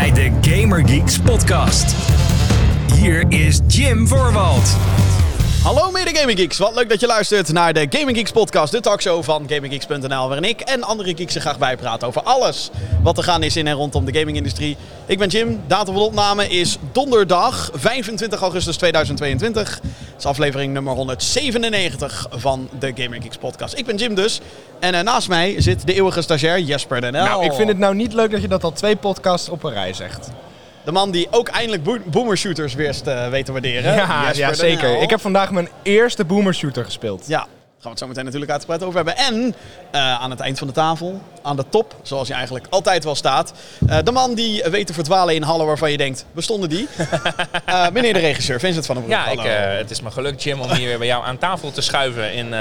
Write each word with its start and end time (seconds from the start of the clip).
bij 0.00 0.12
de 0.12 0.50
Gamer 0.50 0.88
Geeks 0.88 1.18
podcast. 1.18 1.94
Hier 2.94 3.24
is 3.28 3.60
Jim 3.66 4.08
Voorwald. 4.08 4.76
Hallo 5.62 5.90
mede 5.90 6.16
Gaming 6.16 6.38
Geeks, 6.38 6.58
wat 6.58 6.74
leuk 6.74 6.88
dat 6.88 7.00
je 7.00 7.06
luistert 7.06 7.52
naar 7.52 7.72
de 7.72 7.86
Gaming 7.90 8.16
Geeks 8.16 8.30
podcast, 8.30 8.72
de 8.72 8.80
talkshow 8.80 9.22
van 9.22 9.44
GamingGeeks.nl, 9.48 10.28
waarin 10.28 10.48
ik 10.48 10.60
en 10.60 10.82
andere 10.82 11.14
geeks 11.16 11.34
er 11.34 11.40
graag 11.40 11.58
bijpraten 11.58 12.08
over 12.08 12.22
alles 12.22 12.70
wat 13.02 13.18
er 13.18 13.24
gaan 13.24 13.42
is 13.42 13.56
in 13.56 13.66
en 13.66 13.74
rondom 13.74 14.04
de 14.04 14.18
gamingindustrie. 14.18 14.76
Ik 15.06 15.18
ben 15.18 15.28
Jim, 15.28 15.60
datum 15.66 15.94
van 15.94 16.02
opname 16.02 16.48
is 16.48 16.78
donderdag 16.92 17.70
25 17.74 18.40
augustus 18.40 18.76
2022. 18.76 19.80
Is 20.20 20.26
aflevering 20.26 20.72
nummer 20.72 20.94
197 20.94 22.26
van 22.30 22.68
de 22.78 22.92
Gaming 22.94 23.22
Geeks 23.22 23.36
podcast. 23.36 23.78
Ik 23.78 23.86
ben 23.86 23.96
Jim 23.96 24.14
dus 24.14 24.40
en 24.80 24.94
uh, 24.94 25.00
naast 25.00 25.28
mij 25.28 25.60
zit 25.60 25.86
de 25.86 25.94
eeuwige 25.94 26.22
stagiair 26.22 26.58
Jesper 26.58 27.00
Den 27.00 27.12
Nou, 27.12 27.44
ik 27.44 27.52
vind 27.52 27.68
het 27.68 27.78
nou 27.78 27.94
niet 27.94 28.12
leuk 28.12 28.30
dat 28.30 28.42
je 28.42 28.48
dat 28.48 28.64
al 28.64 28.72
twee 28.72 28.96
podcasts 28.96 29.48
op 29.48 29.62
een 29.62 29.72
rij 29.72 29.92
zegt. 29.92 30.30
De 30.84 30.92
man 30.92 31.10
die 31.10 31.26
ook 31.30 31.48
eindelijk 31.48 31.82
bo 31.82 31.98
boomershooters 32.04 32.74
weer 32.74 32.96
uh, 33.06 33.28
weet 33.28 33.44
te 33.44 33.52
waarderen. 33.52 33.94
Ja, 33.94 34.30
ja 34.32 34.54
zeker. 34.54 35.02
Ik 35.02 35.10
heb 35.10 35.20
vandaag 35.20 35.50
mijn 35.50 35.68
eerste 35.82 36.24
boomershooter 36.24 36.84
gespeeld. 36.84 37.24
Ja, 37.26 37.46
gaan 37.80 37.92
we 37.92 37.98
het 37.98 37.98
zo 37.98 38.06
meteen 38.06 38.24
natuurlijk 38.24 38.50
uitgebreid 38.50 38.82
over 38.82 38.96
hebben. 38.96 39.16
En 39.16 39.54
uh, 39.94 40.20
aan 40.20 40.30
het 40.30 40.40
eind 40.40 40.58
van 40.58 40.66
de 40.66 40.72
tafel, 40.72 41.20
aan 41.42 41.56
de 41.56 41.64
top, 41.68 41.96
zoals 42.02 42.28
hij 42.28 42.36
eigenlijk 42.36 42.66
altijd 42.70 43.04
wel 43.04 43.14
staat. 43.14 43.52
Uh, 43.88 43.98
de 44.04 44.12
man 44.12 44.34
die 44.34 44.62
weet 44.70 44.86
te 44.86 44.92
verdwalen 44.92 45.34
in 45.34 45.42
hallen 45.42 45.66
waarvan 45.66 45.90
je 45.90 45.96
denkt, 45.96 46.24
bestonden 46.32 46.68
die? 46.68 46.88
uh, 47.68 47.88
meneer 47.92 48.12
de 48.12 48.18
regisseur, 48.18 48.60
Vincent 48.60 48.86
van 48.86 48.94
den 48.94 49.04
Broek. 49.04 49.16
Ja, 49.16 49.26
ik, 49.30 49.40
het 49.78 49.90
is 49.90 50.00
me 50.00 50.10
gelukt 50.10 50.42
Jim 50.42 50.60
om 50.60 50.72
hier 50.72 50.86
weer 50.86 50.98
bij 50.98 51.06
jou 51.06 51.24
aan 51.24 51.38
tafel 51.38 51.70
te 51.70 51.80
schuiven 51.80 52.32
in 52.32 52.54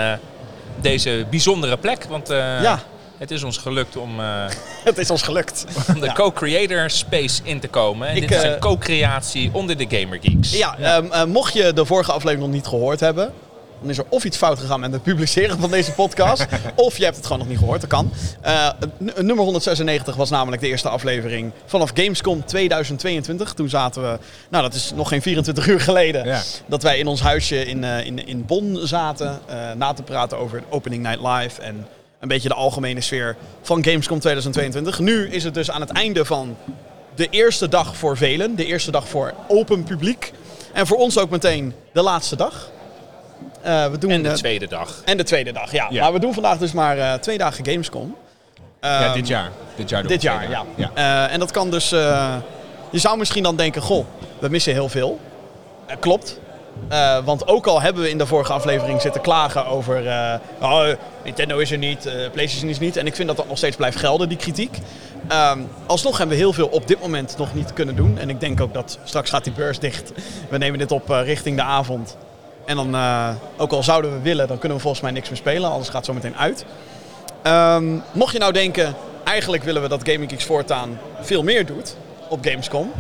deze 0.82 1.26
bijzondere 1.30 1.78
plek. 1.78 2.04
Want 2.04 2.28
ja. 2.28 2.80
Het 3.18 3.32
is 3.32 3.44
ons 3.44 3.58
gelukt 3.58 3.96
om, 3.96 4.20
het 4.84 4.98
is 4.98 5.10
ons 5.10 5.22
gelukt. 5.22 5.66
om 5.88 6.00
de 6.00 6.06
ja. 6.06 6.14
co-creator 6.14 6.90
space 6.90 7.42
in 7.44 7.60
te 7.60 7.68
komen. 7.68 8.08
En 8.08 8.16
Ik, 8.16 8.22
dit 8.22 8.38
is 8.38 8.44
een 8.44 8.60
co-creatie 8.60 9.50
onder 9.54 9.78
de 9.78 9.86
Gamer 9.90 10.20
Geeks. 10.22 10.58
Ja, 10.58 10.76
ja. 10.78 10.98
Um, 10.98 11.06
uh, 11.06 11.24
mocht 11.24 11.54
je 11.54 11.74
de 11.74 11.86
vorige 11.86 12.12
aflevering 12.12 12.46
nog 12.46 12.56
niet 12.56 12.68
gehoord 12.68 13.00
hebben, 13.00 13.34
dan 13.82 13.90
is 13.90 13.98
er 13.98 14.06
of 14.10 14.24
iets 14.24 14.38
fout 14.38 14.60
gegaan 14.60 14.80
met 14.80 14.92
het 14.92 15.04
publiceren 15.04 15.60
van 15.60 15.72
deze 15.72 15.92
podcast. 15.92 16.46
of 16.76 16.98
je 16.98 17.04
hebt 17.04 17.16
het 17.16 17.26
gewoon 17.26 17.40
nog 17.40 17.48
niet 17.50 17.58
gehoord, 17.58 17.82
dat 17.82 17.90
kan. 17.90 18.12
Uh, 18.46 18.70
nummer 18.98 19.44
196 19.44 20.16
was 20.16 20.30
namelijk 20.30 20.62
de 20.62 20.68
eerste 20.68 20.90
aflevering 20.90 21.52
vanaf 21.66 21.92
Gamescom 21.94 22.46
2022. 22.46 23.54
Toen 23.54 23.70
zaten 23.70 24.02
we, 24.02 24.20
nou 24.50 24.64
dat 24.64 24.74
is 24.74 24.92
nog 24.96 25.08
geen 25.08 25.22
24 25.22 25.68
uur 25.68 25.82
geleden, 25.82 26.26
ja. 26.26 26.42
dat 26.66 26.84
wij 26.84 26.98
in 26.98 27.08
ons 27.08 27.22
huisje 27.22 27.66
in, 27.66 27.84
uh, 27.84 28.06
in, 28.06 28.28
in 28.28 28.46
Bonn 28.46 28.80
zaten. 28.84 29.40
Uh, 29.50 29.56
na 29.78 29.94
te 29.94 30.04
praten 30.04 30.38
over 30.38 30.64
Opening 30.70 31.04
Night 31.04 31.22
Live 31.22 31.62
en 31.62 31.88
een 32.20 32.28
beetje 32.28 32.50
de 32.50 32.56
algemene 32.56 33.02
sfeer 33.02 33.36
van 33.62 33.84
Gamescom 33.84 34.20
2022. 34.20 35.00
Nu 35.00 35.30
is 35.30 35.44
het 35.44 35.54
dus 35.54 35.72
aan 35.72 35.82
het 35.82 35.92
einde 35.92 36.26
van 36.26 36.58
de 37.16 37.28
eerste 37.30 37.70
dag 37.70 37.98
voor 37.98 38.18
velen. 38.18 38.56
De 38.56 38.66
eerste 38.66 38.92
dag 38.92 39.08
voor 39.08 39.34
open 39.48 39.84
publiek. 39.84 40.34
En 40.74 40.88
voor 40.88 40.98
ons 40.98 41.18
ook 41.18 41.30
meteen 41.30 41.74
de 41.94 42.02
laatste 42.02 42.36
dag. 42.36 42.70
Uh, 43.66 43.86
we 43.88 43.98
doen 43.98 44.12
en 44.12 44.24
de 44.24 44.32
tweede 44.32 44.68
dag. 44.68 45.02
En 45.06 45.18
de 45.18 45.24
tweede 45.24 45.52
dag, 45.52 45.72
ja. 45.72 45.90
Maar 45.92 46.14
we 46.14 46.20
doen 46.20 46.34
vandaag 46.34 46.58
dus 46.58 46.72
maar 46.72 46.98
uh, 46.98 47.14
twee 47.14 47.38
dagen 47.38 47.66
Gamescom. 47.66 48.16
Ja, 48.82 49.14
dit 49.14 49.28
jaar. 49.28 49.52
Dit 49.76 49.90
jaar, 49.90 50.08
dit 50.08 50.22
jaar 50.22 50.50
ja. 50.50 50.64
ja. 50.76 51.28
En 51.30 51.40
dat 51.40 51.52
kan 51.52 51.72
dus... 51.72 51.90
je 51.90 53.00
zou 53.00 53.18
misschien 53.18 53.44
dan 53.44 53.56
denken, 53.56 53.82
goh, 53.82 54.06
we 54.40 54.50
missen 54.50 54.74
heel 54.74 54.90
veel. 54.90 55.20
klopt. 56.00 56.40
Uh, 56.92 57.18
want 57.26 57.48
ook 57.48 57.68
al 57.68 57.82
hebben 57.82 58.04
we 58.04 58.10
in 58.10 58.18
de 58.18 58.26
vorige 58.26 58.54
aflevering 58.54 59.02
zitten 59.02 59.22
klagen 59.22 59.66
over 59.66 60.06
uh, 60.06 60.34
oh, 60.62 60.88
Nintendo 61.24 61.58
is 61.58 61.72
er 61.72 61.78
niet, 61.78 62.06
uh, 62.06 62.14
PlayStation 62.32 62.70
is 62.70 62.80
niet. 62.80 62.98
En 62.98 63.08
ik 63.08 63.16
vind 63.16 63.28
dat 63.28 63.38
dat 63.38 63.48
nog 63.48 63.58
steeds 63.58 63.76
blijft 63.76 63.98
gelden, 63.98 64.30
die 64.30 64.38
kritiek. 64.38 64.78
Um, 65.52 65.68
alsnog 65.86 66.18
hebben 66.18 66.36
we 66.36 66.42
heel 66.42 66.54
veel 66.54 66.68
op 66.68 66.88
dit 66.88 67.02
moment 67.02 67.36
nog 67.38 67.54
niet 67.54 67.74
kunnen 67.74 67.96
doen. 67.96 68.18
En 68.18 68.30
ik 68.30 68.40
denk 68.40 68.62
ook 68.62 68.74
dat 68.74 69.00
straks 69.04 69.30
gaat 69.30 69.44
die 69.44 69.54
beurs 69.54 69.80
dicht. 69.80 70.12
We 70.50 70.58
nemen 70.58 70.80
dit 70.80 70.92
op 70.92 71.10
richting 71.10 71.56
de 71.56 71.64
avond. 71.64 72.18
En 72.70 72.76
dan, 72.76 72.96
ook 73.58 73.72
al 73.72 73.84
zouden 73.84 74.14
we 74.14 74.20
willen, 74.20 74.48
dan 74.48 74.58
kunnen 74.58 74.78
we 74.78 74.84
volgens 74.84 75.04
mij 75.04 75.12
niks 75.12 75.30
meer 75.30 75.38
spelen. 75.38 75.70
Alles 75.70 75.90
gaat 75.90 76.06
zo 76.06 76.14
meteen 76.14 76.36
uit. 76.36 76.66
Um, 77.44 78.04
mocht 78.12 78.34
je 78.34 78.40
nou 78.40 78.54
denken, 78.54 78.96
eigenlijk 79.24 79.64
willen 79.64 79.82
we 79.82 79.88
dat 79.88 80.02
Gaming 80.04 80.30
Geeks 80.30 80.44
voortaan 80.44 81.00
veel 81.22 81.44
meer 81.44 81.66
doet 81.66 81.96
op 82.28 82.46
Gamescom. 82.46 82.92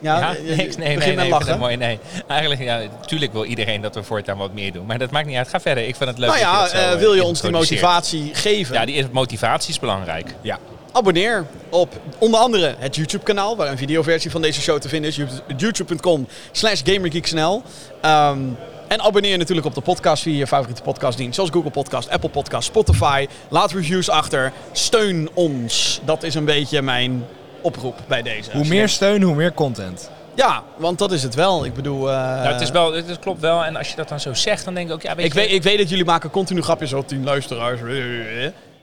Ja, 0.00 0.18
ja 0.18 0.32
nee, 0.32 0.56
nee, 0.56 0.68
nee, 0.76 0.96
nee, 0.96 1.16
nee 1.16 1.28
lachen. 1.28 1.58
mooi. 1.58 1.76
Nee, 1.76 1.98
eigenlijk, 2.28 2.60
ja, 2.60 2.80
natuurlijk 3.00 3.32
wil 3.32 3.44
iedereen 3.44 3.80
dat 3.80 3.94
we 3.94 4.02
voortaan 4.02 4.36
wat 4.36 4.52
meer 4.52 4.72
doen. 4.72 4.86
Maar 4.86 4.98
dat 4.98 5.10
maakt 5.10 5.26
niet 5.26 5.36
uit. 5.36 5.48
Ga 5.48 5.60
verder. 5.60 5.86
Ik 5.86 5.96
vind 5.96 6.10
het 6.10 6.18
leuk. 6.18 6.28
Nou 6.28 6.40
ja, 6.40 6.62
dat 6.62 6.70
je 6.70 6.76
uh, 6.76 6.98
wil 6.98 7.14
je 7.14 7.24
ons 7.24 7.40
die 7.40 7.50
motivatie 7.50 8.34
geven? 8.34 8.74
Ja, 8.74 8.84
die 8.84 9.06
motivatie 9.12 9.70
is 9.70 9.78
belangrijk. 9.78 10.34
Ja. 10.40 10.58
Abonneer 10.92 11.46
op 11.68 12.00
onder 12.18 12.40
andere 12.40 12.74
het 12.78 12.96
YouTube-kanaal, 12.96 13.56
waar 13.56 13.70
een 13.70 13.78
videoversie 13.78 14.30
van 14.30 14.42
deze 14.42 14.60
show 14.60 14.78
te 14.78 14.88
vinden 14.88 15.10
is. 15.10 15.20
youtube.com 15.56 16.26
slash 16.52 16.80
gamergeeksnl. 16.84 17.62
Um, 18.04 18.56
en 18.88 19.00
abonneer 19.00 19.38
natuurlijk 19.38 19.66
op 19.66 19.74
de 19.74 19.80
podcast 19.80 20.22
via 20.22 20.38
je 20.38 20.46
favoriete 20.46 20.82
podcastdienst. 20.82 21.34
Zoals 21.34 21.50
Google 21.50 21.70
Podcast, 21.70 22.08
Apple 22.10 22.30
Podcast, 22.30 22.68
Spotify. 22.68 23.26
Laat 23.48 23.72
reviews 23.72 24.10
achter. 24.10 24.52
Steun 24.72 25.28
ons. 25.34 26.00
Dat 26.04 26.22
is 26.22 26.34
een 26.34 26.44
beetje 26.44 26.82
mijn 26.82 27.24
oproep 27.60 27.96
bij 28.06 28.22
deze. 28.22 28.50
Hoe 28.52 28.66
meer 28.66 28.88
steun, 28.88 29.22
hoe 29.22 29.34
meer 29.34 29.54
content. 29.54 30.10
Ja, 30.34 30.62
want 30.76 30.98
dat 30.98 31.12
is 31.12 31.22
het 31.22 31.34
wel. 31.34 31.64
Ik 31.64 31.74
bedoel... 31.74 32.08
Uh... 32.08 32.14
Nou, 32.14 32.46
het, 32.46 32.60
is 32.60 32.70
wel 32.70 32.92
het 32.92 33.18
klopt 33.18 33.40
wel. 33.40 33.64
En 33.64 33.76
als 33.76 33.88
je 33.88 33.96
dat 33.96 34.08
dan 34.08 34.20
zo 34.20 34.34
zegt, 34.34 34.64
dan 34.64 34.74
denk 34.74 34.88
ik 34.88 34.94
ook... 34.94 35.02
Ja, 35.02 35.14
weet 35.14 35.26
ik, 35.26 35.32
je... 35.32 35.38
weet, 35.38 35.50
ik 35.50 35.62
weet 35.62 35.78
dat 35.78 35.88
jullie 35.88 36.04
maken 36.04 36.30
continu 36.30 36.62
grapjes 36.62 36.94
over 36.94 37.08
tien 37.08 37.24
luisteraars. 37.24 37.80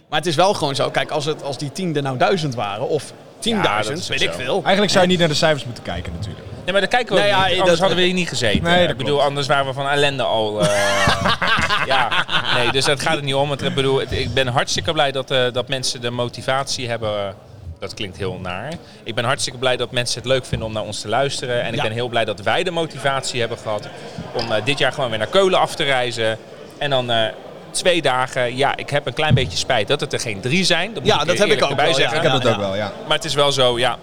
Maar 0.09 0.19
het 0.19 0.27
is 0.27 0.35
wel 0.35 0.53
gewoon 0.53 0.75
zo. 0.75 0.89
Kijk, 0.89 1.11
als, 1.11 1.25
het, 1.25 1.43
als 1.43 1.57
die 1.57 1.71
tien 1.71 1.95
er 1.95 2.01
nou 2.01 2.17
duizend 2.17 2.55
waren, 2.55 2.87
of 2.89 3.11
10.000, 3.11 3.13
ja, 3.41 3.81
weet 4.07 4.21
ik 4.21 4.33
veel. 4.33 4.61
Eigenlijk 4.61 4.91
zou 4.91 5.03
je 5.03 5.09
niet 5.09 5.19
naar 5.19 5.27
de 5.27 5.33
cijfers 5.33 5.65
moeten 5.65 5.83
kijken 5.83 6.13
natuurlijk. 6.13 6.45
Nee, 6.63 6.71
maar 6.71 6.81
daar 6.81 6.89
kijken 6.89 7.15
we 7.15 7.21
nee, 7.21 7.29
ja, 7.29 7.47
niet. 7.47 7.59
Anders 7.59 7.79
hadden 7.79 7.97
we 7.97 8.03
hier 8.03 8.13
niet 8.13 8.27
gezeten. 8.27 8.63
Nee, 8.63 8.87
ik 8.87 8.97
bedoel, 8.97 9.21
anders 9.21 9.47
waren 9.47 9.65
we 9.65 9.73
van 9.73 9.89
ellende 9.89 10.23
al. 10.23 10.61
Uh, 10.61 10.67
ja, 11.85 12.25
nee, 12.55 12.71
dus 12.71 12.85
dat 12.85 13.01
gaat 13.01 13.15
er 13.15 13.23
niet 13.23 13.33
om. 13.33 13.51
Ik, 13.51 13.75
bedoel, 13.75 14.01
ik 14.01 14.33
ben 14.33 14.47
hartstikke 14.47 14.91
blij 14.93 15.11
dat, 15.11 15.31
uh, 15.31 15.51
dat 15.51 15.67
mensen 15.67 16.01
de 16.01 16.09
motivatie 16.09 16.89
hebben 16.89 17.35
dat 17.79 17.93
klinkt 17.93 18.17
heel 18.17 18.39
naar. 18.41 18.73
Ik 19.03 19.15
ben 19.15 19.23
hartstikke 19.23 19.59
blij 19.59 19.77
dat 19.77 19.91
mensen 19.91 20.21
het 20.21 20.27
leuk 20.27 20.45
vinden 20.45 20.67
om 20.67 20.73
naar 20.73 20.83
ons 20.83 21.01
te 21.01 21.07
luisteren. 21.07 21.63
En 21.63 21.73
ik 21.73 21.81
ben 21.81 21.91
heel 21.91 22.07
blij 22.07 22.25
dat 22.25 22.41
wij 22.41 22.63
de 22.63 22.71
motivatie 22.71 23.39
hebben 23.39 23.57
gehad 23.57 23.89
om 24.33 24.51
uh, 24.51 24.65
dit 24.65 24.77
jaar 24.77 24.91
gewoon 24.91 25.09
weer 25.09 25.19
naar 25.19 25.27
Keulen 25.27 25.59
af 25.59 25.75
te 25.75 25.83
reizen. 25.83 26.37
En 26.77 26.89
dan 26.89 27.11
uh, 27.11 27.25
twee 27.75 28.01
dagen. 28.01 28.57
Ja, 28.57 28.75
ik 28.75 28.89
heb 28.89 29.05
een 29.05 29.13
klein 29.13 29.33
beetje 29.33 29.57
spijt 29.57 29.87
dat 29.87 29.99
het 29.99 30.13
er 30.13 30.19
geen 30.19 30.39
drie 30.39 30.63
zijn. 30.63 30.93
Dat 30.93 31.05
ja, 31.05 31.23
dat 31.23 31.37
heb 31.37 31.49
ik 31.49 31.63
ook 31.63 31.75
wel. 31.75 31.93
Zeggen. 31.93 32.17
Ik 32.17 32.23
heb 32.23 32.31
dat 32.31 32.47
ook 32.47 32.57
wel, 32.57 32.75
ja. 32.75 32.91
Maar 33.07 33.15
het 33.15 33.25
is 33.25 33.33
wel 33.33 33.51
zo, 33.51 33.79
ja. 33.79 33.97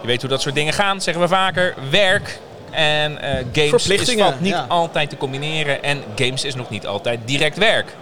Je 0.00 0.06
weet 0.06 0.20
hoe 0.20 0.30
dat 0.30 0.42
soort 0.42 0.54
dingen 0.54 0.72
gaan, 0.72 1.00
zeggen 1.00 1.22
we 1.22 1.28
vaker. 1.28 1.74
Werk 1.90 2.38
en 2.70 3.12
uh, 3.12 3.18
games 3.52 3.88
is 3.88 4.14
valt 4.14 4.40
niet 4.40 4.56
altijd 4.68 5.10
te 5.10 5.16
combineren. 5.16 5.82
En 5.82 6.02
games 6.16 6.44
is 6.44 6.54
nog 6.54 6.70
niet 6.70 6.86
altijd 6.86 7.20
direct 7.24 7.56
werk. 7.56 7.94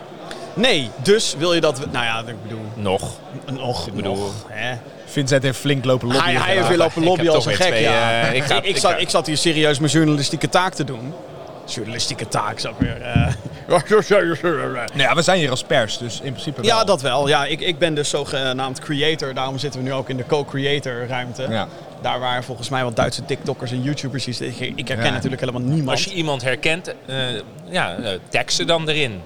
Nee, 0.55 0.91
dus 1.03 1.35
wil 1.39 1.55
je 1.55 1.61
dat... 1.61 1.79
Nou 1.93 2.05
ja, 2.05 2.23
ik 2.27 2.43
bedoel... 2.43 2.65
Nog. 2.75 3.11
Nog, 3.53 3.87
ik 3.87 3.95
bedoel... 3.95 4.17
Nog. 4.17 4.33
Hè? 4.49 4.77
Vincent 5.07 5.43
heeft 5.43 5.59
flink 5.59 5.85
lopen 5.85 6.09
lobbyen. 6.09 6.35
Hij, 6.35 6.45
hij 6.45 6.55
heeft 6.55 6.69
weer 6.69 6.77
lopen 6.77 7.05
lobbyen 7.05 7.33
als 7.33 7.47
een 7.47 7.55
gek, 7.55 7.67
twee, 7.67 7.83
ja. 7.83 8.29
Uh, 8.29 8.35
ik, 8.35 8.43
ga, 8.43 8.57
ik, 8.57 8.65
ik, 8.65 8.77
zat, 8.77 9.01
ik 9.01 9.11
zat 9.11 9.27
hier 9.27 9.37
serieus 9.37 9.79
mijn 9.79 9.93
journalistieke 9.93 10.49
taak 10.49 10.75
te 10.75 10.85
doen. 10.85 11.15
Journalistieke 11.75 12.29
taak, 12.29 12.59
zou 12.59 12.75
ik 12.75 12.81
weer... 12.81 12.99
Uh... 13.11 13.29
nou 13.71 14.87
ja, 14.95 15.15
we 15.15 15.23
zijn 15.23 15.39
hier 15.39 15.51
als 15.51 15.63
pers, 15.63 15.99
dus 15.99 16.21
in 16.21 16.33
principe 16.33 16.61
wel. 16.61 16.71
Ja, 16.71 16.85
dat 16.85 17.03
wel. 17.03 17.29
Ja, 17.29 17.47
ik, 17.47 17.61
ik 17.61 17.79
ben 17.79 17.95
dus 17.95 18.09
zogenaamd 18.09 18.79
creator. 18.79 19.35
Daarom 19.35 19.59
zitten 19.59 19.81
we 19.81 19.87
nu 19.87 19.93
ook 19.93 20.09
in 20.09 20.17
de 20.17 20.27
co-creator 20.27 21.07
ruimte. 21.07 21.47
Ja. 21.49 21.69
Daar 22.03 22.21
waar 22.21 22.45
volgens 22.45 22.69
mij 22.69 22.85
wat 22.85 22.97
Duitse 22.97 23.25
TikTokkers 23.25 23.71
en 23.71 23.83
YouTubers 23.83 24.25
zitten. 24.25 24.47
Ik, 24.47 24.73
ik 24.77 24.89
herken 24.89 25.07
ja. 25.07 25.13
natuurlijk 25.13 25.41
helemaal 25.41 25.63
niemand. 25.63 25.91
Als 25.91 26.05
je 26.05 26.13
iemand 26.13 26.43
herkent, 26.43 26.95
uh, 27.07 27.17
ja, 27.69 27.97
tag 28.29 28.51
ze 28.51 28.65
dan 28.65 28.89
erin. 28.89 29.21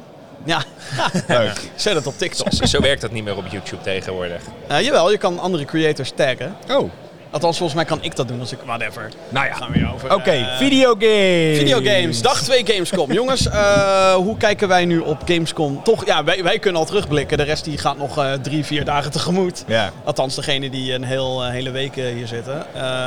Ja, 0.45 0.63
leuk. 1.29 1.61
Zet 1.75 1.95
het 1.95 2.07
op 2.07 2.19
TikTok. 2.19 2.53
Zo, 2.53 2.65
zo, 2.65 2.81
werkt 2.81 3.01
dat 3.01 3.11
niet 3.11 3.25
meer 3.25 3.37
op 3.37 3.47
YouTube 3.47 3.83
tegenwoordig. 3.83 4.43
Uh, 4.71 4.81
jawel, 4.81 5.11
je 5.11 5.19
kan 5.19 5.39
andere 5.39 5.65
creators 5.65 6.13
taggen. 6.15 6.57
Oh. 6.71 6.91
Althans, 7.35 7.57
volgens 7.57 7.79
mij 7.79 7.85
kan 7.85 8.03
ik 8.03 8.17
dat 8.17 8.29
doen 8.29 8.41
als 8.41 8.53
ik... 8.53 8.59
Whatever. 8.65 9.09
Nou 9.29 9.47
ja. 9.47 9.55
Gaan 9.55 9.73
we 9.73 9.91
over. 9.95 10.05
Oké, 10.05 10.15
okay, 10.15 10.41
uh, 10.41 10.57
videogames. 10.57 11.59
Videogames. 11.59 12.23
Dag 12.23 12.43
2 12.43 12.67
Gamescom. 12.67 13.13
Jongens, 13.21 13.47
uh, 13.47 14.15
hoe 14.15 14.37
kijken 14.37 14.69
wij 14.69 14.85
nu 14.85 14.99
op 14.99 15.23
Gamescom? 15.25 15.83
Toch, 15.83 16.07
ja, 16.07 16.25
wij, 16.25 16.43
wij 16.43 16.59
kunnen 16.59 16.81
al 16.81 16.87
terugblikken. 16.87 17.39
De 17.39 17.43
rest 17.43 17.65
die 17.65 17.79
gaat 17.79 17.97
nog 17.97 18.19
uh, 18.19 18.33
drie, 18.33 18.65
vier 18.65 18.85
dagen 18.85 19.11
tegemoet. 19.11 19.65
Ja. 19.67 19.93
Althans, 20.05 20.35
degene 20.35 20.71
die 20.71 20.93
een 20.93 21.05
heel, 21.05 21.45
hele 21.45 21.71
week 21.71 21.95
hier 21.95 22.27
zitten. 22.27 22.67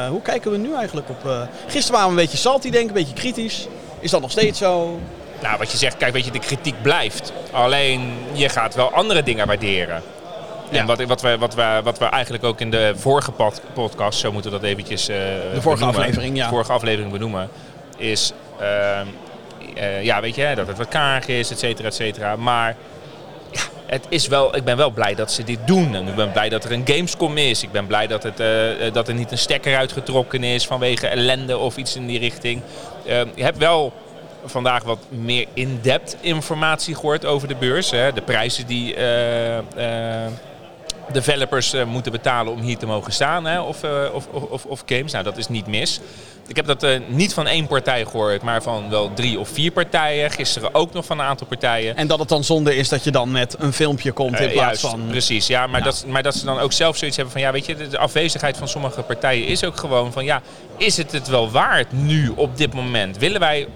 hoe 0.09 0.21
kijken 0.21 0.51
we 0.51 0.57
nu 0.57 0.75
eigenlijk 0.75 1.09
op... 1.09 1.47
Gisteren 1.67 1.91
waren 1.91 2.15
we 2.15 2.21
een 2.21 2.25
beetje 2.25 2.37
salty, 2.37 2.69
denk 2.69 2.83
ik. 2.83 2.89
Een 2.89 3.03
beetje 3.03 3.13
kritisch. 3.13 3.67
Is 3.99 4.11
dat 4.11 4.21
nog 4.21 4.31
steeds 4.31 4.59
zo? 4.59 4.99
Nou, 5.41 5.57
wat 5.57 5.71
je 5.71 5.77
zegt, 5.77 5.97
kijk, 5.97 6.13
weet 6.13 6.25
je, 6.25 6.31
de 6.31 6.39
kritiek 6.39 6.81
blijft. 6.81 7.33
Alleen, 7.51 8.13
je 8.33 8.49
gaat 8.49 8.75
wel 8.75 8.91
andere 8.91 9.23
dingen 9.23 9.47
waarderen. 9.47 10.01
Ja. 10.69 10.79
En 10.79 10.85
wat, 10.85 11.03
wat, 11.03 11.21
we, 11.21 11.37
wat, 11.37 11.55
we, 11.55 11.79
wat 11.83 11.99
we 11.99 12.05
eigenlijk 12.05 12.43
ook 12.43 12.61
in 12.61 12.71
de 12.71 12.93
vorige 12.95 13.31
podcast, 13.73 14.19
zo 14.19 14.31
moeten 14.31 14.51
we 14.51 14.59
dat 14.59 14.69
eventjes 14.69 15.09
uh, 15.09 15.15
De 15.15 15.61
vorige 15.61 15.79
benoemen, 15.79 16.01
aflevering, 16.01 16.37
ja. 16.37 16.43
De 16.43 16.49
vorige 16.49 16.71
aflevering 16.71 17.11
benoemen, 17.11 17.49
is... 17.97 18.33
Uh, 18.61 18.99
uh, 19.77 20.03
ja, 20.03 20.21
weet 20.21 20.35
je, 20.35 20.51
dat 20.55 20.67
het 20.67 20.77
wat 20.77 20.87
karig 20.87 21.27
is, 21.27 21.51
et 21.51 21.59
cetera, 21.59 21.87
et 21.87 21.95
cetera. 21.95 22.35
Maar 22.35 22.75
ja, 23.51 23.61
het 23.85 24.05
is 24.09 24.27
wel, 24.27 24.55
ik 24.55 24.63
ben 24.63 24.77
wel 24.77 24.89
blij 24.89 25.15
dat 25.15 25.31
ze 25.31 25.43
dit 25.43 25.59
doen. 25.65 25.95
En 25.95 26.07
ik 26.07 26.15
ben 26.15 26.31
blij 26.31 26.49
dat 26.49 26.63
er 26.63 26.71
een 26.71 26.83
Gamescom 26.85 27.37
is. 27.37 27.63
Ik 27.63 27.71
ben 27.71 27.87
blij 27.87 28.07
dat, 28.07 28.23
het, 28.23 28.37
dat 28.93 29.07
er 29.07 29.13
niet 29.13 29.31
een 29.31 29.37
stekker 29.37 29.77
uitgetrokken 29.77 30.43
is 30.43 30.67
vanwege 30.67 31.07
ellende 31.07 31.57
of 31.57 31.77
iets 31.77 31.95
in 31.95 32.07
die 32.07 32.19
richting. 32.19 32.61
je 33.35 33.43
hebt 33.43 33.57
wel 33.57 33.93
vandaag 34.45 34.83
wat 34.83 34.99
meer 35.09 35.45
in-depth 35.53 36.17
informatie 36.21 36.95
gehoord 36.95 37.25
over 37.25 37.47
de 37.47 37.55
beurs. 37.55 37.91
Hè. 37.91 38.13
De 38.13 38.21
prijzen 38.21 38.67
die 38.67 38.95
developers 41.11 41.73
moeten 41.87 42.11
betalen 42.11 42.53
om 42.53 42.61
hier 42.61 42.77
te 42.77 42.85
mogen 42.85 43.13
staan. 43.13 43.45
Hè, 43.45 43.59
of, 43.59 43.83
of, 44.13 44.27
of, 44.27 44.65
of 44.65 44.83
games. 44.85 45.11
Nou, 45.11 45.23
dat 45.23 45.37
is 45.37 45.47
niet 45.47 45.67
mis. 45.67 46.01
Ik 46.47 46.55
heb 46.55 46.65
dat 46.65 46.83
uh, 46.83 46.99
niet 47.07 47.33
van 47.33 47.47
één 47.47 47.67
partij 47.67 48.05
gehoord, 48.05 48.41
maar 48.41 48.61
van 48.61 48.89
wel 48.89 49.13
drie 49.13 49.39
of 49.39 49.49
vier 49.49 49.71
partijen. 49.71 50.31
Gisteren 50.31 50.73
ook 50.73 50.93
nog 50.93 51.05
van 51.05 51.19
een 51.19 51.25
aantal 51.25 51.47
partijen. 51.47 51.95
En 51.95 52.07
dat 52.07 52.19
het 52.19 52.29
dan 52.29 52.43
zonde 52.43 52.75
is 52.75 52.89
dat 52.89 53.03
je 53.03 53.11
dan 53.11 53.31
met 53.31 53.55
een 53.59 53.73
filmpje 53.73 54.11
komt 54.11 54.39
in 54.39 54.51
plaats 54.51 54.81
juist, 54.81 54.95
van... 54.95 55.07
Precies, 55.07 55.47
ja 55.47 55.67
maar, 55.67 55.83
Dat, 55.83 56.05
maar 56.07 56.23
dat 56.23 56.35
ze 56.35 56.45
dan 56.45 56.59
ook 56.59 56.73
zelf 56.73 56.97
zoiets 56.97 57.17
hebben 57.17 57.33
van... 57.33 57.43
Ja, 57.43 57.51
weet 57.51 57.65
je, 57.65 57.87
de 57.87 57.97
afwezigheid 57.97 58.57
van 58.57 58.67
sommige 58.67 59.01
partijen 59.01 59.47
is 59.47 59.63
ook 59.63 59.77
gewoon 59.77 60.11
van... 60.11 60.25
Ja, 60.25 60.41
is 60.77 60.97
het 60.97 61.11
het 61.11 61.27
wel 61.27 61.51
waard 61.51 61.91
nu 61.91 62.31
op 62.35 62.57
dit 62.57 62.73
moment? 62.73 63.17
Willen 63.17 63.39
wij 63.39 63.67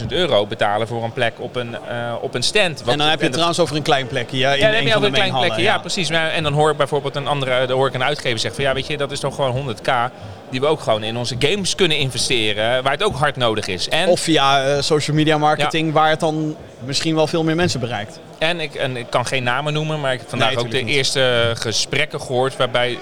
100.000 0.00 0.06
euro 0.08 0.46
betalen 0.46 0.88
voor 0.88 1.04
een 1.04 1.12
plek 1.12 1.34
op 1.38 1.56
een, 1.56 1.76
op 2.20 2.34
een 2.34 2.42
stand? 2.42 2.78
Wat, 2.78 2.92
en 2.92 2.98
dan 2.98 3.08
heb 3.08 3.18
je 3.18 3.24
het 3.24 3.32
trouwens 3.32 3.60
over 3.60 3.76
een 3.76 3.82
klein 3.82 4.06
plekje, 4.06 4.38
ja? 4.38 4.52
In 4.52 4.58
ja, 4.58 4.66
dan 4.66 4.74
heb 4.74 4.84
je 4.86 4.94
over 4.94 5.06
een 5.06 5.12
klein 5.12 5.32
plekje, 5.32 5.62
ja. 5.62 5.72
ja. 5.72 5.78
precies. 5.78 6.10
En 6.10 6.42
dan 6.42 6.52
hoor 6.52 6.67
bijvoorbeeld 6.76 7.16
een 7.16 7.26
andere, 7.26 7.66
dan 7.66 7.76
hoor 7.76 7.88
ik 7.88 7.94
een 7.94 8.04
uitgever 8.04 8.38
zeggen 8.38 8.54
van... 8.54 8.64
Ja, 8.64 8.74
weet 8.74 8.86
je, 8.86 8.96
dat 8.96 9.12
is 9.12 9.20
toch 9.20 9.34
gewoon 9.34 9.76
100k 9.76 10.12
die 10.50 10.60
we 10.60 10.66
ook 10.66 10.80
gewoon 10.80 11.02
in 11.02 11.16
onze 11.16 11.36
games 11.38 11.74
kunnen 11.74 11.96
investeren, 11.96 12.82
waar 12.82 12.92
het 12.92 13.02
ook 13.02 13.16
hard 13.16 13.36
nodig 13.36 13.66
is. 13.66 13.88
En, 13.88 14.08
of 14.08 14.20
via 14.20 14.66
uh, 14.66 14.82
social 14.82 15.16
media 15.16 15.38
marketing, 15.38 15.92
waar 15.92 16.10
het 16.10 16.20
dan 16.20 16.56
misschien 16.84 17.14
wel 17.14 17.26
veel 17.26 17.44
meer 17.44 17.56
mensen 17.56 17.80
bereikt. 17.80 18.20
En 18.38 18.60
ik, 18.60 18.74
en 18.74 18.96
ik 18.96 19.06
kan 19.10 19.26
geen 19.26 19.42
namen 19.42 19.72
noemen, 19.72 20.00
maar 20.00 20.12
ik 20.12 20.18
heb 20.18 20.28
vandaag 20.28 20.56
ook 20.56 20.70
de 20.70 20.82
niet. 20.82 20.94
eerste 20.94 21.52
gesprekken 21.54 22.20
gehoord 22.20 22.56
waarbij 22.56 22.90
uh, 22.90 22.98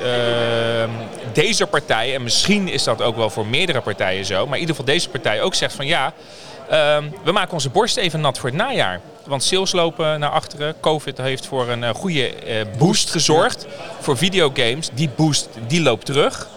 deze 1.33 1.67
partij, 1.67 2.15
en 2.15 2.23
misschien 2.23 2.69
is 2.69 2.85
dat 2.85 3.03
ook 3.03 3.17
wel 3.17 3.31
voor 3.31 3.47
meerdere 3.47 3.81
partijen 3.81 4.25
zo, 4.25 4.45
maar 4.47 4.55
in 4.55 4.61
ieder 4.61 4.77
geval 4.77 4.93
deze 4.95 5.09
partij 5.09 5.43
ook 5.43 5.55
zegt 5.55 5.75
van 5.75 5.87
ja, 5.87 6.13
uh, 6.71 6.99
we 7.25 7.33
maken 7.33 7.53
onze 7.53 7.71
borst 7.71 7.97
even 7.97 8.21
nat 8.21 8.39
voor 8.39 8.49
het 8.49 8.59
najaar. 8.59 9.01
Want 9.25 9.43
sales 9.43 9.73
lopen 9.73 10.21
naar 10.21 10.31
achteren. 10.31 10.75
Covid 10.81 11.19
heeft 11.19 11.47
voor 11.47 11.69
een 11.69 11.95
goede 11.95 12.33
boost 12.79 13.11
gezorgd 13.11 13.67
voor 14.01 14.17
videogames. 14.17 14.91
Die 14.95 15.11
boost 15.17 15.49
die 15.67 15.83
loopt 15.83 16.07
terug. 16.07 16.49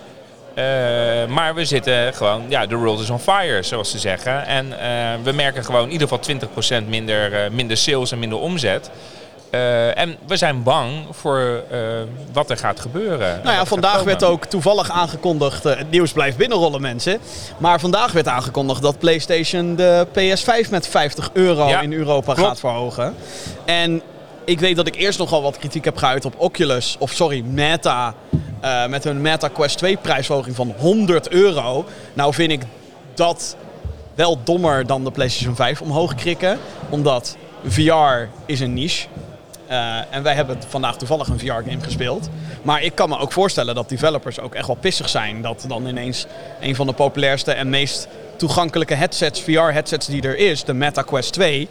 Uh, 0.60 1.26
maar 1.26 1.56
we 1.56 1.66
zitten 1.66 2.14
gewoon, 2.14 2.44
ja, 2.50 2.68
the 2.68 2.76
world 2.76 3.00
is 3.00 3.10
on 3.10 3.20
fire, 3.20 3.64
zoals 3.64 3.92
ze 3.92 4.00
zeggen. 4.00 4.46
En 4.46 4.66
uh, 4.66 5.24
we 5.24 5.32
merken 5.32 5.66
gewoon 5.66 5.84
in 5.84 5.92
ieder 5.92 6.08
geval 6.08 6.84
20% 6.84 6.88
minder, 6.88 7.52
minder 7.52 7.78
sales 7.78 8.12
en 8.12 8.20
minder 8.20 8.40
omzet. 8.40 8.90
En 9.96 10.18
we 10.28 10.38
zijn 10.38 10.64
bang 10.64 11.06
voor 11.12 11.64
wat 12.34 12.50
er 12.50 12.58
gaat 12.58 12.80
gebeuren. 12.80 13.40
Nou 13.44 13.56
ja, 13.56 13.66
vandaag 13.66 14.04
werd 14.04 14.24
ook 14.24 14.46
toevallig 14.46 14.92
aangekondigd, 14.92 15.64
het 15.64 15.92
nieuws 15.92 16.12
blijft 16.12 16.38
binnenrollen 16.38 16.82
mensen. 16.82 17.20
Maar 17.58 17.80
vandaag 17.80 18.12
werd 18.12 18.28
aangekondigd 18.28 18.82
dat 18.82 19.00
PlayStation 19.00 19.76
de 19.76 20.08
PS5 20.12 20.70
met 20.70 20.88
50 20.88 21.30
euro 21.34 21.68
ja, 21.68 21.82
in 21.82 21.94
Europa 21.94 22.34
klopt. 22.34 22.50
gaat 22.50 22.60
verhogen. 22.60 23.16
En 23.66 24.02
ik 24.46 24.60
weet 24.60 24.76
dat 24.76 24.88
ik 24.88 24.96
eerst 24.96 25.20
nogal 25.20 25.42
wat 25.42 25.58
kritiek 25.58 25.86
heb 25.86 25.98
geuit 25.98 26.26
op 26.26 26.34
Oculus, 26.38 26.96
of 27.00 27.12
sorry, 27.12 27.42
Meta. 27.42 28.14
Met 28.90 29.04
hun 29.04 29.22
Meta 29.22 29.48
Quest 29.48 29.78
2 29.78 29.98
prijsverhoging 29.98 30.56
van 30.56 30.74
100 30.78 31.30
euro. 31.30 31.86
Nou 32.14 32.34
vind 32.34 32.52
ik 32.52 32.62
dat 33.14 33.56
wel 34.16 34.40
dommer 34.44 34.86
dan 34.86 35.04
de 35.04 35.12
PlayStation 35.12 35.56
5 35.56 35.82
omhoog 35.82 36.16
krikken. 36.16 36.60
Omdat 36.90 37.38
VR 37.66 38.28
is 38.46 38.60
een 38.60 38.74
niche. 38.74 39.08
Uh, 39.70 39.98
en 40.10 40.24
wij 40.24 40.34
hebben 40.34 40.58
vandaag 40.68 40.98
toevallig 40.98 41.28
een 41.28 41.40
VR-game 41.40 41.82
gespeeld. 41.82 42.30
Maar 42.62 42.84
ik 42.84 42.96
kan 42.96 43.10
me 43.10 43.18
ook 43.18 43.32
voorstellen 43.32 43.76
dat 43.76 43.90
developers 43.90 44.40
ook 44.40 44.56
echt 44.56 44.68
wel 44.68 44.76
pissig 44.76 45.10
zijn. 45.10 45.42
Dat 45.42 45.66
dan 45.68 45.88
ineens 45.88 46.26
een 46.62 46.76
van 46.76 46.88
de 46.88 46.94
populairste 46.94 47.52
en 47.52 47.70
meest 47.70 48.08
toegankelijke 48.38 48.94
headsets, 48.94 49.42
VR-headsets 49.42 50.06
die 50.08 50.22
er 50.22 50.38
is, 50.38 50.64
de 50.64 50.74
Meta 50.74 51.02
Quest 51.02 51.34
2 51.34 51.68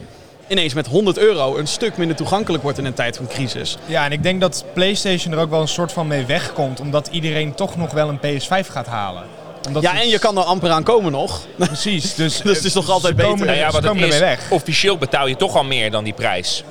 ineens 0.49 0.75
met 0.75 0.87
100 0.87 1.19
euro 1.19 1.56
een 1.56 1.67
stuk 1.67 1.97
minder 1.97 2.17
toegankelijk 2.17 2.62
wordt 2.62 2.79
in 2.79 2.85
een 2.85 2.95
tijd 2.95 3.17
van 3.17 3.27
crisis. 3.27 3.77
Ja, 3.87 4.05
en 4.05 4.12
ik 4.12 4.23
denk 4.23 4.41
dat 4.41 4.65
PlayStation 4.75 5.33
er 5.33 5.39
ook 5.39 5.50
wel 5.50 5.61
een 5.61 5.69
soort 5.69 5.93
van 5.93 6.06
mee 6.06 6.25
wegkomt, 6.25 6.81
omdat 6.81 7.09
iedereen 7.11 7.55
toch 7.55 7.77
nog 7.77 7.91
wel 7.91 8.09
een 8.09 8.19
PS5 8.19 8.71
gaat 8.71 8.87
halen. 8.87 9.23
Omdat 9.67 9.83
ja, 9.83 10.00
en 10.00 10.09
je 10.09 10.19
kan 10.19 10.37
er 10.37 10.43
amper 10.43 10.71
aan 10.71 10.83
komen 10.83 11.12
nog. 11.12 11.41
Precies, 11.56 12.15
dus, 12.15 12.41
dus 12.43 12.56
het 12.56 12.65
is 12.65 12.73
toch 12.73 12.89
altijd 12.89 13.17
beter. 13.17 13.55
Ja, 13.55 13.69
is, 13.95 14.19
weg. 14.19 14.50
Officieel 14.50 14.99
betaal 14.99 15.27
je 15.27 15.37
toch 15.37 15.56
al 15.56 15.65
meer 15.65 15.91
dan 15.91 16.05
die 16.05 16.12
prijs. 16.12 16.65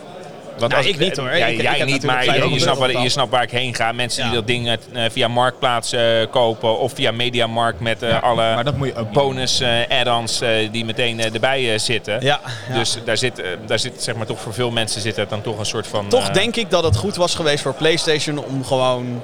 Want 0.59 0.71
nou, 0.71 0.85
ik 0.85 0.99
niet 0.99 1.17
hoor. 1.17 1.35
Ja, 1.35 1.45
ik, 1.45 1.61
jij 1.61 1.79
ik 1.79 1.85
niet, 1.85 2.03
maar 2.03 2.25
je, 2.25 2.49
je, 2.49 2.59
snapt 2.59 2.77
waar, 2.77 3.01
je, 3.01 3.09
snapt 3.09 3.31
waar, 3.31 3.43
ik 3.43 3.51
heen 3.51 3.75
ga. 3.75 3.91
Mensen 3.91 4.23
ja. 4.23 4.29
die 4.29 4.37
dat 4.37 4.47
ding 4.47 4.67
uh, 4.67 5.03
via 5.09 5.27
Marktplaats 5.27 5.93
uh, 5.93 6.01
kopen 6.29 6.79
of 6.79 6.93
via 6.93 7.11
Mediamarkt 7.11 7.79
met 7.79 8.03
uh, 8.03 8.09
ja, 8.09 8.17
alle 8.17 8.75
bonus 9.13 9.63
add-ons 9.89 10.41
die 10.71 10.85
meteen 10.85 11.33
erbij 11.33 11.77
zitten. 11.77 12.17
Ja, 12.21 12.39
Dus 12.73 12.97
daar 13.05 13.17
zit, 13.17 13.41
daar 13.65 13.79
zit 13.79 14.03
zeg 14.03 14.15
maar 14.15 14.25
toch 14.25 14.39
voor 14.39 14.53
veel 14.53 14.71
mensen 14.71 15.01
zit 15.01 15.17
er 15.17 15.27
dan 15.27 15.41
toch 15.41 15.59
een 15.59 15.65
soort 15.65 15.87
van... 15.87 16.07
Toch 16.07 16.29
denk 16.29 16.55
ik 16.55 16.69
dat 16.69 16.83
het 16.83 16.97
goed 16.97 17.15
was 17.15 17.35
geweest 17.35 17.63
voor 17.63 17.73
PlayStation 17.73 18.37
om 18.37 18.65
gewoon 18.65 19.21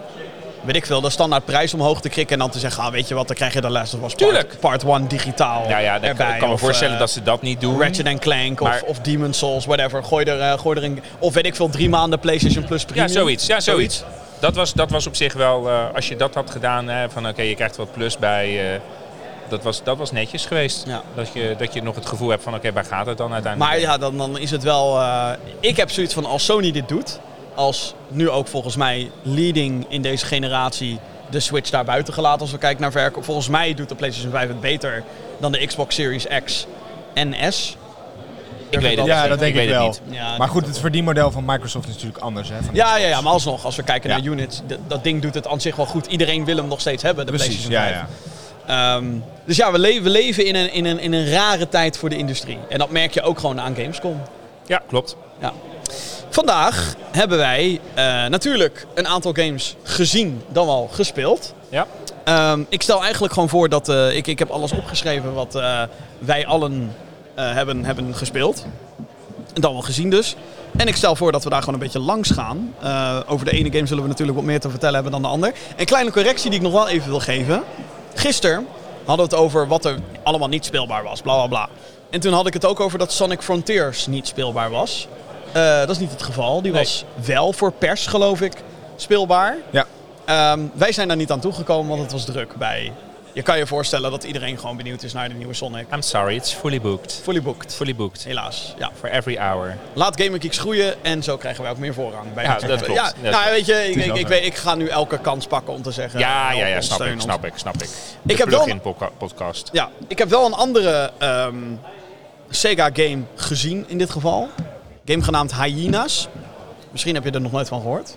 weet 0.64 0.76
ik 0.76 0.86
veel, 0.86 1.02
de 1.02 1.10
standaard 1.10 1.46
prijs 1.46 1.74
omhoog 1.74 2.02
te 2.02 2.10
krikken 2.10 2.34
en 2.34 2.40
dan 2.40 2.50
te 2.50 2.60
zeggen, 2.60 2.84
ah, 2.84 2.92
weet 2.92 3.08
je 3.08 3.16
wat, 3.16 3.28
dan 3.28 3.36
krijg 3.36 3.54
je 3.54 3.62
de 3.62 3.70
Last 3.70 3.94
of 3.94 4.04
Us 4.04 4.14
Tuurlijk. 4.14 4.60
Part 4.60 4.84
1 4.84 5.08
digitaal 5.08 5.70
Ja, 5.70 5.78
ja, 5.78 6.02
ik 6.02 6.16
kan 6.40 6.50
me 6.50 6.58
voorstellen 6.58 6.94
uh, 6.94 7.00
dat 7.00 7.10
ze 7.10 7.24
dat 7.24 7.42
niet 7.42 7.62
doen. 7.62 7.82
Ratchet 7.82 8.20
Clank 8.20 8.60
maar, 8.60 8.82
of, 8.82 8.90
of 8.90 9.00
Demon's 9.00 9.38
Souls, 9.38 9.66
whatever. 9.66 10.04
Gooi 10.04 10.26
er, 10.26 10.40
uh, 10.40 10.60
gooi 10.60 10.78
er 10.78 10.84
een, 10.84 11.04
of 11.20 11.34
weet 11.34 11.46
ik 11.46 11.56
veel, 11.56 11.70
drie 11.70 11.90
maanden 11.90 12.20
PlayStation 12.20 12.64
Plus 12.64 12.86
premium. 12.86 13.08
Ja, 13.08 13.14
zoiets. 13.14 13.46
Ja, 13.46 13.60
zoiets. 13.60 13.96
zoiets. 13.98 14.20
Dat, 14.40 14.56
was, 14.56 14.74
dat 14.74 14.92
was 14.92 15.08
op 15.08 15.16
zich 15.16 15.34
wel, 15.34 15.68
uh, 15.68 15.84
als 15.96 16.08
je 16.08 16.16
dat 16.16 16.34
had 16.34 16.52
gedaan, 16.52 16.88
hè, 16.88 17.10
van 17.10 17.24
oké, 17.24 17.32
okay, 17.32 17.48
je 17.48 17.56
krijgt 17.56 17.76
wat 17.76 17.92
plus 17.92 18.18
bij... 18.18 18.82
dat 19.50 19.64
was, 19.64 19.84
dat 19.84 19.98
was 19.98 20.12
netjes 20.12 20.46
geweest. 20.46 20.84
Ja. 20.88 21.02
Dat, 21.16 21.30
je, 21.34 21.56
dat 21.58 21.74
je 21.74 21.84
nog 21.84 21.96
het 21.96 22.06
gevoel 22.06 22.30
hebt 22.30 22.44
van 22.44 22.54
oké, 22.54 22.68
okay, 22.68 22.74
waar 22.74 22.98
gaat 22.98 23.06
het 23.06 23.18
dan 23.18 23.34
uiteindelijk? 23.34 23.72
Maar 23.72 23.82
ja, 23.82 23.98
dan, 23.98 24.18
dan 24.18 24.38
is 24.38 24.52
het 24.52 24.64
wel... 24.64 25.02
ik 25.60 25.78
heb 25.78 25.92
zoiets 25.92 26.14
van 26.14 26.26
als 26.26 26.46
Sony 26.46 26.72
dit 26.72 26.88
doet, 26.88 27.20
als 27.56 27.94
nu 28.08 28.30
ook 28.30 28.48
volgens 28.48 28.76
mij 28.76 29.12
leading 29.22 29.86
in 29.90 30.02
deze 30.02 30.26
generatie 30.26 31.00
de 31.30 31.40
Switch 31.40 31.70
daar 31.70 31.86
buiten 31.86 32.14
gelaten 32.14 32.42
als 32.42 32.52
we 32.52 32.58
kijken 32.58 32.82
naar 32.82 32.92
verkoop. 32.92 33.24
Volgens 33.24 33.48
mij 33.48 33.74
doet 33.74 33.90
de 33.90 33.96
PlayStation 33.96 34.32
5 34.32 34.48
het 34.48 34.62
beter 34.62 35.04
dan 35.40 35.52
de 35.52 35.66
Xbox 35.66 35.96
Series 35.96 36.28
X 36.46 36.68
en 37.14 37.54
S. 37.54 37.78
Ik 38.70 38.80
weet 38.80 38.98
het, 38.98 39.06
ja, 39.06 39.28
dat 39.28 39.40
denk 39.40 39.56
ik, 39.56 39.64
ik 39.64 39.70
wel. 39.70 39.96
Maar 40.38 40.48
goed, 40.48 40.66
het 40.66 40.80
verdienmodel 40.80 41.32
van 41.32 41.46
Microsoft 41.46 41.88
is 41.88 41.94
natuurlijk 41.94 42.24
anders. 42.24 42.50
Hè, 42.50 42.56
van 42.64 42.76
ja, 42.76 42.98
ja, 42.98 43.08
ja, 43.08 43.22
maar 43.22 43.34
alsnog, 43.34 43.66
als 43.66 43.76
we 43.76 43.84
kijken 43.84 44.10
ja. 44.10 44.16
naar 44.16 44.26
units, 44.26 44.62
dat 44.88 45.04
ding 45.04 45.22
doet 45.22 45.34
het 45.34 45.48
aan 45.48 45.62
zich 45.62 45.76
wel 45.76 45.86
goed. 45.86 46.06
Iedereen 46.06 46.46
wil 46.46 46.56
hem 46.56 46.68
nog 46.68 46.80
steeds 46.80 47.04
hebben, 47.04 47.26
de 47.26 47.32
Precies, 47.32 47.68
PlayStation 47.68 48.06
5. 48.06 48.06
Ja, 48.68 48.96
um, 48.96 49.24
dus 49.46 49.58
ja, 49.58 49.72
we, 49.72 49.80
le 49.80 50.02
we 50.02 50.10
leven 50.10 50.46
in 50.46 50.56
een, 50.56 50.74
in, 50.74 50.86
een, 50.86 51.00
in 51.00 51.14
een 51.14 51.30
rare 51.30 51.70
tijd 51.70 51.98
voor 51.98 52.10
de 52.10 52.18
industrie. 52.18 52.58
En 52.70 52.78
dat 52.78 52.90
merk 52.90 53.14
je 53.14 53.22
ook 53.22 53.40
gewoon 53.40 53.60
aan 53.60 53.76
Gamescom. 53.76 54.22
Ja, 54.68 54.82
klopt. 54.88 55.16
Ja. 55.40 55.54
Vandaag 56.34 56.96
hebben 57.12 57.38
wij 57.38 57.80
uh, 57.98 58.26
natuurlijk 58.26 58.86
een 58.94 59.08
aantal 59.08 59.34
games 59.34 59.76
gezien, 59.84 60.42
dan 60.48 60.66
wel 60.66 60.90
gespeeld. 60.92 61.54
Ja. 61.70 61.88
Um, 62.52 62.66
ik 62.70 62.82
stel 62.82 63.02
eigenlijk 63.02 63.34
gewoon 63.34 63.50
voor 63.50 63.70
dat 63.70 63.90
uh, 63.90 64.16
ik, 64.16 64.28
ik 64.28 64.40
heb 64.40 64.50
alles 64.50 64.72
opgeschreven 64.72 65.34
wat 65.34 65.56
uh, 65.56 65.82
wij 66.20 66.46
allen 66.46 66.96
hebben, 67.36 67.86
hebben 67.86 68.16
gespeeld. 68.16 68.66
En 69.54 69.62
dan 69.62 69.72
wel 69.74 69.82
gezien 69.82 70.10
dus. 70.10 70.36
En 70.78 70.88
ik 70.88 70.96
stel 70.96 71.16
voor 71.16 71.32
dat 71.32 71.44
we 71.44 71.50
daar 71.50 71.60
gewoon 71.60 71.74
een 71.74 71.80
beetje 71.80 72.00
langs 72.00 72.32
gaan. 72.32 72.76
over 73.28 73.46
de 73.46 73.52
ene 73.52 73.72
game 73.72 73.88
zullen 73.88 74.04
we 74.04 74.10
natuurlijk 74.10 74.38
wat 74.38 74.48
meer 74.48 74.60
te 74.60 74.70
vertellen 74.70 74.94
hebben 74.94 75.12
dan 75.12 75.22
de 75.22 75.28
ander. 75.28 75.54
Een 75.76 75.86
kleine 75.86 76.12
correctie 76.12 76.50
die 76.50 76.60
ik 76.60 76.66
nog 76.66 76.74
wel 76.74 76.88
even 76.88 77.10
wil 77.10 77.20
geven. 77.20 77.64
Gisteren 78.14 78.68
hadden 79.06 79.30
we 79.30 79.36
het 79.36 79.44
over 79.44 79.68
wat 79.68 79.86
er 79.86 79.96
allemaal 80.24 80.48
niet 80.48 80.66
speelbaar 80.66 81.04
was, 81.04 81.22
bla 81.22 81.34
bla 81.36 81.48
bla. 81.48 81.70
En 82.10 82.20
toen 82.20 82.34
had 82.34 82.48
ik 82.48 82.54
het 82.54 82.66
ook 82.66 82.80
over 82.80 83.00
dat 83.00 83.12
Sonic 83.12 83.42
Frontiers 83.42 84.08
niet 84.08 84.28
speelbaar 84.28 84.70
was. 84.70 85.08
Uh, 85.56 85.80
dat 85.80 85.90
is 85.90 85.98
niet 85.98 86.12
het 86.12 86.24
geval. 86.24 86.62
Die 86.62 86.72
nee. 86.72 86.82
was 86.82 87.06
wel 87.26 87.54
voor 87.54 87.72
pers, 87.72 88.08
geloof 88.08 88.42
ik, 88.42 88.54
speelbaar. 88.96 89.56
Ja. 89.70 89.86
Um, 90.54 90.72
wij 90.74 90.92
zijn 90.92 91.08
daar 91.08 91.18
niet 91.18 91.32
aan 91.32 91.40
toegekomen, 91.40 91.90
want 91.90 92.02
het 92.02 92.12
was 92.12 92.26
druk 92.26 92.56
bij. 92.56 92.92
Je 93.34 93.42
kan 93.42 93.58
je 93.58 93.68
voorstellen 93.68 94.12
dat 94.12 94.24
iedereen 94.24 94.60
gewoon 94.60 94.78
benieuwd 94.78 95.04
is 95.04 95.14
naar 95.14 95.30
de 95.30 95.36
nieuwe 95.36 95.54
Sonic. 95.54 95.86
I'm 95.94 96.02
sorry, 96.02 96.36
it's 96.36 96.54
fully 96.54 96.82
booked. 96.82 97.20
Fully 97.24 97.42
booked. 97.42 97.76
Fully 97.76 97.96
booked. 97.96 98.24
Helaas, 98.24 98.74
ja. 98.78 98.92
For 99.00 99.10
every 99.10 99.38
hour. 99.38 99.78
Laat 99.94 100.22
Gaming 100.22 100.42
Geeks 100.42 100.58
groeien 100.58 101.04
en 101.04 101.24
zo 101.24 101.38
krijgen 101.38 101.64
wij 101.64 101.72
ook 101.72 101.78
meer 101.78 101.94
voorrang. 101.94 102.34
Bij 102.34 102.44
ja, 102.44 102.60
dat 102.60 102.82
klopt. 102.82 103.00
Ja, 103.22 103.30
nou, 103.30 103.52
weet 103.52 103.66
je, 103.66 103.90
ik, 103.90 103.96
ik, 103.96 104.16
ik, 104.16 104.28
weet, 104.28 104.46
ik 104.46 104.56
ga 104.56 104.76
nu 104.76 104.88
elke 104.88 105.18
kans 105.18 105.48
pakken 105.48 105.74
om 105.74 105.82
te 105.82 105.92
zeggen... 105.92 106.20
Ja, 106.20 106.52
ja, 106.52 106.66
ja, 106.66 106.82
snap 106.82 107.02
ik, 107.02 107.22
snap 107.22 107.46
ik, 107.46 107.54
snap 107.56 107.74
ik. 107.74 107.90
De 108.22 108.34
ik 108.34 108.40
heb 108.40 108.50
wel 108.50 108.68
een 108.68 108.82
podcast. 109.18 109.70
Ja, 109.72 109.90
ik 110.08 110.18
heb 110.18 110.30
wel 110.30 110.46
een 110.46 110.54
andere 110.54 111.12
um, 111.20 111.80
Sega 112.50 112.90
game 112.94 113.22
gezien 113.36 113.86
in 113.88 113.98
dit 113.98 114.10
geval 114.10 114.50
game 115.06 115.24
genaamd 115.24 115.56
Hyenas. 115.56 116.28
Misschien 116.92 117.14
heb 117.14 117.24
je 117.24 117.32
er 117.32 117.42
nog 117.42 117.52
nooit 117.52 117.68
van 117.68 117.82
gehoord. 117.82 118.16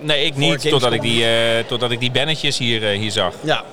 Nee, 0.00 0.24
ik 0.24 0.36
niet, 0.36 0.68
totdat 0.68 0.92
ik, 0.92 1.00
die, 1.00 1.22
uh, 1.22 1.64
totdat 1.66 1.90
ik 1.90 2.00
die 2.00 2.10
bannetjes 2.10 2.58
hier, 2.58 2.82
uh, 2.82 2.98
hier 2.98 3.10
zag. 3.10 3.34
Ja. 3.40 3.64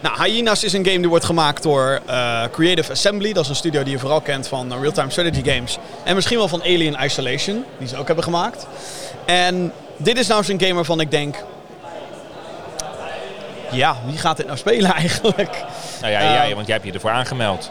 Nou, 0.00 0.22
Hyenas 0.22 0.64
is 0.64 0.72
een 0.72 0.84
game 0.84 0.98
die 0.98 1.08
wordt 1.08 1.24
gemaakt 1.24 1.62
door 1.62 2.00
uh, 2.08 2.42
Creative 2.52 2.92
Assembly. 2.92 3.32
Dat 3.32 3.42
is 3.44 3.48
een 3.48 3.56
studio 3.56 3.82
die 3.82 3.92
je 3.92 3.98
vooral 3.98 4.20
kent 4.20 4.48
van 4.48 4.80
real-time 4.80 5.10
strategy 5.10 5.50
games. 5.50 5.78
En 6.04 6.14
misschien 6.14 6.38
wel 6.38 6.48
van 6.48 6.60
Alien 6.62 6.96
Isolation, 7.00 7.64
die 7.78 7.88
ze 7.88 7.96
ook 7.96 8.06
hebben 8.06 8.24
gemaakt. 8.24 8.66
En 9.24 9.72
dit 9.96 10.18
is 10.18 10.26
nou 10.26 10.44
zo'n 10.44 10.60
game 10.60 10.74
waarvan 10.74 11.00
ik 11.00 11.10
denk... 11.10 11.44
Ja, 13.70 13.96
wie 14.06 14.18
gaat 14.18 14.36
dit 14.36 14.46
nou 14.46 14.58
spelen 14.58 14.92
eigenlijk? 15.00 15.64
Nou 16.00 16.12
ja, 16.12 16.20
jij, 16.20 16.54
want 16.54 16.66
jij 16.66 16.74
hebt 16.74 16.86
je 16.86 16.92
ervoor 16.92 17.10
aangemeld. 17.10 17.70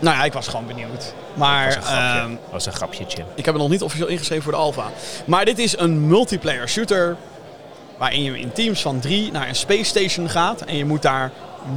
Nou 0.00 0.16
ja, 0.16 0.24
ik 0.24 0.32
was 0.32 0.48
gewoon 0.48 0.66
benieuwd. 0.66 1.14
Maar, 1.34 1.74
dat 1.74 1.76
was 1.76 1.90
een 1.92 1.98
grapje, 1.98 2.36
was 2.50 2.66
een 2.66 2.72
grapje 2.72 3.04
Jim. 3.04 3.26
Ik 3.34 3.44
heb 3.44 3.54
het 3.54 3.62
nog 3.62 3.72
niet 3.72 3.82
officieel 3.82 4.08
ingeschreven 4.08 4.42
voor 4.44 4.52
de 4.52 4.58
alfa. 4.58 4.90
Maar 5.24 5.44
dit 5.44 5.58
is 5.58 5.78
een 5.78 6.06
multiplayer 6.06 6.68
shooter. 6.68 7.16
Waarin 7.96 8.22
je 8.22 8.38
in 8.38 8.52
teams 8.52 8.80
van 8.80 9.00
drie 9.00 9.32
naar 9.32 9.48
een 9.48 9.54
space 9.54 9.84
station 9.84 10.28
gaat. 10.28 10.60
En 10.60 10.76
je 10.76 10.84
moet 10.84 11.02
daar 11.02 11.30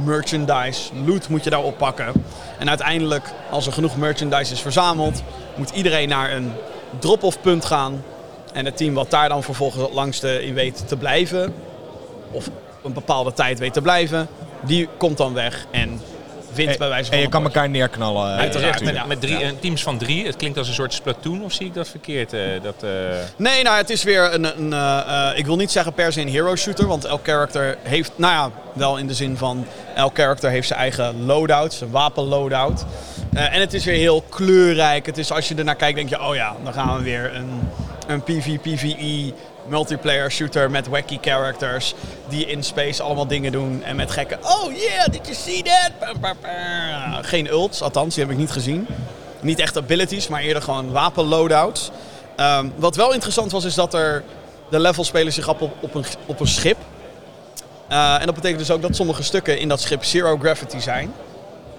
merchandise, 0.04 0.90
loot 1.06 1.28
moet 1.28 1.44
je 1.44 1.50
daar 1.50 1.62
oppakken. 1.62 2.12
En 2.58 2.68
uiteindelijk, 2.68 3.32
als 3.50 3.66
er 3.66 3.72
genoeg 3.72 3.96
merchandise 3.96 4.52
is 4.52 4.60
verzameld, 4.60 5.22
moet 5.54 5.70
iedereen 5.70 6.08
naar 6.08 6.32
een 6.32 6.52
drop-off 6.98 7.40
punt 7.40 7.64
gaan. 7.64 8.04
En 8.52 8.64
het 8.64 8.76
team 8.76 8.94
wat 8.94 9.10
daar 9.10 9.28
dan 9.28 9.42
vervolgens 9.42 9.82
het 9.82 9.92
langste 9.92 10.44
in 10.44 10.54
weet 10.54 10.88
te 10.88 10.96
blijven, 10.96 11.54
of 12.30 12.50
een 12.84 12.92
bepaalde 12.92 13.32
tijd 13.32 13.58
weet 13.58 13.72
te 13.72 13.82
blijven, 13.82 14.28
die 14.60 14.88
komt 14.96 15.16
dan 15.16 15.34
weg 15.34 15.66
en 15.70 16.00
wint 16.54 16.78
bij 16.78 16.88
wijze 16.88 17.04
van. 17.04 17.14
En 17.14 17.20
je 17.20 17.28
kan 17.28 17.44
elkaar 17.44 17.70
neerknallen. 17.70 18.36
Uiteraard. 18.36 18.84
Met, 18.84 19.06
met 19.06 19.20
drie, 19.20 19.58
teams 19.58 19.82
van 19.82 19.98
drie. 19.98 20.26
Het 20.26 20.36
klinkt 20.36 20.58
als 20.58 20.68
een 20.68 20.74
soort 20.74 20.92
Splatoon, 20.92 21.42
of 21.42 21.52
zie 21.52 21.66
ik 21.66 21.74
dat 21.74 21.88
verkeerd? 21.88 22.32
Uh, 22.32 22.40
dat, 22.62 22.84
uh... 22.84 22.90
Nee, 23.36 23.62
nou, 23.62 23.76
het 23.76 23.90
is 23.90 24.02
weer 24.02 24.34
een. 24.34 24.44
een 24.44 24.72
uh, 24.72 25.38
ik 25.38 25.46
wil 25.46 25.56
niet 25.56 25.70
zeggen 25.70 25.92
per 25.92 26.12
se 26.12 26.20
een 26.20 26.28
hero 26.28 26.56
shooter, 26.56 26.86
want 26.86 27.04
elk 27.04 27.24
character 27.24 27.78
heeft. 27.82 28.12
Nou 28.16 28.32
ja, 28.32 28.50
wel 28.72 28.96
in 28.96 29.06
de 29.06 29.14
zin 29.14 29.36
van. 29.36 29.66
Elk 29.94 30.14
character 30.14 30.50
heeft 30.50 30.66
zijn 30.66 30.78
eigen 30.80 31.24
loadout, 31.24 31.72
zijn 31.72 31.90
wapen 31.90 32.24
loadout. 32.24 32.84
en 33.32 33.60
het 33.60 33.74
is 33.74 33.84
weer 33.84 33.98
heel 33.98 34.24
kleurrijk. 34.28 35.06
Het 35.06 35.18
is 35.18 35.32
als 35.32 35.48
je 35.48 35.54
ernaar 35.54 35.74
kijkt, 35.74 35.96
denk 35.96 36.08
je: 36.08 36.20
oh 36.20 36.34
ja, 36.34 36.56
dan 36.64 36.72
gaan 36.72 36.96
we 36.96 37.02
weer 37.02 37.34
een, 37.34 37.68
een 38.06 38.22
PvPvE 38.22 39.32
multiplayer 39.66 40.30
shooter 40.30 40.70
met 40.70 40.88
wacky 40.88 41.18
characters 41.20 41.94
die 42.28 42.46
in 42.46 42.62
space 42.62 43.02
allemaal 43.02 43.26
dingen 43.26 43.52
doen 43.52 43.82
en 43.82 43.96
met 43.96 44.10
gekke 44.10 44.38
oh 44.42 44.72
yeah, 44.76 45.06
did 45.10 45.20
you 45.26 45.34
see 45.34 45.62
that? 45.62 45.90
Geen 47.24 47.48
ults, 47.48 47.82
althans, 47.82 48.14
die 48.14 48.24
heb 48.24 48.32
ik 48.32 48.38
niet 48.38 48.50
gezien. 48.50 48.86
Niet 49.40 49.58
echt 49.58 49.76
abilities, 49.76 50.28
maar 50.28 50.40
eerder 50.40 50.62
gewoon 50.62 50.90
wapen 50.90 51.24
loadouts. 51.24 51.90
Ehm, 52.36 52.68
wat 52.76 52.96
wel 52.96 53.12
interessant 53.12 53.52
was, 53.52 53.64
is 53.64 53.74
dat 53.74 53.94
er 53.94 54.24
de 54.70 54.80
levels 54.80 55.06
spelen 55.06 55.32
zich 55.32 55.48
op, 55.48 55.60
op, 55.80 55.94
een, 55.94 56.04
op 56.26 56.40
een 56.40 56.46
schip. 56.46 56.76
Uh, 57.90 58.20
en 58.20 58.26
dat 58.26 58.34
betekent 58.34 58.58
dus 58.58 58.70
ook 58.70 58.82
dat 58.82 58.96
sommige 58.96 59.22
stukken 59.22 59.58
in 59.58 59.68
dat 59.68 59.80
schip 59.80 60.04
zero 60.04 60.38
gravity 60.38 60.78
zijn. 60.78 61.12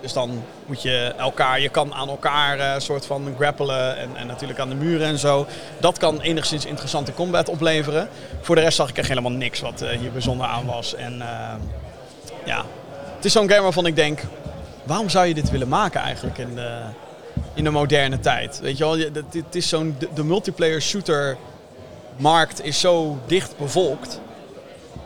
Dus 0.03 0.13
dan 0.13 0.43
moet 0.65 0.81
je 0.81 1.13
elkaar, 1.17 1.59
je 1.59 1.69
kan 1.69 1.93
aan 1.93 2.09
elkaar 2.09 2.57
uh, 2.57 2.73
soort 2.77 3.05
van 3.05 3.35
grappelen 3.37 3.97
en, 3.97 4.09
en, 4.15 4.27
natuurlijk 4.27 4.59
aan 4.59 4.69
de 4.69 4.75
muren 4.75 5.07
en 5.07 5.19
zo. 5.19 5.47
Dat 5.79 5.97
kan 5.97 6.21
enigszins 6.21 6.65
interessante 6.65 7.13
combat 7.13 7.49
opleveren. 7.49 8.09
Voor 8.41 8.55
de 8.55 8.61
rest 8.61 8.75
zag 8.75 8.89
ik 8.89 8.97
echt 8.97 9.07
helemaal 9.07 9.31
niks 9.31 9.59
wat 9.59 9.81
uh, 9.81 9.89
hier 9.89 10.11
bijzonder 10.11 10.47
aan 10.47 10.65
was. 10.65 10.95
En 10.95 11.13
uh, 11.13 11.53
ja, 12.45 12.65
het 13.15 13.25
is 13.25 13.31
zo'n 13.31 13.49
game 13.49 13.61
waarvan 13.61 13.85
ik 13.85 13.95
denk, 13.95 14.19
waarom 14.83 15.09
zou 15.09 15.25
je 15.25 15.33
dit 15.33 15.51
willen 15.51 15.67
maken 15.67 16.01
eigenlijk 16.01 16.37
in 16.37 16.55
de, 16.55 16.79
in 17.53 17.63
de 17.63 17.69
moderne 17.69 18.19
tijd? 18.19 18.59
Weet 18.59 18.77
je 18.77 18.83
wel, 18.83 18.97
het 18.97 19.55
is 19.55 19.69
zo'n, 19.69 19.95
de, 19.99 20.07
de 20.13 20.23
multiplayer 20.23 20.81
shooter 20.81 21.37
markt 22.15 22.63
is 22.63 22.79
zo 22.79 23.19
dicht 23.25 23.57
bevolkt. 23.57 24.19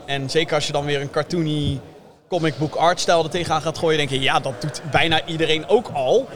En 0.05 0.29
zeker 0.29 0.55
als 0.55 0.67
je 0.67 0.73
dan 0.73 0.85
weer 0.85 1.01
een 1.01 1.09
cartoony 1.09 1.79
comic 2.27 2.57
book 2.57 2.75
artstijl 2.75 3.23
er 3.23 3.29
tegenaan 3.29 3.61
gaat 3.61 3.77
gooien, 3.77 3.97
denk 3.97 4.09
je, 4.09 4.19
ja, 4.19 4.39
dat 4.39 4.61
doet 4.61 4.81
bijna 4.91 5.25
iedereen 5.25 5.67
ook 5.67 5.89
al. 5.93 6.27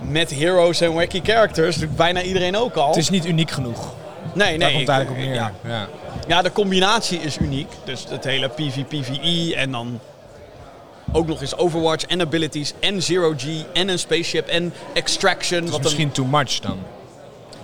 Met 0.00 0.30
heroes 0.30 0.80
en 0.80 0.94
wacky 0.94 1.20
characters 1.22 1.76
doet 1.76 1.96
bijna 1.96 2.22
iedereen 2.22 2.56
ook 2.56 2.74
al. 2.74 2.86
Het 2.86 2.96
is 2.96 3.10
niet 3.10 3.26
uniek 3.26 3.50
genoeg. 3.50 3.94
Nee, 4.34 4.48
nee. 4.48 4.58
Daar 4.58 4.72
komt 4.72 4.88
eigenlijk 4.88 5.20
op 5.20 5.26
neer. 5.26 5.34
Ja. 5.34 5.52
ja. 5.64 5.88
Ja. 6.28 6.42
de 6.42 6.52
combinatie 6.52 7.18
is 7.18 7.38
uniek. 7.38 7.72
Dus 7.84 8.04
het 8.08 8.24
hele 8.24 8.48
PvPvE 8.48 9.54
en 9.56 9.70
dan 9.70 10.00
ook 11.12 11.26
nog 11.26 11.40
eens 11.40 11.56
Overwatch 11.56 12.04
en 12.04 12.20
abilities 12.20 12.72
en 12.80 13.02
Zero 13.02 13.34
G 13.36 13.44
en 13.72 13.88
een 13.88 13.98
spaceship 13.98 14.48
en 14.48 14.72
Extraction. 14.92 15.64
Is 15.64 15.78
misschien 15.78 16.12
too 16.12 16.24
much 16.24 16.60
dan. 16.60 16.78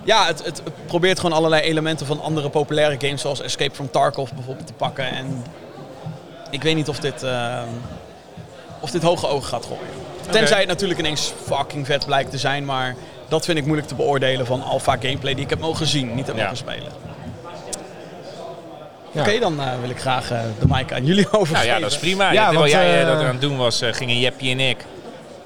Ja, 0.03 0.25
het, 0.25 0.45
het, 0.45 0.61
probeert 0.85 1.19
gewoon 1.19 1.37
allerlei 1.37 1.61
elementen 1.61 2.05
van 2.05 2.21
andere 2.21 2.49
populaire 2.49 2.95
games 2.99 3.21
zoals 3.21 3.41
Escape 3.41 3.75
from 3.75 3.91
Tarkov 3.91 4.31
bijvoorbeeld 4.31 4.67
te 4.67 4.73
pakken 4.73 5.09
en 5.09 5.43
ik 6.49 6.63
weet 6.63 6.75
niet 6.75 6.89
of 6.89 6.99
dit, 6.99 7.23
uh, 7.23 7.61
of 8.79 8.91
dit 8.91 9.01
hoge 9.01 9.27
ogen 9.27 9.47
gaat 9.47 9.65
gooien. 9.65 10.05
Tenzij 10.29 10.59
het 10.59 10.67
natuurlijk 10.67 10.99
ineens 10.99 11.33
fucking 11.45 11.85
vet 11.85 12.05
blijkt 12.05 12.31
te 12.31 12.37
zijn, 12.37 12.65
maar 12.65 12.95
dat 13.27 13.45
vind 13.45 13.57
ik 13.57 13.65
moeilijk 13.65 13.87
te 13.87 13.95
beoordelen 13.95 14.45
van 14.45 14.63
alpha 14.63 14.97
gameplay 14.99 15.33
die 15.33 15.43
ik 15.43 15.49
heb 15.49 15.59
mogen 15.59 15.87
zien, 15.87 16.15
niet 16.15 16.27
heb 16.27 16.35
mogen 16.35 16.57
spelen. 16.57 16.91
Oké, 19.13 19.39
dan 19.39 19.59
uh, 19.59 19.65
wil 19.81 19.89
ik 19.89 19.99
graag 19.99 20.31
uh, 20.31 20.39
de 20.59 20.65
mic 20.67 20.93
aan 20.93 21.05
jullie 21.05 21.27
overgeven. 21.39 21.53
Nou 21.53 21.65
ja, 21.65 21.79
dat 21.79 21.91
is 21.91 21.97
prima. 21.97 22.31
Ja, 22.31 22.49
Terwijl 22.49 22.71
jij 22.71 23.05
dat 23.05 23.17
aan 23.19 23.25
het 23.25 23.41
doen 23.41 23.57
was, 23.57 23.81
gingen 23.91 24.19
Jeppie 24.19 24.51
en 24.51 24.59
ik 24.59 24.85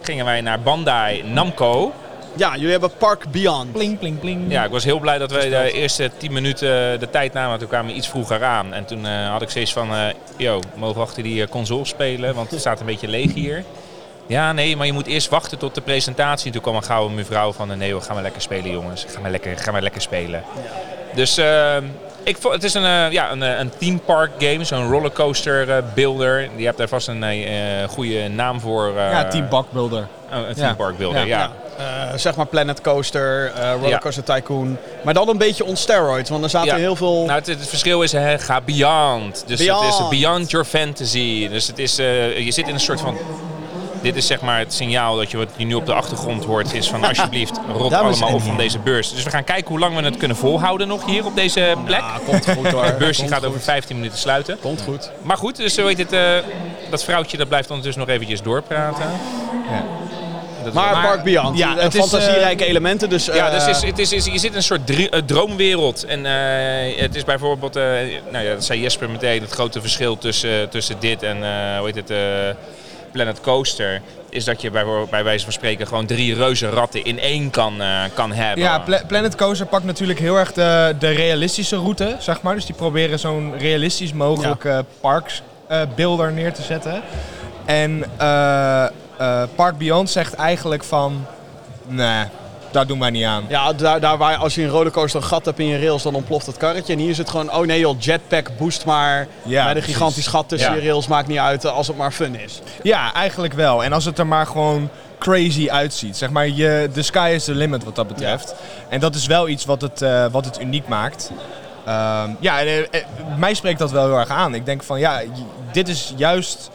gingen 0.01 0.25
wij 0.25 0.41
naar 0.41 0.59
Bandai 0.59 1.23
Namco. 1.23 1.93
Ja, 2.35 2.55
jullie 2.55 2.71
hebben 2.71 2.91
Park 2.97 3.31
Beyond. 3.31 3.71
Pling, 3.71 3.99
pling, 3.99 4.19
pling. 4.19 4.51
Ja, 4.51 4.63
ik 4.63 4.71
was 4.71 4.83
heel 4.83 4.99
blij 4.99 5.17
dat 5.17 5.31
wij 5.31 5.49
de 5.49 5.71
eerste 5.71 6.11
10 6.17 6.33
minuten 6.33 6.99
de 6.99 7.09
tijd 7.09 7.33
namen. 7.33 7.59
Toen 7.59 7.67
kwamen 7.67 7.91
we 7.91 7.97
iets 7.97 8.09
vroeger 8.09 8.43
aan. 8.43 8.73
En 8.73 8.85
toen 8.85 9.05
uh, 9.05 9.29
had 9.29 9.41
ik 9.41 9.49
steeds 9.49 9.73
van, 9.73 9.93
uh, 9.93 10.05
yo, 10.37 10.59
mogen 10.75 10.95
we 10.95 11.01
achter 11.01 11.23
die 11.23 11.47
console 11.47 11.85
spelen? 11.85 12.35
Want 12.35 12.51
het 12.51 12.59
staat 12.59 12.79
een 12.79 12.85
beetje 12.85 13.07
leeg 13.07 13.33
hier. 13.33 13.63
Ja, 14.27 14.51
nee, 14.51 14.75
maar 14.75 14.85
je 14.85 14.93
moet 14.93 15.07
eerst 15.07 15.29
wachten 15.29 15.57
tot 15.57 15.75
de 15.75 15.81
presentatie. 15.81 16.51
Toen 16.51 16.61
kwam 16.61 16.75
een 16.75 16.83
gouden 16.83 17.15
mevrouw 17.15 17.51
van, 17.51 17.77
nee, 17.77 17.95
we 17.95 18.01
gaan 18.01 18.13
maar 18.13 18.23
lekker 18.23 18.41
spelen 18.41 18.71
jongens. 18.71 19.05
Ga 19.09 19.19
maar 19.19 19.31
lekker, 19.31 19.57
ga 19.57 19.71
maar 19.71 19.81
lekker 19.81 20.01
spelen. 20.01 20.43
Ja. 20.55 21.15
Dus 21.15 21.37
uh, 21.37 21.75
ik, 22.23 22.37
het 22.41 22.63
is 22.63 22.73
een, 22.73 22.83
uh, 22.83 23.11
ja, 23.11 23.31
een, 23.31 23.41
een 23.41 23.71
theme 23.77 23.97
park 23.97 24.31
game, 24.37 24.63
zo'n 24.63 24.89
rollercoaster 24.89 25.67
uh, 25.67 25.77
builder. 25.95 26.49
Die 26.55 26.65
hebt 26.65 26.77
daar 26.77 26.87
vast 26.87 27.07
een 27.07 27.89
goede 27.89 28.27
naam 28.27 28.59
voor. 28.59 28.93
ja, 28.95 29.27
theme 29.27 29.47
park 29.47 29.71
builder. 29.71 30.07
Oh, 30.33 30.47
een 30.47 30.55
theme 30.55 30.75
park 30.75 30.97
builder, 30.97 31.27
ja. 31.27 31.51
Uh, 31.79 32.17
zeg 32.17 32.35
maar 32.35 32.45
Planet 32.45 32.81
Coaster, 32.81 33.53
uh, 33.57 33.73
Rollercoaster 33.81 34.23
Tycoon. 34.23 34.77
Maar 35.03 35.13
dan 35.13 35.29
een 35.29 35.37
beetje 35.37 35.65
on 35.65 35.75
steroids, 35.75 36.29
want 36.29 36.43
er 36.43 36.49
zaten 36.49 36.75
heel 36.75 36.95
veel... 36.95 37.25
Nou, 37.25 37.31
het, 37.31 37.47
het, 37.47 37.67
verschil 37.67 38.01
is, 38.01 38.11
hè, 38.11 38.39
ga 38.39 38.61
beyond. 38.61 39.43
Dus 39.47 39.59
beyond. 39.59 39.85
het 39.85 39.93
is 39.93 40.19
beyond 40.19 40.51
your 40.51 40.65
fantasy. 40.65 41.49
Dus 41.49 41.67
het 41.67 41.79
is, 41.79 41.99
uh, 41.99 42.37
je 42.39 42.51
zit 42.51 42.67
in 42.67 42.73
een 42.73 42.79
soort 42.79 43.01
van... 43.01 43.17
Dit 44.01 44.15
is 44.15 44.27
zeg 44.27 44.41
maar 44.41 44.59
het 44.59 44.73
signaal 44.73 45.15
dat 45.15 45.31
je 45.31 45.37
wat 45.37 45.47
je 45.55 45.65
nu 45.65 45.73
op 45.73 45.85
de 45.85 45.93
achtergrond 45.93 46.45
hoort, 46.45 46.73
is 46.73 46.89
van 46.89 47.03
alsjeblieft, 47.03 47.59
rot 47.77 47.93
allemaal 47.93 48.33
op 48.33 48.41
van 48.41 48.57
deze 48.57 48.79
beurs. 48.79 49.13
Dus 49.13 49.23
we 49.23 49.29
gaan 49.29 49.43
kijken 49.43 49.67
hoe 49.67 49.79
lang 49.79 49.95
we 49.95 50.01
het 50.01 50.17
kunnen 50.17 50.37
volhouden 50.37 50.87
nog 50.87 51.05
hier 51.05 51.25
op 51.25 51.35
deze 51.35 51.75
plek. 51.85 51.99
Ja, 51.99 52.19
komt 52.25 52.49
goed 52.49 52.71
hoor. 52.71 52.85
De 52.91 52.95
beurs 52.97 53.17
die 53.17 53.27
gaat 53.27 53.45
over 53.45 53.59
15 53.59 53.95
minuten 53.95 54.17
sluiten. 54.17 54.57
Komt 54.61 54.81
goed. 54.81 55.11
Maar 55.21 55.37
goed, 55.37 55.55
dus 55.55 55.73
zo 55.73 55.87
heet 55.87 55.97
het, 55.97 56.43
dat 56.89 57.03
vrouwtje 57.03 57.37
dat 57.37 57.47
blijft 57.47 57.69
ondertussen 57.69 58.01
nog 58.05 58.13
eventjes 58.13 58.41
doorpraten. 58.41 59.05
Ja 59.69 60.09
maar, 60.73 61.05
Park 61.05 61.23
Beyond, 61.23 61.57
ja, 61.57 61.75
het 61.75 61.95
fantasierijke 61.95 62.63
uh, 62.63 62.69
elementen. 62.69 63.09
Dus, 63.09 63.25
ja, 63.25 63.49
dus 63.49 63.67
is, 63.67 63.83
het 63.83 63.99
is, 63.99 64.11
is, 64.11 64.25
je 64.25 64.39
zit 64.39 64.51
in 64.51 64.55
een 64.55 64.63
soort 64.63 64.87
drie, 64.87 65.15
uh, 65.15 65.21
droomwereld. 65.25 66.05
En 66.05 66.19
uh, 66.25 67.01
het 67.01 67.15
is 67.15 67.23
bijvoorbeeld, 67.23 67.73
nou 67.73 68.45
ja, 68.45 68.53
dat 68.53 68.65
zei 68.65 68.81
Jesper 68.81 69.09
meteen, 69.09 69.41
het 69.41 69.51
grote 69.51 69.81
verschil 69.81 70.17
tussen, 70.17 70.69
tussen 70.69 70.95
dit 70.99 71.23
en, 71.23 71.37
hoe 71.77 71.91
heet 71.93 71.95
het, 71.95 72.13
Planet 73.11 73.41
Coaster 73.41 74.01
is 74.29 74.45
dat 74.45 74.61
je 74.61 74.71
bij, 74.71 74.85
bij 75.09 75.23
wijze 75.23 75.43
van 75.43 75.53
spreken 75.53 75.87
gewoon 75.87 76.05
drie 76.05 76.35
reuze 76.35 76.69
ratten 76.69 77.03
in 77.03 77.19
één 77.19 77.49
kan, 77.49 77.81
kan 78.13 78.31
hebben. 78.31 78.63
Ja, 78.63 78.83
Planet 79.07 79.35
Coaster 79.35 79.65
pakt 79.65 79.83
natuurlijk 79.83 80.19
heel 80.19 80.35
erg 80.37 80.53
de, 80.53 80.95
de 80.99 81.09
realistische 81.09 81.75
route, 81.75 82.15
zeg 82.19 82.41
maar. 82.41 82.55
Dus 82.55 82.65
die 82.65 82.75
proberen 82.75 83.19
zo'n 83.19 83.53
realistisch 83.57 84.13
mogelijk 84.13 84.63
ja. 84.63 84.83
parksbeelder 84.99 86.31
neer 86.31 86.53
te 86.53 86.61
zetten. 86.61 87.01
En 87.65 88.05
uh, 89.21 89.43
Park 89.55 89.77
Beyond 89.77 90.09
zegt 90.09 90.33
eigenlijk 90.33 90.83
van... 90.83 91.25
Nee, 91.87 92.25
daar 92.71 92.87
doen 92.87 92.99
wij 92.99 93.09
niet 93.09 93.25
aan. 93.25 93.45
Ja, 93.47 93.73
daar, 93.73 93.99
daar 93.99 94.17
waar 94.17 94.35
als 94.35 94.55
je 94.55 94.63
een 94.63 94.69
rollercoaster 94.69 95.21
een 95.21 95.27
gat 95.27 95.45
hebt 95.45 95.59
in 95.59 95.65
je 95.65 95.79
rails, 95.79 96.03
dan 96.03 96.15
ontploft 96.15 96.45
het 96.45 96.57
karretje. 96.57 96.93
En 96.93 96.99
hier 96.99 97.09
is 97.09 97.17
het 97.17 97.29
gewoon, 97.29 97.53
oh 97.53 97.65
nee 97.65 97.79
joh, 97.79 97.99
jetpack 97.99 98.57
boost 98.57 98.85
maar 98.85 99.27
ja, 99.43 99.63
bij 99.63 99.73
de 99.73 99.81
gigantisch 99.81 100.27
gat 100.27 100.49
tussen 100.49 100.75
je 100.75 100.81
rails. 100.81 101.07
Maakt 101.07 101.27
niet 101.27 101.37
uit 101.37 101.65
als 101.65 101.87
het 101.87 101.97
maar 101.97 102.11
fun 102.11 102.35
is. 102.35 102.61
Ja, 102.83 103.13
eigenlijk 103.13 103.53
wel. 103.53 103.83
En 103.83 103.93
als 103.93 104.05
het 104.05 104.19
er 104.19 104.27
maar 104.27 104.45
gewoon 104.45 104.89
crazy 105.19 105.69
uitziet. 105.69 106.17
Zeg 106.17 106.29
maar, 106.29 106.47
je, 106.47 106.89
the 106.93 107.01
sky 107.01 107.31
is 107.35 107.43
the 107.43 107.55
limit 107.55 107.83
wat 107.83 107.95
dat 107.95 108.07
betreft. 108.07 108.55
En 108.89 108.99
dat 108.99 109.15
is 109.15 109.25
wel 109.25 109.47
iets 109.47 109.65
wat 109.65 109.81
het, 109.81 110.01
uh, 110.01 110.25
wat 110.31 110.45
het 110.45 110.61
uniek 110.61 110.87
maakt. 110.87 111.31
Uh, 111.87 112.23
ja, 112.39 112.65
uh, 112.65 112.71
mij 113.37 113.53
spreekt 113.53 113.79
dat 113.79 113.91
wel 113.91 114.05
heel 114.05 114.17
erg 114.17 114.29
aan. 114.29 114.55
Ik 114.55 114.65
denk 114.65 114.83
van, 114.83 114.99
ja, 114.99 115.21
dit 115.71 115.87
is 115.87 116.13
juist 116.15 116.69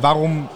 waarom 0.00 0.48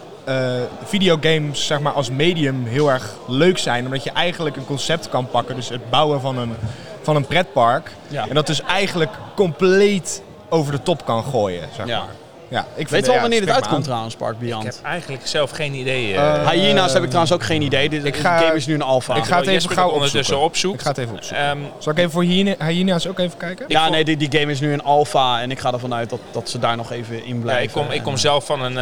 videogames 0.84 1.66
zeg 1.66 1.80
maar, 1.80 1.92
als 1.92 2.10
medium 2.10 2.64
heel 2.64 2.90
erg 2.90 3.14
leuk 3.28 3.58
zijn. 3.58 3.84
Omdat 3.84 4.04
je 4.04 4.10
eigenlijk 4.10 4.56
een 4.56 4.66
concept 4.66 5.08
kan 5.08 5.28
pakken. 5.28 5.56
Dus 5.56 5.68
het 5.68 5.90
bouwen 5.90 6.20
van 6.20 6.38
een, 6.38 6.54
van 7.02 7.16
een 7.16 7.26
pretpark. 7.26 7.90
En 8.28 8.34
dat 8.34 8.46
dus 8.46 8.62
eigenlijk 8.62 9.10
compleet 9.34 10.22
over 10.48 10.72
de 10.72 10.82
top 10.82 11.04
kan 11.04 11.24
gooien. 11.24 11.68
Zeg 11.76 11.86
maar. 11.86 12.08
Ja, 12.52 12.66
ik 12.74 12.88
Weet 12.88 13.06
wel 13.06 13.20
wanneer 13.20 13.40
het 13.40 13.50
uitkomt 13.50 13.84
trouwens, 13.84 14.14
Park 14.14 14.38
Beyond? 14.38 14.64
Ik 14.64 14.72
heb 14.74 14.84
eigenlijk 14.84 15.26
zelf 15.26 15.50
geen 15.50 15.74
idee. 15.74 16.12
Uh, 16.12 16.48
Hyena's 16.48 16.92
heb 16.92 17.02
ik 17.02 17.08
trouwens 17.08 17.34
ook 17.34 17.42
geen 17.42 17.62
idee. 17.62 17.88
Ik 17.88 18.16
ga, 18.16 18.38
game 18.38 18.54
is 18.54 18.66
nu 18.66 18.74
een 18.74 18.82
alpha. 18.82 19.14
Ik 19.14 19.24
ga 19.24 19.38
het 19.38 19.46
even 19.46 19.70
gauw 19.70 19.88
ondertussen 19.88 20.38
opzoeken. 20.38 20.78
Ik 20.78 20.84
ga 20.84 20.90
het 20.90 20.98
even 20.98 21.14
opzoeken. 21.14 21.48
Um, 21.48 21.66
Zal 21.78 21.92
ik 21.92 21.98
even 21.98 22.10
voor 22.10 22.22
Hyena's 22.66 23.06
ook 23.06 23.18
even 23.18 23.38
kijken? 23.38 23.64
Ja, 23.68 23.88
nee, 23.88 24.04
die, 24.04 24.16
die 24.16 24.38
game 24.38 24.52
is 24.52 24.60
nu 24.60 24.72
een 24.72 24.82
alpha 24.82 25.40
en 25.40 25.50
ik 25.50 25.58
ga 25.58 25.72
ervan 25.72 25.94
uit 25.94 26.10
dat, 26.10 26.20
dat 26.30 26.50
ze 26.50 26.58
daar 26.58 26.76
nog 26.76 26.92
even 26.92 27.24
in 27.24 27.40
blijven. 27.40 27.62
Ja, 27.62 27.68
ik, 27.68 27.86
kom, 27.86 27.94
ik 27.96 28.02
kom 28.02 28.16
zelf 28.16 28.46
van 28.46 28.62
een, 28.62 28.72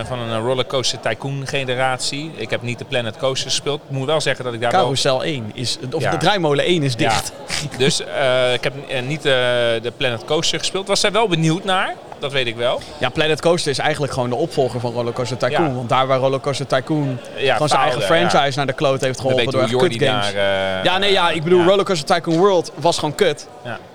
uh, 0.00 0.06
van 0.06 0.18
een 0.18 0.40
rollercoaster 0.40 1.00
tycoon 1.00 1.46
generatie. 1.46 2.30
Ik 2.36 2.50
heb 2.50 2.62
niet 2.62 2.78
de 2.78 2.84
Planet 2.84 3.16
Coaster 3.16 3.50
gespeeld. 3.50 3.80
Ik 3.88 3.96
moet 3.96 4.06
wel 4.06 4.20
zeggen 4.20 4.44
dat 4.44 4.54
ik 4.54 4.60
daar 4.60 4.70
Carousel 4.70 5.18
wel... 5.18 5.24
1 5.24 5.50
is, 5.54 5.78
of 5.92 6.02
de 6.02 6.16
draaimolen 6.16 6.64
1 6.64 6.82
is 6.82 6.96
dicht. 6.96 7.32
Ja. 7.46 7.78
dus 7.78 8.00
uh, 8.00 8.52
ik 8.52 8.64
heb 8.64 8.74
niet 9.06 9.22
de 9.22 9.92
Planet 9.96 10.24
Coaster 10.24 10.58
gespeeld. 10.58 10.88
Was 10.88 11.00
zij 11.00 11.12
wel 11.12 11.28
benieuwd 11.28 11.64
naar? 11.64 11.94
Dat 12.24 12.32
weet 12.32 12.46
ik 12.46 12.56
wel. 12.56 12.80
Ja, 12.98 13.08
Planet 13.08 13.40
Coaster 13.40 13.70
is 13.70 13.78
eigenlijk 13.78 14.12
gewoon 14.12 14.28
de 14.28 14.34
opvolger 14.34 14.80
van 14.80 14.92
Rollercoaster 14.92 15.36
Tycoon. 15.36 15.74
Want 15.74 15.88
daar 15.88 16.06
waar 16.06 16.18
Rollercoaster 16.18 16.66
Tycoon 16.66 17.18
ja, 17.36 17.56
van 17.56 17.68
zijn 17.68 17.80
eigen 17.80 18.02
franchise 18.02 18.56
naar 18.56 18.66
de 18.66 18.72
kloot 18.72 19.00
heeft 19.00 19.20
geholpen 19.20 19.52
door 19.52 19.66
kut 19.66 20.02
games. 20.02 20.32
Naar, 20.32 20.34
uh, 20.78 20.84
ja, 20.84 20.98
nee, 20.98 21.12
ja, 21.12 21.30
ik 21.30 21.42
bedoel, 21.42 21.64
Rollercoaster 21.64 22.14
Tycoon 22.14 22.36
World 22.36 22.72
was 22.74 22.98
gewoon 22.98 23.14
kut. 23.14 23.48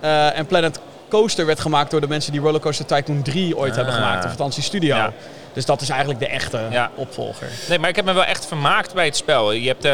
Uh, 0.04 0.38
en 0.38 0.46
Planet 0.46 0.80
Coaster 1.10 1.46
werd 1.46 1.60
gemaakt 1.60 1.92
door 1.92 2.02
de 2.02 2.08
mensen 2.08 2.32
die 2.32 2.42
Rollercoaster 2.42 2.86
Tycoon 2.86 3.22
3 3.22 3.58
ooit 3.58 3.76
hebben 3.76 3.94
ah. 3.94 4.00
gemaakt. 4.00 4.26
Of 4.26 4.30
althans 4.30 4.56
die 4.56 4.64
studio. 4.64 5.12
Dus 5.54 5.66
dat 5.66 5.82
is 5.82 5.90
eigenlijk 5.90 6.20
de 6.20 6.28
echte 6.28 6.90
opvolger. 6.96 7.48
Nee, 7.70 7.80
maar 7.80 7.90
ik 7.90 7.96
heb 7.96 8.06
me 8.06 8.14
wel 8.14 8.26
echt 8.26 8.46
vermaakt 8.46 8.94
bij 8.94 9.06
het 9.06 9.16
spel. 9.16 9.52
Je 9.52 9.68
hebt, 9.68 9.86
uh, 9.86 9.92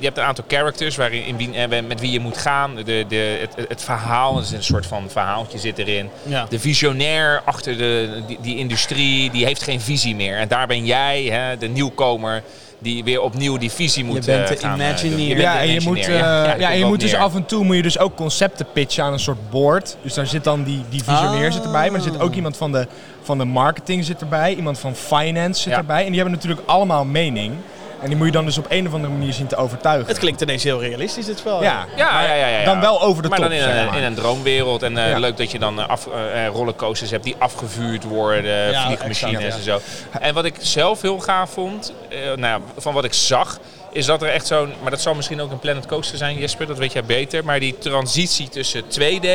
je 0.00 0.04
hebt 0.04 0.18
een 0.18 0.24
aantal 0.24 0.44
characters 0.48 0.96
waarin, 0.96 1.24
in 1.24 1.36
wie, 1.36 1.48
uh, 1.48 1.86
met 1.86 2.00
wie 2.00 2.12
je 2.12 2.20
moet 2.20 2.38
gaan. 2.38 2.76
De, 2.76 3.04
de, 3.08 3.38
het, 3.40 3.68
het 3.68 3.82
verhaal, 3.82 4.38
is 4.40 4.50
een 4.50 4.64
soort 4.64 4.86
van 4.86 5.10
verhaaltje 5.10 5.58
zit 5.58 5.78
erin. 5.78 6.10
De 6.48 6.58
visionair 6.58 7.42
achter 7.44 7.76
de, 7.76 8.22
die, 8.26 8.38
die, 8.40 8.56
industrie, 8.56 9.30
die 9.30 9.44
heeft 9.44 9.62
geen 9.62 9.80
visie 9.80 10.14
meer. 10.14 10.36
En 10.36 10.48
daar 10.48 10.66
ben 10.66 10.84
jij, 10.84 11.22
hè, 11.22 11.56
de 11.56 11.68
nieuwkomer 11.68 12.42
die 12.80 13.04
weer 13.04 13.20
opnieuw 13.20 13.58
die 13.58 13.70
visie 13.70 14.04
moet 14.04 14.24
je 14.24 14.32
bent 14.32 14.50
uh, 14.50 14.58
gaan 14.58 14.80
Imagineer. 14.80 15.38
Ja, 15.38 15.60
en 15.60 15.68
je 15.68 15.80
moet, 15.80 15.98
uh, 15.98 16.18
ja, 16.18 16.54
ja, 16.54 16.70
je 16.70 16.84
moet 16.84 17.00
dus 17.00 17.14
af 17.14 17.34
en 17.34 17.46
toe 17.46 17.64
moet 17.64 17.76
je 17.76 17.82
dus 17.82 17.98
ook 17.98 18.16
concepten 18.16 18.66
pitchen 18.72 19.04
aan 19.04 19.12
een 19.12 19.18
soort 19.18 19.50
board. 19.50 19.96
Dus 20.02 20.14
daar 20.14 20.26
zit 20.26 20.44
dan 20.44 20.62
die, 20.64 20.84
die 20.88 21.04
visionair 21.04 21.46
oh. 21.46 21.52
zit 21.52 21.64
erbij, 21.64 21.90
maar 21.90 21.98
er 21.98 22.10
zit 22.12 22.20
ook 22.20 22.34
iemand 22.34 22.56
van 22.56 22.72
de, 22.72 22.86
van 23.22 23.38
de 23.38 23.44
marketing 23.44 24.04
zit 24.04 24.20
erbij, 24.20 24.54
iemand 24.54 24.78
van 24.78 24.94
finance 24.94 25.62
zit 25.62 25.72
erbij. 25.72 26.00
En 26.00 26.06
die 26.06 26.20
hebben 26.20 26.34
natuurlijk 26.34 26.62
allemaal 26.66 27.04
mening. 27.04 27.54
En 28.02 28.08
die 28.08 28.16
moet 28.16 28.26
je 28.26 28.32
dan 28.32 28.44
dus 28.44 28.58
op 28.58 28.66
een 28.68 28.86
of 28.86 28.94
andere 28.94 29.12
manier 29.12 29.32
zien 29.32 29.46
te 29.46 29.56
overtuigen. 29.56 30.08
Het 30.08 30.18
klinkt 30.18 30.40
ineens 30.40 30.62
heel 30.62 30.80
realistisch, 30.80 31.26
dit 31.26 31.38
spel. 31.38 31.62
Ja, 31.62 31.86
ja, 31.96 32.22
ja, 32.22 32.34
ja, 32.34 32.46
ja, 32.46 32.64
Dan 32.64 32.80
wel 32.80 33.02
over 33.02 33.22
de 33.22 33.28
maar 33.28 33.38
top. 33.38 33.48
Dan 33.48 33.56
in, 33.56 33.68
een, 33.68 33.94
in 33.94 34.02
een 34.02 34.14
droomwereld. 34.14 34.82
En 34.82 34.92
uh, 34.92 35.18
leuk 35.18 35.36
dat 35.36 35.50
je 35.50 35.58
dan 35.58 35.88
af, 35.88 36.06
uh, 36.06 36.46
rollercoasters 36.46 37.10
hebt 37.10 37.24
die 37.24 37.34
afgevuurd 37.38 38.04
worden, 38.04 38.74
vliegmachines 38.74 39.54
en 39.54 39.62
zo. 39.62 39.80
En 40.20 40.34
wat 40.34 40.44
ik 40.44 40.54
zelf 40.58 41.02
heel 41.02 41.18
gaaf 41.18 41.50
vond, 41.50 41.92
uh, 42.08 42.34
nou, 42.36 42.62
van 42.76 42.94
wat 42.94 43.04
ik 43.04 43.12
zag, 43.12 43.58
is 43.92 44.06
dat 44.06 44.22
er 44.22 44.28
echt 44.28 44.46
zo'n... 44.46 44.72
Maar 44.82 44.90
dat 44.90 45.00
zal 45.00 45.14
misschien 45.14 45.40
ook 45.40 45.50
een 45.50 45.58
Planet 45.58 45.86
Coaster 45.86 46.18
zijn, 46.18 46.38
Jesper, 46.38 46.66
dat 46.66 46.78
weet 46.78 46.92
jij 46.92 47.04
beter. 47.04 47.44
Maar 47.44 47.60
die 47.60 47.78
transitie 47.78 48.48
tussen 48.48 48.82
2D, 48.82 49.28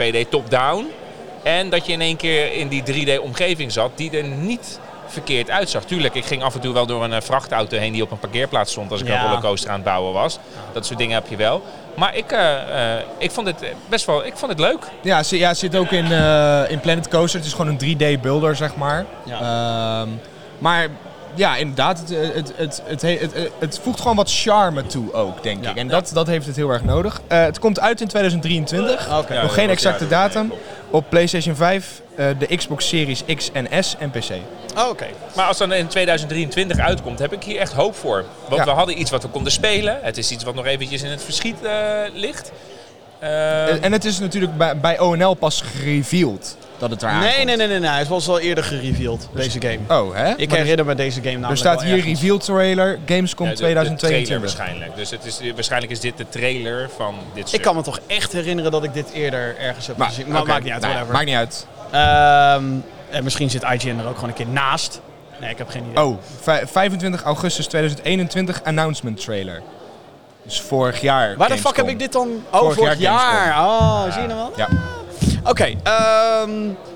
2D 0.00 0.28
top-down... 0.28 0.86
En 1.46 1.70
dat 1.70 1.86
je 1.86 1.92
in 1.92 2.00
één 2.00 2.16
keer 2.16 2.52
in 2.52 2.68
die 2.68 2.82
3D-omgeving 2.82 3.72
zat, 3.72 3.90
die 3.94 4.10
er 4.10 4.24
niet 4.24 4.80
verkeerd 5.06 5.50
uitzag. 5.50 5.84
Tuurlijk, 5.84 6.14
ik 6.14 6.24
ging 6.24 6.42
af 6.42 6.54
en 6.54 6.60
toe 6.60 6.72
wel 6.72 6.86
door 6.86 7.04
een 7.04 7.10
uh, 7.10 7.20
vrachtauto 7.20 7.78
heen 7.78 7.92
die 7.92 8.02
op 8.02 8.10
een 8.10 8.18
parkeerplaats 8.18 8.70
stond 8.70 8.90
als 8.90 9.00
ik 9.00 9.08
een 9.08 9.22
rollercoaster 9.22 9.70
aan 9.70 9.76
het 9.76 9.84
bouwen 9.84 10.12
was. 10.12 10.38
Dat 10.72 10.86
soort 10.86 10.98
dingen 10.98 11.14
heb 11.14 11.26
je 11.28 11.36
wel. 11.36 11.62
Maar 11.96 12.16
ik, 12.16 12.32
uh, 12.32 12.96
ik 13.18 13.30
vond 13.30 13.46
het 13.46 13.56
best 13.88 14.06
wel 14.06 14.24
ik 14.26 14.36
vond 14.36 14.50
het 14.50 14.60
leuk. 14.60 14.78
Ja, 15.02 15.22
ja 15.28 15.48
het 15.48 15.58
zit 15.58 15.76
ook 15.76 15.90
in, 15.90 16.12
in 16.68 16.80
Planet 16.80 17.08
Coaster. 17.08 17.38
Het 17.38 17.48
is 17.48 17.54
gewoon 17.54 17.78
een 17.78 17.96
3D-builder, 17.96 18.56
zeg 18.56 18.76
maar. 18.76 19.04
Ja. 19.24 19.40
Ehm, 19.40 20.08
maar 20.58 20.88
ja, 21.36 21.56
inderdaad, 21.56 21.98
het, 21.98 22.08
het, 22.34 22.52
het, 22.56 22.82
het, 22.84 23.02
het, 23.02 23.50
het, 23.58 23.80
voegt 23.82 24.00
gewoon 24.00 24.16
wat 24.16 24.32
charme 24.32 24.86
toe 24.86 25.12
ook, 25.12 25.42
denk 25.42 25.66
ik. 25.66 25.76
En 25.76 25.88
dat, 25.88 26.10
dat 26.14 26.26
heeft 26.26 26.46
het 26.46 26.56
heel 26.56 26.70
erg 26.70 26.84
nodig. 26.84 27.20
Uh, 27.32 27.42
het 27.42 27.58
komt 27.58 27.80
uit 27.80 28.00
in 28.00 28.08
2023. 28.08 29.18
Okay. 29.18 29.42
Nog 29.42 29.54
geen 29.54 29.70
exacte 29.70 30.08
datum. 30.08 30.52
Op 30.90 31.04
PlayStation 31.08 31.56
5, 31.56 32.00
uh, 32.00 32.05
de 32.16 32.56
Xbox 32.56 32.88
Series 32.88 33.22
X 33.34 33.50
en 33.52 33.84
S 33.84 33.96
en 33.98 34.10
PC. 34.10 34.30
Oh, 34.76 34.88
Oké. 34.88 35.06
Maar 35.36 35.46
als 35.46 35.58
dan 35.58 35.72
in 35.72 35.86
2023 35.86 36.78
uitkomt, 36.78 37.18
heb 37.18 37.32
ik 37.32 37.42
hier 37.42 37.58
echt 37.58 37.72
hoop 37.72 37.94
voor. 37.94 38.24
Want 38.48 38.64
we 38.64 38.70
hadden 38.70 39.00
iets 39.00 39.10
wat 39.10 39.22
we 39.22 39.28
konden 39.28 39.52
spelen. 39.52 39.98
Het 40.02 40.16
is 40.16 40.30
iets 40.30 40.44
wat 40.44 40.54
nog 40.54 40.66
eventjes 40.66 41.02
in 41.02 41.10
het 41.10 41.22
verschiet 41.22 41.56
uh, 41.62 41.70
ligt. 42.12 42.52
en 43.80 43.92
het 43.92 44.04
is 44.04 44.18
natuurlijk 44.18 44.56
bij, 44.56 44.80
bij 44.80 44.98
ONL 44.98 45.34
pas 45.34 45.60
gereveeld 45.60 46.56
dat 46.78 46.90
het 46.90 47.02
eraan 47.02 47.20
nee, 47.20 47.44
nee, 47.44 47.56
nee, 47.56 47.66
nee, 47.66 47.78
nee. 47.78 47.90
Het 47.90 48.08
was 48.08 48.28
al 48.28 48.38
eerder 48.38 48.64
gereveeld, 48.64 49.28
dus- 49.32 49.44
deze 49.44 49.60
game. 49.60 50.00
Oh, 50.02 50.14
hè? 50.14 50.34
Ik 50.36 50.52
herinner 50.52 50.86
me 50.86 50.94
deze 50.94 51.20
game 51.20 51.38
namelijk 51.38 51.50
Er 51.50 51.58
staat 51.58 51.82
hier 51.82 52.00
reveal 52.00 52.38
trailer, 52.38 52.98
Gamescom 53.06 53.48
ja, 53.48 53.54
2022. 53.54 54.38
waarschijnlijk. 54.40 54.96
Dus 54.96 55.10
het 55.10 55.24
is, 55.24 55.40
waarschijnlijk 55.54 55.92
is 55.92 56.00
dit 56.00 56.16
de 56.16 56.28
trailer 56.28 56.90
van 56.96 57.14
dit 57.34 57.52
Ik 57.52 57.62
kan 57.62 57.76
me 57.76 57.82
toch 57.82 58.00
echt 58.06 58.32
herinneren 58.32 58.70
dat 58.70 58.84
ik 58.84 58.94
dit 58.94 59.10
eerder 59.12 59.56
ergens 59.58 59.86
heb 59.86 60.00
gezien. 60.00 60.28
Maar 60.28 60.46
maakt 60.46 60.64
niet 60.64 60.72
uit, 60.72 60.82
whatever. 60.82 61.12
Maakt 61.12 61.26
niet 61.26 61.34
uit. 61.34 61.66
Um, 61.86 62.84
en 63.10 63.24
misschien 63.24 63.50
zit 63.50 63.62
IGN 63.62 63.98
er 63.98 64.08
ook 64.08 64.14
gewoon 64.14 64.28
een 64.28 64.34
keer 64.34 64.48
naast. 64.48 65.00
Nee, 65.40 65.50
ik 65.50 65.58
heb 65.58 65.68
geen 65.68 65.84
idee. 65.90 66.04
Oh, 66.04 66.16
25 66.64 67.22
augustus 67.22 67.66
2021 67.66 68.64
announcement 68.64 69.20
trailer. 69.20 69.62
Dus 70.42 70.60
vorig 70.60 71.00
jaar. 71.00 71.36
Waar 71.36 71.48
de 71.48 71.58
fuck 71.58 71.76
heb 71.76 71.88
ik 71.88 71.98
dit 71.98 72.12
dan? 72.12 72.28
Oh, 72.50 72.60
vorig, 72.60 72.74
vorig 72.74 72.98
jaar. 72.98 73.46
jaar. 73.46 73.66
Oh, 73.66 74.12
zie 74.12 74.22
je 74.22 74.28
nou 74.28 74.38
wel? 74.38 74.52
Ja. 74.56 74.68
Oké, 75.44 75.74
ehm, 75.82 76.50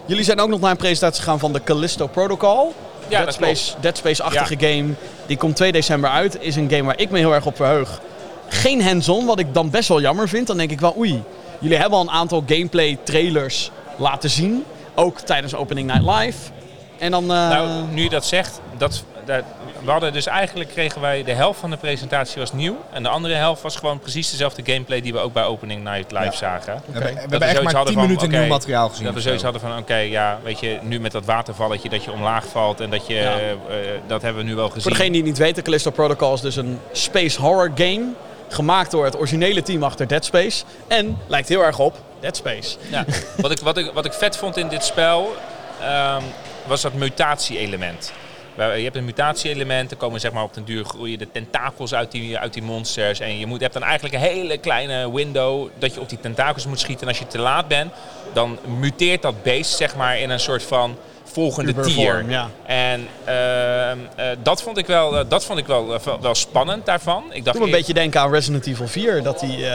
jullie 0.06 0.24
zijn 0.24 0.40
ook 0.40 0.48
nog 0.48 0.60
naar 0.60 0.70
een 0.70 0.76
presentatie 0.76 1.22
gegaan 1.22 1.38
van 1.38 1.52
de 1.52 1.62
Callisto 1.62 2.06
Protocol. 2.06 2.74
Ja, 3.08 3.20
Dead 3.20 3.34
Space, 3.34 3.74
Dead 3.80 3.96
Space-achtige 3.96 4.56
game. 4.58 4.88
Die 5.26 5.36
komt 5.36 5.56
2 5.56 5.72
december 5.72 6.10
uit. 6.10 6.36
Is 6.40 6.56
een 6.56 6.70
game 6.70 6.82
waar 6.82 6.98
ik 6.98 7.10
me 7.10 7.18
heel 7.18 7.34
erg 7.34 7.46
op 7.46 7.56
verheug. 7.56 8.00
Geen 8.48 8.82
hands-on, 8.82 9.26
wat 9.26 9.38
ik 9.38 9.54
dan 9.54 9.70
best 9.70 9.88
wel 9.88 10.00
jammer 10.00 10.28
vind. 10.28 10.46
Dan 10.46 10.56
denk 10.56 10.70
ik 10.70 10.80
wel, 10.80 10.94
oei. 10.98 11.22
Jullie 11.58 11.76
hebben 11.76 11.98
al 11.98 12.04
een 12.04 12.10
aantal 12.10 12.42
gameplay 12.46 12.98
trailers 13.02 13.70
laten 13.96 14.30
zien. 14.30 14.64
Ook 14.94 15.20
tijdens 15.20 15.54
Opening 15.54 15.92
Night 15.92 16.18
Live. 16.18 16.50
En 16.98 17.10
dan... 17.10 17.22
Uh... 17.22 17.28
Nou, 17.28 17.86
nu 17.90 18.02
je 18.02 18.08
dat 18.08 18.24
zegt, 18.24 18.60
dat, 18.78 19.04
dat, 19.24 19.44
we 19.84 19.90
hadden 19.90 20.12
dus 20.12 20.26
eigenlijk 20.26 20.70
kregen 20.70 21.00
wij 21.00 21.24
de 21.24 21.32
helft 21.32 21.60
van 21.60 21.70
de 21.70 21.76
presentatie 21.76 22.40
was 22.40 22.52
nieuw. 22.52 22.76
En 22.92 23.02
de 23.02 23.08
andere 23.08 23.34
helft 23.34 23.62
was 23.62 23.76
gewoon 23.76 23.98
precies 23.98 24.30
dezelfde 24.30 24.62
gameplay 24.64 25.00
die 25.00 25.12
we 25.12 25.18
ook 25.18 25.32
bij 25.32 25.44
Opening 25.44 25.84
Night 25.84 26.12
Live 26.12 26.36
zagen. 26.36 26.82
We, 26.86 26.92
hebben, 26.92 27.14
we 27.14 27.20
hebben 27.20 27.48
echt 27.48 27.72
maar 27.72 27.84
10 27.84 27.98
minuten 27.98 28.30
nieuw 28.30 28.46
materiaal 28.46 28.88
gezien. 28.88 29.04
Dat 29.04 29.14
we 29.14 29.20
zoiets 29.20 29.42
hadden 29.42 29.60
van, 29.60 29.78
oké, 29.78 29.96
ja, 29.96 30.38
weet 30.42 30.60
je, 30.60 30.78
nu 30.82 31.00
met 31.00 31.12
dat 31.12 31.24
watervalletje 31.24 31.88
dat 31.88 32.04
je 32.04 32.12
omlaag 32.12 32.46
valt 32.46 32.80
en 32.80 32.90
dat 32.90 33.06
je, 33.06 33.54
uh, 33.68 33.76
dat 34.06 34.22
hebben 34.22 34.42
we 34.42 34.48
nu 34.48 34.54
wel 34.54 34.68
gezien. 34.68 34.82
Voor 34.82 34.90
degenen 34.90 35.12
die 35.12 35.22
niet 35.22 35.38
weten, 35.38 35.62
Callisto 35.62 35.90
Protocol 35.90 36.34
is 36.34 36.40
dus 36.40 36.56
een 36.56 36.78
space 36.92 37.40
horror 37.40 37.70
game. 37.74 38.04
Gemaakt 38.48 38.90
door 38.90 39.04
het 39.04 39.16
originele 39.16 39.62
team 39.62 39.82
achter 39.82 40.06
Dead 40.06 40.24
Space. 40.24 40.64
En 40.88 41.18
lijkt 41.26 41.48
heel 41.48 41.64
erg 41.64 41.78
op 41.78 41.98
Dead 42.20 42.36
Space. 42.36 42.76
Ja. 42.90 43.04
wat, 43.36 43.50
ik, 43.50 43.58
wat, 43.58 43.76
ik, 43.76 43.90
wat 43.92 44.04
ik 44.04 44.12
vet 44.12 44.36
vond 44.36 44.56
in 44.56 44.68
dit 44.68 44.84
spel, 44.84 45.36
um, 45.82 46.24
was 46.66 46.80
dat 46.80 46.92
mutatie-element. 46.92 48.12
Je 48.56 48.82
hebt 48.82 48.96
een 48.96 49.04
mutatie-element, 49.04 49.90
er 49.90 49.96
komen 49.96 50.20
zeg 50.20 50.32
maar 50.32 50.42
op 50.42 50.54
den 50.54 50.64
duur 50.64 50.84
groeien 50.84 51.18
de 51.18 51.30
tentakels 51.32 51.94
uit 51.94 52.10
die, 52.10 52.38
uit 52.38 52.52
die 52.52 52.62
monsters. 52.62 53.20
En 53.20 53.38
je, 53.38 53.46
moet, 53.46 53.60
hebt 53.60 53.72
dan 53.72 53.82
eigenlijk 53.82 54.14
een 54.14 54.20
hele 54.20 54.58
kleine 54.58 55.12
window 55.12 55.68
dat 55.78 55.94
je 55.94 56.00
op 56.00 56.08
die 56.08 56.20
tentakels 56.20 56.66
moet 56.66 56.80
schieten. 56.80 57.02
En 57.02 57.08
als 57.08 57.18
je 57.18 57.26
te 57.26 57.38
laat 57.38 57.68
bent, 57.68 57.92
dan 58.32 58.58
muteert 58.78 59.22
dat 59.22 59.42
beest 59.42 59.76
zeg 59.76 59.96
maar 59.96 60.18
in 60.18 60.30
een 60.30 60.40
soort 60.40 60.62
van 60.62 60.96
volgende 61.24 61.80
tier. 61.80 62.24
Ja. 62.28 62.50
En 62.66 63.08
uh, 63.28 63.90
uh, 63.90 64.36
dat 64.42 64.62
vond 64.62 64.78
ik 64.78 64.86
wel, 64.86 65.18
uh, 65.18 65.20
dat 65.28 65.44
vond 65.44 65.58
ik 65.58 65.66
wel, 65.66 65.98
wel 66.20 66.34
spannend 66.34 66.86
daarvan. 66.86 67.24
Ik 67.30 67.44
dacht, 67.44 67.56
Doe 67.56 67.66
een 67.66 67.72
beetje 67.72 67.94
denken 67.94 68.20
aan 68.20 68.30
Resident 68.32 68.66
Evil 68.66 68.88
4, 68.88 69.22
dat 69.22 69.40
die 69.40 69.66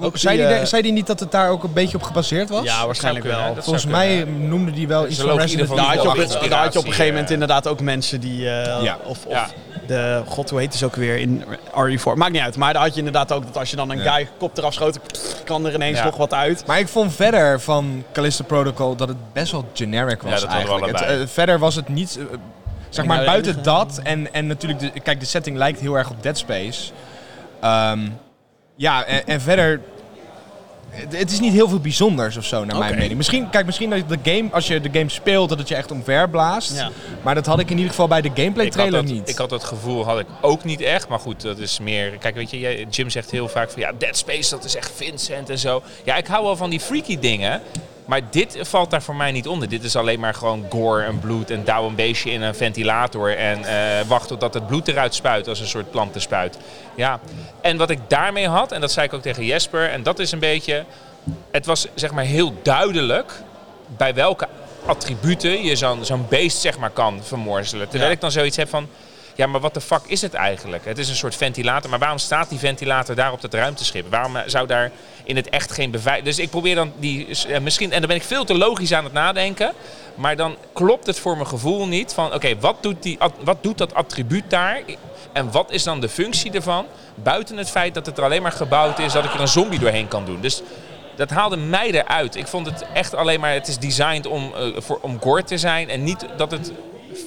ook 0.00 0.16
zei, 0.18 0.36
die, 0.36 0.60
uh, 0.60 0.64
zei 0.64 0.82
die 0.82 0.92
niet 0.92 1.06
dat 1.06 1.20
het 1.20 1.30
daar 1.30 1.50
ook 1.50 1.62
een 1.62 1.72
beetje 1.72 1.96
op 1.96 2.02
gebaseerd 2.02 2.48
was? 2.48 2.64
Ja, 2.64 2.86
waarschijnlijk 2.86 3.24
wel. 3.24 3.54
Volgens 3.58 3.86
mij 3.86 4.24
noemde 4.24 4.72
die 4.72 4.88
wel 4.88 5.08
iets 5.08 5.20
van 5.20 5.38
Resident 5.38 5.70
Evil. 5.70 5.76
Daar 5.76 6.62
had 6.62 6.72
je 6.72 6.78
op 6.78 6.84
een 6.84 6.90
gegeven 6.90 7.12
moment 7.12 7.30
inderdaad 7.30 7.68
ook 7.68 7.80
mensen 7.80 8.20
die... 8.20 8.40
Uh, 8.40 8.82
ja. 8.82 8.98
Of, 9.04 9.26
of 9.26 9.32
ja. 9.32 9.48
de... 9.86 10.22
God, 10.26 10.50
hoe 10.50 10.58
heet 10.58 10.72
het 10.72 10.82
ook 10.82 10.94
weer? 10.94 11.16
In 11.18 11.44
RE4. 11.74 12.14
Maakt 12.14 12.32
niet 12.32 12.42
uit. 12.42 12.56
Maar 12.56 12.72
daar 12.72 12.82
had 12.82 12.92
je 12.92 12.98
inderdaad 12.98 13.32
ook 13.32 13.46
dat 13.46 13.56
als 13.56 13.70
je 13.70 13.76
dan 13.76 13.90
een 13.90 14.02
ja. 14.02 14.14
guy 14.14 14.28
kop 14.38 14.58
eraf 14.58 14.72
schoot... 14.72 14.98
kan 15.44 15.66
er 15.66 15.74
ineens 15.74 16.02
nog 16.02 16.16
wat 16.16 16.34
uit. 16.34 16.66
Maar 16.66 16.78
ik 16.78 16.88
vond 16.88 17.14
verder 17.14 17.60
van 17.60 18.04
Callisto 18.12 18.44
Protocol 18.44 18.96
dat 18.96 19.08
het 19.08 19.32
best 19.32 19.52
wel 19.52 19.64
generic 19.74 20.22
was 20.22 20.44
eigenlijk. 20.44 20.98
Het, 20.98 21.20
uh, 21.20 21.26
verder 21.26 21.58
was 21.58 21.74
het 21.74 21.88
niet... 21.88 22.18
zeg 22.88 23.04
maar, 23.04 23.24
buiten 23.24 23.62
dat 23.62 24.00
en, 24.02 24.34
en 24.34 24.46
natuurlijk... 24.46 24.80
De, 24.80 25.00
kijk, 25.00 25.20
de 25.20 25.26
setting 25.26 25.56
lijkt 25.56 25.80
heel 25.80 25.94
erg 25.94 26.10
op 26.10 26.22
Dead 26.22 26.38
Space... 26.38 26.90
Um, 27.64 28.18
ja, 28.80 29.04
en, 29.04 29.26
en, 29.26 29.40
verder 29.40 29.80
het 31.08 31.30
is 31.30 31.40
niet 31.40 31.52
heel 31.52 31.68
veel 31.68 31.80
bijzonders 31.80 32.36
of 32.36 32.44
zo, 32.44 32.64
naar 32.64 32.78
mijn 32.78 32.94
mening. 32.94 33.16
Misschien, 33.16 33.50
kijk, 33.50 33.66
misschien 33.66 33.90
dat 33.90 34.08
de 34.08 34.18
game, 34.22 34.48
als 34.52 34.66
je 34.66 34.80
de 34.80 34.88
game 34.92 35.08
speelt, 35.08 35.48
dat 35.48 35.58
het 35.58 35.68
je 35.68 35.74
echt 35.74 35.90
omver 35.90 36.28
blaast. 36.28 36.76
Ja. 36.76 36.90
Maar 37.22 37.34
dat 37.34 37.46
had 37.46 37.58
ik 37.58 37.70
in 37.70 37.76
ieder 37.76 37.90
geval 37.90 38.08
bij 38.08 38.20
de 38.20 38.30
gameplay 38.34 38.70
trailer 38.70 39.04
niet. 39.04 39.28
Ik 39.28 39.36
had 39.36 39.50
het 39.50 39.64
gevoel, 39.64 40.04
had 40.04 40.18
ik 40.18 40.26
ook 40.40 40.64
niet 40.64 40.80
echt. 40.80 41.08
Maar 41.08 41.18
goed, 41.18 41.40
dat 41.40 41.58
is 41.58 41.78
meer... 41.78 42.10
Kijk, 42.10 42.34
weet 42.34 42.50
je, 42.50 42.86
Jim 42.90 43.10
zegt 43.10 43.30
heel 43.30 43.48
vaak 43.48 43.70
van 43.70 43.80
ja, 43.80 43.92
Dead 43.98 44.16
Space, 44.16 44.50
dat 44.50 44.64
is 44.64 44.76
echt 44.76 44.90
Vincent 44.94 45.50
en 45.50 45.58
zo. 45.58 45.82
Ja, 46.04 46.16
ik 46.16 46.26
hou 46.26 46.44
wel 46.44 46.56
van 46.56 46.70
die 46.70 46.80
freaky 46.80 47.18
dingen. 47.18 47.62
Maar 48.10 48.30
dit 48.30 48.58
valt 48.60 48.90
daar 48.90 49.02
voor 49.02 49.16
mij 49.16 49.32
niet 49.32 49.48
onder. 49.48 49.68
Dit 49.68 49.84
is 49.84 49.96
alleen 49.96 50.20
maar 50.20 50.34
gewoon 50.34 50.66
gore 50.70 51.02
en 51.02 51.18
bloed 51.18 51.50
en 51.50 51.64
douw 51.64 51.86
een 51.86 51.94
beestje 51.94 52.30
in 52.30 52.42
een 52.42 52.54
ventilator. 52.54 53.36
En 53.36 53.60
uh, 53.60 54.08
wacht 54.08 54.28
totdat 54.28 54.54
het 54.54 54.66
bloed 54.66 54.88
eruit 54.88 55.14
spuit 55.14 55.48
als 55.48 55.60
een 55.60 55.66
soort 55.66 55.90
plantenspuit. 55.90 56.58
Ja, 56.94 57.20
en 57.60 57.76
wat 57.76 57.90
ik 57.90 57.98
daarmee 58.08 58.48
had, 58.48 58.72
en 58.72 58.80
dat 58.80 58.92
zei 58.92 59.06
ik 59.06 59.12
ook 59.12 59.22
tegen 59.22 59.44
Jesper, 59.44 59.90
en 59.90 60.02
dat 60.02 60.18
is 60.18 60.32
een 60.32 60.38
beetje... 60.38 60.84
Het 61.50 61.66
was 61.66 61.86
zeg 61.94 62.12
maar 62.12 62.24
heel 62.24 62.54
duidelijk 62.62 63.32
bij 63.86 64.14
welke 64.14 64.48
attributen 64.86 65.64
je 65.64 65.76
zo'n 65.76 66.04
zo'n 66.04 66.26
beest 66.28 66.60
zeg 66.60 66.78
maar 66.78 66.90
kan 66.90 67.20
vermorzelen. 67.22 67.88
Terwijl 67.88 68.10
ik 68.10 68.20
dan 68.20 68.30
zoiets 68.30 68.56
heb 68.56 68.68
van... 68.68 68.88
Ja, 69.40 69.46
maar 69.46 69.60
wat 69.60 69.74
de 69.74 69.80
fuck 69.80 70.00
is 70.06 70.22
het 70.22 70.34
eigenlijk? 70.34 70.84
Het 70.84 70.98
is 70.98 71.08
een 71.08 71.16
soort 71.16 71.36
ventilator, 71.36 71.90
maar 71.90 71.98
waarom 71.98 72.18
staat 72.18 72.48
die 72.48 72.58
ventilator 72.58 73.14
daar 73.14 73.32
op 73.32 73.40
dat 73.40 73.54
ruimteschip? 73.54 74.10
Waarom 74.10 74.36
eh, 74.36 74.42
zou 74.46 74.66
daar 74.66 74.90
in 75.24 75.36
het 75.36 75.48
echt 75.48 75.72
geen 75.72 75.90
bewijs... 75.90 76.24
Dus 76.24 76.38
ik 76.38 76.50
probeer 76.50 76.74
dan 76.74 76.92
die... 76.98 77.26
Eh, 77.48 77.60
misschien, 77.60 77.92
en 77.92 77.98
dan 77.98 78.08
ben 78.08 78.16
ik 78.16 78.22
veel 78.22 78.44
te 78.44 78.54
logisch 78.54 78.92
aan 78.92 79.04
het 79.04 79.12
nadenken. 79.12 79.72
Maar 80.14 80.36
dan 80.36 80.56
klopt 80.72 81.06
het 81.06 81.18
voor 81.18 81.36
mijn 81.36 81.46
gevoel 81.46 81.86
niet 81.86 82.12
van... 82.12 82.34
Oké, 82.34 82.58
wat, 82.58 82.82
doet 82.82 83.02
die, 83.02 83.18
wat 83.42 83.62
doet 83.62 83.78
dat 83.78 83.94
attribuut 83.94 84.50
daar? 84.50 84.80
En 85.32 85.50
wat 85.50 85.70
is 85.70 85.82
dan 85.82 86.00
de 86.00 86.08
functie 86.08 86.52
ervan? 86.52 86.86
Buiten 87.14 87.56
het 87.56 87.70
feit 87.70 87.94
dat 87.94 88.06
het 88.06 88.18
er 88.18 88.24
alleen 88.24 88.42
maar 88.42 88.52
gebouwd 88.52 88.98
is 88.98 89.12
dat 89.12 89.24
ik 89.24 89.34
er 89.34 89.40
een 89.40 89.48
zombie 89.48 89.78
doorheen 89.78 90.08
kan 90.08 90.24
doen. 90.24 90.40
Dus 90.40 90.62
dat 91.16 91.30
haalde 91.30 91.56
mij 91.56 91.90
eruit. 91.90 92.36
Ik 92.36 92.46
vond 92.46 92.66
het 92.66 92.84
echt 92.92 93.14
alleen 93.14 93.40
maar... 93.40 93.52
Het 93.52 93.68
is 93.68 93.78
designed 93.78 94.26
om, 94.26 94.52
uh, 94.56 94.80
voor, 94.80 94.98
om 95.02 95.20
gore 95.20 95.44
te 95.44 95.58
zijn. 95.58 95.88
En 95.88 96.04
niet 96.04 96.26
dat 96.36 96.50
het 96.50 96.72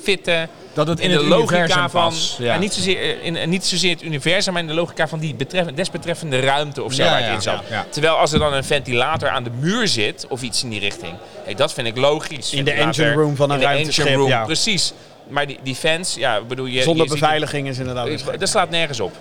fitte 0.04 0.48
dat 0.74 0.88
het 0.88 1.00
in, 1.00 1.10
de 1.10 1.24
logica 1.24 1.90
van. 1.90 2.14
Ja. 2.38 2.54
En 2.54 2.60
niet, 2.60 2.74
zozeer, 2.74 2.98
eh, 2.98 3.26
in, 3.26 3.50
niet 3.50 3.66
zozeer 3.66 3.92
het 3.92 4.04
universum, 4.04 4.54
maar 4.54 4.62
in 4.62 4.68
de 4.68 4.74
logica 4.74 5.08
van 5.08 5.20
die 5.20 5.36
betreffende, 5.36 5.74
desbetreffende 5.74 6.40
ruimte 6.40 6.84
of 6.84 6.94
zo 6.94 7.04
waar 7.04 7.24
het 7.24 7.34
in 7.34 7.42
zat. 7.42 7.64
Terwijl 7.90 8.16
als 8.16 8.34
er 8.34 8.40
dan 8.40 8.54
een 8.54 8.64
ventilator 8.64 9.30
aan 9.30 9.44
de 9.44 9.52
muur 9.60 9.88
zit 9.88 10.26
of 10.30 10.42
iets 10.42 10.64
in 10.64 10.70
die 10.70 10.80
richting, 10.80 11.14
hey, 11.44 11.56
dat 11.56 11.74
vind 11.74 11.88
ik 11.88 11.98
logisch. 11.98 12.54
In 12.54 12.66
de 12.66 12.72
engine 12.72 13.14
room 13.14 13.36
van 13.36 13.50
een 13.50 13.62
ruimteschip. 13.62 14.16
Room, 14.16 14.46
Precies. 14.46 14.94
Maar 15.28 15.48
die, 15.48 15.60
die 15.64 15.76
fans, 15.76 16.16
ja, 16.16 16.42
bedoel 16.42 16.66
je. 16.66 16.82
Zonder 16.82 17.08
beveiliging 17.08 17.68
is 17.68 17.78
inderdaad. 17.78 18.40
Dat 18.40 18.50
slaat 18.50 18.70
nergens 18.70 19.00
op. 19.00 19.14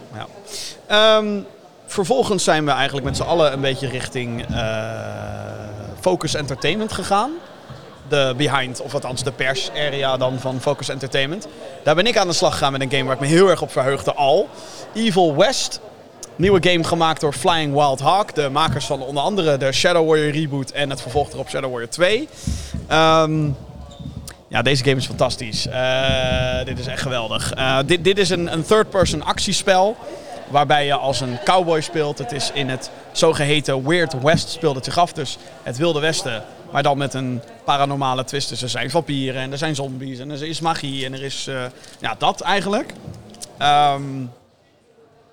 Ja. 0.89 1.17
Um, 1.17 1.47
vervolgens 1.87 2.45
zijn 2.45 2.65
we 2.65 2.71
eigenlijk 2.71 3.07
met 3.07 3.17
z'n 3.17 3.23
allen 3.23 3.53
een 3.53 3.61
beetje 3.61 3.89
richting 3.89 4.51
uh, 4.51 4.57
Focus 6.01 6.35
Entertainment 6.35 6.93
gegaan 6.93 7.31
de 8.13 8.35
behind, 8.37 8.81
of 8.81 8.95
althans 8.95 9.23
de 9.23 9.33
pers 9.33 9.71
area 9.71 10.17
dan 10.17 10.41
van 10.41 10.61
Focus 10.61 10.89
Entertainment. 10.89 11.47
Daar 11.83 11.95
ben 11.95 12.07
ik 12.07 12.17
aan 12.17 12.27
de 12.27 12.33
slag 12.33 12.53
gegaan 12.53 12.73
met 12.73 12.81
een 12.81 12.91
game 12.91 13.05
waar 13.05 13.15
ik 13.15 13.21
me 13.21 13.27
heel 13.27 13.49
erg 13.49 13.63
op 13.63 13.73
verheugde 13.73 14.15
al. 14.15 14.49
Evil 14.95 15.37
West. 15.37 15.81
Nieuwe 16.37 16.71
game 16.71 16.85
gemaakt 16.85 17.21
door 17.21 17.33
Flying 17.33 17.75
Wild 17.75 18.01
Hawk. 18.01 18.35
De 18.35 18.49
makers 18.49 18.85
van 18.87 19.03
onder 19.03 19.23
andere 19.23 19.57
de 19.57 19.73
Shadow 19.73 20.09
Warrior 20.09 20.33
reboot 20.33 20.71
en 20.71 20.91
het 20.91 21.01
vervolg 21.01 21.33
erop 21.33 21.49
Shadow 21.49 21.71
Warrior 21.71 21.91
2. 21.91 22.29
Ehm, 22.89 23.49
ja, 24.49 24.63
deze 24.63 24.85
game 24.85 24.97
is 24.97 25.07
fantastisch. 25.07 25.67
Uh, 25.67 26.65
dit 26.65 26.79
is 26.79 26.87
echt 26.87 27.03
geweldig. 27.03 27.57
Uh, 27.57 27.79
dit, 27.87 28.05
dit 28.05 28.19
is 28.19 28.31
een, 28.31 28.53
een 28.53 28.65
third-person 28.65 29.23
actiespel. 29.23 29.97
Waarbij 30.49 30.87
je 30.87 30.95
als 30.95 31.21
een 31.21 31.39
cowboy 31.45 31.81
speelt. 31.81 32.19
Het 32.19 32.33
is 32.33 32.51
in 32.55 32.69
het 32.69 32.91
zogeheten 33.13 33.89
Weird 33.89 34.23
West 34.23 34.49
speelt 34.49 34.75
het 34.75 34.85
zich 34.85 34.99
af. 34.99 35.13
Dus 35.13 35.39
het 35.63 35.77
Wilde 35.77 36.01
Westen 36.01 36.43
maar 36.73 36.83
dan 36.83 36.99
met 36.99 37.15
een 37.15 37.41
paranormale 37.65 38.25
twist. 38.25 38.49
Dus 38.49 38.63
er 38.63 38.69
zijn 38.69 38.91
vampieren 38.91 39.43
en 39.43 39.53
er 39.53 39.59
zijn 39.59 39.75
zombies 39.75 40.19
en 40.19 40.31
er 40.31 40.43
is 40.43 40.61
magie 40.61 41.05
en 41.05 41.13
er 41.13 41.23
is 41.23 41.47
uh, 41.49 41.65
ja, 42.01 42.15
dat 42.19 42.41
eigenlijk. 42.41 42.93
Um, 43.59 44.31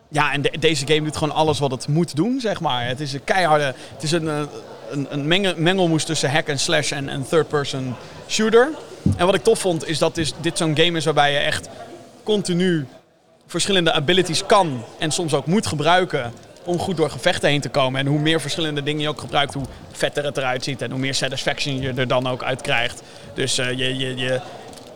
ja, 0.10 0.34
en 0.34 0.42
deze 0.60 0.88
game 0.88 1.04
doet 1.04 1.18
gewoon 1.18 1.36
alles 1.36 1.60
wat 1.60 1.72
het 1.72 1.88
moet 1.88 2.16
doen, 2.16 2.40
zeg 2.40 2.60
maar. 2.60 2.88
Het 2.88 3.00
is 3.00 3.14
een 3.14 3.24
keiharde... 3.24 3.74
Het 3.94 4.04
is 4.04 4.12
een, 4.12 4.28
eh, 4.28 4.42
een, 4.90 5.08
een 5.10 5.28
mengelmoes 5.64 6.04
tussen 6.04 6.32
hack 6.32 6.48
en 6.48 6.60
slash 6.60 6.92
en 6.92 7.26
third-person 7.30 7.96
shooter. 8.28 8.70
En 9.18 9.26
wat 9.26 9.36
ik 9.36 9.44
tof 9.44 9.60
vond, 9.60 9.88
is 9.88 9.98
dat 9.98 10.16
dit 10.42 10.58
zo'n 10.58 10.78
game 10.78 10.98
is 10.98 11.06
waarbij 11.06 11.32
je 11.32 11.38
echt 11.38 11.70
continu 12.24 12.88
verschillende 13.48 13.94
abilities 13.94 14.46
kan 14.46 14.84
en 15.00 15.12
soms 15.12 15.34
ook 15.34 15.46
moet 15.46 15.68
gebruiken 15.68 16.34
om 16.64 16.80
goed 16.80 16.98
door 16.98 17.10
gevechten 17.10 17.50
heen 17.50 17.62
te 17.62 17.70
komen. 17.70 18.00
En 18.00 18.06
hoe 18.06 18.20
meer 18.20 18.42
verschillende 18.42 18.84
dingen 18.84 19.02
je 19.02 19.10
ook 19.10 19.20
gebruikt, 19.20 19.54
hoe 19.54 19.66
vetter 19.92 20.24
het 20.24 20.38
eruit 20.38 20.64
ziet 20.64 20.82
en 20.82 20.92
hoe 20.92 21.00
meer 21.00 21.16
satisfaction 21.16 21.82
je 21.82 21.94
er 21.94 22.08
dan 22.08 22.28
ook 22.28 22.44
uit 22.44 22.62
krijgt. 22.62 23.02
Dus 23.34 23.60
uh, 23.60 23.72
je, 23.72 23.98
je, 23.98 24.16
je, 24.16 24.40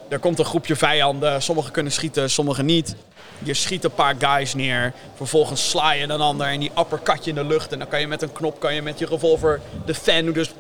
er 0.10 0.20
komt 0.20 0.40
een 0.40 0.46
groepje 0.46 0.76
vijanden, 0.76 1.42
sommigen 1.42 1.72
kunnen 1.72 1.92
schieten, 1.92 2.30
sommigen 2.30 2.66
niet. 2.66 2.96
Je 3.44 3.54
schiet 3.54 3.84
een 3.84 3.94
paar 3.94 4.16
guys 4.20 4.54
neer, 4.54 4.94
vervolgens 5.16 5.70
sla 5.70 5.92
je 5.92 6.04
een 6.04 6.22
ander 6.22 6.48
en 6.48 6.60
die 6.60 6.72
uppercut 6.80 7.24
je 7.24 7.30
in 7.30 7.36
de 7.36 7.44
lucht. 7.44 7.72
En 7.72 7.80
dan 7.80 7.88
kan 7.88 8.00
je 8.00 8.08
met 8.08 8.22
een 8.22 8.32
knop, 8.32 8.60
kan 8.60 8.74
je 8.74 8.82
met 8.82 9.00
je 9.00 9.06
revolver 9.06 9.62
de 9.86 9.96
fan 9.96 10.32
dus... 10.32 10.52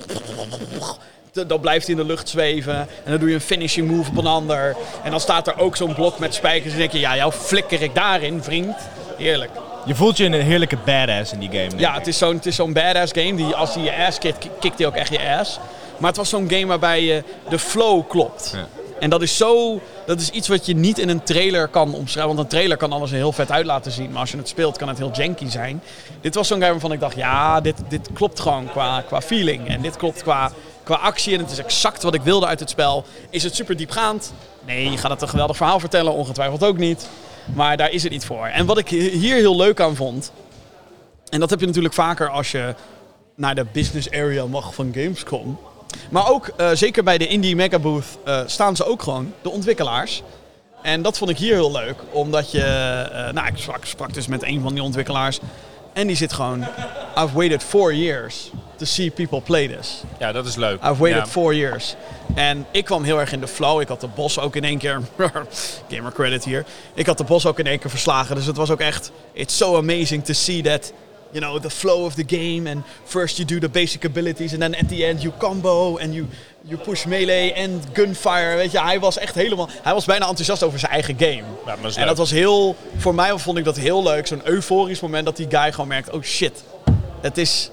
Dan 1.47 1.59
blijft 1.59 1.87
hij 1.87 1.95
in 1.95 2.01
de 2.01 2.07
lucht 2.07 2.29
zweven. 2.29 2.75
En 2.75 3.11
dan 3.11 3.19
doe 3.19 3.29
je 3.29 3.35
een 3.35 3.41
finishing 3.41 3.91
move 3.91 4.09
op 4.09 4.17
een 4.17 4.25
ander. 4.25 4.75
En 5.03 5.11
dan 5.11 5.19
staat 5.19 5.47
er 5.47 5.59
ook 5.59 5.75
zo'n 5.75 5.93
blok 5.93 6.19
met 6.19 6.33
spijkers. 6.33 6.63
En 6.63 6.69
dan 6.69 6.79
denk 6.79 6.91
je, 6.91 6.99
ja, 6.99 7.15
jou 7.15 7.31
flikker 7.31 7.81
ik 7.81 7.95
daarin, 7.95 8.43
vriend. 8.43 8.75
Heerlijk. 9.17 9.51
Je 9.85 9.95
voelt 9.95 10.17
je 10.17 10.25
een 10.25 10.33
heerlijke 10.33 10.77
badass 10.85 11.33
in 11.33 11.39
die 11.39 11.49
game. 11.49 11.69
Ja, 11.77 11.93
het 11.93 12.07
is 12.07 12.17
zo'n 12.17 12.41
zo'n 12.43 12.73
badass 12.73 13.11
game. 13.15 13.35
Die, 13.35 13.55
als 13.55 13.75
hij 13.75 13.83
je 13.83 14.05
ass 14.05 14.17
kikt, 14.17 14.47
kikt 14.59 14.77
hij 14.77 14.87
ook 14.87 14.95
echt 14.95 15.09
je 15.09 15.37
ass. 15.39 15.59
Maar 15.97 16.09
het 16.09 16.17
was 16.17 16.29
zo'n 16.29 16.49
game 16.49 16.65
waarbij 16.65 17.03
je 17.03 17.23
de 17.49 17.59
flow 17.59 18.09
klopt. 18.09 18.51
Ja. 18.55 18.67
En 18.99 19.09
dat 19.09 19.21
is 19.21 19.37
zo. 19.37 19.81
Dat 20.05 20.21
is 20.21 20.29
iets 20.29 20.47
wat 20.47 20.65
je 20.65 20.75
niet 20.75 20.99
in 20.99 21.09
een 21.09 21.23
trailer 21.23 21.67
kan 21.67 21.93
omschrijven. 21.93 22.35
Want 22.35 22.39
een 22.39 22.57
trailer 22.57 22.77
kan 22.77 22.91
alles 22.91 23.11
heel 23.11 23.31
vet 23.31 23.51
uit 23.51 23.65
laten 23.65 23.91
zien. 23.91 24.11
Maar 24.11 24.19
als 24.19 24.31
je 24.31 24.37
het 24.37 24.47
speelt, 24.47 24.77
kan 24.77 24.87
het 24.87 24.97
heel 24.97 25.11
janky 25.11 25.49
zijn. 25.49 25.83
Dit 26.21 26.35
was 26.35 26.47
zo'n 26.47 26.59
game 26.59 26.71
waarvan 26.71 26.91
ik 26.91 26.99
dacht: 26.99 27.15
ja, 27.15 27.61
dit, 27.61 27.75
dit 27.89 28.09
klopt 28.13 28.39
gewoon 28.39 28.69
qua, 28.71 29.01
qua 29.01 29.21
feeling. 29.21 29.67
En 29.67 29.81
dit 29.81 29.97
klopt 29.97 30.23
qua, 30.23 30.51
qua 30.83 30.95
actie. 30.95 31.33
En 31.33 31.39
het 31.39 31.51
is 31.51 31.57
exact 31.57 32.03
wat 32.03 32.13
ik 32.13 32.21
wilde 32.21 32.45
uit 32.45 32.59
het 32.59 32.69
spel. 32.69 33.05
Is 33.29 33.43
het 33.43 33.55
super 33.55 33.77
diepgaand? 33.77 34.33
Nee, 34.65 34.91
je 34.91 34.97
gaat 34.97 35.11
het 35.11 35.21
een 35.21 35.29
geweldig 35.29 35.57
verhaal 35.57 35.79
vertellen. 35.79 36.13
Ongetwijfeld 36.13 36.63
ook 36.63 36.77
niet. 36.77 37.07
Maar 37.53 37.77
daar 37.77 37.91
is 37.91 38.03
het 38.03 38.11
niet 38.11 38.25
voor. 38.25 38.45
En 38.45 38.65
wat 38.65 38.77
ik 38.77 38.87
hier 38.89 39.35
heel 39.35 39.55
leuk 39.55 39.79
aan 39.79 39.95
vond. 39.95 40.31
En 41.29 41.39
dat 41.39 41.49
heb 41.49 41.59
je 41.59 41.65
natuurlijk 41.65 41.93
vaker 41.93 42.29
als 42.29 42.51
je 42.51 42.75
naar 43.35 43.55
de 43.55 43.65
business 43.71 44.11
area 44.11 44.45
mag 44.45 44.75
van 44.75 44.91
Gamescom. 44.93 45.59
Maar 46.09 46.29
ook 46.29 46.51
uh, 46.57 46.69
zeker 46.73 47.03
bij 47.03 47.17
de 47.17 47.27
Indie 47.27 47.55
Mega 47.55 47.79
Booth 47.79 48.05
uh, 48.27 48.41
staan 48.45 48.75
ze 48.75 48.85
ook 48.85 49.01
gewoon, 49.01 49.33
de 49.41 49.49
ontwikkelaars. 49.49 50.23
En 50.81 51.01
dat 51.01 51.17
vond 51.17 51.29
ik 51.29 51.37
hier 51.37 51.53
heel 51.53 51.71
leuk, 51.71 51.95
omdat 52.11 52.51
je. 52.51 52.59
Uh, 52.59 53.33
nou, 53.33 53.47
ik 53.47 53.57
sprak, 53.57 53.85
sprak 53.85 54.13
dus 54.13 54.27
met 54.27 54.43
een 54.43 54.61
van 54.61 54.73
die 54.73 54.83
ontwikkelaars. 54.83 55.39
En 55.93 56.07
die 56.07 56.15
zit 56.15 56.33
gewoon. 56.33 56.61
I've 57.17 57.33
waited 57.33 57.63
four 57.63 57.93
years 57.93 58.51
to 58.75 58.85
see 58.85 59.11
people 59.11 59.41
play 59.41 59.67
this. 59.67 60.03
Ja, 60.19 60.31
dat 60.31 60.45
is 60.45 60.55
leuk. 60.55 60.83
I've 60.83 60.97
waited 60.97 61.27
four 61.27 61.55
years. 61.55 61.95
En 62.35 62.65
ik 62.71 62.85
kwam 62.85 63.03
heel 63.03 63.19
erg 63.19 63.31
in 63.31 63.39
de 63.39 63.47
flow. 63.47 63.81
Ik 63.81 63.87
had 63.87 64.01
de 64.01 64.07
bos 64.07 64.39
ook 64.39 64.55
in 64.55 64.63
één 64.63 64.77
keer. 64.77 65.01
gamer 65.91 66.11
credit 66.13 66.43
hier. 66.43 66.65
Ik 66.93 67.05
had 67.05 67.17
de 67.17 67.23
bos 67.23 67.45
ook 67.45 67.59
in 67.59 67.67
één 67.67 67.79
keer 67.79 67.89
verslagen. 67.89 68.35
Dus 68.35 68.45
het 68.45 68.57
was 68.57 68.69
ook 68.69 68.79
echt. 68.79 69.11
It's 69.33 69.57
so 69.57 69.77
amazing 69.77 70.25
to 70.25 70.33
see 70.33 70.61
that. 70.61 70.93
You 71.31 71.45
know, 71.45 71.61
the 71.61 71.69
flow 71.69 72.05
of 72.05 72.13
the 72.13 72.23
game. 72.27 72.69
And 72.69 72.83
first 73.03 73.37
you 73.37 73.47
do 73.47 73.59
the 73.59 73.69
basic 73.69 74.05
abilities. 74.05 74.51
And 74.51 74.61
then 74.61 74.75
at 74.75 74.89
the 74.89 75.05
end 75.05 75.21
you 75.21 75.33
combo. 75.37 75.97
And 75.97 76.13
you, 76.13 76.27
you 76.63 76.81
push 76.81 77.05
melee 77.05 77.55
and 77.55 77.85
gunfire. 77.93 78.55
Weet 78.55 78.71
je, 78.71 78.81
hij 78.81 78.99
was 78.99 79.17
echt 79.17 79.35
helemaal. 79.35 79.69
Hij 79.81 79.93
was 79.93 80.05
bijna 80.05 80.27
enthousiast 80.27 80.63
over 80.63 80.79
zijn 80.79 80.91
eigen 80.91 81.15
game. 81.17 81.43
Ja, 81.65 81.75
dat 81.81 81.95
en 81.95 82.07
dat 82.07 82.17
was 82.17 82.31
heel. 82.31 82.75
Voor 82.97 83.15
mij 83.15 83.37
vond 83.37 83.57
ik 83.57 83.63
dat 83.63 83.77
heel 83.77 84.03
leuk. 84.03 84.27
Zo'n 84.27 84.41
euforisch 84.43 84.99
moment 84.99 85.25
dat 85.25 85.37
die 85.37 85.47
guy 85.49 85.71
gewoon 85.71 85.87
merkt: 85.87 86.09
oh 86.09 86.21
shit. 86.21 86.63
Het 87.21 87.37
is 87.37 87.69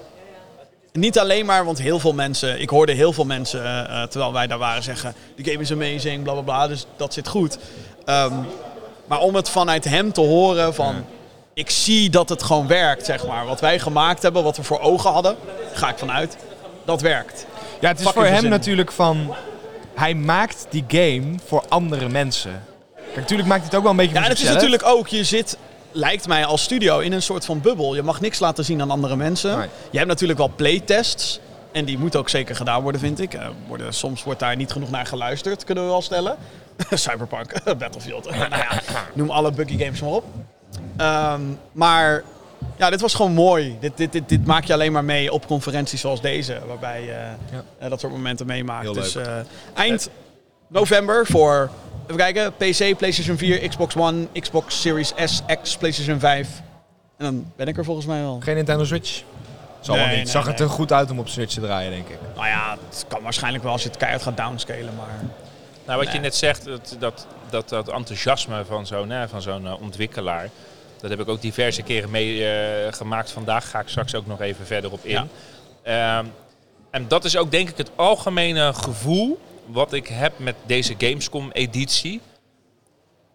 niet 0.91 1.19
alleen 1.19 1.45
maar, 1.45 1.65
want 1.65 1.79
heel 1.79 1.99
veel 1.99 2.13
mensen, 2.13 2.61
ik 2.61 2.69
hoorde 2.69 2.91
heel 2.91 3.13
veel 3.13 3.25
mensen 3.25 3.63
uh, 3.63 4.03
terwijl 4.03 4.33
wij 4.33 4.47
daar 4.47 4.57
waren 4.57 4.83
zeggen: 4.83 5.15
de 5.35 5.43
game 5.43 5.61
is 5.61 5.71
amazing, 5.71 6.23
bla 6.23 6.33
bla 6.33 6.41
bla, 6.41 6.67
dus 6.67 6.85
dat 6.97 7.13
zit 7.13 7.27
goed. 7.27 7.57
Um, 8.05 8.45
maar 9.05 9.19
om 9.19 9.35
het 9.35 9.49
vanuit 9.49 9.85
hem 9.85 10.13
te 10.13 10.21
horen 10.21 10.73
van. 10.73 11.05
Ik 11.53 11.69
zie 11.69 12.09
dat 12.09 12.29
het 12.29 12.43
gewoon 12.43 12.67
werkt, 12.67 13.05
zeg 13.05 13.27
maar. 13.27 13.45
Wat 13.45 13.59
wij 13.59 13.79
gemaakt 13.79 14.21
hebben, 14.21 14.43
wat 14.43 14.57
we 14.57 14.63
voor 14.63 14.79
ogen 14.79 15.11
hadden, 15.11 15.35
ga 15.73 15.89
ik 15.89 15.97
vanuit, 15.97 16.37
dat 16.85 17.01
werkt. 17.01 17.45
Ja, 17.81 17.87
het 17.87 17.99
is 17.99 18.09
voor 18.09 18.25
hem 18.25 18.49
natuurlijk 18.49 18.91
van. 18.91 19.35
Hij 19.95 20.13
maakt 20.13 20.67
die 20.69 20.83
game 20.87 21.35
voor 21.45 21.63
andere 21.69 22.09
mensen. 22.09 22.63
Kijk, 22.95 23.15
natuurlijk 23.15 23.49
maakt 23.49 23.63
het 23.63 23.75
ook 23.75 23.81
wel 23.81 23.91
een 23.91 23.97
beetje. 23.97 24.15
Ja, 24.15 24.23
en 24.23 24.29
het 24.29 24.41
is 24.41 24.47
natuurlijk 24.47 24.85
ook, 24.85 25.07
je 25.07 25.23
zit 25.23 25.57
lijkt 25.91 26.27
mij 26.27 26.45
als 26.45 26.63
studio 26.63 26.99
in 26.99 27.11
een 27.11 27.21
soort 27.21 27.45
van 27.45 27.61
bubbel. 27.61 27.95
Je 27.95 28.03
mag 28.03 28.21
niks 28.21 28.39
laten 28.39 28.65
zien 28.65 28.81
aan 28.81 28.91
andere 28.91 29.15
mensen. 29.15 29.69
Je 29.89 29.97
hebt 29.97 30.09
natuurlijk 30.09 30.39
wel 30.39 30.51
playtests. 30.55 31.39
En 31.71 31.85
die 31.85 31.97
moeten 31.97 32.19
ook 32.19 32.29
zeker 32.29 32.55
gedaan 32.55 32.81
worden, 32.81 33.01
vind 33.01 33.19
ik. 33.19 33.33
Uh, 33.33 33.47
worden, 33.67 33.93
soms 33.93 34.23
wordt 34.23 34.39
daar 34.39 34.55
niet 34.55 34.71
genoeg 34.71 34.89
naar 34.89 35.05
geluisterd, 35.05 35.63
kunnen 35.63 35.83
we 35.83 35.89
wel 35.89 36.01
stellen. 36.01 36.37
Cyberpunk, 36.93 37.63
Battlefield. 37.79 38.29
nou 38.35 38.49
ja, 38.49 38.81
noem 39.13 39.29
alle 39.29 39.51
buggy 39.51 39.77
games 39.77 40.01
maar 40.01 40.09
op. 40.09 40.25
Um, 40.97 41.59
maar 41.71 42.23
ja, 42.77 42.89
dit 42.89 43.01
was 43.01 43.13
gewoon 43.13 43.33
mooi. 43.33 43.77
Dit, 43.79 43.97
dit, 43.97 44.11
dit, 44.11 44.29
dit, 44.29 44.45
maak 44.45 44.63
je 44.63 44.73
alleen 44.73 44.91
maar 44.91 45.03
mee 45.03 45.31
op 45.31 45.47
conferenties 45.47 46.01
zoals 46.01 46.21
deze, 46.21 46.59
waarbij 46.67 47.01
je 47.01 47.25
ja. 47.79 47.89
dat 47.89 47.99
soort 47.99 48.13
momenten 48.13 48.45
meemaakt. 48.45 48.93
dus 48.93 49.17
eind 49.73 50.09
november 50.67 51.25
voor, 51.25 51.69
even 52.03 52.17
kijken, 52.17 52.53
PC, 52.53 52.97
PlayStation 52.97 53.37
4, 53.37 53.67
Xbox 53.67 53.95
One, 53.95 54.27
Xbox 54.39 54.81
Series 54.81 55.13
S, 55.25 55.41
X, 55.61 55.77
PlayStation 55.77 56.19
5. 56.19 56.61
En 57.17 57.25
dan 57.25 57.51
ben 57.55 57.67
ik 57.67 57.77
er 57.77 57.83
volgens 57.83 58.05
mij 58.05 58.21
wel. 58.21 58.39
Geen 58.43 58.55
Nintendo 58.55 58.83
Switch? 58.83 59.23
Zal 59.79 59.95
nee, 59.95 60.17
niet. 60.17 60.29
Zag 60.29 60.45
het 60.47 60.59
er 60.59 60.69
goed 60.69 60.91
uit 60.91 61.11
om 61.11 61.19
op 61.19 61.27
Switch 61.27 61.53
te 61.53 61.61
draaien, 61.61 61.91
denk 61.91 62.07
ik. 62.07 62.17
Nou 62.35 62.47
ja, 62.47 62.77
het 62.89 63.05
kan 63.07 63.21
waarschijnlijk 63.23 63.63
wel 63.63 63.71
als 63.71 63.83
je 63.83 63.87
het 63.89 63.97
keihard 63.97 64.23
gaat 64.23 64.37
downscalen, 64.37 64.95
maar... 64.95 65.19
Nou, 65.85 66.03
wat 66.03 66.13
je 66.13 66.19
net 66.19 66.35
zegt, 66.35 66.65
dat, 66.65 66.95
dat, 66.99 67.27
dat, 67.49 67.69
dat 67.69 67.89
enthousiasme 67.89 68.65
van 68.65 68.87
zo'n 68.87 69.13
van 69.27 69.41
zo'n 69.41 69.63
uh, 69.63 69.81
ontwikkelaar... 69.81 70.49
Dat 71.01 71.09
heb 71.09 71.19
ik 71.19 71.27
ook 71.27 71.41
diverse 71.41 71.81
keren 71.81 72.09
meegemaakt. 72.09 73.27
Uh, 73.27 73.33
Vandaag 73.33 73.69
ga 73.69 73.79
ik 73.79 73.87
straks 73.87 74.15
ook 74.15 74.27
nog 74.27 74.41
even 74.41 74.65
verder 74.65 74.91
op 74.91 75.05
in. 75.05 75.29
Ja. 75.83 76.19
Um, 76.19 76.33
en 76.91 77.07
dat 77.07 77.25
is 77.25 77.37
ook 77.37 77.51
denk 77.51 77.69
ik 77.69 77.77
het 77.77 77.91
algemene 77.95 78.73
gevoel 78.73 79.39
wat 79.65 79.93
ik 79.93 80.07
heb 80.07 80.33
met 80.37 80.55
deze 80.65 80.95
Gamescom-editie. 80.97 82.21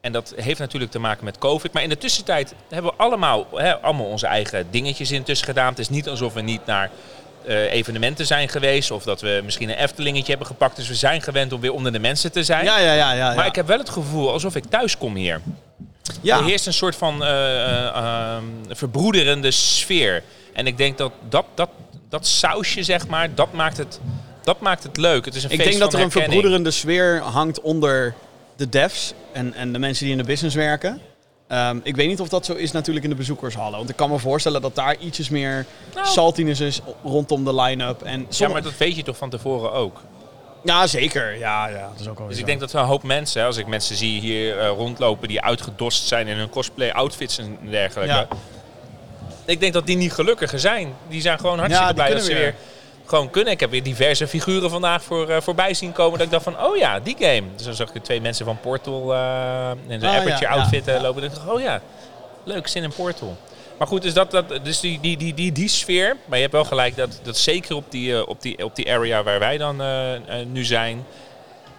En 0.01 0.13
dat 0.13 0.33
heeft 0.37 0.59
natuurlijk 0.59 0.93
te 0.93 0.99
maken 0.99 1.25
met 1.25 1.39
COVID. 1.39 1.73
Maar 1.73 1.83
in 1.83 1.89
de 1.89 1.99
tussentijd 1.99 2.55
hebben 2.69 2.91
we 2.91 2.97
allemaal, 2.97 3.47
hè, 3.55 3.81
allemaal 3.81 4.07
onze 4.07 4.27
eigen 4.27 4.67
dingetjes 4.71 5.11
intussen 5.11 5.47
gedaan. 5.47 5.69
Het 5.69 5.79
is 5.79 5.89
niet 5.89 6.09
alsof 6.09 6.33
we 6.33 6.41
niet 6.41 6.67
naar 6.67 6.91
uh, 7.47 7.73
evenementen 7.73 8.27
zijn 8.27 8.49
geweest. 8.49 8.91
Of 8.91 9.03
dat 9.03 9.21
we 9.21 9.41
misschien 9.45 9.69
een 9.69 9.77
Eftelingetje 9.77 10.29
hebben 10.29 10.47
gepakt. 10.47 10.77
Dus 10.77 10.89
we 10.89 10.95
zijn 10.95 11.23
gewend 11.23 11.53
om 11.53 11.61
weer 11.61 11.73
onder 11.73 11.93
de 11.93 11.99
mensen 11.99 12.33
te 12.33 12.45
zijn. 12.45 12.65
Ja, 12.65 12.79
ja, 12.79 12.93
ja, 12.93 13.13
ja, 13.13 13.35
Maar 13.35 13.47
ik 13.47 13.55
heb 13.55 13.67
wel 13.67 13.79
het 13.79 13.91
gevoel 13.91 14.33
alsof 14.33 14.57
ik 14.57 14.65
thuis 14.65 14.99
kom 14.99 15.15
hier. 15.15 15.41
Ja. 16.21 16.39
Er 16.39 16.45
heerst 16.45 16.67
een 16.67 16.73
soort 16.73 16.97
van 16.97 17.23
uh, 17.23 18.39
verbroederende 18.69 19.51
sfeer. 19.51 20.23
En 20.53 20.67
ik 20.67 20.77
denk 20.77 20.99
dat 20.99 21.13
dat, 21.29 21.45
dat 21.55 21.69
dat 22.09 22.27
sausje, 22.27 22.83
zeg 22.83 23.07
maar, 23.07 23.35
dat 23.35 23.53
maakt 23.53 23.77
het, 23.77 24.01
dat 24.43 24.61
maakt 24.61 24.83
het 24.83 24.97
leuk. 24.97 25.25
Het 25.25 25.35
is 25.35 25.45
een 25.45 25.51
ik 25.51 25.59
denk 25.59 25.79
dat 25.79 25.95
er 25.95 26.01
een 26.01 26.11
verbroederende 26.11 26.71
sfeer 26.71 27.21
hangt 27.21 27.61
onder 27.61 28.15
de 28.57 28.69
devs 28.69 29.13
en, 29.33 29.55
en 29.55 29.73
de 29.73 29.79
mensen 29.79 30.05
die 30.05 30.13
in 30.13 30.21
de 30.21 30.27
business 30.27 30.55
werken. 30.55 31.01
Um, 31.49 31.81
ik 31.83 31.97
weet 31.97 32.09
niet 32.09 32.21
of 32.21 32.29
dat 32.29 32.45
zo 32.45 32.53
is 32.53 32.73
natuurlijk 32.73 33.05
in 33.05 33.11
de 33.11 33.17
bezoekershallen. 33.17 33.79
Want 33.79 33.91
ik 33.91 33.97
kan 33.97 34.11
me 34.11 34.19
voorstellen 34.19 34.63
dat 34.63 34.75
daar 34.75 34.97
ietsjes 34.99 35.29
meer 35.29 35.67
nou. 35.95 36.07
saltiness 36.07 36.61
is 36.61 36.81
rondom 37.05 37.45
de 37.45 37.55
line-up. 37.55 38.03
En 38.03 38.27
Ja, 38.29 38.49
maar 38.49 38.63
dat 38.63 38.77
weet 38.77 38.97
je 38.97 39.03
toch 39.03 39.17
van 39.17 39.31
tevoren 39.31 39.73
ook? 39.73 40.01
Ja, 40.67 40.87
zeker. 40.87 41.39
Ja, 41.39 41.69
ja, 41.69 41.89
dat 41.93 42.01
is 42.01 42.09
ook 42.09 42.29
dus 42.29 42.39
ik 42.39 42.47
denk 42.47 42.61
dat 42.61 42.73
er 42.73 42.81
een 42.81 42.87
hoop 42.87 43.03
mensen, 43.03 43.45
als 43.45 43.57
ik 43.57 43.67
mensen 43.67 43.97
zie 43.97 44.21
hier 44.21 44.57
uh, 44.57 44.69
rondlopen 44.69 45.29
die 45.29 45.41
uitgedost 45.41 46.07
zijn 46.07 46.27
in 46.27 46.37
hun 46.37 46.49
cosplay 46.49 46.91
outfits 46.91 47.39
en 47.39 47.59
dergelijke. 47.63 48.15
Ja. 48.15 48.27
Ik 49.45 49.61
denk 49.61 49.73
dat 49.73 49.87
die 49.87 49.97
niet 49.97 50.13
gelukkiger 50.13 50.59
zijn. 50.59 50.95
Die 51.09 51.21
zijn 51.21 51.39
gewoon 51.39 51.59
hartstikke 51.59 51.95
blij 51.95 52.11
dat 52.11 52.25
ze 52.25 52.35
weer 52.35 52.55
gewoon 53.05 53.31
kunnen. 53.31 53.53
Ik 53.53 53.61
heb 53.61 53.71
weer 53.71 53.83
diverse 53.83 54.29
figuren 54.29 54.71
vandaag 54.71 55.03
voor, 55.03 55.31
uh, 55.31 55.37
voorbij 55.41 55.75
zien 55.75 55.93
komen. 55.93 56.19
Dat 56.19 56.27
ik 56.27 56.33
dacht 56.33 56.45
van, 56.45 56.61
oh 56.61 56.77
ja, 56.77 57.01
die 57.01 57.17
game. 57.19 57.43
Dus 57.57 57.65
dan 57.65 57.75
zag 57.75 57.95
ik 57.95 58.05
twee 58.05 58.21
mensen 58.21 58.45
van 58.45 58.61
Portal 58.61 59.15
uh, 59.15 59.71
in 59.87 60.01
zijn 60.01 60.13
oh, 60.13 60.21
Aperture 60.21 60.49
outfit 60.49 60.89
uh, 60.89 61.01
lopen. 61.01 61.23
En 61.23 61.29
dacht 61.29 61.49
oh 61.49 61.61
ja, 61.61 61.81
leuk, 62.45 62.67
zin 62.67 62.83
in 62.83 62.93
Portal. 62.93 63.37
Maar 63.79 63.87
goed, 63.87 64.03
dus, 64.03 64.15
dat, 64.15 64.31
dat, 64.31 64.65
dus 64.65 64.81
die, 64.81 65.01
die, 65.01 65.17
die, 65.17 65.35
die, 65.35 65.53
die 65.53 65.69
sfeer. 65.69 66.17
Maar 66.25 66.37
je 66.37 66.43
hebt 66.43 66.55
wel 66.55 66.65
gelijk 66.65 66.97
dat, 66.97 67.21
dat 67.23 67.37
zeker 67.37 67.77
op 67.77 67.91
die, 67.91 68.27
op, 68.27 68.43
die, 68.43 68.65
op 68.65 68.77
die 68.77 68.93
area 68.93 69.23
waar 69.23 69.39
wij 69.39 69.59
dan 69.59 69.83
nu 70.53 70.65
zijn 70.65 71.05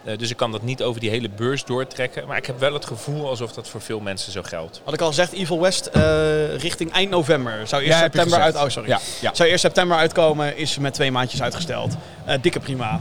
eh, 0.08 0.18
dus 0.18 0.30
ik 0.30 0.36
kan 0.36 0.52
dat 0.52 0.62
niet 0.62 0.82
over 0.82 1.00
die 1.00 1.10
hele 1.10 1.28
beurs 1.28 1.64
doortrekken. 1.64 2.26
Maar 2.26 2.36
ik 2.36 2.46
heb 2.46 2.58
wel 2.58 2.72
het 2.72 2.84
gevoel 2.84 3.28
alsof 3.28 3.52
dat 3.52 3.68
voor 3.68 3.80
veel 3.80 4.00
mensen 4.00 4.32
zo 4.32 4.42
geldt. 4.42 4.80
Had 4.84 4.94
ik 4.94 5.00
al 5.00 5.08
gezegd, 5.08 5.32
Evil 5.32 5.60
West 5.60 5.90
uh, 5.96 6.56
richting 6.56 6.92
eind 6.92 7.10
november. 7.10 7.66
Zou 7.66 7.82
eerst 7.82 7.98
september 7.98 8.38
uit... 8.38 8.54
Oh, 8.54 8.68
sorry. 8.68 8.88
Ja, 8.88 9.00
ja. 9.20 9.34
Zou 9.34 9.48
eerst 9.48 9.60
september 9.60 9.96
uitkomen, 9.96 10.56
is 10.56 10.78
met 10.78 10.94
twee 10.94 11.10
maandjes 11.10 11.42
uitgesteld. 11.42 11.94
Uh, 12.28 12.34
dikke 12.40 12.60
prima. 12.60 13.00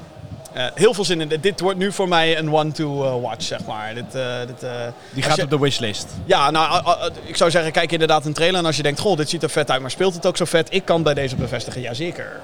Heel 0.74 0.94
veel 0.94 1.06
zin 1.06 1.22
in. 1.22 1.40
Dit 1.42 1.60
wordt 1.60 1.78
nu 1.78 1.92
voor 1.92 2.08
mij 2.08 2.38
een 2.38 2.54
one-to-watch, 2.54 3.44
zeg 3.44 3.66
maar. 3.66 3.94
Dit, 3.94 4.12
dit, 4.48 4.70
Die 5.14 5.24
gaat 5.24 5.42
op 5.42 5.50
de 5.50 5.60
wishlist. 5.60 6.08
Ja, 6.26 6.52
nou, 6.52 6.96
ik 7.26 7.38
zou 7.38 7.52
zeggen, 7.52 7.72
kijk 7.72 7.92
inderdaad 7.92 8.26
een 8.26 8.34
trailer. 8.34 8.60
En 8.60 8.66
als 8.66 8.78
je 8.78 8.84
denkt, 8.84 9.00
goh, 9.00 9.18
dit 9.18 9.30
ziet 9.30 9.44
er 9.44 9.50
vet 9.50 9.72
uit, 9.72 9.82
maar 9.82 9.92
speelt 9.92 10.14
het 10.14 10.26
ook 10.26 10.38
zo 10.38 10.46
vet? 10.46 10.68
Ik 10.74 10.86
kan 10.86 11.04
bij 11.04 11.14
deze 11.14 11.36
bevestigen, 11.36 11.82
jazeker. 11.82 12.42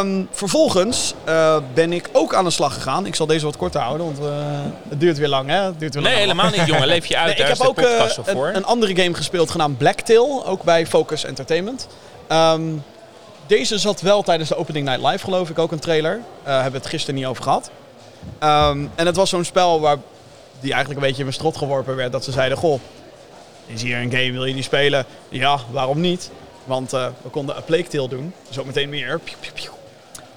Um, 0.00 0.28
vervolgens 0.32 1.14
uh, 1.28 1.56
ben 1.74 1.92
ik 1.92 2.08
ook 2.12 2.34
aan 2.34 2.44
de 2.44 2.50
slag 2.50 2.74
gegaan. 2.74 3.06
Ik 3.06 3.14
zal 3.14 3.26
deze 3.26 3.44
wat 3.44 3.56
korter 3.56 3.80
houden, 3.80 4.06
want 4.06 4.18
uh, 4.18 4.26
het 4.88 5.00
duurt 5.00 5.18
weer 5.18 5.28
lang. 5.28 5.48
Hè? 5.48 5.56
Het 5.56 5.78
duurt 5.78 5.94
weer 5.94 6.02
nee, 6.02 6.12
lang. 6.12 6.24
helemaal 6.24 6.50
niet, 6.50 6.66
jongen. 6.66 6.86
Leef 6.86 7.06
je 7.06 7.16
uit. 7.16 7.38
nee, 7.38 7.46
ik 7.46 7.58
heb 7.58 7.66
ook 7.66 7.80
uh, 7.80 7.86
een, 8.26 8.56
een, 8.56 8.64
andere 8.64 8.96
game 9.02 9.14
gespeeld 9.14 9.50
genaamd 9.50 9.78
Blacktail, 9.78 10.46
ook 10.46 10.62
bij 10.62 10.86
Focus 10.86 11.24
Entertainment. 11.24 11.86
Um, 12.32 12.82
deze 13.48 13.78
zat 13.78 14.00
wel 14.00 14.22
tijdens 14.22 14.48
de 14.48 14.56
Opening 14.56 14.86
Night 14.86 15.02
Live, 15.02 15.24
geloof 15.24 15.50
ik, 15.50 15.58
ook 15.58 15.72
een 15.72 15.78
trailer. 15.78 16.16
Uh, 16.16 16.22
hebben 16.44 16.72
we 16.72 16.78
het 16.78 16.86
gisteren 16.86 17.14
niet 17.14 17.26
over 17.26 17.42
gehad. 17.42 17.70
Um, 18.42 18.90
en 18.94 19.06
het 19.06 19.16
was 19.16 19.30
zo'n 19.30 19.44
spel 19.44 19.80
waar 19.80 19.96
die 20.60 20.72
eigenlijk 20.72 21.00
een 21.00 21.06
beetje 21.06 21.22
in 21.22 21.28
mijn 21.28 21.38
strot 21.38 21.56
geworpen 21.56 21.96
werd. 21.96 22.12
Dat 22.12 22.24
ze 22.24 22.32
zeiden, 22.32 22.58
goh, 22.58 22.80
is 23.66 23.82
hier 23.82 23.96
een 23.96 24.10
game, 24.10 24.32
wil 24.32 24.44
je 24.44 24.54
die 24.54 24.62
spelen? 24.62 25.06
Ja, 25.28 25.58
waarom 25.70 26.00
niet? 26.00 26.30
Want 26.64 26.94
uh, 26.94 27.06
we 27.22 27.28
konden 27.28 27.56
een 27.56 27.64
Plague 27.64 27.88
Tale 27.88 28.08
doen. 28.08 28.34
Zo 28.50 28.64
meteen 28.64 28.88
meer. 28.88 29.20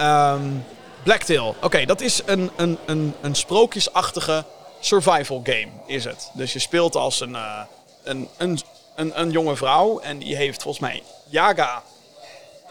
Um, 0.02 0.66
Blacktail. 1.04 1.56
Oké, 1.62 1.86
dat 1.86 2.02
is 2.02 2.22
een, 2.26 2.52
een, 2.56 2.78
een, 2.86 3.14
een 3.22 3.36
sprookjesachtige 3.36 4.44
survival 4.80 5.42
game, 5.44 5.68
is 5.86 6.04
het. 6.04 6.32
Dus 6.34 6.54
je 6.54 6.60
speelt 6.60 6.96
als 6.96 7.20
een, 7.20 7.32
uh, 7.32 7.62
een, 8.04 8.28
een, 8.38 8.60
een, 8.96 9.20
een, 9.20 9.32
jonge 9.32 9.56
vrouw. 9.56 10.00
En 10.00 10.18
die 10.18 10.36
heeft 10.36 10.62
volgens 10.62 10.84
mij 10.84 11.04
Yaga 11.30 11.84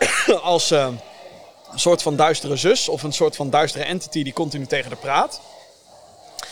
als 0.43 0.73
uh, 0.73 0.89
een 1.73 1.79
soort 1.79 2.03
van 2.03 2.17
duistere 2.17 2.57
zus. 2.57 2.89
Of 2.89 3.03
een 3.03 3.13
soort 3.13 3.37
van 3.37 3.51
duistere 3.51 3.85
entity 3.85 4.23
die 4.23 4.33
continu 4.33 4.67
tegen 4.67 4.91
de 4.91 4.97
praat. 4.97 5.41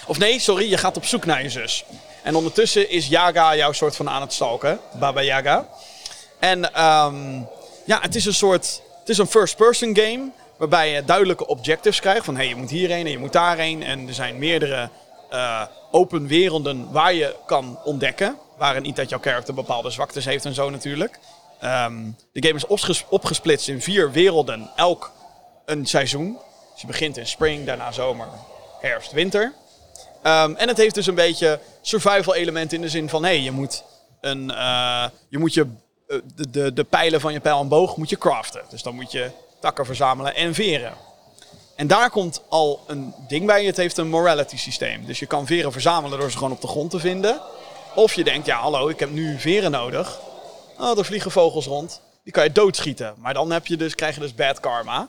Of 0.07 0.19
nee, 0.19 0.39
sorry, 0.39 0.71
je 0.71 0.77
gaat 0.77 0.97
op 0.97 1.05
zoek 1.05 1.25
naar 1.25 1.43
je 1.43 1.51
zus. 1.51 1.85
En 2.23 2.35
ondertussen 2.35 2.91
is 2.91 3.07
Yaga 3.07 3.57
jouw 3.57 3.73
soort 3.73 3.97
van 3.97 4.09
aan 4.09 4.21
het 4.21 4.33
stalken. 4.33 4.81
Baba 4.99 5.23
Yaga. 5.23 5.69
En 6.39 6.85
um, 6.85 7.49
ja, 7.85 8.01
het 8.01 8.15
is 8.15 8.25
een 8.25 8.35
soort. 8.35 8.83
Het 9.01 9.09
is 9.09 9.19
een 9.19 9.27
first-person 9.27 9.97
game. 9.97 10.31
Waarbij 10.57 10.91
je 10.91 11.05
duidelijke 11.05 11.47
objectives 11.47 12.01
krijgt. 12.01 12.25
Van 12.25 12.35
hé, 12.35 12.41
hey, 12.41 12.49
je 12.49 12.57
moet 12.57 12.71
hierheen 12.71 13.05
en 13.05 13.11
je 13.11 13.19
moet 13.19 13.33
daarheen. 13.33 13.83
En 13.83 14.09
er 14.09 14.15
zijn 14.15 14.39
meerdere 14.39 14.89
uh, 15.33 15.63
open 15.91 16.27
werelden 16.27 16.91
waar 16.91 17.13
je 17.13 17.35
kan 17.47 17.79
ontdekken. 17.85 18.39
Waarin 18.57 18.83
niet 18.83 18.97
dat 18.97 19.09
jouw 19.09 19.19
karakter 19.19 19.55
bepaalde 19.55 19.91
zwaktes 19.91 20.25
heeft 20.25 20.45
en 20.45 20.55
zo 20.55 20.71
natuurlijk. 20.71 21.19
Um, 21.65 22.17
de 22.33 22.47
game 22.47 22.59
is 22.59 23.05
opgesplitst 23.09 23.69
in 23.69 23.83
vier 23.83 24.13
werelden. 24.13 24.71
Elk 24.77 25.13
een 25.65 25.87
seizoen. 25.87 26.39
Dus 26.73 26.81
je 26.81 26.87
begint 26.87 27.17
in 27.17 27.27
spring, 27.27 27.67
daarna 27.67 27.93
zomer, 27.93 28.27
herfst, 28.81 29.13
winter. 29.13 29.53
Um, 30.23 30.57
en 30.57 30.69
het 30.69 30.77
heeft 30.77 30.95
dus 30.95 31.07
een 31.07 31.15
beetje 31.15 31.61
survival 31.81 32.35
elementen 32.35 32.77
in 32.77 32.83
de 32.83 32.89
zin 32.89 33.09
van... 33.09 33.23
hé, 33.23 33.29
hey, 33.29 33.41
je 33.41 33.51
moet 33.51 33.85
een, 34.21 34.51
uh, 34.51 35.05
je 35.29 35.39
moet 35.39 35.55
je 35.55 35.67
eh, 36.09 36.19
de, 36.35 36.51
de, 36.51 36.73
de 36.73 36.85
pijlen 36.85 37.21
van 37.21 37.33
je 37.33 37.41
pijl 37.41 37.61
en 37.61 37.69
boog 37.69 37.97
moet 37.97 38.11
je 38.11 38.19
craften. 38.19 38.63
Dus 38.69 38.83
dan 38.83 38.95
moet 38.95 39.13
je 39.13 39.31
takken 39.61 39.87
verzamelen 39.87 40.35
en 40.35 40.55
veren. 40.55 40.93
En 41.77 41.87
daar 41.87 42.11
komt 42.11 42.43
al 42.49 42.81
een 42.87 43.15
ding 43.29 43.47
bij. 43.47 43.65
Het 43.65 43.77
heeft 43.77 43.97
een 43.97 44.09
morality 44.09 44.57
systeem. 44.57 45.07
Dus 45.07 45.19
je 45.19 45.27
kan 45.27 45.47
veren 45.47 45.73
verzamelen 45.73 46.19
door 46.19 46.31
ze 46.31 46.37
gewoon 46.37 46.53
op 46.53 46.61
de 46.61 46.67
grond 46.67 46.91
te 46.91 46.99
vinden. 46.99 47.41
Of 47.95 48.15
je 48.15 48.25
denkt, 48.25 48.47
ja 48.47 48.61
hallo, 48.61 48.89
ik 48.89 48.99
heb 48.99 49.11
nu 49.11 49.39
veren 49.39 49.71
nodig. 49.71 50.19
Oh, 50.79 50.99
er 50.99 51.05
vliegen 51.05 51.31
vogels 51.31 51.67
rond. 51.67 52.01
Die 52.25 52.33
kan 52.33 52.45
je 52.45 52.53
doodschieten. 52.53 53.15
Maar 53.17 53.35
dan 53.35 53.51
heb 53.51 53.67
je 53.67 53.77
dus, 53.77 53.95
krijg 53.95 54.15
je 54.15 54.21
dus 54.21 54.35
bad 54.35 54.61
karma. 54.61 55.09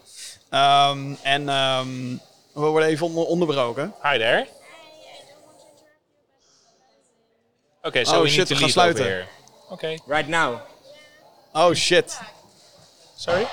Um, 0.90 1.18
en 1.22 1.50
um, 1.50 2.22
we 2.54 2.60
worden 2.62 2.90
even 2.90 3.16
onderbroken. 3.16 3.94
Hi 4.02 4.18
there. 4.18 4.48
Oké, 7.78 7.88
okay, 7.88 8.06
so 8.06 8.16
oh, 8.16 8.22
we 8.22 8.28
shit, 8.28 8.38
need 8.38 8.48
to 8.48 8.56
gaan 8.56 8.70
sluiten. 8.70 9.28
Oké. 9.64 9.74
Okay. 9.74 10.00
Right 10.08 10.28
now. 10.28 10.60
Oh 11.54 11.74
shit. 11.74 12.20
Sorry? 13.16 13.48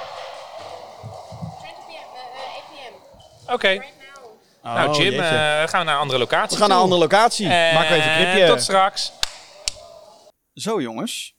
20 1.59 1.77
p.m. 1.87 3.53
Oké. 3.53 3.85
nou, 4.63 5.03
Jim, 5.03 5.13
uh, 5.13 5.21
gaan 5.21 5.67
we 5.67 5.85
naar 5.85 5.95
een 5.95 6.01
andere 6.01 6.19
locatie. 6.19 6.57
We 6.57 6.57
gaan 6.57 6.69
naar 6.69 6.77
een 6.77 6.83
andere 6.83 7.01
locatie. 7.01 7.49
En 7.49 7.75
Maken 7.75 7.91
we 7.91 7.97
even 7.97 8.11
een 8.11 8.31
knipje. 8.31 8.47
Tot 8.47 8.63
straks. 8.63 9.13
Zo, 10.55 10.81
jongens. 10.81 11.36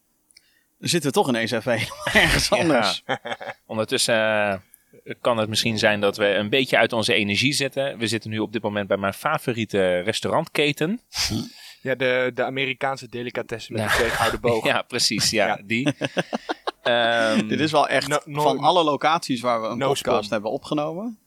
Dan 0.80 0.90
zitten 0.90 1.10
we 1.10 1.16
toch 1.16 1.28
ineens 1.28 1.52
even 1.52 1.72
ergens 2.13 2.52
anders. 2.52 3.04
Ondertussen 3.66 4.16
uh, 5.04 5.13
kan 5.22 5.38
het 5.38 5.50
misschien 5.50 5.78
zijn 5.78 6.00
dat 6.00 6.18
we 6.18 6.26
een 6.26 6.50
beetje 6.50 6.78
uit 6.78 6.94
onze 6.94 7.13
energie 7.13 7.54
zitten. 7.54 7.98
We 7.98 8.08
zitten 8.08 8.30
nu 8.30 8.40
op 8.40 8.54
dit 8.54 8.62
moment 8.62 8.88
bij 8.88 8.98
mijn 8.98 9.13
favoriete 9.13 10.00
restaurantketen. 10.00 11.00
Ja, 11.82 11.96
de, 11.96 12.32
de 12.34 12.44
Amerikaanse 12.44 13.08
delicatessen 13.08 13.74
met 13.74 13.82
ja. 13.82 13.98
de 13.98 14.04
gouden 14.04 14.42
boog. 14.42 14.66
ja, 14.66 14.82
precies. 14.82 15.30
Ja, 15.30 15.62
die. 15.66 15.88
um, 16.84 17.48
Dit 17.48 17.60
is 17.60 17.72
wel 17.72 17.88
echt 17.88 18.20
van 18.26 18.60
alle 18.60 18.84
locaties 18.84 19.42
waar 19.42 19.62
we 19.62 19.68
een 19.68 19.78
podcast 19.78 20.30
hebben 20.30 20.52
opgenomen. 20.52 21.20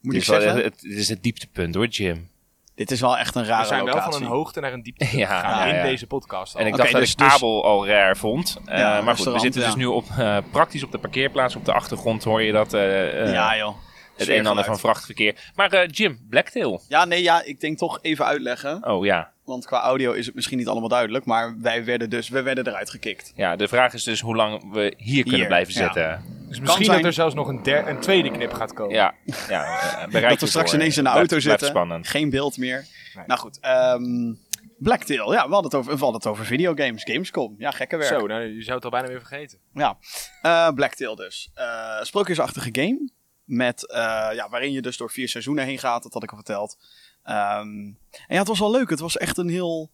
Moet 0.00 0.14
ik 0.14 0.24
zeggen? 0.24 0.54
Het, 0.54 0.64
het, 0.64 0.84
is 0.84 1.08
het 1.08 1.22
dieptepunt 1.22 1.74
hoor, 1.74 1.86
Jim. 1.86 2.30
Dit 2.74 2.90
is 2.90 3.00
wel 3.00 3.18
echt 3.18 3.34
een 3.34 3.44
rare 3.44 3.62
We 3.62 3.68
zijn 3.68 3.84
wel 3.84 3.94
locatie. 3.94 4.12
van 4.12 4.22
een 4.22 4.28
hoogte 4.28 4.60
naar 4.60 4.72
een 4.72 4.82
diepte 4.82 5.16
Ja, 5.16 5.26
gegaan 5.40 5.58
ja, 5.58 5.72
in 5.72 5.74
ja. 5.76 5.82
deze 5.82 6.06
podcast. 6.06 6.54
al. 6.54 6.60
En 6.60 6.66
ik 6.66 6.76
dacht 6.76 6.92
dat 6.92 7.00
dus- 7.00 7.12
ik 7.12 7.18
dus- 7.18 7.32
Abel 7.32 7.64
al 7.64 7.86
rare 7.86 8.16
vond. 8.16 8.56
Eh, 8.64 9.04
maar 9.04 9.16
goed, 9.16 9.32
we 9.32 9.38
zitten 9.38 9.62
dus 9.62 9.74
nu 9.74 9.86
op, 9.86 10.04
eh, 10.18 10.36
praktisch 10.50 10.82
op 10.84 10.92
de 10.92 10.98
parkeerplaats. 10.98 11.56
Op 11.56 11.64
de 11.64 11.72
achtergrond 11.72 12.24
hoor 12.24 12.42
je 12.42 12.52
dat 12.52 12.72
eh, 12.74 13.22
eh, 13.22 13.32
ja, 13.32 13.56
joh. 13.56 13.74
het 14.16 14.28
een 14.28 14.34
en 14.38 14.46
ander 14.46 14.64
van 14.64 14.78
vrachtverkeer. 14.78 15.52
Maar 15.54 15.72
eh, 15.72 15.88
Jim, 15.90 16.18
Blacktail. 16.28 16.80
Ja, 16.88 17.04
nee, 17.04 17.22
ja, 17.22 17.42
ik 17.44 17.60
denk 17.60 17.78
toch 17.78 17.98
even 18.02 18.24
uitleggen. 18.24 18.84
Oh 18.88 19.04
ja. 19.04 19.32
Want 19.44 19.66
qua 19.66 19.80
audio 19.80 20.12
is 20.12 20.26
het 20.26 20.34
misschien 20.34 20.58
niet 20.58 20.68
allemaal 20.68 20.88
duidelijk. 20.88 21.24
Maar 21.24 21.54
wij 21.60 21.84
werden 21.84 22.10
dus 22.10 22.28
we 22.28 22.42
werden 22.42 22.66
eruit 22.66 22.90
gekikt. 22.90 23.32
ja, 23.36 23.56
de 23.56 23.68
vraag 23.68 23.92
is 23.94 24.02
dus 24.04 24.20
hoe 24.20 24.36
lang 24.36 24.72
we 24.72 24.94
hier, 24.96 25.22
kunnen 25.22 25.38
Hier, 25.40 25.46
blijven 25.48 25.74
ja. 25.74 25.80
zitten. 25.82 26.24
Dus 26.58 26.66
misschien 26.66 26.84
zijn- 26.84 26.96
dat 26.96 27.06
er 27.06 27.12
zelfs 27.12 27.34
nog 27.34 27.48
een, 27.48 27.62
der- 27.62 27.88
een 27.88 28.00
tweede 28.00 28.30
knip 28.30 28.52
gaat 28.52 28.72
komen. 28.72 28.94
Ja, 28.94 29.14
ja 29.48 29.64
eh, 30.12 30.28
dat 30.28 30.40
we 30.40 30.46
straks 30.46 30.74
ineens 30.74 30.96
in 30.96 31.04
de 31.04 31.10
auto 31.10 31.26
blijft 31.26 31.44
zitten. 31.46 31.66
spannend. 31.68 32.08
Geen 32.08 32.30
beeld 32.30 32.56
meer. 32.56 32.86
Nee. 33.14 33.24
Nou 33.26 33.40
goed, 33.40 33.60
ehm 33.60 34.32
Blacktail. 34.78 35.32
Ja, 35.32 35.46
we 35.46 35.52
hadden 35.52 35.70
het 35.70 35.74
over, 35.74 35.92
we 35.92 35.98
hadden 35.98 36.20
het 36.20 36.26
over 36.26 36.44
videogames. 36.44 37.02
Gamescom. 37.04 37.54
Ja, 37.58 37.70
gekke 37.70 37.96
werk. 37.96 38.18
Zo, 38.20 38.26
nou, 38.26 38.42
je 38.42 38.62
zou 38.62 38.74
het 38.74 38.84
al 38.84 38.90
bijna 38.90 39.08
weer 39.08 39.18
vergeten. 39.18 39.58
Ja, 39.74 39.98
Eh 40.42 40.68
Blacktail 40.68 41.14
dus. 41.16 41.50
Eh 41.54 42.02
sprookjesachtige 42.02 42.68
game. 42.72 43.10
Met, 43.44 43.90
eh, 43.90 43.96
ja, 44.32 44.48
waarin 44.50 44.72
je 44.72 44.82
dus 44.82 44.96
door 44.96 45.10
vier 45.10 45.28
seizoenen 45.28 45.64
heen 45.64 45.78
gaat. 45.78 46.02
Dat 46.02 46.12
had 46.12 46.22
ik 46.22 46.30
al 46.30 46.36
verteld. 46.36 46.76
Ehm, 47.22 47.66
en 47.66 47.96
ja, 48.28 48.38
het 48.38 48.48
was 48.48 48.58
wel 48.58 48.70
leuk. 48.70 48.90
Het 48.90 49.00
was 49.00 49.16
echt 49.16 49.36
een 49.38 49.48
heel 49.48 49.90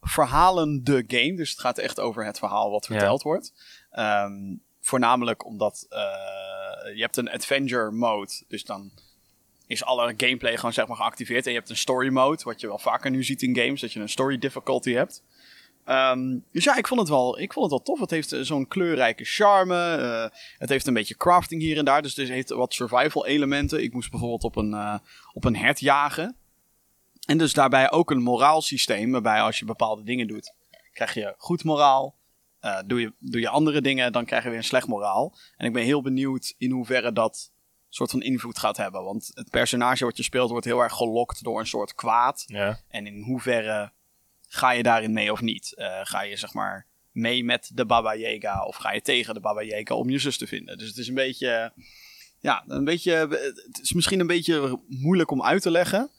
verhalende 0.00 1.04
game. 1.06 1.34
Dus 1.36 1.50
het 1.50 1.60
gaat 1.60 1.78
echt 1.78 2.00
over 2.00 2.24
het 2.26 2.38
verhaal 2.38 2.70
wat 2.70 2.86
Ja. 2.86 2.94
verteld 2.94 3.22
wordt. 3.22 3.52
Ehm, 3.90 4.32
voornamelijk 4.84 5.44
omdat 5.44 5.86
eh, 5.88 5.98
je 6.94 7.00
hebt 7.00 7.16
een 7.16 7.30
adventure 7.30 7.90
mode. 7.90 8.32
Dus 8.48 8.64
dan 8.64 8.90
is 9.66 9.84
alle 9.84 10.14
gameplay 10.16 10.56
gewoon 10.56 10.72
zeg 10.72 10.86
maar 10.86 10.96
geactiveerd. 10.96 11.44
En 11.44 11.52
je 11.52 11.58
hebt 11.58 11.70
een 11.70 11.76
story 11.76 12.08
mode. 12.08 12.42
Wat 12.44 12.60
je 12.60 12.66
wel 12.66 12.78
vaker 12.78 13.10
nu 13.10 13.24
ziet 13.24 13.42
in 13.42 13.56
games. 13.56 13.80
Dat 13.80 13.92
je 13.92 14.00
een 14.00 14.08
story 14.08 14.38
difficulty 14.38 14.92
hebt. 14.92 15.22
Ehm, 15.84 16.38
dus 16.52 16.64
ja, 16.64 16.76
ik 16.76 16.86
vond, 16.86 17.00
het 17.00 17.08
wel, 17.08 17.38
ik 17.38 17.52
vond 17.52 17.70
het 17.70 17.74
wel 17.74 17.82
tof. 17.82 18.00
Het 18.00 18.10
heeft 18.10 18.32
eh, 18.32 18.40
zo'n 18.40 18.68
kleurrijke 18.68 19.24
charme. 19.24 19.96
eh, 19.96 20.38
het 20.58 20.68
heeft 20.68 20.86
een 20.86 20.94
beetje 20.94 21.16
crafting 21.16 21.62
hier 21.62 21.78
en 21.78 21.84
daar. 21.84 22.02
Dus 22.02 22.16
het 22.16 22.28
heeft 22.28 22.50
wat 22.50 22.74
survival 22.74 23.26
elementen. 23.26 23.82
Ik 23.82 23.92
moest 23.92 24.10
bijvoorbeeld 24.10 24.44
op 24.44 24.56
een, 24.56 25.00
op 25.32 25.44
een 25.44 25.56
hert 25.56 25.80
jagen. 25.80 26.36
En 27.26 27.38
dus 27.38 27.52
daarbij 27.52 27.90
ook 27.90 28.10
een 28.10 28.22
moraalsysteem. 28.22 29.10
Waarbij 29.12 29.40
als 29.40 29.58
je 29.58 29.64
bepaalde 29.64 30.02
dingen 30.02 30.26
doet, 30.26 30.52
krijg 30.92 31.14
je 31.14 31.34
goed 31.36 31.64
moraal. 31.64 32.14
Eh, 32.64 32.78
doe, 32.86 33.00
je, 33.00 33.12
doe 33.18 33.40
je 33.40 33.48
andere 33.48 33.80
dingen, 33.80 34.12
dan 34.12 34.24
krijg 34.24 34.42
je 34.42 34.48
weer 34.48 34.58
een 34.58 34.64
slecht 34.64 34.86
moraal. 34.86 35.36
En 35.56 35.66
ik 35.66 35.72
ben 35.72 35.82
heel 35.82 36.02
benieuwd 36.02 36.54
in 36.58 36.70
hoeverre 36.70 37.12
dat 37.12 37.52
soort 37.88 38.10
van 38.10 38.22
invloed 38.22 38.58
gaat 38.58 38.76
hebben. 38.76 39.04
Want 39.04 39.30
het 39.34 39.50
personage 39.50 40.04
wat 40.04 40.16
je 40.16 40.22
speelt 40.22 40.50
wordt 40.50 40.64
heel 40.64 40.80
erg 40.80 40.92
gelokt 40.92 41.44
door 41.44 41.60
een 41.60 41.66
soort 41.66 41.94
kwaad. 41.94 42.44
Ja. 42.46 42.80
En 42.88 43.06
in 43.06 43.22
hoeverre 43.22 43.92
ga 44.48 44.70
je 44.70 44.82
daarin 44.82 45.12
mee 45.12 45.32
of 45.32 45.40
niet? 45.40 45.74
Eh, 45.74 46.00
ga 46.02 46.22
je 46.22 46.36
zeg 46.36 46.52
maar 46.52 46.86
mee 47.12 47.44
met 47.44 47.70
de 47.74 47.86
Baba 47.86 48.14
Yaga 48.14 48.64
of 48.64 48.76
ga 48.76 48.92
je 48.92 49.02
tegen 49.02 49.34
de 49.34 49.40
Baba 49.40 49.62
Yaga 49.62 49.94
om 49.94 50.10
je 50.10 50.18
zus 50.18 50.36
te 50.36 50.46
vinden? 50.46 50.78
Dus 50.78 50.88
het 50.88 50.96
is 50.96 51.08
een 51.08 51.14
beetje, 51.14 51.72
ja, 52.40 52.64
een 52.66 52.84
beetje, 52.84 53.12
het 53.72 53.80
is 53.82 53.92
misschien 53.92 54.20
een 54.20 54.26
beetje 54.26 54.80
moeilijk 54.88 55.30
om 55.30 55.42
uit 55.42 55.62
te 55.62 55.70
leggen. 55.70 56.10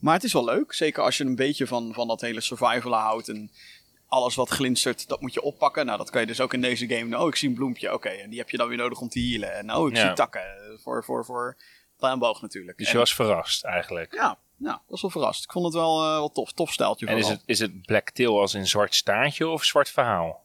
Maar 0.00 0.14
het 0.14 0.24
is 0.24 0.32
wel 0.32 0.44
leuk, 0.44 0.72
zeker 0.72 1.02
als 1.02 1.16
je 1.16 1.24
een 1.24 1.36
beetje 1.36 1.66
van, 1.66 1.94
van 1.94 2.08
dat 2.08 2.20
hele 2.20 2.40
survival 2.40 2.94
houdt 2.94 3.28
en 3.28 3.50
alles 4.12 4.34
wat 4.34 4.48
glinstert, 4.50 5.08
dat 5.08 5.20
moet 5.20 5.34
je 5.34 5.42
oppakken. 5.42 5.86
Nou, 5.86 5.98
dat 5.98 6.10
kan 6.10 6.20
je 6.20 6.26
dus 6.26 6.40
ook 6.40 6.52
in 6.54 6.60
deze 6.60 6.88
game. 6.88 7.18
Oh, 7.18 7.28
ik 7.28 7.36
zie 7.36 7.48
een 7.48 7.54
bloempje, 7.54 7.92
oké, 7.94 8.08
en 8.08 8.30
die 8.30 8.38
heb 8.38 8.50
je 8.50 8.56
dan 8.56 8.68
weer 8.68 8.76
nodig 8.76 9.00
om 9.00 9.08
te 9.08 9.20
healen. 9.20 9.54
En 9.54 9.74
oh, 9.74 9.88
ik 9.88 9.96
Ja. 9.96 10.06
zie 10.06 10.12
takken, 10.14 10.42
voor, 10.82 11.04
voor, 11.04 11.24
voor 11.24 11.56
pijl 11.98 12.12
en 12.12 12.18
boog 12.18 12.42
natuurlijk. 12.42 12.78
Dus 12.78 12.86
En- 12.86 12.92
je 12.92 12.98
was 12.98 13.14
verrast 13.14 13.64
eigenlijk. 13.64 14.14
ja, 14.14 14.38
nou, 14.56 14.78
was 14.88 15.00
wel 15.02 15.10
verrast. 15.10 15.44
Ik 15.44 15.52
vond 15.52 15.64
het 15.64 15.74
wel, 15.74 16.02
eh, 16.02 16.08
wel 16.08 16.32
tof. 16.32 16.52
Tof 16.52 16.72
steltje 16.72 17.06
En 17.06 17.16
is 17.18 17.28
het, 17.28 17.42
is 17.46 17.58
het 17.58 17.82
Blacktail 17.82 18.40
als 18.40 18.52
een 18.52 18.66
zwart 18.66 18.94
staartje 18.94 19.48
of 19.48 19.64
zwart 19.64 19.90
verhaal? 19.90 20.44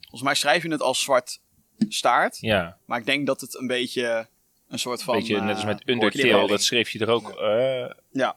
Volgens 0.00 0.22
mij 0.22 0.34
schrijf 0.34 0.62
je 0.62 0.70
het 0.70 0.82
als 0.82 1.00
zwart 1.00 1.40
staart. 1.88 2.38
Ja, 2.40 2.76
Maar 2.84 2.98
ik 2.98 3.06
denk 3.06 3.26
dat 3.26 3.40
het 3.40 3.58
een 3.58 3.66
beetje 3.66 4.26
een 4.68 4.78
soort 4.78 5.02
van... 5.02 5.14
beetje 5.16 5.40
net 5.40 5.50
als 5.54 5.60
eh, 5.60 5.66
met 5.66 5.88
Undertale, 5.88 6.10
knippelling. 6.22 6.48
dat 6.50 6.62
schreef 6.62 6.90
je 6.90 6.98
er 6.98 7.10
ook. 7.10 7.30
eh, 7.30 7.90
Ja. 8.12 8.36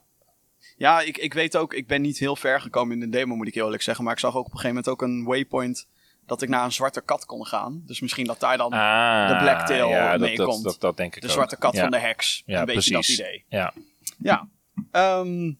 Ja, 0.78 1.02
ik, 1.02 1.18
ik 1.18 1.34
weet 1.34 1.58
ook, 1.58 1.74
ik 1.74 1.88
ben 1.88 2.02
niet 2.02 2.18
heel 2.18 2.36
ver 2.36 2.62
gekomen 2.62 2.94
in 2.94 3.00
de 3.00 3.18
demo, 3.18 3.36
moet 3.36 3.48
ik 3.48 3.54
heel 3.54 3.64
eerlijk 3.64 3.84
zeggen. 3.84 4.04
Maar 4.04 4.14
ik 4.14 4.20
zag 4.20 4.36
ook 4.36 4.46
op 4.46 4.52
een 4.52 4.60
gegeven 4.60 4.76
moment 4.76 4.90
ook 4.90 5.02
een 5.02 5.24
waypoint 5.24 5.88
dat 6.26 6.42
ik 6.42 6.50
naar 6.50 6.64
een 6.64 6.72
zwarte 6.72 7.02
kat 7.02 7.26
kon 7.26 7.46
gaan. 7.46 7.82
Dus 7.86 8.00
misschien 8.00 8.26
dat 8.26 8.40
daar 8.40 8.58
dan 8.58 8.74
ah, 8.74 9.30
de 9.30 9.38
Blacktail 9.38 9.90
ja, 9.90 10.12
dat, 10.12 10.20
meekomt. 10.20 10.64
dat, 10.64 10.64
dat, 10.64 10.82
dat 10.82 10.98
denk 10.98 11.16
ik 11.16 11.22
de 11.22 11.28
ook. 11.28 11.34
zwarte 11.34 11.58
kat 11.58 11.74
ja. 11.74 11.82
van 11.82 11.92
de 11.92 12.00
heks. 12.00 12.44
Ja, 12.46 12.60
een 12.60 12.66
beetje 12.66 12.92
precies. 12.92 13.18
dat 13.18 13.28
idee. 13.28 13.46
Ja. 13.50 13.74
Ja. 14.18 14.48
Ehm, 14.92 15.54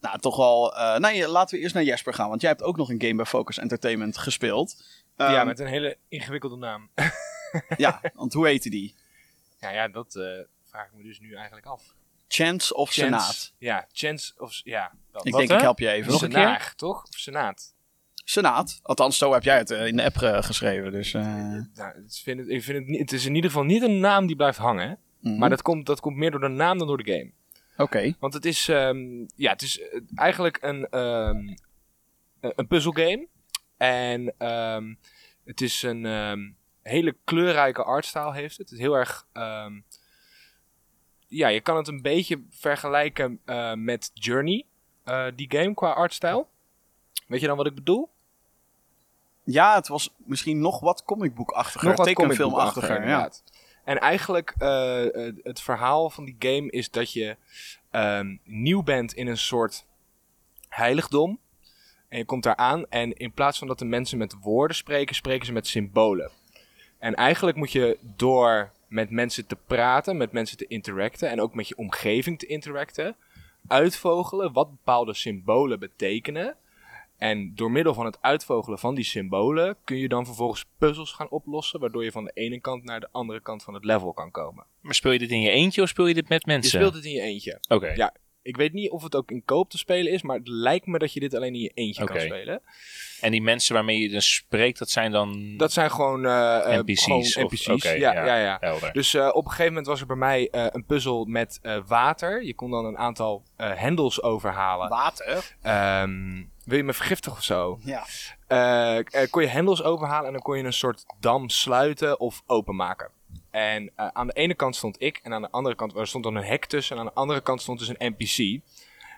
nou, 0.00 0.18
toch 0.20 0.36
wel... 0.36 0.76
eh 0.76 0.98
nee, 0.98 1.28
laten 1.28 1.56
we 1.56 1.62
eerst 1.62 1.74
naar 1.74 1.84
Jesper 1.84 2.14
gaan. 2.14 2.28
Want 2.28 2.40
jij 2.40 2.50
hebt 2.50 2.62
ook 2.62 2.76
nog 2.76 2.90
een 2.90 3.00
game 3.00 3.14
bij 3.14 3.24
Focus 3.24 3.58
Entertainment 3.58 4.18
gespeeld. 4.18 4.84
Ehm, 5.16 5.32
ja, 5.32 5.44
met 5.44 5.58
een 5.58 5.66
hele 5.66 5.96
ingewikkelde 6.08 6.56
naam. 6.56 6.90
ja, 7.76 8.00
want 8.14 8.32
hoe 8.32 8.46
heette 8.46 8.70
die? 8.70 8.94
ja, 9.60 9.70
ja, 9.70 9.88
dat 9.88 10.14
eh, 10.14 10.24
vraag 10.64 10.86
ik 10.86 10.92
me 10.92 11.02
dus 11.02 11.20
nu 11.20 11.34
eigenlijk 11.34 11.66
af. 11.66 11.94
Chance 12.32 12.74
of 12.74 12.90
Chance- 12.90 13.04
Senaat? 13.04 13.52
Ja, 13.58 13.86
Chance 13.92 14.32
of... 14.36 14.60
Ja, 14.64 14.92
dat. 15.12 15.26
Ik 15.26 15.32
Wat, 15.32 15.40
denk, 15.40 15.50
hè? 15.52 15.56
ik 15.56 15.62
help 15.62 15.78
je 15.78 15.90
even. 15.90 16.12
Nog 16.12 16.22
een 16.22 16.30
keer? 16.32 16.72
Toch? 16.76 17.02
Of 17.04 17.14
Senaat? 17.18 17.74
Senaat. 18.24 18.80
Althans, 18.82 19.18
zo 19.18 19.32
heb 19.32 19.42
jij 19.42 19.56
het 19.58 19.70
eh, 19.70 19.86
in 19.86 19.96
de 19.96 20.04
app 20.04 20.16
eh, 20.22 20.42
geschreven. 20.42 20.92
Dus, 20.92 21.14
eh, 21.14 21.22
Nou, 21.22 21.64
het, 21.74 22.20
vind 22.24 22.38
het, 22.40 22.48
ik 22.48 22.62
vind 22.62 22.78
het, 22.78 22.86
niet, 22.86 23.00
het 23.00 23.12
is 23.12 23.24
in 23.24 23.34
ieder 23.34 23.50
geval 23.50 23.64
niet 23.66 23.82
een 23.82 24.00
naam 24.00 24.26
die 24.26 24.36
blijft 24.36 24.58
hangen. 24.58 24.98
mhm. 25.20 25.38
Maar 25.38 25.48
dat 25.48 25.62
komt, 25.62 25.86
dat 25.86 26.00
komt 26.00 26.16
meer 26.16 26.30
door 26.30 26.40
de 26.40 26.48
naam 26.48 26.78
dan 26.78 26.86
door 26.86 27.02
de 27.02 27.12
game. 27.12 27.30
Oké. 27.76 28.14
Want 28.18 28.34
het 28.34 28.44
is, 28.44 28.68
ehm, 28.68 28.98
ja, 29.36 29.52
het 29.52 29.62
is 29.62 29.80
eh, 29.80 30.00
eigenlijk 30.14 30.58
een, 30.60 30.88
ehm, 30.88 31.48
eh, 32.40 32.50
een 32.54 32.66
puzzelgame. 32.66 33.28
En 33.76 34.34
ehm, 34.38 34.94
het 35.44 35.60
is 35.60 35.82
een 35.82 36.06
ehm, 36.06 36.50
hele 36.82 37.16
kleurrijke 37.24 37.82
artstyle 37.84 38.32
heeft 38.34 38.56
het. 38.58 38.70
Het 38.70 38.78
is 38.78 38.84
heel 38.84 38.94
erg... 38.94 39.26
ja, 41.30 41.48
je 41.48 41.60
kan 41.60 41.76
het 41.76 41.88
een 41.88 42.02
beetje 42.02 42.42
vergelijken 42.50 43.40
eh, 43.44 43.74
met 43.74 44.10
Journey, 44.14 44.64
eh, 45.04 45.26
die 45.34 45.50
game, 45.50 45.74
qua 45.74 45.90
artstyle. 45.90 46.46
Weet 47.26 47.40
je 47.40 47.46
dan 47.46 47.56
wat 47.56 47.66
ik 47.66 47.74
bedoel? 47.74 48.08
Ja, 49.44 49.74
het 49.74 49.88
was 49.88 50.14
misschien 50.16 50.60
nog 50.60 50.80
wat 50.80 51.04
comicboekachtiger. 51.04 51.88
Nog 51.88 51.96
wat 51.96 52.06
tekenfilmachtiger. 52.06 53.08
Ja. 53.08 53.30
En 53.84 53.98
eigenlijk, 53.98 54.54
eh, 54.58 55.04
het 55.42 55.60
verhaal 55.60 56.10
van 56.10 56.24
die 56.24 56.36
game 56.38 56.70
is 56.70 56.90
dat 56.90 57.12
je 57.12 57.36
ehm, 57.90 58.36
nieuw 58.44 58.82
bent 58.82 59.12
in 59.12 59.26
een 59.26 59.38
soort 59.38 59.86
heiligdom. 60.68 61.38
En 62.08 62.18
je 62.18 62.24
komt 62.24 62.42
daar 62.42 62.56
aan 62.56 62.86
en 62.88 63.12
in 63.12 63.32
plaats 63.32 63.58
van 63.58 63.68
dat 63.68 63.78
de 63.78 63.84
mensen 63.84 64.18
met 64.18 64.36
woorden 64.40 64.76
spreken, 64.76 65.14
spreken 65.14 65.46
ze 65.46 65.52
met 65.52 65.66
symbolen. 65.66 66.30
En 66.98 67.14
eigenlijk 67.14 67.56
moet 67.56 67.72
je 67.72 67.98
door 68.02 68.72
met 68.90 69.10
mensen 69.10 69.46
te 69.46 69.56
praten, 69.66 70.16
met 70.16 70.32
mensen 70.32 70.56
te 70.56 70.66
interacten 70.66 71.30
en 71.30 71.40
ook 71.40 71.54
met 71.54 71.68
je 71.68 71.76
omgeving 71.76 72.38
te 72.38 72.46
interacten, 72.46 73.16
uitvogelen 73.66 74.52
wat 74.52 74.70
bepaalde 74.70 75.14
symbolen 75.14 75.78
betekenen. 75.78 76.56
En 77.16 77.54
door 77.54 77.70
middel 77.70 77.94
van 77.94 78.04
het 78.04 78.18
uitvogelen 78.20 78.78
van 78.78 78.94
die 78.94 79.04
symbolen 79.04 79.76
kun 79.84 79.96
je 79.96 80.08
dan 80.08 80.26
vervolgens 80.26 80.64
puzzels 80.78 81.12
gaan 81.12 81.30
oplossen, 81.30 81.80
waardoor 81.80 82.04
je 82.04 82.12
van 82.12 82.24
de 82.24 82.30
ene 82.34 82.60
kant 82.60 82.84
naar 82.84 83.00
de 83.00 83.08
andere 83.12 83.40
kant 83.40 83.62
van 83.62 83.74
het 83.74 83.84
level 83.84 84.12
kan 84.12 84.30
komen. 84.30 84.64
Maar 84.80 84.94
speel 84.94 85.12
je 85.12 85.18
dit 85.18 85.30
in 85.30 85.40
je 85.40 85.50
eentje 85.50 85.82
of 85.82 85.88
speel 85.88 86.06
je 86.06 86.14
dit 86.14 86.28
met 86.28 86.42
Je 86.44 86.50
mensen? 86.50 86.78
speelt 86.78 86.94
het 86.94 87.04
in 87.04 87.12
je 87.12 87.20
eentje. 87.20 87.58
Oké. 87.68 87.92
Ja. 87.92 88.14
Ik 88.42 88.56
weet 88.56 88.72
niet 88.72 88.90
of 88.90 89.02
het 89.02 89.14
ook 89.14 89.30
in 89.30 89.44
koop 89.44 89.70
te 89.70 89.78
spelen 89.78 90.12
is, 90.12 90.22
maar 90.22 90.36
het 90.36 90.48
lijkt 90.48 90.86
me 90.86 90.98
dat 90.98 91.12
je 91.12 91.20
dit 91.20 91.34
alleen 91.34 91.54
in 91.54 91.60
je 91.60 91.70
eentje 91.74 92.04
kan 92.04 92.16
Oké. 92.16 92.24
spelen. 92.24 92.62
En 93.20 93.30
die 93.30 93.42
mensen 93.42 93.74
waarmee 93.74 93.98
je 93.98 94.08
dan 94.08 94.20
spreekt, 94.20 94.78
dat 94.78 94.90
zijn 94.90 95.12
dan 95.12 95.56
Dat 95.56 95.72
zijn 95.72 95.90
gewoon, 95.90 96.24
eh, 96.26 96.74
eh, 96.74 96.80
NPC's? 96.80 97.04
gewoon 97.04 97.18
of- 97.20 97.34
NPC's. 97.52 97.68
oké, 97.68 97.90
ja, 97.90 98.12
ja, 98.24 98.36
ja. 98.36 98.56
Helder. 98.60 98.92
Dus 98.92 99.14
eh, 99.14 99.28
op 99.32 99.44
een 99.44 99.50
gegeven 99.50 99.68
moment 99.72 99.86
was 99.86 100.00
er 100.00 100.06
bij 100.06 100.16
mij 100.16 100.48
eh, 100.50 100.66
een 100.70 100.84
puzzel 100.84 101.24
met 101.24 101.58
eh, 101.62 101.78
water. 101.86 102.44
Je 102.44 102.54
kon 102.54 102.70
dan 102.70 102.84
een 102.84 102.98
aantal 102.98 103.42
eh, 103.56 103.70
hendels 103.74 104.22
overhalen. 104.22 104.88
Water. 104.88 105.56
Ehm, 105.62 106.42
wil 106.64 106.76
je 106.76 106.84
me 106.84 106.92
vergiftigen 106.92 107.38
of 107.38 107.44
zo? 107.44 107.78
Ja. 107.84 108.04
Kon 109.30 109.42
je 109.42 109.48
hendels 109.48 109.82
overhalen 109.82 110.26
en 110.26 110.32
dan 110.32 110.42
kon 110.42 110.56
je 110.58 110.64
een 110.64 110.72
soort 110.72 111.04
dam 111.20 111.48
sluiten 111.48 112.20
of 112.20 112.42
openmaken. 112.46 113.10
En 113.50 113.90
eh, 113.96 114.06
aan 114.12 114.26
de 114.26 114.32
ene 114.32 114.54
kant 114.54 114.76
stond 114.76 115.02
ik 115.02 115.20
en 115.22 115.32
aan 115.32 115.42
de 115.42 115.50
andere 115.50 115.74
kant 115.74 115.96
er 115.96 116.06
stond 116.06 116.24
dan 116.24 116.34
een 116.34 116.44
hek 116.44 116.64
tussen. 116.64 116.96
En 116.96 117.02
aan 117.02 117.08
de 117.08 117.20
andere 117.20 117.40
kant 117.40 117.60
stond 117.62 117.78
dus 117.78 117.88
een 117.88 118.14
NPC. 118.16 118.60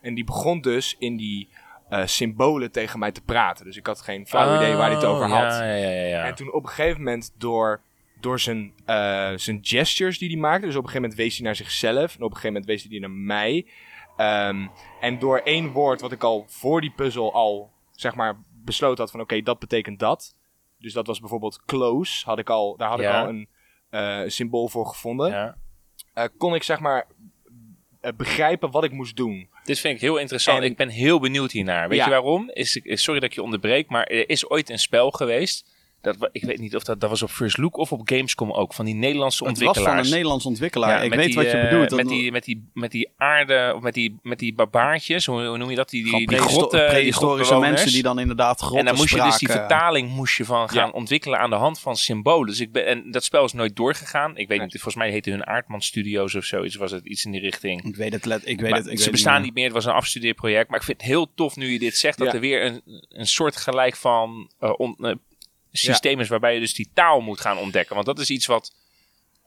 En 0.03 0.15
die 0.15 0.25
begon 0.25 0.61
dus 0.61 0.97
in 0.99 1.17
die 1.17 1.49
eh, 1.89 2.07
symbolen 2.07 2.73
tegen 2.73 2.99
mij 2.99 3.13
te 3.13 3.23
praten. 3.23 3.65
Dus 3.65 3.77
ik 3.77 3.87
had 3.87 4.01
geen 4.01 4.27
flauw 4.27 4.57
idee 4.57 4.75
waar 4.75 4.87
hij 4.87 4.95
het 4.95 5.05
over 5.05 5.25
Oh, 5.25 5.31
had. 5.33 5.53
Ja, 5.53 5.65
ja, 5.65 5.89
ja, 5.89 6.07
ja. 6.07 6.25
En 6.25 6.35
toen 6.35 6.53
op 6.53 6.63
een 6.63 6.69
gegeven 6.69 7.03
moment 7.03 7.35
door, 7.39 7.81
door 8.21 8.41
zijn, 8.41 8.73
eh, 8.85 9.33
zijn 9.37 9.59
gestures 9.63 10.19
die 10.19 10.31
hij 10.31 10.39
maakte. 10.39 10.67
Dus 10.67 10.77
op 10.77 10.83
een 10.83 10.89
gegeven 10.89 11.03
moment 11.03 11.21
wees 11.21 11.37
hij 11.37 11.47
naar 11.47 11.57
zichzelf. 11.57 12.15
En 12.17 12.23
op 12.23 12.31
een 12.31 12.37
gegeven 12.37 12.53
moment 12.53 12.67
wees 12.67 12.83
hij 12.83 12.99
naar 12.99 13.11
mij. 13.11 13.67
Ehm, 14.17 14.67
en 15.01 15.19
door 15.19 15.39
één 15.39 15.71
woord 15.71 16.01
wat 16.01 16.13
ik 16.13 16.23
al 16.23 16.45
voor 16.49 16.81
die 16.81 16.93
puzzel 16.97 17.33
al 17.35 17.71
zeg 17.91 18.15
maar 18.15 18.37
besloten 18.65 19.03
had 19.03 19.11
van 19.11 19.21
oké, 19.21 19.43
dat 19.43 19.59
betekent 19.59 19.99
dat. 19.99 20.35
Dus 20.79 20.93
dat 20.93 21.07
was 21.07 21.21
bijvoorbeeld 21.21 21.65
close. 21.65 22.25
Had 22.25 22.39
ik 22.39 22.51
al, 22.51 22.77
daar 22.77 22.89
had 22.89 23.01
ik 23.01 23.07
al 23.07 23.29
een 23.29 23.49
eh, 23.93 24.21
symbool 24.27 24.69
voor 24.69 24.87
gevonden. 24.87 25.31
Ja. 25.31 25.57
Eh, 26.15 26.25
kon 26.39 26.55
ik 26.55 26.63
zeg 26.63 26.81
maar 26.81 27.07
begrijpen 28.17 28.71
wat 28.71 28.85
ik 28.85 28.93
moest 28.93 29.17
doen. 29.17 29.49
Dit 29.65 29.79
vind 29.79 29.95
ik 29.95 30.01
heel 30.01 30.17
interessant. 30.17 30.63
ik 30.63 30.77
ben 30.77 30.89
heel 30.89 31.21
benieuwd 31.21 31.53
hiernaar. 31.53 31.89
Weet 31.89 32.05
je 32.05 32.11
waarom? 32.11 32.51
Is, 32.51 32.81
sorry 32.85 33.21
dat 33.21 33.29
ik 33.29 33.35
je 33.35 33.43
onderbreek, 33.43 33.89
maar 33.89 34.05
er 34.05 34.29
is 34.29 34.49
ooit 34.49 34.71
een 34.71 34.79
spel 34.79 35.11
geweest 35.11 35.72
dat, 36.03 36.29
ik 36.33 36.45
weet 36.45 36.59
niet 36.59 36.77
of 36.77 36.83
dat, 36.83 37.01
dat 37.01 37.11
was 37.11 37.23
op 37.23 37.31
First 37.31 37.59
Look 37.59 37.77
of 37.77 37.93
op 37.93 38.01
Gamescom 38.05 38.53
ook. 38.53 38.75
Van 38.75 38.85
die 38.85 38.95
Nederlandse 38.95 39.45
ontwikkelaars. 39.45 39.79
Het 39.79 39.87
was 39.87 39.97
van 39.97 40.05
een 40.05 40.13
Nederlandse 40.13 40.49
ontwikkelaar. 40.49 41.05
ik 41.05 41.15
weet 41.15 41.35
wat 41.35 41.51
je 41.51 41.69
bedoelt. 41.71 41.91
Uh, 41.91 41.97
met, 41.97 42.09
die, 42.09 42.33
met, 42.33 42.45
die, 42.45 42.71
met 42.75 42.91
die 42.91 43.09
aarde, 43.17 43.73
of 43.77 43.83
met 43.83 43.95
die, 43.95 44.19
met 44.23 44.39
die 44.39 44.55
barbaartjes, 44.55 45.27
hoe, 45.27 45.47
hoe 45.47 45.59
noem 45.59 45.71
je 45.71 45.77
dat? 45.77 45.91
Die, 45.91 46.05
die, 46.05 46.27
die, 46.27 46.39
grotten, 46.39 46.87
prehistorische 46.87 47.59
mensen 47.59 47.93
die 47.93 48.03
dan 48.03 48.19
inderdaad 48.19 48.59
grotten 48.59 48.79
En 48.79 48.85
dan 48.85 48.97
moest 48.97 49.15
je 49.15 49.23
dus 49.23 49.39
die 49.39 49.49
vertaling 49.49 50.11
moest 50.11 50.37
je 50.37 50.45
van 50.45 50.69
gaan 50.69 50.93
ontwikkelen 50.93 51.39
aan 51.39 51.51
de 51.51 51.57
hand 51.57 51.81
van 51.81 51.97
symbolen. 51.97 52.47
Dus 52.47 52.61
ik 52.61 52.73
ben, 52.73 52.87
en 52.87 53.11
dat 53.11 53.25
spel 53.25 53.45
is 53.45 53.53
nooit 53.53 53.77
doorgegaan. 53.77 54.37
Ik 54.37 54.49
weet 54.49 54.61
niet, 54.61 54.71
volgens 54.71 54.95
mij 54.95 55.11
heette 55.11 55.31
hun 55.31 55.47
Aardman 55.47 55.83
Studios 55.83 56.35
of 56.35 56.45
zoiets. 56.45 56.77
Was 56.77 56.91
het 56.91 57.05
iets 57.05 57.25
in 57.25 57.31
die 57.31 57.41
richting. 57.41 57.85
Ik 57.85 57.97
weet 57.97 58.13
het, 58.13 58.25
let, 58.25 58.49
ik 58.49 58.61
weet 58.61 58.75
het. 58.75 58.87
Ik 58.87 59.01
ze 59.01 59.11
bestaan 59.11 59.43
niet 59.43 59.55
meer. 59.55 59.65
Het 59.65 59.73
was 59.73 59.85
een 59.85 59.93
afstudeerproject. 59.93 60.69
Maar 60.69 60.79
ik 60.79 60.85
vind 60.85 61.01
het 61.01 61.11
heel 61.11 61.35
tof 61.35 61.57
nu 61.57 61.73
je 61.73 61.79
dit 61.79 61.97
zegt, 61.97 62.19
dat 62.19 62.35
er 62.35 62.41
weer 62.41 62.65
een, 62.65 62.83
een 63.09 63.27
soort 63.27 63.57
gelijk 63.57 63.97
van 63.97 64.51
uh, 64.61 65.13
systeem 65.73 66.21
is 66.21 66.29
waarbij 66.29 66.55
je 66.55 66.61
dus 66.61 66.75
die 66.75 66.91
taal 66.95 67.21
moet 67.21 67.41
gaan 67.41 67.59
ontdekken. 67.59 67.95
Want 67.95 68.07
dat 68.07 68.19
is 68.19 68.31
iets 68.31 68.47
wat 68.47 68.73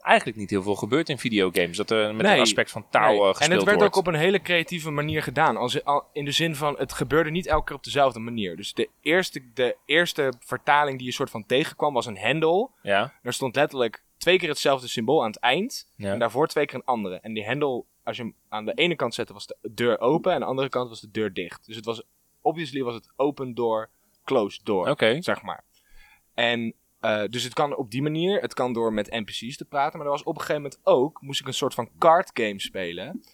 eigenlijk 0.06 0.38
niet 0.38 0.50
heel 0.50 0.62
veel 0.62 0.74
gebeurt 0.74 1.08
in 1.08 1.18
videogames. 1.18 1.76
Dat 1.76 1.90
er 1.90 2.14
met 2.14 2.26
een 2.26 2.40
aspect 2.40 2.70
van 2.70 2.86
taal 2.90 3.12
nee. 3.12 3.18
gespeeld 3.18 3.38
wordt. 3.38 3.40
En 3.40 3.56
het 3.56 3.64
werd 3.64 3.82
ook 3.82 3.96
op 3.96 4.06
een 4.06 4.20
hele 4.20 4.42
creatieve 4.42 4.90
manier 4.90 5.22
gedaan. 5.22 5.56
Als, 5.56 5.80
in 6.12 6.24
de 6.24 6.30
zin 6.30 6.54
van, 6.54 6.74
het 6.78 6.92
gebeurde 6.92 7.30
niet 7.30 7.46
elke 7.46 7.64
keer 7.64 7.76
op 7.76 7.84
dezelfde 7.84 8.18
manier. 8.18 8.56
Dus 8.56 8.72
de 8.72 8.88
eerste, 9.00 9.42
de 9.54 9.76
eerste 9.84 10.32
vertaling 10.40 10.98
die 10.98 11.06
je 11.06 11.12
soort 11.12 11.30
van 11.30 11.46
tegenkwam 11.46 11.94
was 11.94 12.06
een 12.06 12.16
hendel. 12.16 12.72
Ja. 12.82 13.12
Er 13.22 13.32
stond 13.32 13.56
letterlijk 13.56 14.02
twee 14.18 14.38
keer 14.38 14.48
hetzelfde 14.48 14.88
symbool 14.88 15.22
aan 15.22 15.30
het 15.30 15.40
eind. 15.40 15.88
En 15.96 16.18
daarvoor 16.18 16.46
twee 16.46 16.66
keer 16.66 16.74
een 16.74 16.84
andere. 16.84 17.16
En 17.16 17.32
die 17.32 17.44
hendel, 17.44 17.86
als 18.04 18.16
je 18.16 18.22
hem 18.22 18.34
aan 18.48 18.64
de 18.64 18.74
ene 18.74 18.96
kant 18.96 19.14
zette, 19.14 19.32
was 19.32 19.46
de 19.46 19.56
deur 19.62 20.00
open. 20.00 20.30
En 20.30 20.36
aan 20.36 20.42
de 20.42 20.46
andere 20.46 20.68
kant 20.68 20.88
was 20.88 21.00
de 21.00 21.10
deur 21.10 21.32
dicht. 21.32 21.66
Dus 21.66 21.76
het 21.76 21.84
was, 21.84 22.02
obviously 22.40 22.82
was 22.82 22.94
het 22.94 23.12
open 23.16 23.54
door, 23.54 23.90
closed 24.24 24.64
door. 24.64 24.88
Zeg 25.20 25.42
maar. 25.42 25.64
En 26.36 26.74
uh, 27.00 27.22
dus 27.30 27.42
het 27.42 27.52
kan 27.52 27.76
op 27.76 27.90
die 27.90 28.02
manier, 28.02 28.40
het 28.40 28.54
kan 28.54 28.72
door 28.72 28.92
met 28.92 29.10
NPC's 29.10 29.56
te 29.56 29.64
praten. 29.64 29.98
Maar 29.98 30.06
er 30.06 30.12
was 30.12 30.22
op 30.22 30.34
een 30.34 30.40
gegeven 30.40 30.62
moment 30.62 30.80
ook, 30.82 31.20
moest 31.20 31.40
ik 31.40 31.46
een 31.46 31.54
soort 31.54 31.74
van 31.74 31.90
card 31.98 32.30
game 32.34 32.60
spelen. 32.60 33.24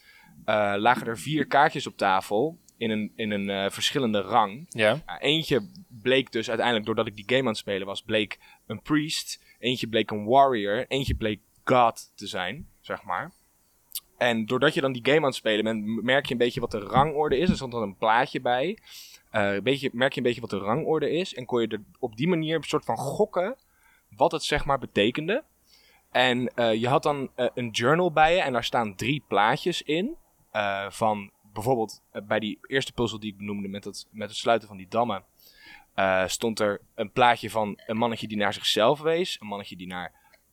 Uh, 0.46 0.74
lagen 0.76 1.06
er 1.06 1.18
vier 1.18 1.46
kaartjes 1.46 1.86
op 1.86 1.96
tafel 1.96 2.58
in 2.76 2.90
een, 2.90 3.12
in 3.16 3.30
een 3.30 3.48
uh, 3.48 3.70
verschillende 3.70 4.20
rang. 4.20 4.66
Ja. 4.68 5.18
eentje 5.18 5.70
bleek 5.88 6.32
dus 6.32 6.48
uiteindelijk, 6.48 6.86
doordat 6.86 7.06
ik 7.06 7.16
die 7.16 7.24
game 7.26 7.40
aan 7.40 7.46
het 7.46 7.56
spelen 7.56 7.86
was, 7.86 8.02
bleek 8.02 8.38
een 8.66 8.82
priest. 8.82 9.44
Eentje 9.58 9.88
bleek 9.88 10.10
een 10.10 10.24
warrior. 10.24 10.84
Eentje 10.88 11.14
bleek 11.14 11.40
God 11.64 12.12
te 12.14 12.26
zijn, 12.26 12.68
zeg 12.80 13.02
maar. 13.02 13.30
En 14.18 14.46
doordat 14.46 14.74
je 14.74 14.80
dan 14.80 14.92
die 14.92 15.04
game 15.04 15.18
aan 15.18 15.24
het 15.24 15.34
spelen 15.34 15.64
bent, 15.64 16.02
merk 16.02 16.26
je 16.26 16.32
een 16.32 16.38
beetje 16.38 16.60
wat 16.60 16.70
de 16.70 16.78
rangorde 16.78 17.38
is. 17.38 17.48
Er 17.48 17.56
stond 17.56 17.72
dan 17.72 17.82
een 17.82 17.96
plaatje 17.96 18.40
bij. 18.40 18.78
Uh, 19.32 19.60
beetje, 19.60 19.90
merk 19.92 20.12
je 20.12 20.16
een 20.16 20.26
beetje 20.26 20.40
wat 20.40 20.50
de 20.50 20.58
rangorde 20.58 21.10
is. 21.10 21.34
En 21.34 21.44
kon 21.44 21.60
je 21.60 21.68
er 21.68 21.82
op 21.98 22.16
die 22.16 22.28
manier 22.28 22.56
een 22.56 22.62
soort 22.62 22.84
van 22.84 22.96
gokken 22.96 23.56
wat 24.16 24.32
het 24.32 24.42
zeg 24.42 24.64
maar 24.64 24.78
betekende. 24.78 25.44
En 26.10 26.52
uh, 26.56 26.74
je 26.74 26.88
had 26.88 27.02
dan 27.02 27.30
uh, 27.36 27.46
een 27.54 27.70
journal 27.70 28.12
bij 28.12 28.34
je 28.34 28.40
en 28.40 28.52
daar 28.52 28.64
staan 28.64 28.94
drie 28.94 29.24
plaatjes 29.28 29.82
in. 29.82 30.16
van 30.88 31.30
bijvoorbeeld 31.52 32.02
bij 32.26 32.38
die 32.38 32.58
eerste 32.66 32.92
puzzel 32.92 33.18
die 33.18 33.32
ik 33.32 33.38
benoemde 33.38 33.68
met 33.68 33.84
het, 33.84 34.06
met 34.10 34.28
het 34.28 34.38
sluiten 34.38 34.68
van 34.68 34.76
die 34.76 34.88
dammen. 34.88 35.24
stond 36.26 36.60
er 36.60 36.80
een 36.94 37.12
plaatje 37.12 37.50
van 37.50 37.80
een 37.86 37.96
mannetje 37.96 38.28
die 38.28 38.36
naar 38.36 38.52
zichzelf 38.52 39.00
wees. 39.00 39.40
Een 39.40 39.46
mannetje 39.46 39.76
die 39.76 39.86
naar 39.86 40.12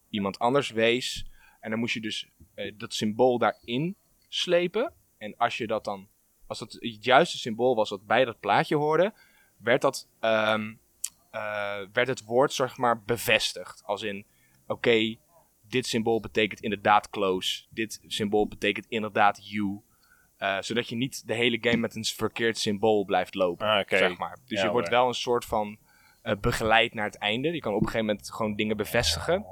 iemand 0.09 0.39
anders 0.39 0.69
wees. 0.69 1.25
En 1.59 1.69
dan 1.69 1.79
moest 1.79 1.93
je 1.93 2.01
dus 2.01 2.29
dat 2.77 2.93
symbool 2.93 3.37
daarin 3.37 3.95
slepen. 4.27 4.93
En 5.17 5.37
als 5.37 5.57
je 5.57 5.67
dat 5.67 5.83
dan 5.83 6.07
als 6.49 6.59
dat 6.59 6.71
het 6.71 7.05
juiste 7.05 7.37
symbool 7.37 7.75
was 7.75 7.89
wat 7.89 8.05
bij 8.05 8.25
dat 8.25 8.39
plaatje 8.39 8.75
hoorde, 8.75 9.13
werd, 9.57 9.81
dat, 9.81 10.07
um, 10.21 10.79
uh, 11.31 11.77
werd 11.93 12.07
het 12.07 12.23
woord 12.23 12.53
zeg 12.53 12.77
maar 12.77 13.01
bevestigd. 13.01 13.81
Als 13.85 14.03
in, 14.03 14.25
oké, 14.67 15.15
dit 15.61 15.87
symbool 15.87 16.19
betekent 16.19 16.59
inderdaad 16.59 17.09
close. 17.09 17.63
Dit 17.69 18.01
symbool 18.07 18.47
betekent 18.47 18.85
inderdaad 18.89 19.49
you. 19.49 19.81
Uh, 20.39 20.57
zodat 20.59 20.89
je 20.89 20.95
niet 20.95 21.27
de 21.27 21.33
hele 21.33 21.57
game 21.61 21.77
met 21.77 21.95
een 21.95 22.05
verkeerd 22.05 22.57
symbool 22.57 23.05
blijft 23.05 23.35
lopen. 23.35 23.67
Ah, 23.67 23.79
okay. 23.79 23.99
zeg 23.99 24.17
maar. 24.17 24.37
Dus 24.45 24.61
je 24.61 24.69
wordt 24.69 24.89
wel 24.89 25.07
een 25.07 25.13
soort 25.13 25.45
van 25.45 25.77
uh, 26.23 26.33
begeleid 26.41 26.93
naar 26.93 27.05
het 27.05 27.17
einde. 27.17 27.51
Je 27.51 27.59
kan 27.59 27.73
op 27.73 27.81
een 27.81 27.87
gegeven 27.87 28.05
moment 28.05 28.31
gewoon 28.31 28.55
dingen 28.55 28.77
bevestigen. 28.77 29.45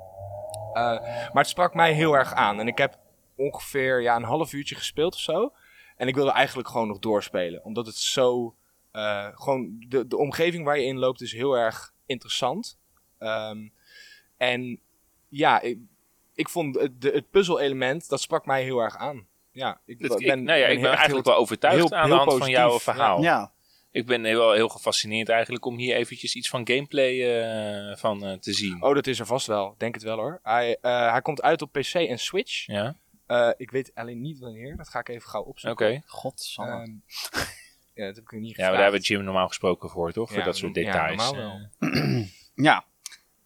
maar 0.73 1.31
het 1.33 1.47
sprak 1.47 1.73
mij 1.73 1.93
heel 1.93 2.13
erg 2.13 2.33
aan. 2.33 2.59
En 2.59 2.67
ik 2.67 2.77
heb 2.77 2.97
ongeveer 3.35 4.01
ja, 4.01 4.15
een 4.15 4.23
half 4.23 4.53
uurtje 4.53 4.75
gespeeld 4.75 5.13
of 5.13 5.19
zo. 5.19 5.53
En 5.97 6.07
ik 6.07 6.15
wilde 6.15 6.31
eigenlijk 6.31 6.67
gewoon 6.67 6.87
nog 6.87 6.99
doorspelen. 6.99 7.63
Omdat 7.63 7.85
het 7.85 7.95
zo. 7.95 8.55
Uh, 8.93 9.27
gewoon 9.33 9.85
de, 9.87 10.07
de 10.07 10.17
omgeving 10.17 10.63
waar 10.63 10.79
je 10.79 10.85
in 10.85 10.97
loopt 10.97 11.21
is 11.21 11.31
heel 11.31 11.53
erg 11.53 11.93
interessant. 12.05 12.77
Um, 13.19 13.73
en 14.37 14.79
ja, 15.27 15.61
ik, 15.61 15.77
ik 16.33 16.49
vond 16.49 16.79
het, 16.79 17.01
de, 17.01 17.09
het 17.09 17.29
puzzel-element, 17.29 18.09
dat 18.09 18.21
sprak 18.21 18.45
mij 18.45 18.63
heel 18.63 18.79
erg 18.79 18.97
aan. 18.97 19.27
Ja, 19.51 19.81
ik 19.85 19.97
ben, 19.97 20.19
ik, 20.19 20.25
nou 20.25 20.59
ja, 20.59 20.67
ik 20.67 20.81
ben 20.81 20.91
eigenlijk 20.91 21.25
wel 21.25 21.35
overtuigd 21.35 21.93
aan 21.93 22.09
de 22.09 22.15
hand 22.15 22.37
van 22.37 22.49
jouw 22.49 22.79
verhaal. 22.79 23.21
Ja. 23.21 23.51
Ik 23.91 24.05
ben 24.05 24.23
heel, 24.23 24.51
heel 24.51 24.69
gefascineerd 24.69 25.29
eigenlijk 25.29 25.65
om 25.65 25.77
hier 25.77 25.95
eventjes 25.95 26.35
iets 26.35 26.49
van 26.49 26.67
gameplay 26.67 27.13
uh, 27.13 27.95
van 27.95 28.25
uh, 28.25 28.33
te 28.33 28.53
zien. 28.53 28.83
Oh, 28.83 28.95
dat 28.95 29.07
is 29.07 29.19
er 29.19 29.25
vast 29.25 29.47
wel. 29.47 29.75
Denk 29.77 29.93
het 29.93 30.03
wel 30.03 30.17
hoor. 30.17 30.39
Hij, 30.43 30.77
hij 30.81 31.21
komt 31.21 31.41
uit 31.41 31.61
op 31.61 31.71
PC 31.71 31.93
en 31.93 32.19
Switch. 32.19 32.65
Ja. 32.65 32.97
Uh, 33.27 33.49
ik 33.57 33.71
weet 33.71 33.91
alleen 33.93 34.21
niet 34.21 34.39
wanneer. 34.39 34.77
Dat 34.77 34.89
ga 34.89 34.99
ik 34.99 35.09
even 35.09 35.29
gauw 35.29 35.41
opzoeken. 35.41 35.85
Oké. 35.85 35.95
Okay. 35.95 36.07
Godsamme. 36.07 36.81
Um, 36.81 37.03
ja, 37.93 38.05
dat 38.05 38.15
heb 38.15 38.23
ik 38.23 38.31
niet 38.31 38.55
Ja, 38.55 38.63
maar 38.63 38.71
daar 38.71 38.81
hebben 38.81 38.99
we 39.01 39.07
Jim 39.07 39.23
normaal 39.23 39.47
gesproken 39.47 39.89
voor, 39.89 40.11
toch? 40.11 40.29
Ja, 40.29 40.35
voor 40.35 40.43
dat 40.43 40.57
soort 40.57 40.73
details. 40.73 41.23
Ja, 41.23 41.31
normaal 41.31 41.59
wel. 41.79 42.25
ja. 42.69 42.85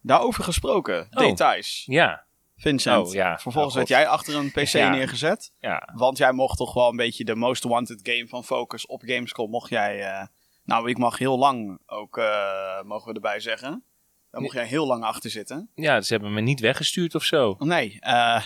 Daarover 0.02 0.44
gesproken. 0.44 1.08
Oh. 1.12 1.18
Details. 1.18 1.84
Ja. 1.86 2.26
Vincent, 2.62 3.08
oh, 3.08 3.14
ja. 3.14 3.40
vervolgens 3.40 3.74
oh, 3.74 3.78
werd 3.78 3.90
jij 3.90 4.08
achter 4.08 4.36
een 4.36 4.52
PC 4.52 4.68
ja. 4.68 4.90
neergezet. 4.90 5.54
Ja. 5.60 5.90
Want 5.94 6.18
jij 6.18 6.32
mocht 6.32 6.58
toch 6.58 6.74
wel 6.74 6.90
een 6.90 6.96
beetje 6.96 7.24
de 7.24 7.36
most 7.36 7.64
wanted 7.64 8.00
game 8.04 8.28
van 8.28 8.44
Focus 8.44 8.86
op 8.86 9.02
Gamescom. 9.06 9.50
Mocht 9.50 9.70
jij, 9.70 10.00
uh, 10.00 10.26
nou 10.64 10.90
ik 10.90 10.98
mag 10.98 11.18
heel 11.18 11.38
lang 11.38 11.80
ook, 11.86 12.18
uh, 12.18 12.82
mogen 12.82 13.08
we 13.08 13.14
erbij 13.14 13.40
zeggen. 13.40 13.84
Daar 14.32 14.42
mocht 14.42 14.54
jij 14.54 14.66
heel 14.66 14.88
lang 14.88 15.04
achter 15.04 15.30
zitten. 15.30 15.70
Ja, 15.76 16.02
ze 16.02 16.14
hebben 16.14 16.34
me 16.34 16.42
niet 16.42 16.60
weggestuurd 16.60 17.16
of 17.16 17.24
zo. 17.24 17.56
Nee, 17.60 18.00
uh, 18.02 18.42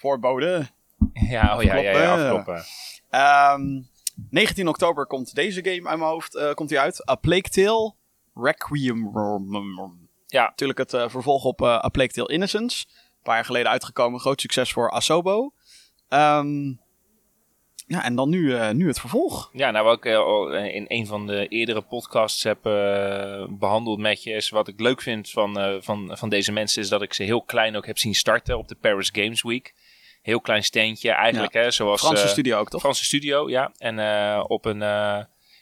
voorbode. 0.00 0.66
Ja, 1.12 1.56
oh 1.56 1.62
ja, 1.62 1.76
ja, 1.76 1.90
ja, 1.90 2.14
afkloppen. 2.14 2.54
Um, 2.54 2.62
ehm, 3.10 3.82
19 4.30 4.68
oktober 4.68 5.06
komt 5.06 5.34
deze 5.34 5.64
game 5.64 5.88
uit 5.88 5.98
mijn 5.98 6.10
hoofd 6.10 6.34
uh, 6.34 6.52
komt 6.52 6.70
hij 6.70 6.78
uit. 6.78 7.10
A 7.10 7.14
Plague 7.14 7.50
Tale 7.50 7.94
Requiem. 8.34 9.10
Ja. 10.26 10.44
Natuurlijk 10.44 10.78
het 10.78 10.92
uh, 10.92 11.08
vervolg 11.08 11.44
op 11.44 11.60
uh, 11.60 11.68
A 11.68 11.88
Plague 11.88 12.12
Tale 12.12 12.32
Innocence. 12.32 12.86
Een 12.88 13.22
paar 13.22 13.34
jaar 13.34 13.44
geleden 13.44 13.70
uitgekomen. 13.70 14.20
Groot 14.20 14.40
succes 14.40 14.72
voor 14.72 14.90
Asobo. 14.90 15.52
Um, 16.08 16.80
ja, 17.86 18.04
en 18.04 18.14
dan 18.14 18.28
nu, 18.28 18.72
nu 18.72 18.86
het 18.86 19.00
vervolg. 19.00 19.50
Ja, 19.52 19.70
nou 19.70 19.84
wat 19.84 19.96
ik 19.96 20.04
in 20.74 20.84
een 20.88 21.06
van 21.06 21.26
de 21.26 21.48
eerdere 21.48 21.80
podcasts 21.80 22.42
heb 22.42 22.62
behandeld 23.50 23.98
met 23.98 24.22
je... 24.22 24.32
is 24.32 24.50
wat 24.50 24.68
ik 24.68 24.80
leuk 24.80 25.02
vind 25.02 25.30
van, 25.30 25.78
van, 25.82 26.16
van 26.18 26.28
deze 26.28 26.52
mensen... 26.52 26.82
is 26.82 26.88
dat 26.88 27.02
ik 27.02 27.14
ze 27.14 27.22
heel 27.22 27.42
klein 27.42 27.76
ook 27.76 27.86
heb 27.86 27.98
zien 27.98 28.14
starten 28.14 28.58
op 28.58 28.68
de 28.68 28.74
Paris 28.74 29.10
Games 29.12 29.42
Week. 29.42 29.74
Heel 30.22 30.40
klein 30.40 30.64
steentje 30.64 31.10
eigenlijk, 31.10 31.52
hè, 31.52 31.70
zoals... 31.70 32.00
Franse 32.00 32.28
studio 32.28 32.58
ook, 32.58 32.68
toch? 32.68 32.80
Franse 32.80 33.04
studio, 33.04 33.48
ja. 33.48 33.72
En 33.78 33.98
op 34.42 34.64
een... 34.64 34.78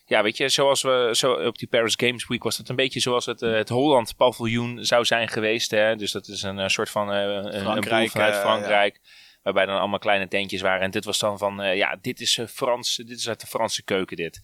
ja, 0.04 0.22
weet 0.22 0.36
je, 0.36 0.48
zoals 0.48 0.82
we 0.82 1.10
zo 1.12 1.32
op 1.32 1.58
die 1.58 1.68
Paris 1.68 1.94
Games 1.96 2.26
Week 2.26 2.42
was 2.42 2.56
het 2.56 2.68
een 2.68 2.76
beetje 2.76 3.00
zoals 3.00 3.26
het, 3.26 3.40
het 3.40 3.68
Holland 3.68 4.16
paviljoen 4.16 4.84
zou 4.84 5.04
zijn 5.04 5.28
geweest. 5.28 5.70
Hè? 5.70 5.96
Dus 5.96 6.12
dat 6.12 6.28
is 6.28 6.42
een 6.42 6.70
soort 6.70 6.90
van 6.90 7.08
een, 7.08 7.60
Frankrijk, 7.60 8.04
een 8.04 8.10
vanuit 8.10 8.36
Frankrijk. 8.36 9.00
Ja. 9.02 9.10
Waarbij 9.42 9.66
dan 9.66 9.78
allemaal 9.78 9.98
kleine 9.98 10.28
tentjes 10.28 10.60
waren. 10.60 10.80
En 10.80 10.90
dit 10.90 11.04
was 11.04 11.18
dan 11.18 11.38
van, 11.38 11.62
uh, 11.62 11.76
ja, 11.76 11.98
dit 12.00 12.20
is 12.20 12.36
uh, 12.36 12.46
Frans, 12.46 12.96
dit 12.96 13.18
is 13.18 13.28
uit 13.28 13.40
de 13.40 13.46
Franse 13.46 13.84
keuken 13.84 14.16
dit. 14.16 14.40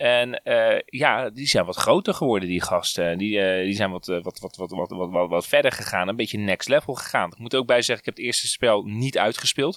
En 0.00 0.40
uh, 0.44 0.78
ja, 0.86 1.30
die 1.30 1.46
zijn 1.46 1.64
wat 1.64 1.76
groter 1.76 2.14
geworden, 2.14 2.48
die 2.48 2.62
gasten. 2.62 3.18
Die, 3.18 3.62
die 3.64 3.74
zijn 3.74 3.90
wat, 3.90 4.06
wat, 4.06 4.38
wat, 4.38 4.56
wat, 4.56 4.70
wat, 4.70 4.90
wat, 4.90 5.28
wat, 5.28 5.46
verder 5.46 5.72
gegaan. 5.72 6.08
Een 6.08 6.16
beetje 6.16 6.38
next 6.38 6.68
level 6.68 6.94
gegaan. 6.94 7.30
Ik 7.30 7.38
moet 7.38 7.54
ook 7.54 7.66
bij 7.66 7.82
zeggen, 7.82 7.98
ik 7.98 8.04
heb 8.04 8.16
het 8.16 8.24
eerste 8.24 8.48
spel 8.48 8.82
niet 8.82 9.18
uitgespeeld. 9.18 9.76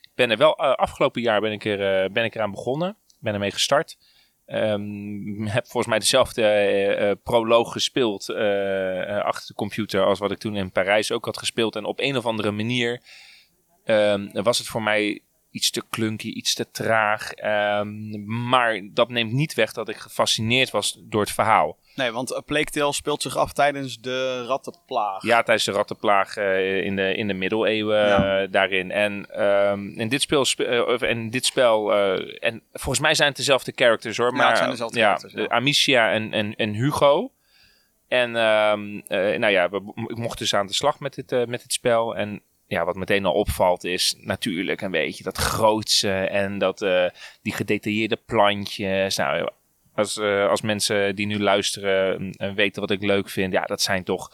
Ik 0.00 0.10
ben 0.14 0.30
er 0.30 0.36
wel, 0.36 0.58
afgelopen 0.58 1.22
jaar 1.22 1.40
ben 1.40 1.52
ik, 1.52 1.64
er, 1.64 2.12
ben 2.12 2.24
ik 2.24 2.34
eraan 2.34 2.50
begonnen. 2.50 2.96
Ben 3.18 3.34
ermee 3.34 3.50
gestart. 3.50 3.96
Um, 4.46 5.46
heb 5.56 5.64
volgens 5.64 5.86
mij 5.86 5.98
dezelfde 5.98 7.18
proloog 7.22 7.72
gespeeld 7.72 8.30
achter 9.22 9.46
de 9.46 9.54
computer 9.54 10.04
als 10.04 10.18
wat 10.18 10.30
ik 10.30 10.38
toen 10.38 10.56
in 10.56 10.72
Parijs 10.72 11.12
ook 11.12 11.24
had 11.24 11.38
gespeeld. 11.38 11.76
En 11.76 11.84
op 11.84 12.00
een 12.00 12.16
of 12.16 12.26
andere 12.26 12.50
manier 12.50 13.02
um, 13.84 14.30
was 14.32 14.58
het 14.58 14.66
voor 14.66 14.82
mij 14.82 15.22
iets 15.54 15.70
te 15.70 15.82
klunky, 15.90 16.28
iets 16.28 16.54
te 16.54 16.70
traag. 16.70 17.32
Ehm, 17.32 18.24
maar 18.48 18.80
dat 18.92 19.08
neemt 19.08 19.32
niet 19.32 19.54
weg 19.54 19.72
dat 19.72 19.88
ik 19.88 19.96
gefascineerd 19.96 20.70
was 20.70 21.00
door 21.02 21.20
het 21.20 21.30
verhaal. 21.30 21.78
Nee, 21.94 22.10
want 22.10 22.36
A 22.36 22.40
Plague 22.40 22.64
Tale 22.64 22.92
speelt 22.92 23.22
zich 23.22 23.36
af 23.36 23.52
tijdens 23.52 24.00
de 24.00 24.44
rattenplaag. 24.46 25.22
Ja, 25.22 25.42
tijdens 25.42 25.66
de 25.66 25.72
rattenplaag 25.72 26.36
uh, 26.36 26.84
in, 26.84 26.96
de, 26.96 27.14
in 27.14 27.26
de 27.26 27.34
middeleeuwen 27.34 28.06
ja. 28.06 28.46
daarin. 28.46 28.90
En 28.90 29.42
um, 29.42 29.98
in 29.98 30.08
dit 30.08 30.22
spel, 30.22 30.46
uh, 30.58 31.02
en 31.02 31.30
dit 31.30 31.44
spel 31.44 31.94
en 32.38 32.62
volgens 32.72 33.00
mij 33.00 33.14
zijn 33.14 33.28
het 33.28 33.36
dezelfde 33.36 33.72
characters 33.74 34.16
hoor. 34.16 34.32
Maar, 34.32 34.42
ja, 34.42 34.48
het 34.48 34.58
zijn 34.58 34.70
dezelfde 34.70 34.98
ja, 34.98 35.04
characters. 35.06 35.32
Ja. 35.32 35.46
Amicia 35.46 36.12
en, 36.12 36.32
en, 36.32 36.54
en 36.54 36.72
Hugo. 36.72 37.32
En 38.08 38.28
um, 38.28 39.02
nou 39.08 39.48
ja, 39.48 39.68
we, 39.68 39.92
ik 40.06 40.16
mocht 40.16 40.38
dus 40.38 40.54
aan 40.54 40.66
de 40.66 40.74
slag 40.74 41.00
met 41.00 41.14
dit, 41.14 41.30
met 41.48 41.60
dit 41.60 41.72
spel. 41.72 42.16
En 42.16 42.42
ja, 42.66 42.84
wat 42.84 42.96
meteen 42.96 43.24
al 43.24 43.32
opvalt 43.32 43.84
is 43.84 44.14
natuurlijk 44.18 44.80
een 44.80 44.90
beetje 44.90 45.24
dat 45.24 45.36
grootse 45.36 46.12
en 46.14 46.58
dat, 46.58 46.82
uh, 46.82 47.06
die 47.42 47.52
gedetailleerde 47.52 48.18
plantjes. 48.26 49.16
Nou, 49.16 49.50
als, 49.94 50.16
uh, 50.16 50.48
als 50.48 50.60
mensen 50.60 51.16
die 51.16 51.26
nu 51.26 51.40
luisteren 51.40 52.34
uh, 52.36 52.52
weten 52.52 52.80
wat 52.80 52.90
ik 52.90 53.02
leuk 53.02 53.30
vind, 53.30 53.52
ja, 53.52 53.62
dat 53.62 53.82
zijn 53.82 54.04
toch 54.04 54.32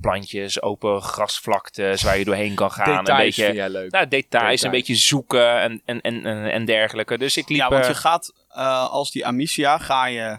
plantjes, 0.00 0.62
open 0.62 1.02
grasvlaktes 1.02 2.02
waar 2.02 2.18
je 2.18 2.24
doorheen 2.24 2.54
kan 2.54 2.70
gaan. 2.70 3.04
details 3.04 3.36
een 3.36 3.46
beetje, 3.46 3.70
leuk. 3.70 3.90
Nou, 3.90 4.08
details, 4.08 4.30
details, 4.30 4.62
een 4.62 4.70
beetje 4.70 4.94
zoeken 4.94 5.60
en, 5.60 5.82
en, 5.84 6.00
en, 6.00 6.24
en 6.52 6.64
dergelijke. 6.64 7.18
Dus 7.18 7.36
ik 7.36 7.48
liep... 7.48 7.58
Ja, 7.58 7.68
want 7.68 7.86
je 7.86 7.94
gaat 7.94 8.32
als 8.90 9.10
die 9.10 9.26
Amicia, 9.26 9.78
ga 9.78 10.06
je... 10.06 10.38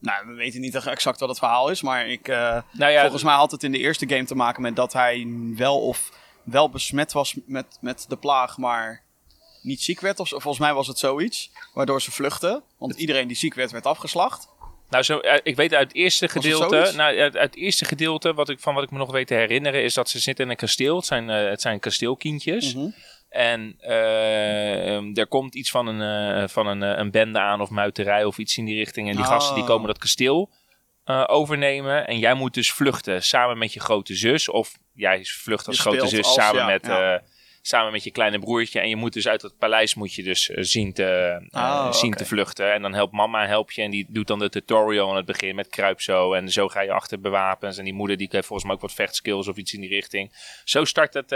Nou, 0.00 0.26
we 0.26 0.34
weten 0.34 0.60
niet 0.60 0.86
exact 0.86 1.20
wat 1.20 1.28
het 1.28 1.38
verhaal 1.38 1.68
is, 1.68 1.82
maar 1.82 2.08
ik... 2.08 2.26
nou 2.26 2.92
ja, 2.92 3.00
volgens 3.00 3.22
mij 3.22 3.34
had 3.34 3.50
het 3.50 3.62
in 3.62 3.72
de 3.72 3.78
eerste 3.78 4.08
game 4.08 4.24
te 4.24 4.34
maken 4.34 4.62
met 4.62 4.76
dat 4.76 4.92
hij 4.92 5.26
wel 5.56 5.80
of 5.80 6.10
wel 6.46 6.70
besmet 6.70 7.12
was 7.12 7.34
met, 7.46 7.78
met 7.80 8.04
de 8.08 8.16
plaag, 8.16 8.58
maar 8.58 9.02
niet 9.62 9.82
ziek 9.82 10.00
werd. 10.00 10.20
Of, 10.20 10.28
volgens 10.28 10.58
mij 10.58 10.74
was 10.74 10.86
het 10.86 10.98
zoiets. 10.98 11.50
Waardoor 11.74 12.02
ze 12.02 12.10
vluchtten. 12.10 12.62
Want 12.78 12.94
iedereen 12.94 13.26
die 13.26 13.36
ziek 13.36 13.54
werd, 13.54 13.70
werd 13.70 13.86
afgeslacht. 13.86 14.48
Nou, 14.88 15.02
zo, 15.02 15.20
ik 15.42 15.56
weet 15.56 15.74
uit 15.74 15.88
het 15.88 15.96
eerste 15.96 16.28
gedeelte. 16.28 16.92
Nou, 16.96 17.18
uit, 17.18 17.34
het 17.34 17.56
eerste 17.56 17.84
gedeelte, 17.84 18.34
wat 18.34 18.48
ik, 18.48 18.60
van 18.60 18.74
wat 18.74 18.82
ik 18.82 18.90
me 18.90 18.98
nog 18.98 19.10
weet 19.10 19.26
te 19.26 19.34
herinneren, 19.34 19.82
is 19.82 19.94
dat 19.94 20.08
ze 20.10 20.18
zitten 20.18 20.44
in 20.44 20.50
een 20.50 20.56
kasteel. 20.56 20.96
Het 20.96 21.06
zijn, 21.06 21.28
uh, 21.28 21.48
het 21.48 21.60
zijn 21.60 21.80
kasteelkindjes. 21.80 22.74
Mm 22.74 22.80
-hmm. 22.80 22.94
En 23.28 23.78
uh, 23.80 25.18
er 25.18 25.26
komt 25.26 25.54
iets 25.54 25.70
van 25.70 25.86
een, 25.86 26.40
uh, 26.42 26.48
van 26.48 26.66
een, 26.66 27.00
een 27.00 27.10
bende 27.10 27.38
aan 27.38 27.60
of 27.60 27.70
muiterij 27.70 28.24
of 28.24 28.38
iets 28.38 28.56
in 28.56 28.64
die 28.64 28.76
richting. 28.76 29.08
En 29.08 29.14
die 29.14 29.24
oh. 29.24 29.30
gasten 29.30 29.54
die 29.54 29.64
komen 29.64 29.86
dat 29.86 29.98
kasteel 29.98 30.50
uh, 31.06 31.24
overnemen. 31.26 32.06
En 32.06 32.18
jij 32.18 32.34
moet 32.34 32.54
dus 32.54 32.72
vluchten 32.72 33.22
samen 33.22 33.58
met 33.58 33.72
je 33.72 33.80
grote 33.80 34.14
zus. 34.14 34.48
Of 34.48 34.78
jij 34.94 35.24
vlucht 35.24 35.66
als 35.66 35.76
je 35.76 35.82
grote 35.82 36.06
zus 36.06 36.24
als, 36.24 36.34
samen, 36.34 36.60
ja, 36.60 36.66
met, 36.66 36.86
ja. 36.86 37.14
Uh, 37.14 37.20
samen 37.62 37.92
met 37.92 38.04
je 38.04 38.10
kleine 38.10 38.38
broertje. 38.38 38.80
En 38.80 38.88
je 38.88 38.96
moet 38.96 39.12
dus 39.12 39.28
uit 39.28 39.42
het 39.42 39.58
paleis 39.58 39.94
moet 39.94 40.14
je 40.14 40.22
dus 40.22 40.48
uh, 40.48 40.56
zien, 40.60 40.92
te, 40.92 41.38
oh, 41.50 41.92
zien 41.92 42.12
okay. 42.12 42.22
te 42.22 42.28
vluchten. 42.28 42.72
En 42.72 42.82
dan 42.82 42.94
helpt 42.94 43.12
mama 43.12 43.46
help 43.46 43.70
je. 43.72 43.82
En 43.82 43.90
die 43.90 44.06
doet 44.08 44.26
dan 44.26 44.38
de 44.38 44.48
tutorial 44.48 45.10
aan 45.10 45.16
het 45.16 45.26
begin 45.26 45.54
met 45.54 45.68
kruip 45.68 46.00
zo. 46.00 46.32
En 46.32 46.48
zo 46.48 46.68
ga 46.68 46.80
je 46.80 46.92
achter 46.92 47.20
bewapens. 47.20 47.78
En 47.78 47.84
die 47.84 47.94
moeder 47.94 48.16
die 48.16 48.28
heeft 48.30 48.46
volgens 48.46 48.66
mij 48.66 48.76
ook 48.76 48.82
wat 48.82 48.94
vechtskills 48.94 49.48
of 49.48 49.56
iets 49.56 49.72
in 49.72 49.80
die 49.80 49.90
richting. 49.90 50.32
Zo 50.64 50.84
start 50.84 51.14
het. 51.14 51.30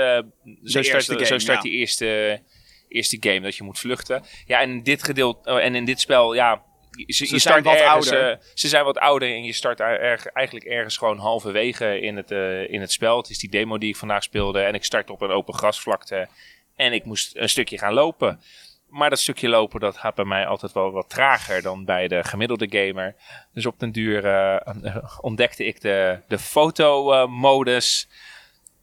zo 0.64 0.82
start, 0.82 1.04
game, 1.04 1.26
zo 1.26 1.38
start 1.38 1.62
die 1.62 1.72
eerste, 1.72 2.40
eerste 2.88 3.16
game 3.20 3.40
dat 3.40 3.56
je 3.56 3.62
moet 3.62 3.78
vluchten. 3.78 4.22
Ja, 4.46 4.60
en 4.60 4.70
in 4.70 4.82
dit 4.82 5.02
gedeelte. 5.02 5.60
en 5.60 5.74
in 5.74 5.84
dit 5.84 6.00
spel, 6.00 6.34
ja 6.34 6.68
ze 7.06 7.38
zijn 7.38 7.62
wat 7.62 7.74
ergens, 7.74 8.10
ouder. 8.10 8.30
Uh, 8.30 8.36
ze 8.54 8.68
zijn 8.68 8.84
wat 8.84 8.98
ouder 8.98 9.28
en 9.28 9.44
je 9.44 9.52
start 9.52 9.80
eigenlijk 9.80 10.66
ergens 10.66 10.96
gewoon 10.96 11.18
halverwege 11.18 12.00
in 12.00 12.16
het, 12.16 12.30
uh, 12.30 12.70
in 12.70 12.80
het 12.80 12.92
spel. 12.92 13.16
Het 13.16 13.30
is 13.30 13.38
die 13.38 13.50
demo 13.50 13.78
die 13.78 13.88
ik 13.88 13.96
vandaag 13.96 14.22
speelde 14.22 14.60
en 14.60 14.74
ik 14.74 14.84
start 14.84 15.10
op 15.10 15.20
een 15.20 15.30
open 15.30 15.54
grasvlakte 15.54 16.28
en 16.76 16.92
ik 16.92 17.04
moest 17.04 17.36
een 17.36 17.48
stukje 17.48 17.78
gaan 17.78 17.94
lopen. 17.94 18.40
Maar 18.88 19.10
dat 19.10 19.18
stukje 19.18 19.48
lopen 19.48 19.80
dat 19.80 19.96
gaat 19.96 20.14
bij 20.14 20.24
mij 20.24 20.46
altijd 20.46 20.72
wel 20.72 20.90
wat 20.90 21.10
trager 21.10 21.62
dan 21.62 21.84
bij 21.84 22.08
de 22.08 22.24
gemiddelde 22.24 22.66
gamer. 22.70 23.14
Dus 23.54 23.66
op 23.66 23.78
den 23.78 23.92
duur 23.92 24.24
uh, 24.24 24.56
ontdekte 25.20 25.64
ik 25.64 25.80
de, 25.80 26.20
de 26.28 26.38
fotomodus. 26.38 28.08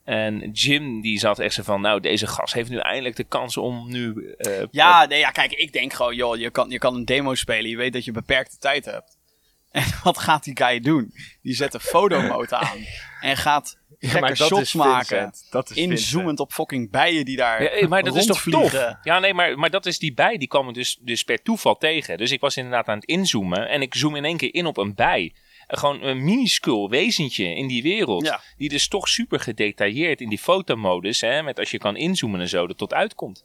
En 0.07 0.51
Jim 0.51 1.01
die 1.01 1.19
zat 1.19 1.39
echt 1.39 1.53
zo 1.53 1.63
van, 1.63 1.81
nou 1.81 1.99
deze 1.99 2.27
gast 2.27 2.53
heeft 2.53 2.69
nu 2.69 2.77
eindelijk 2.77 3.15
de 3.15 3.23
kans 3.23 3.57
om 3.57 3.91
nu... 3.91 4.35
Uh, 4.37 4.63
ja, 4.71 5.05
nee, 5.05 5.19
ja, 5.19 5.29
kijk, 5.29 5.51
ik 5.51 5.73
denk 5.73 5.93
gewoon, 5.93 6.15
joh, 6.15 6.37
je 6.37 6.49
kan, 6.49 6.69
je 6.69 6.77
kan 6.77 6.95
een 6.95 7.05
demo 7.05 7.35
spelen, 7.35 7.69
je 7.69 7.77
weet 7.77 7.93
dat 7.93 8.05
je 8.05 8.11
beperkte 8.11 8.57
tijd 8.57 8.85
hebt. 8.85 9.17
En 9.71 9.83
wat 10.03 10.17
gaat 10.17 10.43
die 10.43 10.57
guy 10.57 10.79
doen? 10.79 11.13
Die 11.41 11.53
zet 11.53 11.73
een 11.73 11.79
fotomode 11.79 12.55
aan 12.55 12.77
en 13.21 13.37
gaat 13.37 13.77
gekke 13.99 14.27
ja, 14.27 14.35
shots 14.35 14.73
maken. 14.73 15.33
Dat 15.49 15.69
is 15.69 15.77
inzoomend 15.77 16.39
op 16.39 16.53
fucking 16.53 16.91
bijen 16.91 17.25
die 17.25 17.37
daar 17.37 17.79
ja, 17.79 17.87
maar 17.87 18.03
dat 18.03 18.15
is 18.15 18.25
toch 18.25 18.43
tof? 18.43 18.71
Ja, 19.03 19.19
nee, 19.19 19.33
maar, 19.33 19.59
maar 19.59 19.69
dat 19.69 19.85
is 19.85 19.99
die 19.99 20.13
bij, 20.13 20.37
die 20.37 20.47
kwam 20.47 20.73
dus, 20.73 20.97
dus 21.01 21.23
per 21.23 21.41
toeval 21.41 21.77
tegen. 21.77 22.17
Dus 22.17 22.31
ik 22.31 22.39
was 22.39 22.57
inderdaad 22.57 22.87
aan 22.87 22.99
het 22.99 23.05
inzoomen 23.05 23.69
en 23.69 23.81
ik 23.81 23.95
zoom 23.95 24.15
in 24.15 24.25
één 24.25 24.37
keer 24.37 24.53
in 24.53 24.65
op 24.65 24.77
een 24.77 24.95
bij 24.95 25.33
gewoon 25.67 26.03
een 26.03 26.23
minuscuul 26.23 26.89
wezentje 26.89 27.55
in 27.55 27.67
die 27.67 27.83
wereld. 27.83 28.25
Ja. 28.25 28.41
Die 28.57 28.69
dus 28.69 28.87
toch 28.87 29.07
super 29.07 29.39
gedetailleerd 29.39 30.21
in 30.21 30.29
die 30.29 30.39
fotomodus, 30.39 31.21
hè, 31.21 31.43
met 31.43 31.59
als 31.59 31.71
je 31.71 31.77
kan 31.77 31.95
inzoomen 31.95 32.39
en 32.39 32.47
zo, 32.47 32.67
er 32.67 32.75
tot 32.75 32.93
uitkomt. 32.93 33.43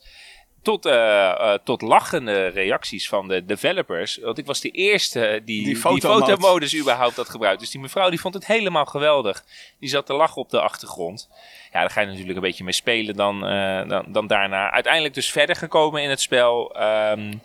Tot, 0.62 0.86
uh, 0.86 0.92
uh, 0.92 1.54
tot 1.64 1.82
lachende 1.82 2.46
reacties 2.46 3.08
van 3.08 3.28
de 3.28 3.44
developers. 3.44 4.18
Want 4.22 4.38
ik 4.38 4.46
was 4.46 4.60
de 4.60 4.70
eerste 4.70 5.42
die 5.44 5.64
die, 5.64 5.76
fotomodus. 5.76 6.26
die 6.26 6.36
fotomodus 6.36 6.76
überhaupt 6.76 7.16
had 7.16 7.28
gebruikt. 7.28 7.60
Dus 7.60 7.70
die 7.70 7.80
mevrouw 7.80 8.10
die 8.10 8.20
vond 8.20 8.34
het 8.34 8.46
helemaal 8.46 8.84
geweldig. 8.84 9.44
Die 9.80 9.88
zat 9.88 10.06
te 10.06 10.12
lachen 10.12 10.42
op 10.42 10.50
de 10.50 10.60
achtergrond. 10.60 11.28
Ja, 11.72 11.80
daar 11.80 11.90
ga 11.90 12.00
je 12.00 12.06
natuurlijk 12.06 12.36
een 12.36 12.42
beetje 12.42 12.64
mee 12.64 12.72
spelen 12.72 13.16
dan, 13.16 13.52
uh, 13.52 13.88
dan, 13.88 14.04
dan 14.08 14.26
daarna. 14.26 14.70
Uiteindelijk 14.70 15.14
dus 15.14 15.30
verder 15.30 15.56
gekomen 15.56 16.02
in 16.02 16.10
het 16.10 16.20
spel. 16.20 16.76
Um, 16.82 17.42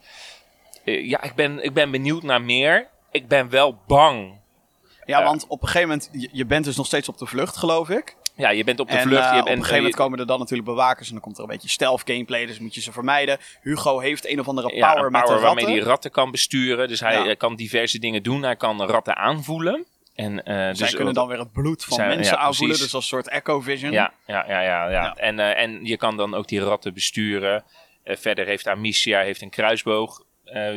ja, 0.84 1.24
ik 1.24 1.36
ben, 1.36 1.64
ik 1.64 1.74
ben 1.74 1.92
benieuwd 1.92 2.24
naar 2.24 2.42
meer. 2.42 2.88
Ik 3.12 3.28
ben 3.28 3.50
wel 3.50 3.80
bang 3.88 4.40
ja, 5.08 5.24
want 5.24 5.48
op 5.48 5.62
een 5.62 5.68
gegeven 5.68 5.88
moment, 5.88 6.10
je, 6.12 6.30
je, 6.32 6.46
bent 6.46 6.66
dus 6.66 6.76
nog 6.76 6.86
steeds 6.86 7.10
op 7.10 7.18
de 7.18 7.26
vlucht, 7.26 7.58
geloof 7.58 7.90
ik. 7.90 8.16
Ja, 8.36 8.50
je 8.50 8.64
bent 8.64 8.80
op 8.80 8.90
de 8.90 8.98
en, 8.98 9.02
vlucht. 9.02 9.24
Je 9.24 9.28
uh, 9.28 9.32
bent, 9.32 9.44
op 9.44 9.50
een 9.50 9.58
gegeven 9.58 9.76
moment 9.76 9.96
komen 9.96 10.20
er 10.20 10.28
dan 10.28 10.40
natuurlijk 10.40 10.68
bewakers 10.68 11.08
en 11.08 11.14
dan 11.14 11.22
komt 11.22 11.38
er 11.38 11.44
een 11.44 11.50
beetje 11.50 11.70
stealth 11.70 12.02
gameplay, 12.06 12.46
dus 12.46 12.60
moet 12.60 12.76
je 12.76 12.82
ze 12.82 12.92
vermijden. 12.92 13.38
Hugo 13.62 14.00
heeft 14.00 14.28
een 14.28 14.40
of 14.40 14.48
andere 14.48 14.68
power, 14.68 14.84
ja, 14.84 14.96
een 14.96 15.12
met 15.12 15.24
power 15.24 15.40
de 15.40 15.46
waarmee 15.46 15.66
hij 15.66 15.80
ratten 15.80 16.12
kan 16.12 16.32
besturen. 16.32 16.88
Dus 16.88 17.00
hij 17.00 17.24
ja. 17.24 17.34
kan 17.34 17.56
diverse 17.56 18.00
dingen 18.00 18.24
doen. 18.24 18.44
Hij 18.44 18.56
kan 18.56 18.84
ratten 18.84 19.16
aanvoelen. 19.16 19.86
En, 20.16 20.32
uh, 20.32 20.42
Zij 20.46 20.74
dus, 20.74 20.96
kunnen 20.96 21.14
dan 21.14 21.28
weer 21.28 21.40
het 21.40 21.52
bloed 21.52 21.84
van 21.84 21.96
zijn, 21.96 22.08
mensen 22.08 22.36
ja, 22.36 22.40
aanvoelen, 22.40 22.68
precies. 22.68 22.84
dus 22.84 22.94
als 22.94 23.08
soort 23.08 23.28
echo 23.28 23.62
vision. 23.62 23.92
Ja, 23.92 24.14
ja, 24.26 24.46
ja, 24.48 24.62
ja, 24.62 24.90
ja. 24.90 25.16
En, 25.16 25.38
uh, 25.38 25.60
en 25.60 25.86
je 25.86 25.98
kan 25.98 26.18
dan 26.18 26.34
ook 26.34 26.48
die 26.48 26.60
ratten 26.60 26.94
besturen. 26.94 27.64
Verder 28.04 28.46
heeft 28.46 28.68
Amicia 28.68 29.22
heeft 29.22 29.42
een 29.42 29.50
kruisboog 29.50 30.24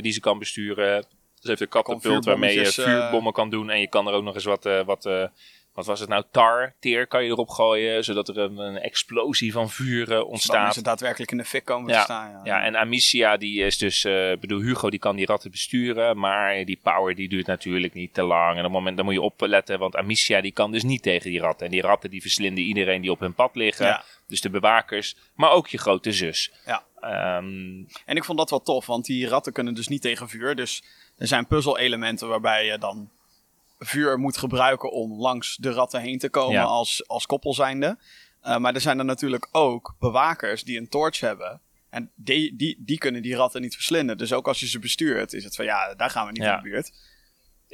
die 0.01 0.13
ze 0.13 0.21
kan 0.21 0.39
besturen. 0.39 1.07
Ze 1.41 1.49
heeft 1.49 1.61
een 1.61 1.69
katapult 1.69 2.25
waarmee 2.25 2.59
je 2.59 2.67
vuurbommen 2.67 3.33
kan 3.33 3.51
doen. 3.51 3.71
En 3.71 3.81
je 3.81 3.89
kan 3.89 4.07
er 4.07 4.13
ook 4.13 4.25
nog 4.25 4.35
eens 4.35 4.45
wat, 4.45 4.67
uh, 4.67 4.85
wat, 4.85 5.07
uh, 5.07 5.25
wat 5.73 5.87
was 5.87 6.01
het 6.01 6.09
nou, 6.09 6.25
tar, 6.31 6.75
teer 6.81 7.07
kan 7.07 7.25
je 7.25 7.31
erop 7.31 7.49
gooien. 7.49 8.05
Zodat 8.05 8.29
er 8.29 8.39
een, 8.39 8.59
een 8.59 8.79
explosie 8.79 9.53
van 9.53 9.71
vuur 9.71 10.13
uh, 10.13 10.25
ontstaat. 10.27 10.57
Zodat 10.57 10.75
ze 10.75 10.83
daadwerkelijk 10.83 11.31
in 11.31 11.37
de 11.37 11.45
fik 11.45 11.65
komen 11.65 11.93
ja. 11.93 11.99
te 11.99 12.05
staan. 12.05 12.31
Ja. 12.31 12.41
ja, 12.45 12.65
en 12.65 12.77
Amicia 12.77 13.37
die 13.37 13.65
is 13.65 13.79
dus, 13.79 14.03
bedoel 14.41 14.61
Hugo 14.61 14.91
die 14.91 14.99
kan 14.99 15.17
die 15.17 15.27
ratten 15.27 15.51
besturen. 15.51 16.19
Maar 16.19 16.65
die 16.65 16.81
power 16.83 17.15
die 17.15 17.29
duurt 17.29 17.47
natuurlijk 17.47 17.95
niet 17.95 18.15
te 18.15 18.23
lang. 18.23 18.53
En 18.53 18.59
op 18.59 18.63
het 18.63 18.73
moment 18.73 18.97
dan 18.97 19.05
moet 19.05 19.15
je 19.15 19.21
opletten. 19.21 19.79
Want 19.79 19.97
Amicia 19.97 20.41
die 20.41 20.53
kan 20.53 20.73
dus 20.73 20.83
niet 20.83 21.03
tegen 21.03 21.31
die 21.31 21.41
ratten. 21.41 21.67
En 21.67 21.73
die 21.73 21.83
ratten 21.83 22.11
die 22.11 22.21
verslinden 22.21 22.65
iedereen 22.65 23.01
die 23.01 23.11
op 23.11 23.21
hun 23.21 23.35
pad 23.35 23.55
liggen. 23.55 23.87
Ja. 23.87 24.05
Dus 24.27 24.41
de 24.41 24.51
bewakers. 24.51 25.17
Maar 25.35 25.51
ook 25.51 25.69
je 25.69 25.79
grote 25.79 26.13
zus. 26.13 26.53
Ja. 26.67 26.85
Um, 27.37 27.87
en 28.05 28.17
ik 28.17 28.25
vond 28.25 28.39
dat 28.39 28.51
wel 28.51 28.63
tof. 28.63 28.87
Want 28.87 29.05
die 29.05 29.29
ratten 29.29 29.53
kunnen 29.53 29.75
dus 29.75 29.89
niet 29.89 30.03
tegen 30.03 30.29
vuur. 30.29 30.55
Dus 30.55 30.83
er 31.21 31.27
zijn 31.27 31.47
puzzelelementen 31.47 32.29
waarbij 32.29 32.67
je 32.67 32.79
dan 32.79 33.11
vuur 33.79 34.19
moet 34.19 34.37
gebruiken 34.37 34.93
om 34.93 35.13
langs 35.21 35.57
de 35.57 35.73
ratten 35.73 36.01
heen 36.01 36.19
te 36.19 36.29
komen 36.29 36.53
Ja. 36.53 36.63
als, 36.65 37.09
als 37.09 37.27
koppel 37.27 37.55
zijnde. 37.55 37.99
Uh, 38.47 38.57
maar 38.57 38.75
er 38.75 38.81
zijn 38.81 38.99
er 38.99 39.05
natuurlijk 39.05 39.49
ook 39.53 39.95
bewakers 39.99 40.63
die 40.65 40.79
een 40.79 40.89
torch 40.89 41.21
hebben. 41.21 41.61
En 41.91 42.11
die, 42.15 42.57
die, 42.57 42.77
die 42.79 42.99
kunnen 42.99 43.23
die 43.23 43.37
ratten 43.37 43.61
niet 43.61 43.75
verslinden. 43.75 44.19
Dus 44.19 44.33
ook 44.33 44.49
als 44.49 44.61
je 44.61 44.67
ze 44.69 44.79
bestuurt, 44.79 45.33
is 45.33 45.45
het 45.45 45.57
van 45.57 45.65
ja, 45.65 45.95
daar 45.95 46.11
gaan 46.11 46.27
we 46.27 46.33
niet 46.33 46.43
Ja. 46.43 46.57
in 46.57 46.63
de 46.63 46.69
buurt. 46.69 46.87
ik 46.87 46.95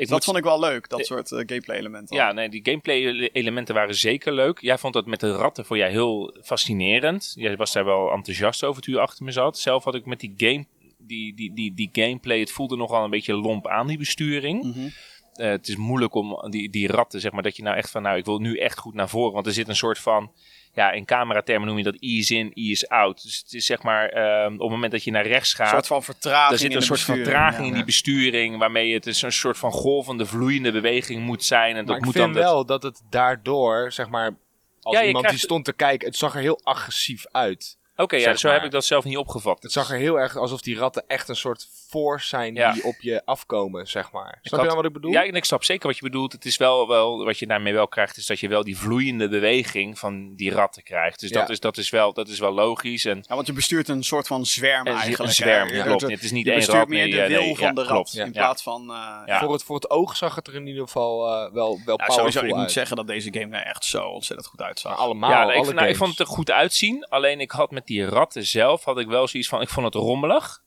dat 0.02 0.10
moet- 0.10 0.24
vond 0.24 0.36
ik 0.36 0.44
wel 0.44 0.60
leuk, 0.60 0.88
dat 0.88 0.98
Ik- 0.98 1.04
soort 1.04 1.30
uh, 1.30 1.38
gameplay 1.46 1.76
elementen. 1.78 2.16
Ja, 2.16 2.32
nee, 2.32 2.48
die 2.48 2.60
gameplay 2.64 3.28
elementen 3.32 3.74
waren 3.74 3.94
zeker 3.94 4.32
leuk. 4.32 4.60
Jij 4.60 4.78
vond 4.78 4.92
dat 4.94 5.06
met 5.06 5.20
de 5.20 5.32
ratten 5.32 5.64
voor 5.64 5.76
jij 5.76 5.90
heel 5.90 6.36
fascinerend. 6.42 7.32
Jij 7.36 7.56
was 7.56 7.72
daar 7.72 7.84
wel 7.84 8.12
enthousiast 8.12 8.64
over 8.64 8.82
toen 8.82 8.94
je 8.94 9.00
achter 9.00 9.24
me 9.24 9.30
zat. 9.32 9.58
Zelf 9.58 9.84
had 9.84 9.94
ik 9.94 10.06
met 10.06 10.20
die 10.20 10.34
game, 10.36 10.66
die, 11.06 11.34
die, 11.34 11.54
die, 11.54 11.74
die 11.74 11.88
gameplay, 11.92 12.40
het 12.40 12.50
voelde 12.52 12.76
nogal 12.76 13.04
een 13.04 13.10
beetje 13.10 13.34
lomp 13.34 13.66
aan 13.68 13.86
die 13.86 13.98
besturing. 13.98 14.62
Mhm. 14.64 14.88
Eh, 15.32 15.48
het 15.48 15.68
is 15.68 15.76
moeilijk 15.76 16.14
om 16.14 16.50
die, 16.50 16.70
die 16.70 16.88
ratten, 16.88 17.20
zeg 17.20 17.32
maar, 17.32 17.42
dat 17.42 17.56
je 17.56 17.62
nou 17.62 17.76
echt 17.76 17.90
van, 17.90 18.02
nou, 18.02 18.16
ik 18.16 18.24
wil 18.24 18.38
nu 18.38 18.58
echt 18.58 18.78
goed 18.78 18.94
naar 18.94 19.08
voren. 19.08 19.32
Want 19.32 19.46
er 19.46 19.52
zit 19.52 19.68
een 19.68 19.76
soort 19.76 19.98
van, 19.98 20.32
ja, 20.74 20.90
in 20.90 21.04
cameratermen 21.04 21.68
noem 21.68 21.78
je 21.78 21.84
dat 21.84 21.96
ease 22.00 22.34
in, 22.34 22.52
ease 22.52 22.88
out. 22.88 23.22
Dus 23.22 23.38
het 23.38 23.52
is 23.52 23.66
zeg 23.66 23.82
maar, 23.82 24.08
ehm, 24.08 24.52
op 24.52 24.60
het 24.60 24.70
moment 24.70 24.92
dat 24.92 25.04
je 25.04 25.10
naar 25.10 25.26
rechts 25.26 25.50
Een 25.50 25.56
gaat, 25.56 25.70
soort 25.70 25.86
van 25.86 26.02
vertraging 26.02 26.52
er 26.52 26.58
zit 26.58 26.74
een 26.74 26.82
soort 26.82 27.00
vertraging 27.00 27.62
ja. 27.62 27.68
in 27.68 27.74
die 27.74 27.84
besturing, 27.84 28.58
waarmee 28.58 28.94
het 28.94 29.02
dus 29.04 29.22
een 29.22 29.32
soort 29.32 29.58
van 29.58 29.72
golvende, 29.72 30.26
vloeiende 30.26 30.72
beweging 30.72 31.24
moet 31.24 31.44
zijn. 31.44 31.76
En 31.76 31.86
dat 31.86 31.96
ik 31.96 32.04
moet 32.04 32.14
vind 32.14 32.34
dan 32.34 32.42
wel 32.42 32.66
dat 32.66 32.82
het 32.82 33.02
daardoor, 33.10 33.92
zeg 33.92 34.08
maar, 34.08 34.36
als 34.82 34.96
Ja, 34.96 35.04
iemand 35.04 35.24
krijgt- 35.24 35.38
die 35.40 35.48
stond 35.48 35.64
te 35.64 35.72
kijken, 35.72 36.08
het 36.08 36.16
zag 36.16 36.34
er 36.34 36.40
heel 36.40 36.60
agressief 36.62 37.26
uit. 37.30 37.78
Oké, 37.96 38.16
ja, 38.16 38.36
zo 38.36 38.48
heb 38.48 38.62
ik 38.62 38.70
dat 38.70 38.84
zelf 38.84 39.04
niet 39.04 39.16
opgevat. 39.16 39.62
Het 39.62 39.72
zag 39.72 39.90
er 39.90 39.96
heel 39.96 40.20
erg 40.20 40.36
alsof 40.36 40.60
die 40.60 40.76
ratten 40.76 41.04
echt 41.06 41.28
een 41.28 41.36
soort 41.36 41.68
force 41.88 42.26
zijn 42.28 42.54
die 42.54 42.84
op 42.84 42.96
je 43.00 43.22
afkomen, 43.24 43.86
zeg 43.86 44.12
maar. 44.12 44.38
Snap 44.42 44.60
je 44.60 44.66
dan 44.66 44.76
wat 44.76 44.84
ik 44.84 44.92
bedoel? 44.92 45.10
Ja, 45.10 45.22
ik 45.22 45.44
snap 45.44 45.64
zeker 45.64 45.86
wat 45.86 45.96
je 45.96 46.02
bedoelt. 46.02 46.32
Het 46.32 46.44
is 46.44 46.56
wel, 46.56 46.88
wel, 46.88 47.24
wat 47.24 47.38
je 47.38 47.46
daarmee 47.46 47.72
wel 47.72 47.88
krijgt, 47.88 48.16
is 48.16 48.26
dat 48.26 48.40
je 48.40 48.48
wel 48.48 48.64
die 48.64 48.78
vloeiende 48.78 49.28
beweging 49.28 49.98
van 49.98 50.34
die 50.34 50.50
ratten 50.50 50.82
krijgt. 50.82 51.20
Dus 51.20 51.30
dat, 51.30 51.50
is, 51.50 51.60
dat, 51.60 51.76
is 51.76 51.90
wel, 51.90 52.12
dat 52.12 52.28
is 52.28 52.38
wel 52.38 52.52
logisch. 52.52 53.04
En, 53.04 53.24
ja, 53.28 53.34
want 53.34 53.46
je 53.46 53.52
bestuurt 53.52 53.88
een 53.88 54.04
soort 54.04 54.26
van 54.26 54.46
zwerm 54.46 54.86
eigenlijk. 54.86 55.18
Een 55.18 55.32
zwerm, 55.32 55.68
ja. 55.68 55.84
klopt. 55.84 56.02
Het 56.02 56.22
is 56.22 56.32
niet 56.32 56.46
één 56.46 56.64
rat. 56.64 56.88
meer 56.88 57.10
de 57.10 57.26
wil 57.26 57.54
van 57.54 57.74
de 57.74 57.82
rat, 57.82 58.14
in 58.14 58.32
plaats 58.32 58.62
van... 58.62 58.90
Uh, 58.90 59.38
voor, 59.38 59.52
het, 59.52 59.62
voor 59.62 59.76
het 59.76 59.90
oog 59.90 60.16
zag 60.16 60.34
het 60.34 60.46
er 60.46 60.54
in 60.54 60.66
ieder 60.66 60.82
geval 60.82 61.26
uh, 61.26 61.52
wel, 61.52 61.80
wel 61.84 61.96
powerful 61.96 62.14
sowieso, 62.14 62.44
Ik 62.44 62.54
moet 62.54 62.72
zeggen 62.72 62.96
dat 62.96 63.06
deze 63.06 63.32
game 63.32 63.56
er 63.56 63.66
echt 63.66 63.84
zo 63.84 64.02
ontzettend 64.02 64.48
goed 64.48 64.62
uitzag. 64.62 64.92
Maar 64.92 65.00
allemaal, 65.00 65.30
ja, 65.30 65.52
ik, 65.52 65.74
nou, 65.74 65.88
ik 65.88 65.96
vond 65.96 66.10
het 66.10 66.18
er 66.18 66.26
goed 66.26 66.50
uitzien. 66.50 67.06
Alleen 67.08 67.40
ik 67.40 67.50
had 67.50 67.70
met 67.70 67.86
die 67.86 68.04
ratten 68.04 68.46
zelf, 68.46 68.84
had 68.84 68.98
ik 68.98 69.06
wel 69.06 69.28
zoiets 69.28 69.48
van, 69.48 69.60
ik 69.60 69.68
vond 69.68 69.86
het 69.86 69.94
rommelig 69.94 70.64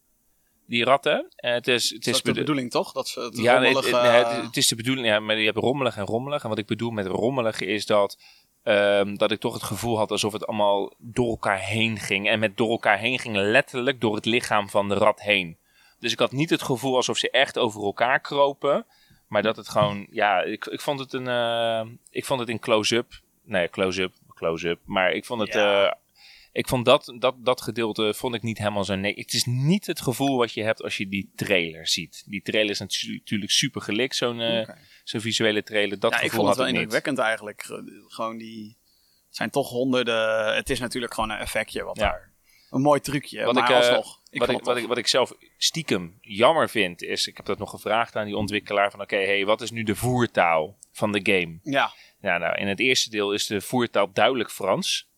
die 0.70 0.84
ratten. 0.84 1.28
Uh, 1.38 1.52
het 1.52 1.68
is, 1.68 1.90
het 1.90 2.08
is 2.08 2.22
de 2.22 2.34
bedoeling 2.34 2.72
toch? 2.72 2.92
Dat 2.92 3.08
ze 3.08 3.20
het 3.20 3.38
ja, 3.38 3.62
het, 3.62 3.92
het, 3.92 4.44
het, 4.44 4.58
is 4.58 4.68
de 4.68 4.76
bedoeling, 4.76 5.08
ja, 5.08 5.20
maar 5.20 5.38
je 5.38 5.46
hebt 5.46 5.58
rommelig 5.58 5.98
en 5.98 6.06
rommelig. 6.06 6.44
En 6.44 6.50
wat 6.50 6.58
ik 6.58 6.66
bedoel 6.66 6.92
met 6.92 7.06
rommelig 7.06 7.62
is 7.62 7.86
dat, 7.86 8.18
um, 8.64 9.18
dat 9.18 9.32
ik 9.32 9.40
toch 9.40 9.54
het 9.54 9.64
gevoel 9.64 9.98
had 9.98 10.12
alsof 10.12 10.34
het 10.34 10.48
allemaal 10.48 10.94
door 10.98 11.30
elkaar 11.30 11.60
heen 11.60 11.98
ging. 11.98 12.30
En 12.30 12.40
met 12.40 12.58
door 12.58 12.70
elkaar 12.70 12.98
heen 12.98 13.20
ging 13.20 13.36
letterlijk 13.36 14.02
door 14.02 14.16
het 14.16 14.26
lichaam 14.26 14.70
van 14.70 14.90
de 14.90 14.96
rat 14.96 15.22
heen. 15.22 15.58
Dus 16.00 16.12
ik 16.12 16.20
had 16.20 16.32
niet 16.32 16.50
het 16.50 16.62
gevoel 16.62 16.96
alsof 16.96 17.18
ze 17.18 17.30
echt 17.30 17.58
over 17.58 17.84
elkaar 17.84 18.20
kropen. 18.20 18.86
Maar 19.28 19.42
dat 19.42 19.56
het 19.56 19.70
gewoon, 19.70 20.08
ja, 20.12 20.42
ik, 20.42 20.66
ik 20.66 20.82
vond 20.82 21.00
het 21.00 21.14
een, 21.14 21.28
uh, 21.28 21.82
ik 22.10 22.26
vond 22.26 22.40
het 22.40 22.50
in 22.50 22.60
close-up. 22.60 23.22
Nee, 23.44 23.70
close-up, 23.70 24.14
close-up. 24.34 24.80
Maar 24.86 25.12
ik 25.12 25.26
vond 25.26 25.42
het, 25.42 25.54
ja. 25.54 25.86
uh, 25.86 25.92
ik 26.52 26.68
vond 26.68 26.86
dat, 26.86 27.16
dat, 27.20 27.36
dat 27.46 27.62
gedeelte 27.62 28.14
vond 28.14 28.36
ik 28.36 28.42
niet 28.42 28.58
helemaal 28.58 28.84
zo. 28.84 28.96
Nee, 28.96 29.14
het 29.16 29.34
is 29.34 29.46
niet 29.46 29.86
het 29.86 30.02
gevoel 30.02 30.38
wat 30.38 30.54
je 30.54 30.64
hebt 30.64 30.84
als 30.84 30.98
je 30.98 31.08
die 31.08 31.32
trailer 31.36 31.88
ziet. 31.88 32.24
Die 32.26 32.42
trailer 32.42 32.72
is 32.72 32.80
natuurlijk 32.80 33.52
super 33.52 33.82
gelikt, 33.82 34.16
zo'n 34.16 34.40
uh, 34.40 34.60
okay. 34.60 34.78
zo'n 35.04 35.22
visuele 35.22 35.64
trailer. 35.64 36.00
Dat 36.00 36.12
ja, 36.12 36.18
gevoel 36.18 36.30
ik 36.30 36.36
vond 36.36 36.48
het 36.48 36.58
wel 36.58 36.68
indrukwekkend 36.68 37.18
eigenlijk. 37.18 37.64
Gewoon 38.08 38.38
die, 38.38 38.78
het 39.28 39.36
zijn 39.36 39.50
toch 39.50 39.70
honderden. 39.70 40.56
Het 40.56 40.70
is 40.70 40.80
natuurlijk 40.80 41.14
gewoon 41.14 41.30
een 41.30 41.38
effectje 41.38 41.84
wat 41.84 41.98
ja. 41.98 42.04
daar. 42.04 42.34
Een 42.70 42.82
mooi 42.82 43.00
trucje, 43.00 43.44
wat 43.44 43.54
maar 43.54 43.70
ik, 43.70 43.76
alsnog. 43.76 44.20
Ik 44.30 44.40
wat, 44.40 44.50
ik, 44.50 44.64
wat, 44.64 44.78
ik, 44.78 44.88
wat 44.88 44.98
ik 44.98 45.08
zelf 45.08 45.34
stiekem 45.58 46.18
jammer 46.22 46.70
vind, 46.70 47.02
is, 47.02 47.28
ik 47.28 47.38
heb 47.38 47.46
dat 47.46 47.58
nog 47.58 47.70
gevraagd 47.70 48.16
aan 48.16 48.26
die 48.26 48.38
ontwikkelaar 48.38 48.92
van 48.92 49.02
oké, 49.02 49.14
okay, 49.14 49.26
hey, 49.26 49.46
wat 49.46 49.62
is 49.62 49.72
nu 49.72 49.84
de 49.84 49.96
voertaal 49.96 50.78
van 50.92 51.12
de 51.12 51.20
game? 51.24 51.60
Ja. 51.64 51.94
Ja, 52.22 52.38
nou, 52.38 52.58
in 52.58 52.68
het 52.68 52.80
eerste 52.80 53.10
deel 53.10 53.34
is 53.34 53.46
de 53.46 53.62
voertaal 53.62 54.14
duidelijk 54.14 54.52
Frans. 54.52 55.09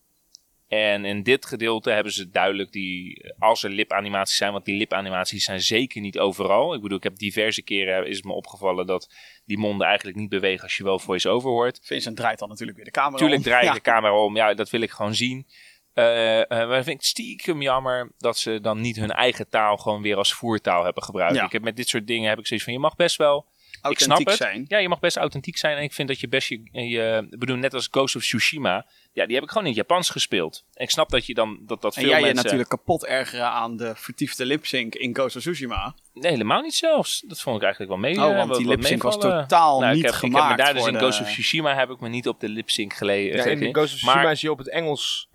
En 0.72 1.04
in 1.04 1.22
dit 1.22 1.46
gedeelte 1.46 1.90
hebben 1.90 2.12
ze 2.12 2.30
duidelijk 2.30 2.72
die, 2.72 3.32
als 3.38 3.62
er 3.62 3.70
lipanimaties 3.70 4.36
zijn, 4.36 4.52
want 4.52 4.64
die 4.64 4.76
lipanimaties 4.76 5.44
zijn 5.44 5.60
zeker 5.60 6.00
niet 6.00 6.18
overal. 6.18 6.74
Ik 6.74 6.80
bedoel, 6.80 6.96
ik 6.96 7.02
heb 7.02 7.16
diverse 7.16 7.62
keren 7.62 8.06
is 8.06 8.22
me 8.22 8.32
opgevallen 8.32 8.86
dat 8.86 9.14
die 9.44 9.58
monden 9.58 9.86
eigenlijk 9.86 10.16
niet 10.16 10.28
bewegen 10.28 10.62
als 10.62 10.76
je 10.76 10.84
wel 10.84 10.98
voice-over 10.98 11.50
hoort. 11.50 11.80
Vincent 11.82 12.16
draait 12.16 12.38
dan 12.38 12.48
natuurlijk 12.48 12.76
weer 12.76 12.86
de 12.86 12.92
camera 12.92 13.16
Tuurlijk 13.16 13.38
om. 13.38 13.44
draai 13.44 13.62
je 13.62 13.68
ja. 13.68 13.74
de 13.74 13.80
camera 13.80 14.24
om, 14.24 14.36
ja, 14.36 14.54
dat 14.54 14.70
wil 14.70 14.80
ik 14.80 14.90
gewoon 14.90 15.14
zien. 15.14 15.46
Uh, 15.94 16.38
uh, 16.38 16.46
maar 16.48 16.84
vind 16.84 17.00
ik 17.00 17.06
stiekem 17.06 17.62
jammer 17.62 18.12
dat 18.18 18.38
ze 18.38 18.60
dan 18.60 18.80
niet 18.80 18.96
hun 18.96 19.10
eigen 19.10 19.48
taal 19.48 19.76
gewoon 19.76 20.02
weer 20.02 20.16
als 20.16 20.34
voertaal 20.34 20.84
hebben 20.84 21.02
gebruikt. 21.02 21.34
Ja. 21.34 21.44
Ik 21.44 21.52
heb 21.52 21.62
met 21.62 21.76
dit 21.76 21.88
soort 21.88 22.06
dingen 22.06 22.28
heb 22.28 22.38
ik 22.38 22.46
zoiets 22.46 22.64
van, 22.64 22.74
je 22.74 22.80
mag 22.80 22.96
best 22.96 23.16
wel 23.16 23.46
authentiek 23.80 24.18
ik 24.18 24.24
snap 24.24 24.26
het. 24.26 24.36
zijn. 24.36 24.64
Ja, 24.68 24.78
je 24.78 24.88
mag 24.88 25.00
best 25.00 25.16
authentiek 25.16 25.56
zijn. 25.56 25.76
En 25.76 25.82
ik 25.82 25.92
vind 25.92 26.08
dat 26.08 26.20
je 26.20 26.28
best 26.28 26.48
je, 26.48 27.26
bedoel, 27.30 27.56
net 27.56 27.74
als 27.74 27.88
Ghost 27.90 28.16
of 28.16 28.22
Tsushima, 28.22 28.86
ja, 29.12 29.26
die 29.26 29.34
heb 29.34 29.44
ik 29.44 29.50
gewoon 29.50 29.66
in 29.66 29.72
het 29.72 29.88
Japans 29.88 30.10
gespeeld. 30.10 30.64
En 30.74 30.84
ik 30.84 30.90
snap 30.90 31.10
dat 31.10 31.26
je 31.26 31.34
dan, 31.34 31.58
dat, 31.66 31.82
dat 31.82 31.96
en 31.96 32.02
veel 32.02 32.10
jij 32.10 32.20
mensen... 32.20 32.36
je 32.36 32.42
natuurlijk 32.42 32.68
kapot 32.68 33.06
ergeren 33.06 33.50
aan 33.50 33.76
de 33.76 33.92
vertiefde 33.96 34.46
lipsync 34.46 34.94
in 34.94 35.14
Ghost 35.14 35.36
of 35.36 35.42
Tsushima. 35.42 35.94
Nee, 36.12 36.30
helemaal 36.30 36.62
niet 36.62 36.74
zelfs. 36.74 37.20
Dat 37.26 37.40
vond 37.40 37.56
ik 37.56 37.62
eigenlijk 37.62 37.92
wel 37.92 38.00
mee. 38.00 38.16
Oh, 38.16 38.36
want 38.36 38.48
wat, 38.48 38.58
die 38.58 38.66
wat 38.66 38.76
lipsync 38.76 39.02
was 39.02 39.18
totaal 39.18 39.80
nou, 39.80 39.94
niet 39.94 40.04
ik 40.04 40.10
heb, 40.10 40.18
gemaakt 40.18 40.44
Ik 40.44 40.48
heb 40.48 40.58
me 40.58 40.64
daar 40.64 40.74
dus 40.74 40.86
in 40.86 40.92
de... 40.92 40.98
Ghost 40.98 41.20
of 41.20 41.26
Tsushima 41.26 41.74
heb 41.74 41.90
ik 41.90 42.00
me 42.00 42.08
niet 42.08 42.28
op 42.28 42.40
de 42.40 42.48
lipsync 42.48 42.92
gelegen. 42.92 43.36
Ja, 43.36 43.44
in 43.44 43.74
Ghost 43.74 43.94
of 43.94 43.98
Tsushima 43.98 44.30
is 44.30 44.40
je 44.40 44.50
op 44.50 44.58
het 44.58 44.68
Engels... 44.68 45.30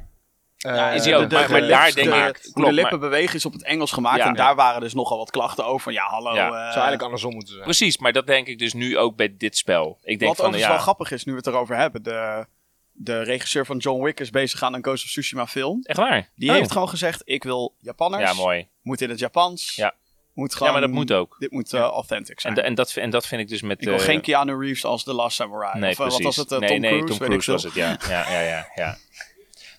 Uh, 0.66 0.76
ja, 0.76 0.92
is 0.92 1.06
hij 1.06 1.16
ook, 1.16 1.22
de, 1.22 1.28
de, 1.28 1.36
maar, 1.36 1.52
maar 1.52 1.62
de 1.62 1.68
daar 1.68 1.84
lips, 1.84 1.96
denk 1.96 2.10
de, 2.10 2.16
ik... 2.16 2.40
Hoe 2.44 2.54
klopt, 2.54 2.70
de 2.70 2.74
lippen 2.74 3.00
maar, 3.00 3.10
bewegen 3.10 3.36
is 3.36 3.46
op 3.46 3.54
het 3.54 3.64
Engels 3.64 3.92
gemaakt. 3.92 4.18
Ja, 4.18 4.24
en 4.24 4.30
ja. 4.30 4.36
daar 4.36 4.56
waren 4.56 4.82
dus 4.82 4.94
nogal 4.94 5.18
wat 5.18 5.32
klachten 5.32 5.66
over. 5.66 5.82
Van 5.82 5.94
ja, 5.94 6.04
hallo. 6.04 6.34
Ja. 6.34 6.46
Uh, 6.46 6.52
zou 6.52 6.62
eigenlijk 6.64 7.02
andersom 7.02 7.34
moeten 7.34 7.54
zijn. 7.54 7.64
Precies, 7.64 7.98
maar 7.98 8.14
dat 8.14 8.28
denk 8.28 8.48
ik 8.48 8.60
dus 8.60 8.74
nu 8.74 8.98
ook 8.98 9.16
bij 9.16 9.36
dit 9.38 9.58
spel. 9.58 9.98
Ik 10.02 10.20
denk 10.20 10.22
wat 10.22 10.36
van, 10.36 10.46
overigens 10.46 10.64
ja, 10.64 10.70
wel 10.70 10.82
grappig 10.82 11.12
is, 11.12 11.24
nu 11.24 11.32
we 11.32 11.38
het 11.38 11.48
erover 11.48 11.76
hebben. 11.76 12.04
De, 12.04 12.46
de 12.92 13.22
regisseur 13.22 13.66
van 13.66 13.78
John 13.78 14.04
Wick 14.04 14.20
is 14.20 14.30
bezig 14.30 14.64
aan 14.64 14.74
een 14.74 14.84
Ghost 14.84 15.04
of 15.04 15.10
Tsushima 15.10 15.48
film. 15.48 15.80
Echt 15.84 15.98
waar? 15.98 16.30
Die 16.36 16.50
Oh. 16.50 16.56
heeft 16.56 16.72
gewoon 16.72 16.90
gezegd, 16.90 17.22
ik 17.26 17.44
wil 17.44 17.76
Japanners. 17.80 18.24
Ja, 18.24 18.34
mooi. 18.34 18.68
Moet 18.82 19.02
in 19.02 19.10
het 19.10 19.20
Japans. 19.20 19.76
Ja. 19.76 19.94
Moet 20.34 20.54
gewoon, 20.54 20.68
Ja, 20.68 20.74
maar 20.80 20.88
dat 20.88 20.96
moet 20.96 21.12
ook. 21.12 21.36
Dit 21.40 21.52
moet 21.52 21.74
uh, 21.74 21.82
authentic 21.82 22.40
zijn. 22.40 22.56
En, 22.56 22.64
en, 22.64 22.76
dat, 22.76 22.96
en 22.96 23.10
dat 23.10 23.28
vind 23.28 23.42
ik 23.42 23.48
dus 23.48 23.62
met... 23.62 23.82
ik 23.82 23.88
wil 23.88 23.98
uh, 23.98 24.04
geen 24.04 24.22
Keanu 24.22 24.60
Reeves 24.60 24.86
als 24.86 25.04
The 25.04 25.14
Last 25.14 25.36
Samurai. 25.36 25.80
Nee, 25.80 25.90
of, 25.90 25.96
precies. 25.96 26.14
wat 26.14 26.24
was 26.24 26.36
het? 26.36 26.52
Uh, 26.52 26.60
nee, 26.60 26.70
Tom 26.70 26.80
nee, 26.80 26.92
Cruise? 26.92 27.18
Tom 27.18 27.28
Cruise 27.28 27.52
was 27.52 27.64
het, 27.64 27.74
ja. 27.74 27.98
ja, 28.10 28.32
ja, 28.32 28.42
ja, 28.42 28.68
ja. 28.76 28.98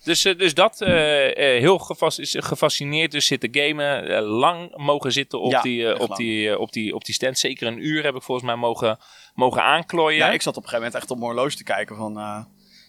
Dus, 0.09 0.25
uh, 0.25 0.37
dus 0.37 0.53
dat, 0.53 0.81
uh, 0.81 0.87
uh, 1.27 1.33
heel 1.35 1.77
gefas 1.77 2.19
gefascineerd 2.21 3.11
dus 3.11 3.25
zitten 3.25 3.49
gamen. 3.51 4.09
Uh, 4.11 4.19
lang 4.39 4.75
mogen 4.77 5.11
zitten 5.11 5.41
op, 5.41 5.51
Ja, 5.51 5.61
die, 5.61 5.81
uh, 5.81 5.91
op, 5.91 5.97
lang. 5.99 6.15
die, 6.15 6.47
uh, 6.47 6.59
op, 6.59 6.71
die, 6.71 6.95
op 6.95 7.05
die 7.05 7.15
stand. 7.15 7.39
Zeker 7.39 7.67
een 7.67 7.85
uur 7.85 8.03
heb 8.03 8.15
ik 8.15 8.21
volgens 8.21 8.47
mij 8.47 8.55
mogen, 8.55 8.99
mogen 9.33 9.63
aanklooien. 9.63 10.17
Ja, 10.17 10.31
ik 10.31 10.41
zat 10.41 10.57
op 10.57 10.63
een 10.63 10.69
gegeven 10.69 10.85
moment 10.85 11.01
echt 11.01 11.11
op 11.11 11.17
mijn 11.17 11.31
horloge 11.31 11.55
te 11.55 11.63
kijken 11.63 11.95
van... 11.95 12.17
uh, 12.17 12.43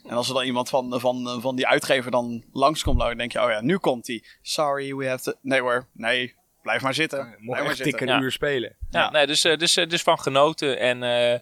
en 0.09 0.16
als 0.16 0.29
er 0.29 0.35
dan 0.35 0.45
iemand 0.45 0.68
van, 0.68 1.01
van, 1.01 1.39
van 1.41 1.57
die 1.57 1.66
uitgever 1.66 2.11
dan 2.11 2.45
langskomt, 2.53 2.99
dan 2.99 3.16
denk 3.16 3.33
je, 3.33 3.43
oh 3.43 3.51
ja, 3.51 3.61
nu 3.61 3.79
komt 3.79 4.07
hij. 4.07 4.25
Sorry, 4.43 4.95
we 4.95 5.09
have 5.09 5.23
to... 5.23 5.33
Nee 5.43 5.61
hoor, 5.61 5.89
nee, 5.93 6.35
blijf 6.62 6.83
maar 6.83 6.95
zitten. 6.95 7.37
Mocht 7.39 7.62
maar 7.62 7.81
een 7.81 8.07
Ja. 8.07 8.21
uur 8.21 8.33
spelen. 8.33 8.77
Ja, 8.91 9.01
Ja. 9.01 9.11
Nee, 9.11 9.27
dus, 9.27 9.41
dus, 9.41 9.75
dus 9.75 10.03
van 10.03 10.18
genoten. 10.18 10.79
En 10.79 11.03
uh, 11.03 11.39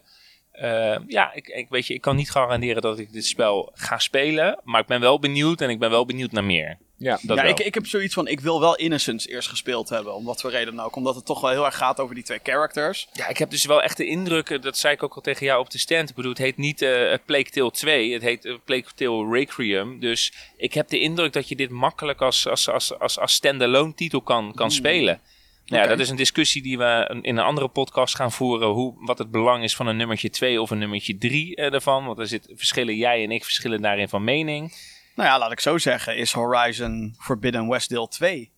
uh, 0.61 0.95
ja, 1.07 1.33
ik, 1.33 1.47
ik, 1.47 1.69
weet 1.69 1.87
je, 1.87 1.93
ik 1.93 2.01
kan 2.01 2.15
niet 2.15 2.31
garanderen 2.31 2.81
dat 2.81 2.99
ik 2.99 3.13
dit 3.13 3.25
spel 3.25 3.71
ga 3.73 3.97
spelen. 3.97 4.59
Maar 4.63 4.81
ik 4.81 4.87
ben 4.87 4.99
wel 4.99 5.19
benieuwd 5.19 5.61
en 5.61 5.69
ik 5.69 5.79
ben 5.79 5.89
wel 5.89 6.05
benieuwd 6.05 6.31
naar 6.31 6.43
meer. 6.43 6.77
Ja. 6.97 7.19
Dat 7.21 7.37
ja, 7.37 7.43
wel. 7.43 7.51
ik, 7.51 7.59
ik 7.59 7.73
heb 7.73 7.87
zoiets 7.87 8.13
van, 8.13 8.27
ik 8.27 8.39
wil 8.39 8.59
wel 8.59 8.75
Innocence 8.75 9.29
eerst 9.29 9.49
gespeeld 9.49 9.89
hebben. 9.89 10.15
Om 10.15 10.25
wat 10.25 10.41
voor 10.41 10.51
reden 10.51 10.75
dan 10.75 10.85
ook. 10.85 10.95
Omdat 10.95 11.15
het 11.15 11.25
toch 11.25 11.41
wel 11.41 11.49
heel 11.49 11.65
erg 11.65 11.77
gaat 11.77 11.99
over 11.99 12.15
die 12.15 12.23
twee 12.23 12.39
characters. 12.43 13.07
Ja, 13.13 13.27
ik 13.27 13.37
heb 13.37 13.49
dus 13.49 13.65
wel 13.65 13.81
echt 13.81 13.97
de 13.97 14.05
indruk, 14.05 14.49
eh, 14.49 14.61
dat 14.61 14.77
zei 14.77 14.93
ik 14.93 15.03
ook 15.03 15.15
al 15.15 15.21
tegen 15.21 15.45
jou 15.45 15.59
op 15.59 15.69
de 15.69 15.77
stand. 15.77 16.09
Ik 16.09 16.15
bedoel, 16.15 16.31
het 16.31 16.39
heet 16.39 16.57
niet 16.57 16.81
uh, 16.81 17.13
Plague 17.25 17.49
Tale 17.49 17.71
2, 17.71 18.13
het 18.13 18.21
heet 18.21 18.45
uh, 18.45 18.55
Plague 18.65 18.93
Tale 18.95 19.31
Requiem. 19.31 19.99
Dus 19.99 20.33
ik 20.57 20.73
heb 20.73 20.87
de 20.87 20.99
indruk 20.99 21.33
dat 21.33 21.49
je 21.49 21.55
dit 21.55 21.69
makkelijk 21.69 22.21
als, 22.21 22.47
als, 22.47 22.69
als, 22.69 22.99
als, 22.99 23.19
als 23.19 23.33
standalone 23.33 23.93
titel 23.93 24.21
kan, 24.21 24.53
kan 24.55 24.71
spelen. 24.71 25.21
Ja, 25.69 25.87
dat 25.87 25.99
is 25.99 26.09
een 26.09 26.15
discussie 26.15 26.61
die 26.61 26.77
we 26.77 27.19
in 27.21 27.37
een 27.37 27.43
andere 27.43 27.67
podcast 27.67 28.15
gaan 28.15 28.31
voeren. 28.31 28.67
Hoe, 28.67 28.95
wat 29.05 29.17
het 29.17 29.31
belang 29.31 29.63
is 29.63 29.75
van 29.75 29.87
een 29.87 29.97
nummertje 29.97 30.29
2 30.29 30.61
of 30.61 30.69
een 30.69 30.77
nummertje 30.77 31.17
3 31.17 31.57
uh, 31.57 31.73
ervan. 31.73 32.05
Want 32.05 32.19
er 32.19 32.27
zit, 32.27 32.51
verschillen 32.53 32.95
jij 32.95 33.23
en 33.23 33.31
ik 33.31 33.43
verschillen 33.43 33.81
daarin 33.81 34.09
van 34.09 34.23
mening. 34.23 34.73
Nou 35.15 35.29
ja, 35.29 35.39
laat 35.39 35.51
ik 35.51 35.59
zo 35.59 35.77
zeggen, 35.77 36.17
is 36.17 36.31
Horizon 36.31 37.15
Forbidden 37.17 37.67
West 37.67 37.89
deel 37.89 38.07
2. 38.07 38.51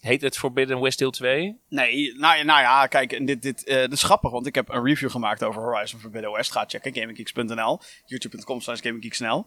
Heet 0.00 0.22
het 0.22 0.38
Forbidden 0.38 0.80
West 0.80 0.98
deel 0.98 1.10
2? 1.10 1.60
Nee, 1.68 2.14
nou 2.16 2.36
ja, 2.36 2.42
nou 2.42 2.60
ja 2.60 2.86
kijk, 2.86 3.26
dit, 3.26 3.42
dit, 3.42 3.68
uh, 3.68 3.74
dit 3.74 3.92
is 3.92 4.02
grappig, 4.02 4.30
want 4.30 4.46
ik 4.46 4.54
heb 4.54 4.68
een 4.68 4.84
review 4.84 5.10
gemaakt 5.10 5.44
over 5.44 5.62
Horizon 5.62 6.00
Forbidden 6.00 6.32
West. 6.32 6.52
Ga 6.52 6.64
checken, 6.66 6.94
gaminggeeks.nl, 6.94 7.80
youtube.com 8.06 8.60
slash 8.60 8.80
gaminggeeksnl. 8.80 9.46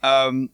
Um, 0.00 0.52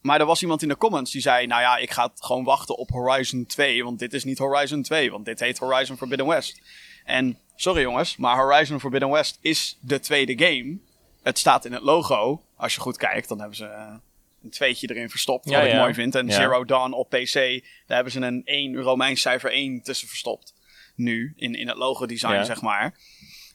maar 0.00 0.20
er 0.20 0.26
was 0.26 0.42
iemand 0.42 0.62
in 0.62 0.68
de 0.68 0.76
comments 0.76 1.10
die 1.12 1.20
zei, 1.20 1.46
nou 1.46 1.60
ja, 1.60 1.76
ik 1.76 1.90
ga 1.90 2.10
gewoon 2.14 2.44
wachten 2.44 2.76
op 2.76 2.90
Horizon 2.90 3.46
2, 3.46 3.84
want 3.84 3.98
dit 3.98 4.12
is 4.12 4.24
niet 4.24 4.38
Horizon 4.38 4.82
2, 4.82 5.10
want 5.10 5.24
dit 5.24 5.40
heet 5.40 5.58
Horizon 5.58 5.96
Forbidden 5.96 6.26
West. 6.26 6.60
En, 7.04 7.38
sorry 7.56 7.82
jongens, 7.82 8.16
maar 8.16 8.36
Horizon 8.36 8.80
Forbidden 8.80 9.10
West 9.10 9.38
is 9.40 9.78
de 9.80 10.00
tweede 10.00 10.44
game. 10.46 10.78
Het 11.22 11.38
staat 11.38 11.64
in 11.64 11.72
het 11.72 11.82
logo, 11.82 12.42
als 12.56 12.74
je 12.74 12.80
goed 12.80 12.96
kijkt, 12.96 13.28
dan 13.28 13.38
hebben 13.38 13.56
ze... 13.56 13.64
Uh, 13.64 13.94
een 14.42 14.50
tweetje 14.50 14.90
erin 14.90 15.10
verstopt, 15.10 15.48
Ja, 15.48 15.56
wat 15.56 15.66
ik 15.66 15.72
ja. 15.72 15.80
mooi 15.80 15.94
vind. 15.94 16.14
En 16.14 16.26
Ja. 16.26 16.32
Zero 16.32 16.64
Dawn 16.64 16.92
op 16.92 17.08
PC, 17.08 17.32
daar 17.34 17.62
hebben 17.86 18.12
ze 18.12 18.20
een 18.20 18.42
1 18.44 18.76
Romeins 18.76 19.20
cijfer 19.20 19.50
1 19.50 19.82
tussen 19.82 20.08
verstopt. 20.08 20.54
Nu, 20.94 21.32
in, 21.36 21.54
in 21.54 21.68
het 21.68 21.76
logo 21.76 22.06
design, 22.06 22.32
Ja. 22.32 22.44
zeg 22.44 22.60
maar. 22.60 22.98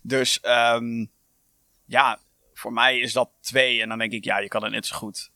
Dus, 0.01 0.39
ehm 0.39 1.05
ja, 1.85 2.19
voor 2.53 2.73
mij 2.73 2.99
is 2.99 3.13
dat 3.13 3.29
2. 3.41 3.81
En 3.81 3.89
dan 3.89 3.97
denk 3.97 4.11
ik, 4.11 4.23
ja, 4.23 4.37
je 4.39 4.47
kan 4.47 4.63
het 4.63 4.71
net 4.71 4.85
zo 4.85 4.95
goed. 4.95 5.31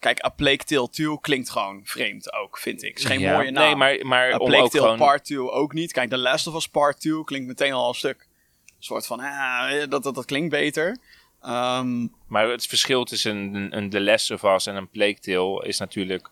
Kijk, 0.00 0.24
A 0.24 0.28
Plague 0.28 0.56
Tale 0.64 0.88
2 0.90 1.20
klinkt 1.20 1.50
gewoon 1.50 1.80
vreemd 1.84 2.32
ook, 2.32 2.58
vind 2.58 2.82
ik. 2.82 2.98
Is 2.98 3.04
geen 3.04 3.20
Ja. 3.20 3.32
mooie 3.36 3.50
naam. 3.50 3.64
Nee, 3.64 3.74
maar, 3.74 4.06
maar 4.06 4.32
A 4.32 4.36
Plague 4.36 4.62
ook 4.62 4.70
Tale 4.70 4.82
gewoon... 4.84 4.98
Part 4.98 5.24
2 5.24 5.38
ook 5.50 5.72
niet. 5.72 5.92
Kijk, 5.92 6.10
The 6.10 6.18
Last 6.18 6.46
of 6.46 6.54
Us 6.54 6.68
Part 6.68 7.00
2 7.00 7.24
klinkt 7.24 7.46
meteen 7.46 7.72
al 7.72 7.88
een 7.88 7.94
stuk. 7.94 8.26
Een 8.66 8.74
soort 8.78 9.06
van, 9.06 9.20
ah, 9.20 9.70
dat, 9.88 10.02
dat, 10.02 10.14
dat 10.14 10.24
klinkt 10.24 10.50
beter. 10.50 10.96
Ehm, 11.42 12.06
Maar 12.26 12.48
het 12.48 12.66
verschil 12.66 13.04
tussen 13.04 13.36
een, 13.54 13.76
een 13.76 13.90
The 13.90 14.00
Last 14.00 14.30
of 14.30 14.42
Us 14.42 14.66
en 14.66 14.76
een 14.76 14.88
Plague 14.90 15.18
Tale 15.18 15.66
is 15.66 15.78
natuurlijk... 15.78 16.30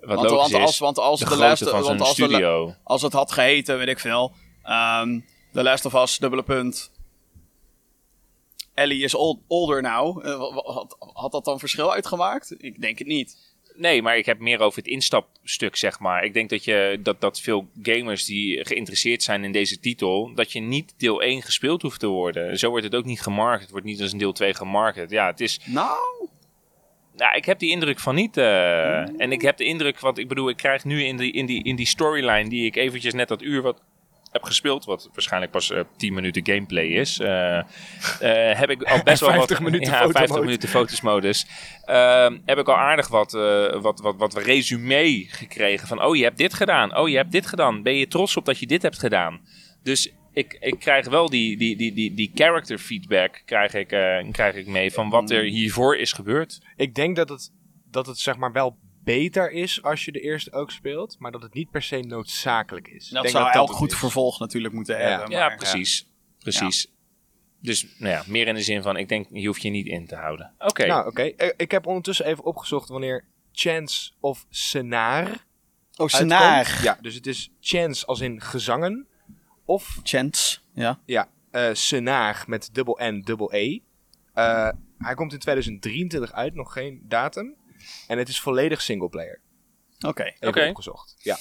Wat 0.00 0.16
want, 0.16 0.30
want 0.30 0.54
als, 0.54 0.70
is, 0.72 0.78
want 0.78 0.98
als 0.98 1.18
de 1.20 1.24
The 1.26 1.30
grootte 1.30 1.48
Last, 1.64 1.68
van 1.70 1.82
want 1.82 2.00
als 2.00 2.14
de 2.16 2.22
studio. 2.24 2.74
als 2.84 3.02
het 3.02 3.12
had 3.12 3.32
geheten, 3.32 3.78
weet 3.78 3.88
ik 3.88 3.98
veel. 3.98 4.32
ehm 4.62 5.18
The 5.52 5.62
Last 5.62 5.84
of 5.84 5.94
Us, 5.94 6.18
dubbele 6.18 6.42
punt. 6.42 6.90
Ellie 8.78 9.02
is 9.02 9.14
old, 9.14 9.40
older 9.46 9.82
now. 9.82 10.24
had, 10.64 10.96
had 10.98 11.32
dat 11.32 11.44
dan 11.44 11.58
verschil 11.58 11.92
uitgemaakt? 11.92 12.54
Ik 12.58 12.80
denk 12.80 12.98
het 12.98 13.06
niet. 13.06 13.56
Nee, 13.74 14.02
maar 14.02 14.16
ik 14.16 14.26
heb 14.26 14.38
meer 14.38 14.60
over 14.60 14.78
het 14.78 14.88
instapstuk, 14.88 15.76
zeg 15.76 15.98
maar. 15.98 16.24
Ik 16.24 16.34
denk 16.34 16.50
dat, 16.50 16.64
je, 16.64 16.98
dat, 17.02 17.20
dat 17.20 17.40
veel 17.40 17.68
gamers 17.82 18.24
die 18.24 18.64
geïnteresseerd 18.66 19.22
zijn 19.22 19.44
in 19.44 19.52
deze 19.52 19.80
titel, 19.80 20.34
dat 20.34 20.52
je 20.52 20.60
niet 20.60 20.94
deel 20.96 21.22
1 21.22 21.42
gespeeld 21.42 21.82
hoeft 21.82 22.00
te 22.00 22.06
worden. 22.06 22.58
Zo 22.58 22.70
wordt 22.70 22.84
het 22.84 22.94
ook 22.94 23.04
niet 23.04 23.20
gemarket. 23.20 23.60
Het 23.60 23.70
wordt 23.70 23.86
niet 23.86 24.00
als 24.00 24.12
een 24.12 24.18
deel 24.18 24.32
2 24.32 24.54
gemarket. 24.54 25.10
Ja, 25.10 25.26
het 25.26 25.40
is... 25.40 25.60
Nou... 25.64 26.28
Nou, 27.16 27.36
ik 27.36 27.44
heb 27.44 27.58
die 27.58 27.70
indruk 27.70 27.98
van 27.98 28.14
niet. 28.14 28.36
Uh, 28.36 29.20
En 29.20 29.32
ik 29.32 29.42
heb 29.42 29.56
de 29.56 29.64
indruk, 29.64 30.00
wat 30.00 30.18
ik 30.18 30.28
bedoel, 30.28 30.48
ik 30.48 30.56
krijg 30.56 30.84
nu 30.84 31.04
in 31.04 31.16
die, 31.16 31.32
in, 31.32 31.46
die, 31.46 31.64
in 31.64 31.76
die 31.76 31.86
storyline 31.86 32.48
die 32.48 32.66
ik 32.66 32.76
eventjes 32.76 33.14
net 33.14 33.28
dat 33.28 33.42
uur 33.42 33.62
wat 33.62 33.82
heb 34.32 34.42
gespeeld, 34.42 34.84
wat 34.84 35.10
waarschijnlijk 35.12 35.52
pas 35.52 35.70
uh, 35.70 35.78
eh, 35.78 35.84
10 35.96 36.14
minuten 36.14 36.46
gameplay 36.46 36.86
is, 36.86 37.18
uh, 37.20 37.60
heb 38.60 38.70
ik 38.70 38.82
al 38.82 39.02
best 39.02 39.20
wel 39.20 39.30
50 39.30 39.58
wat, 39.58 39.70
minuten 39.70 39.92
ja, 39.92 40.08
50 40.08 40.40
minuten 40.40 40.68
fotosmodus. 40.68 41.46
Ehm, 41.84 42.38
heb 42.44 42.58
ik 42.58 42.68
al 42.68 42.76
aardig 42.76 43.08
wat, 43.08 43.32
wat, 43.80 44.00
wat, 44.00 44.16
wat 44.16 44.36
resume 44.36 45.24
gekregen 45.28 45.88
van, 45.88 46.02
oh 46.02 46.16
je 46.16 46.22
hebt 46.22 46.38
dit 46.38 46.54
gedaan, 46.54 46.96
oh 46.96 47.08
je 47.08 47.16
hebt 47.16 47.32
dit 47.32 47.46
gedaan, 47.46 47.82
ben 47.82 47.94
je 47.94 48.08
trots 48.08 48.36
op 48.36 48.44
dat 48.44 48.58
je 48.58 48.66
dit 48.66 48.82
hebt 48.82 48.98
gedaan. 48.98 49.40
Dus 49.82 50.12
ik, 50.32 50.56
ik 50.60 50.78
krijg 50.78 51.08
wel 51.08 51.30
die, 51.30 51.56
die, 51.56 51.76
die, 51.76 51.92
die, 51.92 52.14
die 52.14 52.30
character 52.34 52.78
feedback 52.78 53.42
krijg 53.44 53.74
ik, 53.74 53.88
krijg 54.32 54.54
ik 54.54 54.66
mee 54.66 54.92
van 54.92 55.10
wat 55.10 55.30
er 55.30 55.42
hiervoor 55.42 55.96
is 55.96 56.12
gebeurd. 56.12 56.60
Ik 56.76 56.94
denk 56.94 57.16
dat 57.16 57.28
het, 57.28 57.52
dat 57.90 58.06
het 58.06 58.18
zeg 58.18 58.36
maar 58.36 58.52
wel 58.52 58.78
beter 59.14 59.50
is 59.50 59.82
als 59.82 60.04
je 60.04 60.12
de 60.12 60.20
eerste 60.20 60.52
ook 60.52 60.70
speelt, 60.70 61.16
maar 61.18 61.30
dat 61.30 61.42
het 61.42 61.54
niet 61.54 61.70
per 61.70 61.82
se 61.82 62.00
noodzakelijk 62.00 62.88
is. 62.88 63.08
Dat 63.08 63.30
zou 63.30 63.50
elk 63.50 63.70
goed 63.70 63.94
vervolg 63.94 64.38
natuurlijk 64.38 64.74
moeten 64.74 64.98
hebben. 64.98 65.30
Ja, 65.30 65.54
precies. 65.56 66.08
Precies. 66.38 66.92
Dus 67.60 67.86
nou 67.98 68.12
ja, 68.12 68.22
meer 68.26 68.46
in 68.46 68.54
de 68.54 68.62
zin 68.62 68.82
van, 68.82 68.96
ik 68.96 69.08
denk, 69.08 69.26
je 69.30 69.46
hoeft 69.46 69.62
je 69.62 69.70
niet 69.70 69.86
in 69.86 70.06
te 70.06 70.16
houden. 70.16 70.54
Oké. 70.58 70.86
Nou, 70.86 71.06
oké. 71.06 71.22
Eh, 71.22 71.50
ik 71.56 71.70
heb 71.70 71.86
ondertussen 71.86 72.26
even 72.26 72.44
opgezocht 72.44 72.88
wanneer 72.88 73.24
Chance 73.52 74.12
of 74.20 74.46
Senaar. 74.48 75.46
Oh, 75.96 76.08
Senaar. 76.08 76.80
Ja, 76.82 76.98
dus 77.00 77.14
het 77.14 77.26
is 77.26 77.50
Chance 77.60 78.06
als 78.06 78.20
in 78.20 78.40
gezangen. 78.40 79.06
Of... 79.64 80.00
Chance, 80.02 80.58
ja. 80.72 81.00
Ja, 81.04 81.28
uh, 81.52 81.68
Senaar 81.72 82.44
met 82.46 82.68
dubbel 82.72 82.98
N, 83.02 83.20
dubbel 83.24 83.54
E. 83.54 83.80
Uh, 84.34 84.68
hij 84.98 85.14
komt 85.14 85.32
in 85.32 85.38
2023 85.38 86.32
uit, 86.32 86.54
nog 86.54 86.72
geen 86.72 87.02
datum. 87.04 87.56
En 88.06 88.18
het 88.18 88.28
is 88.28 88.40
volledig 88.40 88.82
singleplayer. 88.82 89.40
Oké. 90.06 90.34
Okay. 90.40 90.68
opgezocht. 90.68 91.14
Ja. 91.18 91.36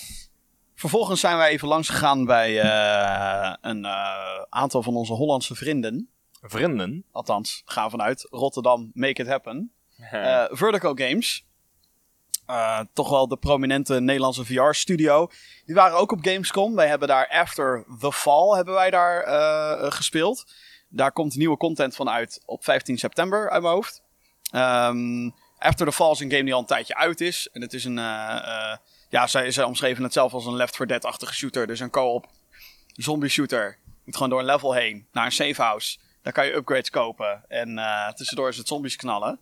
Vervolgens 0.75 1.19
zijn 1.19 1.37
wij 1.37 1.49
even 1.49 1.67
langs 1.67 1.89
gegaan 1.89 2.25
bij 2.25 2.63
uh, 2.63 3.53
een 3.61 3.83
uh, 3.83 4.41
aantal 4.49 4.83
van 4.83 4.95
onze 4.95 5.13
Hollandse 5.13 5.55
vrienden. 5.55 6.09
Vrienden? 6.41 7.05
Althans, 7.11 7.61
gaan 7.65 7.89
vanuit 7.89 8.27
Rotterdam, 8.29 8.91
make 8.93 9.21
it 9.21 9.27
happen. 9.27 9.71
Uh, 10.13 10.45
Vertigo 10.49 10.93
Games. 10.95 11.45
toch 12.93 13.09
wel 13.09 13.27
de 13.27 13.37
prominente 13.37 13.99
Nederlandse 13.99 14.45
VR-studio. 14.45 15.27
Die 15.65 15.75
waren 15.75 15.97
ook 15.97 16.11
op 16.11 16.19
Gamescom. 16.21 16.75
Wij 16.75 16.87
hebben 16.87 17.07
daar 17.07 17.27
After 17.27 17.85
the 17.99 18.13
Fall 18.13 18.55
hebben 18.55 18.73
wij 18.73 18.89
daar 18.89 19.23
gespeeld. 19.91 20.45
Daar 20.89 21.11
komt 21.11 21.35
nieuwe 21.35 21.57
content 21.57 21.95
van 21.95 22.09
uit 22.09 22.41
op 22.45 22.63
15 22.63 22.97
september 22.97 23.49
uit 23.49 23.61
mijn 23.61 23.73
hoofd. 23.73 24.01
Um, 24.51 25.33
After 25.57 25.85
the 25.85 25.91
Fall 25.91 26.11
is 26.11 26.19
een 26.19 26.31
game 26.31 26.43
die 26.43 26.53
al 26.53 26.59
een 26.59 26.65
tijdje 26.65 26.95
uit 26.95 27.21
is. 27.21 27.49
En 27.51 27.61
het 27.61 27.73
is 27.73 27.85
een. 27.85 27.97
Uh, 27.97 28.75
ja, 29.09 29.27
zij, 29.27 29.51
zij 29.51 29.63
omschreven 29.63 30.03
het 30.03 30.13
zelf 30.13 30.33
als 30.33 30.45
een 30.45 30.55
Left 30.55 30.75
4 30.75 30.87
Dead-achtige 30.87 31.33
shooter. 31.33 31.67
Dus 31.67 31.79
een 31.79 31.89
co-op 31.89 32.27
zombie 33.03 33.29
shooter. 33.29 33.77
Je 33.85 34.01
moet 34.03 34.15
gewoon 34.15 34.29
door 34.29 34.39
een 34.39 34.45
level 34.45 34.73
heen 34.73 35.07
naar 35.11 35.25
een 35.25 35.31
safe 35.31 35.61
house. 35.61 35.97
Daar 36.21 36.33
kan 36.33 36.45
je 36.45 36.55
upgrades 36.55 36.89
kopen. 36.89 37.43
En 37.47 37.69
uh, 37.69 38.11
tussendoor 38.11 38.49
is 38.49 38.57
het 38.57 38.67
zombies 38.67 38.95
knallen. 38.95 39.39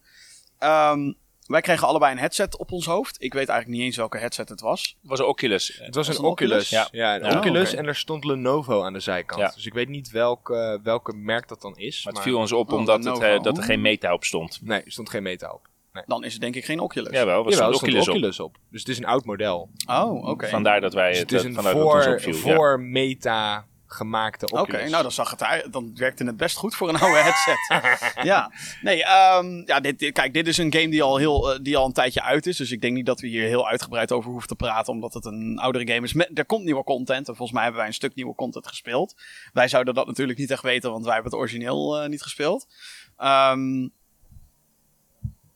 Um, 0.59 1.16
wij 1.47 1.61
kregen 1.61 1.88
allebei 1.88 2.11
een 2.11 2.20
headset 2.20 2.57
op 2.57 2.72
ons 2.72 2.86
hoofd. 2.86 3.16
Ik 3.20 3.34
weet 3.34 3.49
eigenlijk 3.49 3.80
niet 3.80 3.88
eens 3.88 3.97
welke 3.97 4.18
headset 4.18 4.49
het 4.49 4.61
was. 4.61 4.97
Het 5.01 5.09
was 5.09 5.20
een 5.20 5.26
Oculus. 5.26 5.80
Het 5.82 5.95
was, 5.95 6.07
een, 6.07 6.24
Oculus. 6.24 6.70
Ja, 6.70 6.88
ja 6.91 7.16
een 7.16 7.38
Oculus. 7.38 7.74
En 7.74 7.86
er 7.86 7.95
stond 7.95 8.24
Lenovo 8.24 8.84
aan 8.84 8.93
de 8.93 8.99
zijkant. 8.99 9.55
Dus 9.55 9.66
ik 9.66 9.74
weet 9.74 9.89
niet 9.89 10.11
welke, 10.11 10.80
welke 10.84 11.13
merk 11.13 11.47
dat 11.47 11.61
dan 11.61 11.78
is. 11.78 12.05
Maar, 12.05 12.13
het 12.13 12.24
viel 12.24 12.38
ons 12.38 12.51
op 12.51 12.72
oh, 12.72 12.80
omdat 12.80 13.03
het, 13.03 13.43
dat 13.43 13.57
er 13.57 13.63
geen 13.63 13.82
meta 13.82 14.13
op 14.13 14.24
stond. 14.24 14.59
Nee, 14.61 14.84
er 14.84 14.91
stond 14.91 15.09
geen 15.09 15.24
meta 15.24 15.51
op. 15.51 15.68
Dan 16.06 16.24
is 16.24 16.32
het 16.32 16.41
denk 16.41 16.56
ik 16.56 16.66
geen 16.66 16.80
Oculus. 16.80 17.12
Jawel, 17.12 17.43
was 17.43 17.54
Jawel, 17.54 17.74
Oculus, 17.74 18.08
Oculus 18.08 18.39
op. 18.39 18.58
Dus 18.72 18.80
het 18.80 18.89
is 18.89 18.98
een 18.98 19.06
oud 19.06 19.26
model. 19.26 19.70
Oh, 19.89 20.28
oké. 20.28 20.48
Vandaar 20.48 20.82
dat 20.82 20.93
wij 20.93 21.10
dus 21.10 21.20
het, 21.20 21.32
het 21.32 21.39
is 21.39 21.56
een 21.56 21.64
voor, 21.64 22.22
voor 22.22 22.80
meta 22.80 23.66
gemaakte 23.88 24.46
Oculus. 24.46 24.82
Oké, 24.82 24.89
nou 24.89 25.04
dan 25.04 25.12
zag 25.12 25.30
het 25.30 25.68
dan 25.72 25.91
werkte 25.96 26.24
het 26.24 26.38
best 26.38 26.58
goed 26.58 26.76
voor 26.76 26.89
een 26.89 27.00
oude 27.02 27.18
headset. 27.18 27.84
ja, 28.32 28.52
nee, 28.82 28.98
um, 28.98 29.64
ja, 29.66 29.80
dit, 29.80 30.12
kijk, 30.12 30.34
dit 30.34 30.48
is 30.48 30.58
een 30.58 30.74
game 30.74 30.89
die 30.89 31.04
al, 31.04 31.18
heel, 31.18 31.54
uh, 31.54 31.60
die 31.62 31.78
al 31.78 31.86
een 31.86 31.93
tijdje 31.93 32.22
uit 32.22 32.46
is. 32.46 32.58
Dus 32.58 32.72
ik 32.72 32.82
denk 32.82 32.96
niet 32.96 33.06
dat 33.06 33.20
we 33.20 33.28
hier 33.28 33.48
heel 33.48 33.68
uitgebreid 33.68 34.12
over 34.12 34.32
hoeven 34.32 34.48
te 34.48 34.56
praten, 34.56 34.93
omdat 34.93 35.14
het 35.14 35.26
een 35.26 35.60
oudere 35.60 35.88
game 35.88 36.06
is. 36.06 36.16
er 36.34 36.46
komt 36.46 36.64
nieuwe 36.64 36.84
content 36.84 37.28
en 37.28 37.36
volgens 37.36 37.52
mij 37.52 37.62
hebben 37.62 37.80
wij 37.80 37.89
een 37.89 37.96
stuk 37.96 38.16
nieuwe 38.16 38.36
content 38.36 38.68
gespeeld. 38.68 39.16
Wij 39.54 39.68
zouden 39.68 39.93
dat 39.93 40.08
natuurlijk 40.08 40.39
niet 40.39 40.52
echt 40.52 40.64
weten, 40.64 40.91
want 40.91 41.04
wij 41.04 41.14
hebben 41.14 41.32
het 41.32 41.41
origineel 41.41 42.04
uh, 42.04 42.10
niet 42.10 42.22
gespeeld. 42.22 42.68
Um, 43.18 43.91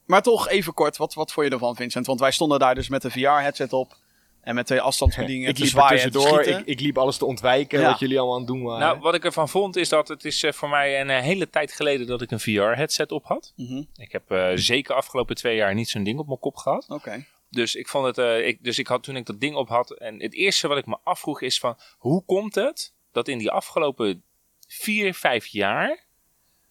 maar 0.09 0.21
toch 0.21 0.47
even 0.47 0.73
kort, 0.73 0.97
wat, 0.97 1.13
wat 1.13 1.31
vond 1.31 1.47
je 1.47 1.53
ervan, 1.53 1.75
Vincent? 1.75 2.05
Want 2.05 2.19
wij 2.19 2.31
stonden 2.31 2.59
daar 2.59 2.75
dus 2.75 2.89
met 2.89 3.03
een 3.03 3.11
VR-headset 3.11 3.73
op. 3.73 3.97
En 4.41 4.55
met 4.55 4.65
twee 4.65 4.81
afstandsbedieningen 4.81 5.49
ik 5.53 5.57
liep 5.57 5.87
tussendoor, 5.87 6.41
ik, 6.41 6.65
ik, 6.65 6.79
liep 6.79 6.97
alles 6.97 7.17
te 7.17 7.25
ontwijken 7.25 7.83
wat 7.83 7.99
jullie 7.99 8.17
allemaal 8.17 8.35
aan 8.35 8.41
het 8.41 8.51
doen 8.51 8.63
waren. 8.63 8.87
Nou, 8.87 8.99
wat 8.99 9.13
ik 9.13 9.25
ervan 9.25 9.49
vond 9.49 9.75
is 9.75 9.89
dat 9.89 10.07
het 10.07 10.25
is 10.25 10.43
uh, 10.43 10.51
voor 10.51 10.69
mij 10.69 11.01
een 11.01 11.09
uh, 11.09 11.19
hele 11.19 11.49
tijd 11.49 11.71
geleden 11.71 12.07
dat 12.07 12.21
ik 12.21 12.31
een 12.31 12.39
VR-headset 12.39 13.11
op 13.11 13.25
had. 13.25 13.53
Mm 13.55 13.67
-hmm. 13.67 13.87
Ik 13.95 14.11
heb 14.11 14.31
uh, 14.31 14.49
zeker 14.55 14.95
afgelopen 14.95 15.35
twee 15.35 15.55
jaar 15.55 15.73
niet 15.73 15.89
zo'n 15.89 16.03
ding 16.03 16.19
op 16.19 16.27
mijn 16.27 16.39
kop 16.39 16.55
gehad. 16.55 16.85
Oké. 16.89 17.25
Dus 17.49 17.75
ik 17.75 17.87
vond 17.87 18.15
het, 18.15 18.43
ik, 18.45 18.63
dus 18.63 18.79
ik 18.79 18.87
had 18.87 19.03
toen 19.03 19.15
ik 19.15 19.25
dat 19.25 19.39
ding 19.39 19.55
op 19.55 19.69
had. 19.69 19.91
En 19.91 20.21
het 20.21 20.33
eerste 20.33 20.67
wat 20.67 20.77
ik 20.77 20.85
me 20.85 20.97
afvroeg 21.03 21.41
is 21.41 21.59
van, 21.59 21.77
hoe 21.97 22.23
komt 22.25 22.55
het 22.55 22.93
dat 23.11 23.27
in 23.27 23.37
die 23.37 23.51
afgelopen 23.51 24.23
vier, 24.67 25.13
vijf 25.13 25.45
jaar 25.45 26.07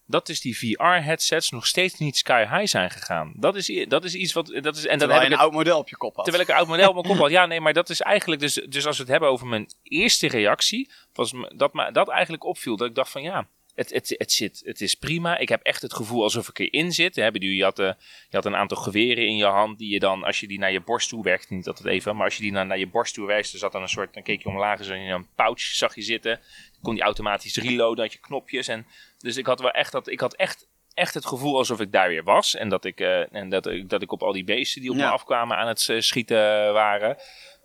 dat 0.09 0.29
is 0.29 0.41
die 0.41 0.57
VR-headsets 0.57 1.49
nog 1.49 1.67
steeds 1.67 1.97
niet 1.97 2.17
sky 2.17 2.45
high 2.51 2.65
zijn 2.65 2.89
gegaan. 2.89 3.33
Dat 3.35 3.55
is, 3.55 3.85
dat 3.87 4.03
is 4.03 4.15
iets 4.15 4.33
wat. 4.33 4.47
Dat 4.61 4.75
is, 4.77 4.85
en 4.85 4.97
terwijl 4.97 5.21
je 5.21 5.27
een 5.27 5.37
oud 5.37 5.51
model 5.51 5.77
op 5.77 5.89
je 5.89 5.97
kop 5.97 6.15
had. 6.15 6.23
Terwijl 6.23 6.43
ik 6.43 6.49
een 6.49 6.59
oud 6.59 6.67
model 6.67 6.87
op 6.87 6.93
mijn 6.93 7.07
kop 7.07 7.17
had. 7.17 7.29
Ja, 7.29 7.45
nee, 7.45 7.61
maar 7.61 7.73
dat 7.73 7.89
is 7.89 8.01
eigenlijk. 8.01 8.41
Dus, 8.41 8.53
dus 8.53 8.85
als 8.85 8.95
we 8.95 9.01
het 9.01 9.11
hebben 9.11 9.29
over 9.29 9.47
mijn 9.47 9.69
eerste 9.83 10.27
reactie. 10.27 10.89
Was 11.13 11.33
dat 11.55 11.73
me 11.73 11.91
dat 11.91 12.09
eigenlijk 12.09 12.43
opviel. 12.43 12.77
Dat 12.77 12.87
ik 12.87 12.95
dacht 12.95 13.11
van 13.11 13.21
ja. 13.21 13.47
Het, 13.75 13.89
het, 13.89 14.15
het, 14.17 14.31
zit, 14.31 14.61
het 14.65 14.81
is 14.81 14.95
prima. 14.95 15.37
Ik 15.37 15.49
heb 15.49 15.61
echt 15.61 15.81
het 15.81 15.93
gevoel 15.93 16.23
alsof 16.23 16.49
ik 16.49 16.59
erin 16.59 16.91
zit. 16.91 17.15
Je, 17.15 17.63
had, 17.63 17.79
uh, 17.79 17.85
je 18.29 18.35
had 18.35 18.45
een 18.45 18.55
aantal 18.55 18.77
geweren 18.77 19.27
in 19.27 19.35
je 19.35 19.45
hand 19.45 19.77
die 19.77 19.89
je 19.89 19.99
dan, 19.99 20.23
als 20.23 20.39
je 20.39 20.47
die 20.47 20.59
naar 20.59 20.71
je 20.71 20.81
borst 20.81 21.09
toe 21.09 21.23
werkt, 21.23 21.49
niet 21.49 21.67
altijd 21.67 21.87
even, 21.87 22.15
maar 22.15 22.25
als 22.25 22.35
je 22.35 22.41
die 22.41 22.51
naar, 22.51 22.65
naar 22.65 22.77
je 22.77 22.87
borst 22.87 23.13
toe 23.13 23.27
werkt, 23.27 23.53
er 23.53 23.59
zat 23.59 23.71
dan 23.71 23.81
een 23.81 23.89
soort, 23.89 24.13
dan 24.13 24.23
keek 24.23 24.43
je 24.43 24.49
omlaag, 24.49 24.83
zo 24.83 24.93
in 24.93 25.09
een 25.09 25.27
pouch 25.35 25.59
zag 25.59 25.95
je 25.95 26.01
zitten. 26.01 26.39
Kon 26.81 26.93
die 26.93 27.03
automatisch 27.03 27.55
reloaden, 27.55 28.03
had 28.03 28.13
je 28.13 28.19
knopjes. 28.19 28.67
En, 28.67 28.85
dus 29.19 29.37
ik 29.37 29.45
had 29.45 29.59
wel 29.59 29.71
echt, 29.71 29.91
dat, 29.91 30.07
ik 30.07 30.19
had 30.19 30.35
echt, 30.35 30.67
echt 30.93 31.13
het 31.13 31.25
gevoel 31.25 31.57
alsof 31.57 31.79
ik 31.79 31.91
daar 31.91 32.09
weer 32.09 32.23
was. 32.23 32.55
En 32.55 32.69
dat 32.69 32.85
ik, 32.85 32.99
uh, 32.99 33.35
en 33.35 33.49
dat, 33.49 33.71
dat 33.87 34.01
ik 34.01 34.11
op 34.11 34.23
al 34.23 34.31
die 34.31 34.43
beesten 34.43 34.81
die 34.81 34.89
op 34.89 34.95
me 34.95 35.05
afkwamen 35.05 35.57
aan 35.57 35.67
het 35.67 35.87
uh, 35.87 35.99
schieten 35.99 36.73
waren. 36.73 37.17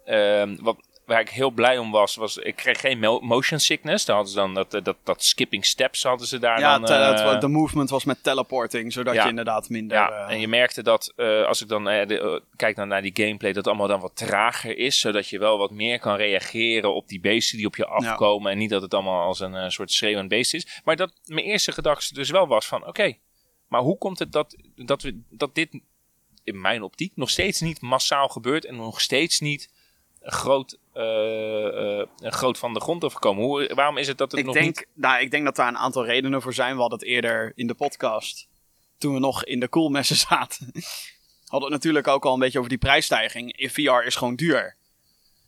Uh, 0.06 0.58
wat, 0.60 0.76
waar 1.06 1.20
ik 1.20 1.28
heel 1.28 1.50
blij 1.50 1.78
om 1.78 1.90
was, 1.90 2.14
was 2.14 2.36
ik 2.36 2.56
kreeg 2.56 2.80
geen 2.80 2.98
motion 3.20 3.58
sickness. 3.58 4.04
Daar 4.04 4.16
hadden 4.16 4.34
ze 4.34 4.40
dan 4.40 4.54
dat, 4.54 4.74
eh, 4.74 4.82
dat, 4.82 4.96
dat 5.02 5.24
skipping 5.24 5.64
steps 5.64 6.02
hadden 6.02 6.26
ze 6.26 6.38
daar 6.38 6.60
ja, 6.60 6.78
dan. 6.78 6.96
Ja, 6.96 7.34
uh, 7.34 7.40
de 7.40 7.48
movement 7.48 7.90
was 7.90 8.04
met 8.04 8.22
teleporting, 8.22 8.92
zodat 8.92 9.14
je 9.14 9.28
inderdaad 9.28 9.68
minder... 9.68 9.96
Ja, 9.96 10.10
uh, 10.10 10.32
en 10.32 10.40
je 10.40 10.48
merkte 10.48 10.82
dat 10.82 11.12
als 11.46 11.62
ik 11.62 11.68
dan 11.68 11.84
de, 11.84 12.42
kijk 12.56 12.76
dan 12.76 12.88
naar 12.88 13.02
die 13.02 13.14
gameplay, 13.14 13.52
dat 13.52 13.64
het 13.64 13.66
allemaal 13.66 13.88
dan 13.88 14.00
wat 14.00 14.16
trager 14.16 14.78
is. 14.78 15.00
Zodat 15.00 15.28
je 15.28 15.38
wel 15.38 15.58
wat 15.58 15.70
meer 15.70 15.98
kan 15.98 16.16
reageren 16.16 16.94
op 16.94 17.08
die 17.08 17.20
beesten 17.20 17.56
die 17.56 17.66
op 17.66 17.76
je 17.76 17.86
afkomen. 17.86 18.52
En 18.52 18.58
niet 18.58 18.70
dat 18.70 18.82
het 18.82 18.94
allemaal 18.94 19.26
als 19.26 19.40
een 19.40 19.72
soort 19.72 19.92
schreeuwend 19.92 20.28
beest 20.28 20.54
is. 20.54 20.80
Maar 20.84 20.96
dat 20.96 21.12
mijn 21.24 21.46
eerste 21.46 21.72
gedachte 21.72 22.14
dus 22.14 22.30
wel 22.30 22.46
was 22.46 22.66
van, 22.66 22.86
oké, 22.86 23.16
maar 23.68 23.80
hoe 23.80 23.98
komt 23.98 24.18
het 24.18 24.32
dat, 24.32 24.56
dat, 24.74 25.02
we, 25.02 25.20
dat 25.30 25.54
dit 25.54 25.80
in 26.44 26.60
mijn 26.60 26.82
optiek 26.82 27.12
nog 27.14 27.30
steeds 27.30 27.60
niet 27.60 27.80
massaal 27.80 28.28
gebeurt 28.28 28.64
en 28.64 28.76
nog 28.76 29.00
steeds 29.00 29.40
niet 29.40 29.72
groot, 30.24 30.78
uh, 30.94 32.02
groot 32.18 32.58
van 32.58 32.74
de 32.74 32.80
grond 32.80 33.04
afkomen. 33.04 33.44
Hoe, 33.44 33.74
waarom 33.74 33.96
is 33.96 34.08
het 34.08 34.18
dat 34.18 34.30
het 34.30 34.40
ik 34.40 34.46
nog 34.46 34.54
denk, 34.54 34.66
niet... 34.66 34.86
Nou, 34.92 35.20
ik 35.20 35.30
denk 35.30 35.44
dat 35.44 35.56
daar 35.56 35.68
een 35.68 35.78
aantal 35.78 36.04
redenen 36.04 36.42
voor 36.42 36.54
zijn. 36.54 36.74
We 36.74 36.80
hadden 36.80 36.98
het 36.98 37.08
eerder 37.08 37.52
in 37.54 37.66
de 37.66 37.74
podcast, 37.74 38.48
toen 38.98 39.14
we 39.14 39.20
nog 39.20 39.44
in 39.44 39.60
de 39.60 39.68
coolmessen 39.68 40.16
zaten, 40.28 40.72
hadden 41.46 41.68
we 41.68 41.74
natuurlijk 41.74 42.08
ook 42.08 42.24
al 42.24 42.32
een 42.32 42.38
beetje 42.38 42.58
over 42.58 42.70
die 42.70 42.78
prijsstijging. 42.78 43.70
VR 43.72 44.06
is 44.06 44.16
gewoon 44.16 44.34
duur. 44.34 44.76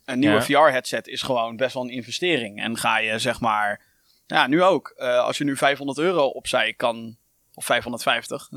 Een 0.04 0.18
nieuwe 0.18 0.42
VR-headset 0.42 1.08
is 1.08 1.22
gewoon 1.22 1.56
best 1.56 1.74
wel 1.74 1.82
een 1.82 1.90
investering. 1.90 2.60
En 2.60 2.76
ga 2.76 2.98
je 2.98 3.18
zeg 3.18 3.40
maar, 3.40 3.80
ja, 4.26 4.46
nu 4.46 4.62
ook. 4.62 4.94
Uh, 4.96 5.18
als 5.18 5.38
je 5.38 5.44
nu 5.44 5.56
500 5.56 5.98
euro 5.98 6.26
opzij 6.26 6.72
kan, 6.72 7.16
of 7.54 7.64
550, 7.64 8.48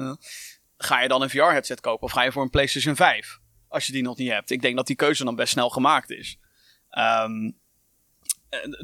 ga 0.78 1.01
je 1.01 1.07
dan 1.07 1.22
een 1.22 1.30
VR-headset 1.30 1.80
kopen 1.80 2.03
of 2.03 2.11
ga 2.11 2.22
je 2.22 2.32
voor 2.32 2.43
een 2.43 2.49
PlayStation 2.49 2.95
5? 2.95 3.38
Als 3.70 3.86
je 3.86 3.91
die 3.91 4.03
nog 4.03 4.17
niet 4.17 4.32
hebt. 4.32 4.51
Ik 4.51 4.61
denk 4.61 4.76
dat 4.76 4.88
die 4.88 4.95
keuze 4.95 5.24
dan 5.24 5.36
best 5.36 5.51
snel 5.51 5.70
gemaakt 5.70 6.11
is. 6.11 6.38
Um, 6.97 7.57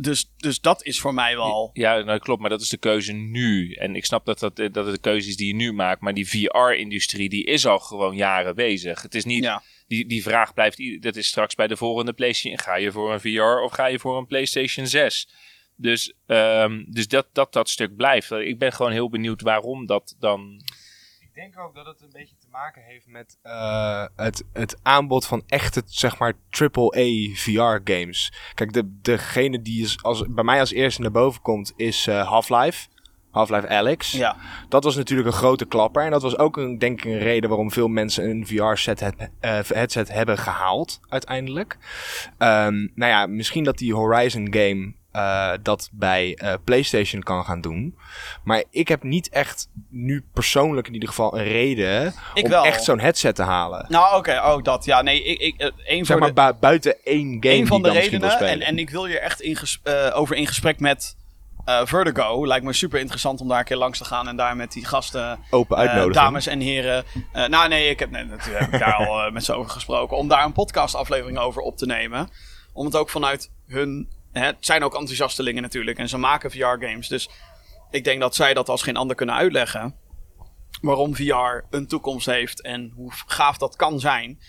dus, 0.01 0.31
dus 0.37 0.61
dat 0.61 0.83
is 0.83 0.99
voor 0.99 1.13
mij 1.13 1.35
wel. 1.35 1.69
Ja, 1.73 1.99
nou, 1.99 2.19
klopt, 2.19 2.41
maar 2.41 2.49
dat 2.49 2.61
is 2.61 2.69
de 2.69 2.77
keuze 2.77 3.13
nu. 3.13 3.73
En 3.73 3.95
ik 3.95 4.05
snap 4.05 4.25
dat, 4.25 4.39
dat, 4.39 4.55
dat 4.55 4.85
het 4.85 4.95
de 4.95 4.99
keuze 4.99 5.29
is 5.29 5.37
die 5.37 5.47
je 5.47 5.55
nu 5.55 5.73
maakt. 5.73 6.01
Maar 6.01 6.13
die 6.13 6.29
VR-industrie 6.29 7.29
die 7.29 7.43
is 7.43 7.65
al 7.65 7.79
gewoon 7.79 8.15
jaren 8.15 8.55
bezig. 8.55 9.01
Het 9.01 9.15
is 9.15 9.25
niet. 9.25 9.43
Ja. 9.43 9.63
Die, 9.87 10.07
die 10.07 10.23
vraag 10.23 10.53
blijft. 10.53 11.01
Dat 11.01 11.15
is 11.15 11.27
straks 11.27 11.55
bij 11.55 11.67
de 11.67 11.77
volgende 11.77 12.13
PlayStation. 12.13 12.59
Ga 12.59 12.75
je 12.75 12.91
voor 12.91 13.13
een 13.13 13.19
VR 13.19 13.63
of 13.63 13.71
ga 13.71 13.85
je 13.85 13.99
voor 13.99 14.17
een 14.17 14.25
PlayStation 14.25 14.87
6? 14.87 15.29
Dus, 15.75 16.13
um, 16.27 16.85
dus 16.89 17.07
dat, 17.07 17.27
dat 17.31 17.53
dat 17.53 17.69
stuk 17.69 17.95
blijft. 17.95 18.31
Ik 18.31 18.59
ben 18.59 18.73
gewoon 18.73 18.91
heel 18.91 19.09
benieuwd 19.09 19.41
waarom 19.41 19.85
dat 19.85 20.15
dan 20.19 20.61
denk 21.35 21.59
ook 21.59 21.75
dat 21.75 21.85
het 21.85 22.01
een 22.01 22.11
beetje 22.11 22.35
te 22.37 22.47
maken 22.51 22.81
heeft 22.81 23.07
met 23.07 23.37
uh, 23.43 24.05
het, 24.15 24.43
het 24.53 24.77
aanbod 24.83 25.25
van 25.25 25.43
echte, 25.47 25.81
zeg 25.85 26.17
maar, 26.19 26.33
AAA 26.49 27.33
VR-games. 27.33 28.33
Kijk, 28.53 28.73
de, 28.73 28.99
degene 29.01 29.61
die 29.61 29.83
is 29.83 30.03
als, 30.03 30.23
bij 30.27 30.43
mij 30.43 30.59
als 30.59 30.71
eerste 30.71 31.01
naar 31.01 31.11
boven 31.11 31.41
komt, 31.41 31.73
is 31.75 32.07
uh, 32.07 32.27
Half-Life. 32.27 32.87
Half-Life 33.31 33.67
Alex. 33.67 34.11
Ja. 34.11 34.37
Dat 34.69 34.83
was 34.83 34.95
natuurlijk 34.95 35.27
een 35.27 35.33
grote 35.33 35.65
klapper. 35.65 36.03
En 36.03 36.11
dat 36.11 36.21
was 36.21 36.37
ook 36.37 36.57
een, 36.57 36.77
denk 36.77 36.99
ik 36.99 37.05
een 37.05 37.19
reden 37.19 37.49
waarom 37.49 37.71
veel 37.71 37.87
mensen 37.87 38.29
een 38.29 38.47
VR-set 38.47 39.01
uh, 39.01 39.09
headset 39.67 40.11
hebben 40.11 40.37
gehaald, 40.37 40.99
uiteindelijk. 41.09 41.77
Um, 42.39 42.91
nou 42.95 43.11
ja, 43.11 43.25
misschien 43.25 43.63
dat 43.63 43.77
die 43.77 43.93
Horizon 43.93 44.47
game 44.53 44.93
uh, 45.15 45.51
dat 45.61 45.89
bij 45.91 46.39
uh, 46.43 46.53
PlayStation 46.63 47.23
kan 47.23 47.45
gaan 47.45 47.61
doen. 47.61 47.97
Maar 48.43 48.63
ik 48.69 48.87
heb 48.87 49.03
niet 49.03 49.29
echt 49.29 49.69
nu 49.89 50.25
persoonlijk 50.33 50.87
in 50.87 50.93
ieder 50.93 51.09
geval 51.09 51.37
een 51.37 51.43
reden 51.43 52.13
om 52.33 52.51
echt 52.51 52.83
zo'n 52.83 52.99
headset 52.99 53.35
te 53.35 53.43
halen. 53.43 53.85
Nou, 53.89 54.17
oké, 54.17 54.41
ook 54.41 54.57
oh, 54.57 54.63
dat. 54.63 54.85
Ja, 54.85 55.01
nee, 55.01 55.23
ik, 55.23 55.39
ik, 55.39 55.61
een 55.61 55.99
eh, 55.99 56.05
zeg 56.05 56.19
maar 56.19 56.33
de, 56.33 56.55
buiten 56.59 56.95
één 57.03 57.37
game. 57.39 57.55
Een 57.55 57.67
van 57.67 57.81
de 57.81 57.91
redenen, 57.91 58.39
en, 58.39 58.61
en 58.61 58.79
ik 58.79 58.89
wil 58.89 59.05
je 59.05 59.19
echt 59.19 59.41
in 59.41 59.57
over 60.13 60.35
in 60.35 60.47
gesprek 60.47 60.79
met 60.79 61.15
Vertigo. 61.83 62.47
Lijkt 62.47 62.65
me 62.65 62.73
super 62.73 62.99
interessant 62.99 63.41
om 63.41 63.47
daar 63.47 63.59
een 63.59 63.65
keer 63.65 63.77
langs 63.77 63.97
te 63.97 64.05
gaan 64.05 64.27
en 64.27 64.35
daar 64.35 64.55
met 64.55 64.71
die 64.71 64.85
gasten, 64.85 65.39
Open 65.49 65.77
uitnodigen. 65.77 66.13
dames 66.13 66.47
en 66.47 66.59
heren. 66.59 67.03
nou, 67.33 67.67
nee, 67.67 67.89
ik 67.89 67.99
heb, 67.99 68.11
nee, 68.11 68.23
natuurlijk 68.25 68.59
heb 68.59 68.73
ik 68.73 68.79
daar 68.79 69.07
al 69.07 69.31
met 69.31 69.43
ze 69.43 69.53
over 69.53 69.71
gesproken. 69.71 70.17
Om 70.17 70.27
daar 70.27 70.45
een 70.45 70.53
podcastaflevering 70.53 71.37
over 71.37 71.61
op 71.61 71.77
te 71.77 71.85
nemen. 71.85 72.29
Om 72.73 72.85
het 72.85 72.95
ook 72.95 73.09
vanuit 73.09 73.51
hun 73.67 74.09
het 74.43 74.55
zijn 74.59 74.83
ook 74.83 74.95
enthousiastelingen 74.95 75.61
natuurlijk 75.61 75.97
en 75.97 76.09
ze 76.09 76.17
maken 76.17 76.51
VR-games. 76.51 77.07
Dus 77.07 77.29
ik 77.91 78.03
denk 78.03 78.19
dat 78.19 78.35
zij 78.35 78.53
dat 78.53 78.69
als 78.69 78.81
geen 78.81 78.97
ander 78.97 79.15
kunnen 79.15 79.35
uitleggen. 79.35 79.95
Waarom 80.81 81.15
VR 81.15 81.65
een 81.69 81.87
toekomst 81.87 82.25
heeft 82.25 82.61
en 82.61 82.91
hoe 82.95 83.11
gaaf 83.25 83.57
dat 83.57 83.75
kan 83.75 83.99
zijn. 83.99 84.39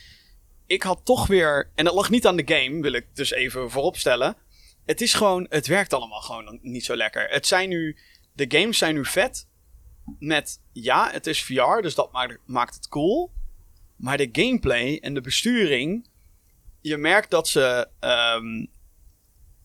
Ik 0.67 0.83
had 0.83 1.01
toch 1.05 1.27
weer, 1.27 1.71
en 1.75 1.85
dat 1.85 1.95
lag 1.95 2.11
niet 2.11 2.27
aan 2.27 2.37
de 2.37 2.55
game, 2.55 2.81
wil 2.81 2.93
ik 2.93 3.07
dus 3.15 3.31
even 3.31 3.71
vooropstellen. 3.71 4.37
Het 4.85 5.01
is 5.01 5.15
gewoon, 5.15 5.47
het 5.49 5.67
werkt 5.67 5.93
allemaal 5.93 6.21
gewoon 6.21 6.59
niet 6.63 6.85
zo 6.85 6.97
lekker. 6.97 7.29
Het 7.29 7.47
zijn 7.47 7.69
nu, 7.69 7.97
de 8.33 8.59
games 8.59 8.79
zijn 8.79 8.95
nu 8.95 9.05
vet. 9.05 9.49
Met, 10.19 10.61
ja, 10.73 11.11
het 11.11 11.27
is 11.27 11.43
VR, 11.43 11.81
dus 11.81 11.95
dat 11.95 12.13
maakt 12.47 12.75
het 12.75 12.89
cool. 12.89 13.33
Maar 13.97 14.17
de 14.17 14.29
gameplay 14.33 14.99
en 15.03 15.15
de 15.15 15.21
besturing, 15.21 16.09
je 16.81 16.97
merkt 16.97 17.31
dat 17.31 17.49
ze 17.49 17.89
um, 18.01 18.71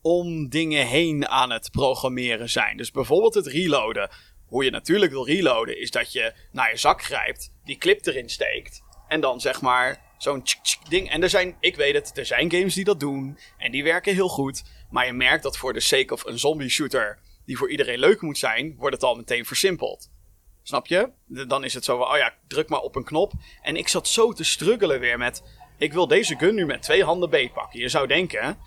om 0.02 0.48
dingen 0.48 0.86
heen 0.86 1.28
aan 1.28 1.50
het 1.50 1.70
programmeren 1.70 2.50
zijn. 2.50 2.76
Dus 2.76 2.90
bijvoorbeeld 2.90 3.34
het 3.34 3.46
reloaden. 3.46 4.10
Hoe 4.46 4.64
je 4.64 4.70
natuurlijk 4.70 5.12
wil 5.12 5.26
reloaden 5.26 5.80
is 5.80 5.90
dat 5.90 6.12
je 6.12 6.34
naar 6.52 6.70
je 6.70 6.76
zak 6.76 7.02
grijpt, 7.02 7.52
die 7.64 7.76
clip 7.76 8.06
erin 8.06 8.28
steekt 8.28 8.82
en 9.08 9.20
dan 9.20 9.40
zeg 9.40 9.60
maar 9.60 10.00
zo'n 10.18 10.42
ding. 10.88 11.10
En 11.10 11.22
er 11.22 11.30
zijn, 11.30 11.56
ik 11.60 11.76
weet 11.76 11.94
het, 11.94 12.18
er 12.18 12.26
zijn 12.26 12.50
games 12.50 12.74
die 12.74 12.84
dat 12.84 13.00
doen 13.00 13.38
en 13.58 13.70
die 13.70 13.84
werken 13.84 14.14
heel 14.14 14.28
goed. 14.28 14.62
Maar 14.90 15.06
je 15.06 15.12
merkt 15.12 15.42
dat 15.42 15.56
voor 15.56 15.72
de 15.72 15.80
sake 15.80 16.12
of 16.12 16.24
een 16.24 16.38
zombie 16.38 16.68
shooter 16.68 17.18
die 17.46 17.56
voor 17.56 17.70
iedereen 17.70 17.98
leuk 17.98 18.20
moet 18.20 18.38
zijn, 18.38 18.74
wordt 18.76 18.94
het 18.94 19.04
al 19.04 19.14
meteen 19.14 19.44
versimpeld. 19.44 20.10
Snap 20.62 20.86
je? 20.86 21.10
Dan 21.26 21.64
is 21.64 21.74
het 21.74 21.84
zo 21.84 21.98
van, 21.98 22.08
oh 22.08 22.16
ja, 22.16 22.34
druk 22.46 22.68
maar 22.68 22.80
op 22.80 22.96
een 22.96 23.04
knop. 23.04 23.32
En 23.62 23.76
ik 23.76 23.88
zat 23.88 24.08
zo 24.08 24.32
te 24.32 24.44
struggelen 24.44 25.00
weer 25.00 25.18
met, 25.18 25.42
ik 25.78 25.92
wil 25.92 26.06
deze 26.06 26.36
gun 26.36 26.54
nu 26.54 26.66
met 26.66 26.82
twee 26.82 27.04
handen 27.04 27.30
beetpakken. 27.30 27.80
Je 27.80 27.88
zou 27.88 28.06
denken, 28.06 28.58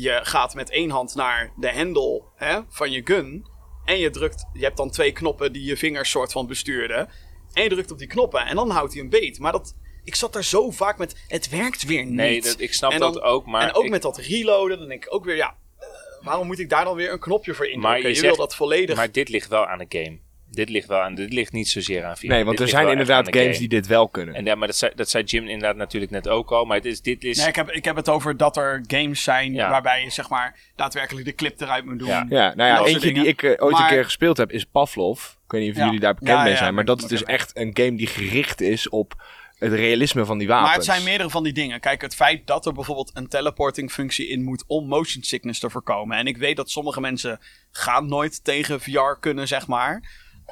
je 0.00 0.20
gaat 0.22 0.54
met 0.54 0.70
één 0.70 0.90
hand 0.90 1.14
naar 1.14 1.52
de 1.56 1.68
hendel 1.68 2.32
hè, 2.36 2.60
van 2.68 2.90
je 2.90 3.00
gun. 3.04 3.46
En 3.84 3.98
je 3.98 4.10
drukt, 4.10 4.46
je 4.52 4.64
hebt 4.64 4.76
dan 4.76 4.90
twee 4.90 5.12
knoppen 5.12 5.52
die 5.52 5.64
je 5.64 5.76
vingers 5.76 6.10
soort 6.10 6.32
van 6.32 6.46
bestuurden. 6.46 7.08
En 7.52 7.62
je 7.62 7.68
drukt 7.68 7.90
op 7.90 7.98
die 7.98 8.06
knoppen 8.06 8.46
en 8.46 8.56
dan 8.56 8.70
houdt 8.70 8.92
hij 8.92 9.02
een 9.02 9.08
beet. 9.08 9.38
Maar 9.38 9.52
dat, 9.52 9.74
ik 10.04 10.14
zat 10.14 10.32
daar 10.32 10.44
zo 10.44 10.70
vaak 10.70 10.98
met, 10.98 11.24
het 11.28 11.48
werkt 11.48 11.84
weer 11.84 12.04
niet. 12.04 12.14
Nee, 12.14 12.42
dat, 12.42 12.60
ik 12.60 12.72
snap 12.72 12.98
dat 12.98 13.20
ook, 13.20 13.46
maar... 13.46 13.62
En 13.62 13.74
ook 13.74 13.88
met 13.88 14.02
dat 14.02 14.18
reloaden, 14.18 14.78
dan 14.78 14.88
denk 14.88 15.04
ik 15.04 15.14
ook 15.14 15.24
weer, 15.24 15.36
ja, 15.36 15.56
eh, 15.78 15.86
waarom 16.22 16.46
moet 16.46 16.58
ik 16.58 16.68
daar 16.68 16.84
dan 16.84 16.96
weer 16.96 17.12
een 17.12 17.18
knopje 17.18 17.54
voor 17.54 17.66
indrukken? 17.66 18.02
Maar 18.02 18.10
je, 18.10 18.14
je 18.14 18.20
wil 18.20 18.36
dat 18.36 18.54
volledig... 18.54 18.96
Maar 18.96 19.12
dit 19.12 19.28
ligt 19.28 19.48
wel 19.48 19.66
aan 19.66 19.78
de 19.78 19.86
game. 19.88 20.18
Dit 20.50 20.68
ligt 20.68 20.88
wel 20.88 21.00
aan, 21.00 21.14
dit 21.14 21.32
ligt 21.32 21.52
niet 21.52 21.68
zozeer 21.68 22.04
aan 22.04 22.16
VR. 22.16 22.26
Nee, 22.26 22.44
want 22.44 22.60
er 22.60 22.68
zijn 22.68 22.88
inderdaad 22.88 23.36
games 23.36 23.58
die 23.58 23.68
dit 23.68 23.86
wel 23.86 24.08
kunnen. 24.08 24.34
En 24.34 24.44
ja, 24.44 24.54
maar 24.54 24.66
dat 24.66 24.76
zei, 24.76 24.92
dat 24.94 25.10
zei 25.10 25.24
Jim 25.24 25.48
inderdaad 25.48 25.76
natuurlijk 25.76 26.12
net 26.12 26.28
ook 26.28 26.50
al. 26.50 26.64
Maar 26.64 26.76
het 26.76 26.86
is, 26.86 27.02
dit 27.02 27.24
is... 27.24 27.38
Nee, 27.38 27.48
ik 27.48 27.56
heb, 27.56 27.70
ik 27.70 27.84
heb 27.84 27.96
het 27.96 28.08
over 28.08 28.36
dat 28.36 28.56
er 28.56 28.84
games 28.86 29.22
zijn 29.22 29.54
waarbij 29.54 30.02
je 30.02 30.10
zeg 30.10 30.28
maar 30.28 30.58
daadwerkelijk 30.76 31.26
de 31.26 31.34
clip 31.34 31.60
eruit 31.60 31.84
moet 31.84 31.98
doen. 31.98 32.08
Ja, 32.08 32.26
ja 32.28 32.54
nou 32.54 32.68
ja, 32.68 32.84
eentje 32.84 33.12
die 33.12 33.26
ik 33.26 33.42
uh, 33.42 33.50
ooit 33.58 33.78
een 33.78 33.86
keer 33.86 34.04
gespeeld 34.04 34.36
heb 34.36 34.52
is 34.52 34.64
Pavlov. 34.64 35.24
Ik 35.24 35.50
weet 35.56 35.62
niet 35.62 35.76
of 35.76 35.84
jullie 35.84 36.00
daar 36.00 36.14
bekend 36.14 36.42
mee 36.42 36.56
zijn. 36.56 36.74
Maar 36.74 36.84
dat 36.84 37.02
is 37.02 37.08
dus 37.08 37.24
echt 37.24 37.56
een 37.56 37.70
game 37.72 37.94
die 37.94 38.06
gericht 38.06 38.60
is 38.60 38.88
op 38.88 39.14
het 39.60 39.72
realisme 39.72 40.24
van 40.24 40.38
die 40.38 40.48
wapens. 40.48 40.68
Maar 40.68 40.76
het 40.76 40.84
zijn 40.84 41.04
meerdere 41.04 41.30
van 41.30 41.42
die 41.42 41.52
dingen. 41.52 41.80
Kijk, 41.80 42.00
het 42.00 42.14
feit 42.14 42.46
dat 42.46 42.66
er 42.66 42.72
bijvoorbeeld 42.72 43.10
een 43.14 43.28
teleporting 43.28 43.92
functie 43.92 44.28
in 44.28 44.42
moet 44.42 44.64
om 44.66 44.86
motion 44.86 45.22
sickness 45.22 45.60
te 45.60 45.70
voorkomen. 45.70 46.16
En 46.16 46.26
ik 46.26 46.36
weet 46.36 46.56
dat 46.56 46.70
sommige 46.70 47.00
mensen 47.00 47.40
gaan 47.70 48.08
nooit 48.08 48.44
tegen 48.44 48.80
VR 48.80 49.18
kunnen, 49.20 49.48
zeg 49.48 49.66
maar. 49.66 50.02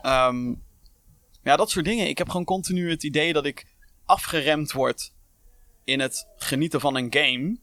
Um, 0.03 0.63
ja, 1.43 1.57
dat 1.57 1.71
soort 1.71 1.85
dingen. 1.85 2.09
Ik 2.09 2.19
heb 2.19 2.29
gewoon 2.29 2.45
continu 2.45 2.91
het 2.91 3.03
idee 3.03 3.33
dat 3.33 3.47
ik 3.47 3.67
afgeremd 4.05 4.73
word 4.73 5.13
in 5.85 6.01
het 6.01 6.29
genieten 6.37 6.81
van 6.81 6.97
een 6.97 7.07
game, 7.11 7.59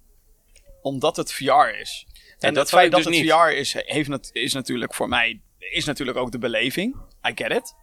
omdat 0.82 1.16
het 1.16 1.34
VR 1.34 1.80
is. 1.82 2.08
En, 2.40 2.54
dat 2.54 2.64
het 2.64 2.74
feit 2.74 2.92
dat 2.92 3.04
dus 3.04 3.18
het 3.18 3.30
VR 3.30 3.50
is, 3.50 3.74
heeft 3.74 4.10
het, 4.10 4.30
is 4.34 4.54
natuurlijk 4.54 4.94
voor 4.94 5.08
mij 5.08 5.42
is 5.70 5.86
natuurlijk 5.86 6.18
ook 6.18 6.32
de 6.32 6.38
beleving. 6.38 6.96
I 7.28 7.32
get 7.36 7.52
it. 7.52 7.76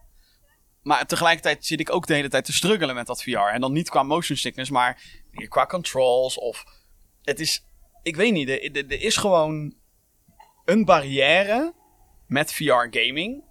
Maar 0.82 1.06
tegelijkertijd 1.06 1.66
zit 1.66 1.80
ik 1.80 1.92
ook 1.92 2.06
de 2.06 2.14
hele 2.14 2.28
tijd 2.28 2.44
te 2.44 2.52
struggelen 2.52 2.94
met 2.94 3.06
dat 3.06 3.22
VR. 3.22 3.30
En 3.30 3.60
dan 3.60 3.72
niet 3.72 3.90
qua 3.90 4.02
motion 4.02 4.36
sickness, 4.36 4.70
maar 4.70 5.02
qua 5.48 5.66
controls 5.66 6.38
of... 6.38 6.64
Het 7.22 7.40
is... 7.40 7.64
Ik 8.02 8.16
weet 8.16 8.32
niet, 8.32 8.48
er, 8.48 8.76
er 8.76 9.02
is 9.02 9.16
gewoon 9.16 9.74
een 10.64 10.84
barrière 10.84 11.74
met 12.26 12.52
VR 12.52 12.86
gaming 12.90 13.44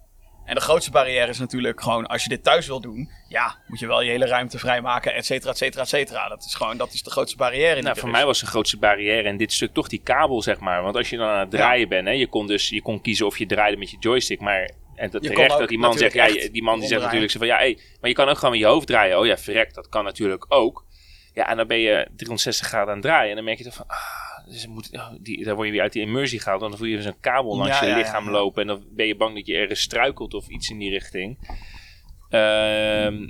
en 0.44 0.54
de 0.54 0.60
grootste 0.60 0.90
barrière 0.90 1.28
is 1.28 1.38
natuurlijk 1.38 1.80
gewoon, 1.80 2.06
als 2.06 2.22
je 2.22 2.28
dit 2.28 2.42
thuis 2.42 2.66
wil 2.66 2.80
doen, 2.80 3.10
ja, 3.28 3.56
moet 3.66 3.78
je 3.78 3.86
wel 3.86 4.02
je 4.02 4.10
hele 4.10 4.26
ruimte 4.26 4.58
vrijmaken, 4.58 5.14
et 5.14 5.26
cetera, 5.26 5.50
et 5.50 5.56
cetera, 5.56 5.82
et 5.82 5.88
cetera. 5.88 6.28
Dat 6.28 6.44
is 6.44 6.54
gewoon, 6.54 6.76
dat 6.76 6.92
is 6.92 7.02
de 7.02 7.10
grootste 7.10 7.36
barrière. 7.36 7.82
Nou, 7.82 7.98
voor 7.98 8.10
mij 8.10 8.24
was 8.24 8.40
de 8.40 8.46
grootste 8.46 8.78
barrière 8.78 9.28
in 9.28 9.36
dit 9.36 9.52
stuk 9.52 9.72
toch 9.72 9.88
die 9.88 10.00
kabel, 10.02 10.42
zeg 10.42 10.58
maar. 10.58 10.82
Want 10.82 10.96
als 10.96 11.10
je 11.10 11.16
dan 11.16 11.28
aan 11.28 11.38
het 11.38 11.50
draaien 11.50 11.88
bent, 11.88 12.06
hè, 12.06 12.12
je 12.12 12.26
kon 12.26 12.46
dus, 12.46 12.68
je 12.68 12.82
kon 12.82 13.00
kiezen 13.00 13.26
of 13.26 13.38
je 13.38 13.46
draaide 13.46 13.76
met 13.76 13.90
je 13.90 13.96
joystick, 14.00 14.40
maar 14.40 14.70
en 14.94 15.10
dat 15.10 15.22
terecht 15.22 15.58
dat 15.58 15.68
die 15.68 15.78
man 15.78 15.98
zegt, 15.98 16.14
ja, 16.14 16.26
die 16.52 16.62
man 16.62 16.78
die 16.78 16.88
zegt 16.88 17.02
natuurlijk 17.02 17.32
zo 17.32 17.38
van, 17.38 17.46
ja, 17.46 17.56
hey, 17.56 17.78
maar 18.00 18.10
je 18.10 18.16
kan 18.16 18.28
ook 18.28 18.36
gewoon 18.36 18.50
met 18.50 18.60
je 18.60 18.66
hoofd 18.66 18.86
draaien. 18.86 19.18
Oh 19.18 19.26
ja, 19.26 19.36
verrekt, 19.36 19.74
dat 19.74 19.88
kan 19.88 20.04
natuurlijk 20.04 20.44
ook. 20.48 20.84
Ja, 21.34 21.48
en 21.48 21.56
dan 21.56 21.66
ben 21.66 21.78
je 21.78 22.08
360 22.16 22.66
graden 22.66 22.88
aan 22.88 22.94
het 22.94 23.02
draaien 23.02 23.30
en 23.30 23.36
dan 23.36 23.44
merk 23.44 23.58
je 23.58 23.64
dan 23.64 23.72
van, 23.72 23.84
ah, 23.88 24.31
dus 24.46 24.66
moet, 24.66 24.90
die, 25.20 25.44
daar 25.44 25.54
word 25.54 25.66
je 25.66 25.72
weer 25.72 25.82
uit 25.82 25.92
die 25.92 26.02
immersie 26.02 26.40
gehaald. 26.40 26.60
Dan 26.60 26.76
voel 26.76 26.86
je 26.86 26.96
dus 26.96 27.04
een 27.04 27.20
kabel 27.20 27.56
langs 27.56 27.80
je 27.80 27.94
lichaam 27.94 28.30
lopen. 28.30 28.62
En 28.62 28.68
dan 28.68 28.84
ben 28.90 29.06
je 29.06 29.16
bang 29.16 29.34
dat 29.34 29.46
je 29.46 29.56
ergens 29.56 29.80
struikelt 29.80 30.34
of 30.34 30.48
iets 30.48 30.70
in 30.70 30.78
die 30.78 30.90
richting. 30.90 31.38
Ehm, 32.28 33.28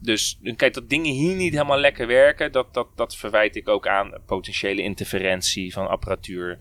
dus 0.00 0.40
kijk, 0.56 0.74
dat 0.74 0.88
dingen 0.88 1.12
hier 1.12 1.34
niet 1.34 1.52
helemaal 1.52 1.78
lekker 1.78 2.06
werken, 2.06 2.52
dat, 2.52 2.74
dat, 2.74 2.88
dat 2.96 3.16
verwijt 3.16 3.56
ik 3.56 3.68
ook 3.68 3.88
aan 3.88 4.20
potentiële 4.26 4.82
interferentie 4.82 5.72
van 5.72 5.88
apparatuur. 5.88 6.58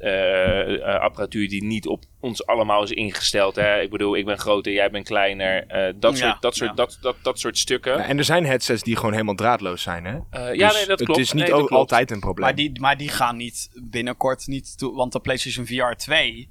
Eh, 0.00 0.74
eh, 0.74 1.00
apparatuur 1.00 1.48
die 1.48 1.64
niet 1.64 1.86
op 1.86 2.04
ons 2.20 2.46
allemaal 2.46 2.82
is 2.82 2.90
ingesteld. 2.90 3.56
Hè? 3.56 3.80
Ik 3.80 3.90
bedoel, 3.90 4.16
ik 4.16 4.24
ben 4.24 4.38
groter, 4.38 4.72
jij 4.72 4.90
bent 4.90 5.06
kleiner. 5.06 5.64
Uh, 5.88 5.94
dat, 6.00 6.18
soort, 6.18 6.42
dat, 6.42 6.56
soort, 6.56 6.76
dat, 6.76 6.98
dat, 7.00 7.16
dat 7.22 7.38
soort 7.38 7.58
stukken. 7.58 7.96
Ja, 7.96 8.04
en 8.04 8.18
er 8.18 8.24
zijn 8.24 8.46
headsets 8.46 8.82
die 8.82 8.96
gewoon 8.96 9.12
helemaal 9.12 9.34
draadloos 9.34 9.82
zijn. 9.82 10.04
Hè? 10.04 10.12
ja, 10.50 10.68
dus 10.68 10.76
nee, 10.76 10.86
dat 10.86 11.02
klopt. 11.02 11.06
Het 11.06 11.18
is 11.18 11.32
niet 11.32 11.52
ook 11.52 11.70
altijd 11.70 12.10
een 12.10 12.20
probleem. 12.20 12.46
Maar 12.46 12.54
die, 12.54 12.80
maar 12.80 12.96
die 12.96 13.08
gaan 13.08 13.36
niet 13.36 13.70
binnenkort 13.82 14.46
niet 14.46 14.78
toe. 14.78 14.94
Want 14.94 15.12
de 15.12 15.20
PlayStation 15.20 15.66
VR 15.66 15.96
2 15.96 16.50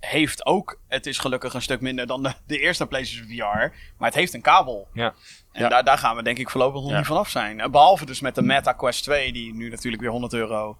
heeft 0.00 0.46
ook. 0.46 0.80
Het 0.88 1.06
is 1.06 1.18
gelukkig 1.18 1.54
een 1.54 1.62
stuk 1.62 1.80
minder 1.80 2.06
dan 2.06 2.22
de, 2.22 2.32
de 2.46 2.58
eerste 2.58 2.86
PlayStation 2.86 3.28
VR. 3.28 3.74
Maar 3.98 4.08
het 4.08 4.14
heeft 4.14 4.34
een 4.34 4.42
kabel. 4.42 4.88
Ja. 4.92 5.14
En 5.52 5.68
Daar, 5.68 5.84
daar 5.84 5.98
gaan 5.98 6.16
we 6.16 6.22
denk 6.22 6.38
ik 6.38 6.50
voorlopig 6.50 6.82
nog 6.82 6.96
niet 6.96 7.06
vanaf 7.06 7.28
zijn. 7.28 7.70
Behalve 7.70 8.06
dus 8.06 8.20
met 8.20 8.34
de 8.34 8.42
Meta 8.42 8.72
Quest 8.72 9.02
2, 9.02 9.32
die 9.32 9.54
nu 9.54 9.70
natuurlijk 9.70 10.02
weer 10.02 10.10
100 10.10 10.32
euro 10.32 10.78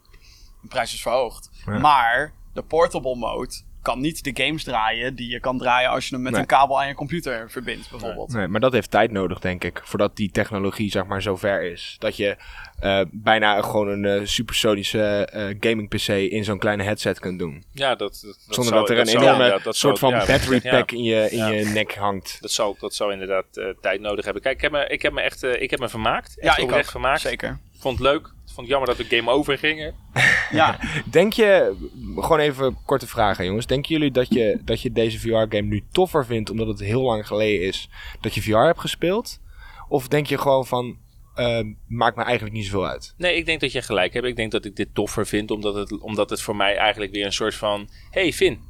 de 0.65 0.71
prijs 0.71 0.95
is 0.95 1.03
verhoogd. 1.03 1.51
Maar 1.81 2.33
de 2.53 2.63
portable 2.63 3.17
mode 3.17 3.55
kan 3.85 4.01
niet 4.01 4.25
de 4.25 4.45
games 4.45 4.65
draaien 4.65 5.15
die 5.15 5.31
je 5.31 5.41
kan 5.41 5.59
draaien 5.59 5.91
als 5.91 6.09
je 6.09 6.15
hem 6.15 6.25
met 6.25 6.35
een 6.35 6.47
kabel 6.47 6.81
aan 6.81 6.89
je 6.89 6.95
computer 6.95 7.51
verbindt, 7.51 7.91
bijvoorbeeld. 7.91 8.33
Nee, 8.33 8.49
maar 8.49 8.61
dat 8.61 8.73
heeft 8.73 8.91
tijd 8.91 9.11
nodig, 9.11 9.39
denk 9.39 9.65
ik, 9.65 9.81
voordat 9.85 10.17
die 10.17 10.31
technologie 10.31 10.91
zeg 10.91 11.07
maar 11.07 11.23
zo 11.23 11.37
ver 11.37 11.63
is. 11.63 11.97
Dat 11.99 12.17
je 12.17 12.37
uh, 12.83 13.01
bijna 13.11 13.63
gewoon 13.63 13.89
een 13.89 14.05
uh, 14.05 14.27
supersonische 14.27 15.29
uh, 15.35 15.57
gaming 15.61 15.89
PC 15.89 16.09
in 16.09 16.45
zo'n 16.45 16.59
kleine 16.59 16.83
headset 16.83 17.19
kunt 17.19 17.39
doen. 17.39 17.65
Ja, 17.71 17.95
dat, 17.95 18.21
dat 18.23 18.55
Zonder 18.55 18.75
dat 18.75 18.91
er 18.91 18.99
een 18.99 19.09
enorme 19.09 19.61
soort 19.69 19.99
van 19.99 20.13
battery 20.13 20.61
pack 20.61 20.91
in 20.91 21.03
je, 21.03 21.31
in 21.31 21.47
je 21.47 21.65
nek 21.65 21.95
hangt. 21.95 22.39
Dat 22.41 22.51
zal, 22.51 22.77
dat 22.79 22.95
zal 22.95 23.11
inderdaad 23.11 23.47
tijd 23.81 24.01
nodig 24.01 24.25
hebben. 24.25 24.43
Kijk, 24.43 24.55
ik 24.55 24.63
heb 24.63 24.73
me, 24.73 24.87
ik 24.87 25.03
heb 25.03 25.13
me 25.13 25.21
echt 25.21 25.43
ik 25.43 25.71
heb 25.71 25.81
me 25.81 25.89
vermaakt. 25.89 26.39
Echt 26.39 26.57
ja, 26.57 26.63
ik 26.63 26.73
ook. 26.73 26.85
vermaakt. 26.85 27.21
Zeker. 27.21 27.59
Vond 27.79 27.99
het 27.99 28.07
leuk 28.07 28.34
vond 28.55 28.67
het 28.67 28.77
jammer 28.77 28.97
dat 28.97 29.07
we 29.07 29.17
game 29.17 29.31
over 29.31 29.59
gingen. 29.59 29.95
ja. 30.51 30.79
Denk 31.11 31.33
je, 31.33 31.77
gewoon 32.17 32.39
even 32.39 32.77
korte 32.85 33.07
vragen 33.07 33.45
jongens. 33.45 33.67
Denken 33.67 33.91
jullie 33.91 34.11
dat 34.11 34.29
je, 34.29 34.61
dat 34.65 34.81
je 34.81 34.93
deze 34.93 35.19
VR-game 35.19 35.61
nu 35.61 35.85
toffer 35.93 36.27
vindt 36.27 36.51
omdat 36.51 36.67
het 36.67 36.81
heel 36.81 37.03
lang 37.03 37.27
geleden 37.27 37.67
is 37.67 37.89
dat 38.21 38.35
je 38.35 38.43
VR 38.43 38.57
hebt 38.57 38.81
gespeeld? 38.81 39.41
Of 39.89 40.09
denk 40.09 40.27
je 40.27 40.39
gewoon 40.39 40.67
van, 40.67 40.97
uh, 41.37 41.61
maakt 41.89 42.17
me 42.17 42.23
eigenlijk 42.23 42.57
niet 42.57 42.65
zoveel 42.65 42.87
uit? 42.87 43.15
Nee, 43.17 43.37
ik 43.37 43.47
denk 43.47 43.61
dat 43.61 43.73
je 43.73 43.83
gelijk 43.83 44.13
hebt. 44.13 44.27
Ik 44.27 44.37
denk 44.37 44.53
dat 44.53 44.65
ik 44.65 44.77
dit 44.77 44.95
toffer 44.95 45.27
vind 45.27 45.51
omdat 45.51 45.75
het, 45.75 46.01
omdat 46.01 46.31
het 46.31 46.43
voor 46.43 46.57
mij 46.57 46.77
eigenlijk 46.77 47.13
weer 47.13 47.25
een 47.25 47.33
soort 47.33 47.55
van... 47.55 47.89
Hey 48.11 48.33
Finn, 48.33 48.61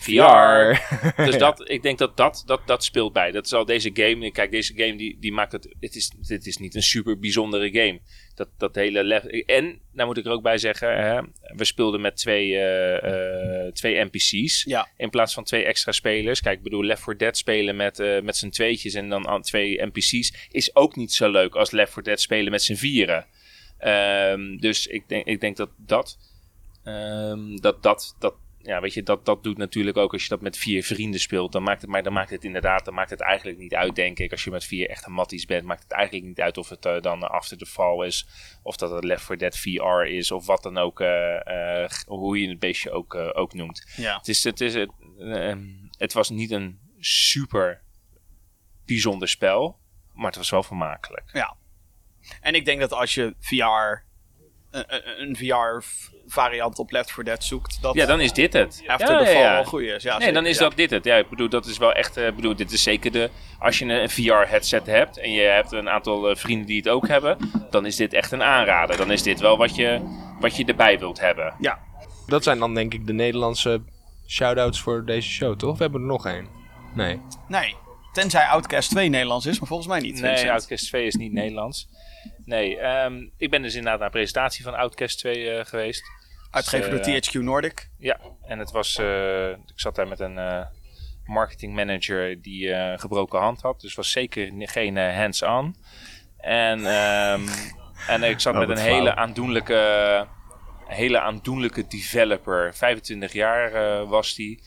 VR. 0.00 0.78
dus 1.24 1.38
dat, 1.38 1.70
ik 1.70 1.82
denk 1.82 1.98
dat 1.98 2.16
dat, 2.16 2.42
dat 2.46 2.60
dat 2.66 2.84
speelt 2.84 3.12
bij. 3.12 3.30
Dat 3.30 3.44
is 3.44 3.52
al 3.52 3.64
deze 3.64 3.90
game. 3.92 4.32
Kijk, 4.32 4.50
deze 4.50 4.72
game 4.76 4.96
die, 4.96 5.16
die 5.20 5.32
maakt 5.32 5.52
het. 5.52 5.74
Het 5.80 5.94
is, 5.94 6.12
het 6.26 6.46
is 6.46 6.56
niet 6.56 6.74
een 6.74 6.82
super 6.82 7.18
bijzondere 7.18 7.70
game. 7.70 8.00
Dat, 8.34 8.48
dat 8.58 8.74
hele. 8.74 9.14
En, 9.46 9.80
daar 9.92 10.06
moet 10.06 10.16
ik 10.16 10.24
er 10.24 10.32
ook 10.32 10.42
bij 10.42 10.58
zeggen. 10.58 10.98
Hè, 10.98 11.20
we 11.56 11.64
speelden 11.64 12.00
met 12.00 12.16
twee, 12.16 12.48
uh, 12.50 13.02
uh, 13.02 13.72
twee 13.72 14.04
NPC's. 14.04 14.64
Ja. 14.64 14.88
In 14.96 15.10
plaats 15.10 15.34
van 15.34 15.44
twee 15.44 15.64
extra 15.64 15.92
spelers. 15.92 16.40
Kijk, 16.40 16.56
ik 16.56 16.62
bedoel, 16.62 16.84
Left 16.84 17.02
4 17.02 17.16
Dead 17.16 17.36
spelen 17.36 17.76
met, 17.76 17.98
uh, 17.98 18.20
met 18.20 18.36
z'n 18.36 18.48
tweetjes 18.48 18.94
en 18.94 19.08
dan 19.08 19.42
twee 19.42 19.82
NPC's. 19.82 20.48
Is 20.50 20.76
ook 20.76 20.96
niet 20.96 21.12
zo 21.12 21.30
leuk 21.30 21.54
als 21.54 21.70
Left 21.70 21.92
4 21.92 22.02
Dead 22.02 22.20
spelen 22.20 22.50
met 22.50 22.62
z'n 22.62 22.74
vieren. 22.74 23.26
Um, 23.84 24.58
dus 24.60 24.86
ik 24.86 25.08
denk, 25.08 25.26
ik 25.26 25.40
denk 25.40 25.56
dat 25.56 25.70
dat. 25.76 26.18
Um, 26.84 27.60
dat, 27.60 27.82
dat, 27.82 28.16
dat 28.18 28.34
ja, 28.62 28.80
weet 28.80 28.94
je, 28.94 29.02
dat, 29.02 29.26
dat 29.26 29.42
doet 29.42 29.56
natuurlijk 29.56 29.96
ook 29.96 30.12
als 30.12 30.22
je 30.22 30.28
dat 30.28 30.40
met 30.40 30.58
vier 30.58 30.84
vrienden 30.84 31.20
speelt. 31.20 31.52
Dan 31.52 31.62
maakt 31.62 31.80
het, 31.80 31.90
maar 31.90 32.02
dan 32.02 32.12
maakt 32.12 32.30
het 32.30 32.44
inderdaad, 32.44 32.84
dan 32.84 32.94
maakt 32.94 33.10
het 33.10 33.20
eigenlijk 33.20 33.58
niet 33.58 33.74
uit, 33.74 33.94
denk 33.94 34.18
ik. 34.18 34.30
Als 34.30 34.44
je 34.44 34.50
met 34.50 34.64
vier 34.64 34.88
echte 34.88 35.10
matties 35.10 35.46
bent, 35.46 35.64
maakt 35.64 35.82
het 35.82 35.92
eigenlijk 35.92 36.26
niet 36.26 36.40
uit 36.40 36.56
of 36.56 36.68
het 36.68 36.84
uh, 36.86 37.00
dan 37.00 37.30
After 37.30 37.58
the 37.58 37.66
Fall 37.66 38.06
is. 38.06 38.26
Of 38.62 38.76
dat 38.76 38.90
het 38.90 39.04
Left 39.04 39.24
4 39.24 39.38
Dead 39.38 39.58
VR 39.58 40.06
is. 40.06 40.30
Of 40.30 40.46
wat 40.46 40.62
dan 40.62 40.78
ook, 40.78 41.00
uh, 41.00 41.08
uh, 41.46 41.88
hoe 42.06 42.40
je 42.40 42.48
het 42.48 42.58
beestje 42.58 42.90
ook, 42.90 43.14
ook 43.14 43.54
noemt. 43.54 43.92
Ja. 43.96 44.16
Het, 44.16 44.28
is, 44.28 44.44
het, 44.44 44.60
is, 44.60 44.74
het, 44.74 44.90
ehm, 45.18 45.64
het 45.98 46.12
was 46.12 46.30
niet 46.30 46.50
een 46.50 46.78
super 46.98 47.82
bijzonder 48.86 49.28
spel. 49.28 49.78
Maar 50.12 50.26
het 50.26 50.36
was 50.36 50.50
wel 50.50 50.62
vermakelijk. 50.62 51.30
Ja. 51.32 51.56
En 52.40 52.54
ik 52.54 52.64
denk 52.64 52.80
dat 52.80 52.92
als 52.92 53.14
je 53.14 53.34
VR 53.38 54.08
een, 54.70 54.84
een 55.20 55.36
VR-variant 55.36 56.78
op 56.78 56.90
Left 56.90 57.12
4 57.12 57.24
Dead 57.24 57.44
zoekt. 57.44 57.82
Dat 57.82 57.94
ja, 57.94 58.06
dan 58.06 58.20
is 58.20 58.32
dit 58.32 58.52
het. 58.52 58.82
After 58.86 59.12
ja, 59.12 59.18
the 59.18 59.26
Fall 59.26 59.40
ja, 59.40 59.64
goed 59.64 59.80
is. 59.80 60.02
Ja, 60.02 60.18
nee, 60.18 60.32
dan 60.32 60.46
is 60.46 60.58
dat 60.58 60.76
dit 60.76 60.90
het. 60.90 61.04
Ja, 61.04 61.16
ik 61.16 61.28
bedoel, 61.28 61.48
dat 61.48 61.66
is 61.66 61.78
wel 61.78 61.92
echt... 61.92 62.18
Uh, 62.18 62.32
bedoel, 62.32 62.56
dit 62.56 62.72
is 62.72 62.82
zeker 62.82 63.12
de... 63.12 63.30
Als 63.58 63.78
je 63.78 63.84
een 63.84 64.10
VR-headset 64.10 64.86
hebt 64.86 65.18
en 65.18 65.32
je 65.32 65.40
hebt 65.40 65.72
een 65.72 65.88
aantal 65.88 66.30
uh, 66.30 66.36
vrienden 66.36 66.66
die 66.66 66.76
het 66.76 66.88
ook 66.88 67.08
hebben, 67.08 67.36
dan 67.70 67.86
is 67.86 67.96
dit 67.96 68.12
echt 68.12 68.32
een 68.32 68.42
aanrader. 68.42 68.96
Dan 68.96 69.10
is 69.10 69.22
dit 69.22 69.40
wel 69.40 69.56
wat 69.56 69.76
je, 69.76 70.00
wat 70.40 70.56
je 70.56 70.64
erbij 70.64 70.98
wilt 70.98 71.20
hebben. 71.20 71.54
Ja. 71.58 71.78
Dat 72.26 72.42
zijn 72.42 72.58
dan 72.58 72.74
denk 72.74 72.94
ik 72.94 73.06
de 73.06 73.12
Nederlandse 73.12 73.82
shout-outs 74.26 74.80
voor 74.80 75.04
deze 75.04 75.28
show, 75.28 75.56
toch? 75.56 75.76
We 75.76 75.82
hebben 75.82 76.00
er 76.00 76.06
nog 76.06 76.26
één. 76.26 76.46
Nee. 76.94 77.20
Nee. 77.48 77.76
Tenzij 78.12 78.46
Outcast 78.46 78.90
2 78.90 79.08
Nederlands 79.08 79.46
is, 79.46 79.58
maar 79.58 79.68
volgens 79.68 79.88
mij 79.88 80.00
niet. 80.00 80.20
Nee, 80.20 80.50
Outcast 80.50 80.86
2 80.86 81.06
is 81.06 81.14
niet 81.14 81.32
Nederlands. 81.32 81.88
Nee, 82.44 82.80
um, 82.82 83.32
ik 83.36 83.50
ben 83.50 83.62
dus 83.62 83.74
inderdaad 83.74 83.98
naar 83.98 84.06
een 84.06 84.14
presentatie 84.14 84.64
van 84.64 84.74
Outcast 84.74 85.18
2 85.18 85.36
uh, 85.36 85.58
eh, 85.58 85.66
geweest. 85.66 86.02
Uitgegeven 86.50 86.90
dus, 86.90 87.06
door 87.06 87.14
uh, 87.14 87.20
THQ 87.20 87.44
Nordic. 87.44 87.90
Ja, 87.98 88.20
en 88.42 88.58
het 88.58 88.70
was, 88.70 88.98
uh, 88.98 89.48
ik 89.48 89.72
zat 89.74 89.94
daar 89.94 90.08
met 90.08 90.20
een 90.20 90.66
marketing 91.24 91.74
manager 91.74 92.42
die 92.42 92.72
een 92.72 92.98
gebroken 92.98 93.40
hand 93.40 93.60
had. 93.60 93.80
Dus 93.80 93.94
was 93.94 94.10
zeker 94.10 94.52
geen 94.58 94.96
hands-on. 94.96 95.76
En, 96.36 96.78
um, 96.78 97.48
en 98.14 98.22
ik 98.22 98.40
zat 98.40 98.52
oh, 98.54 98.58
met 98.58 98.68
een 98.68 98.84
hele 98.84 99.14
aandoenlijke, 99.16 100.26
hele 100.86 101.20
aandoenlijke 101.20 101.86
developer. 101.86 102.74
25 102.74 103.32
jaar 103.32 104.06
was 104.06 104.34
die. 104.34 104.62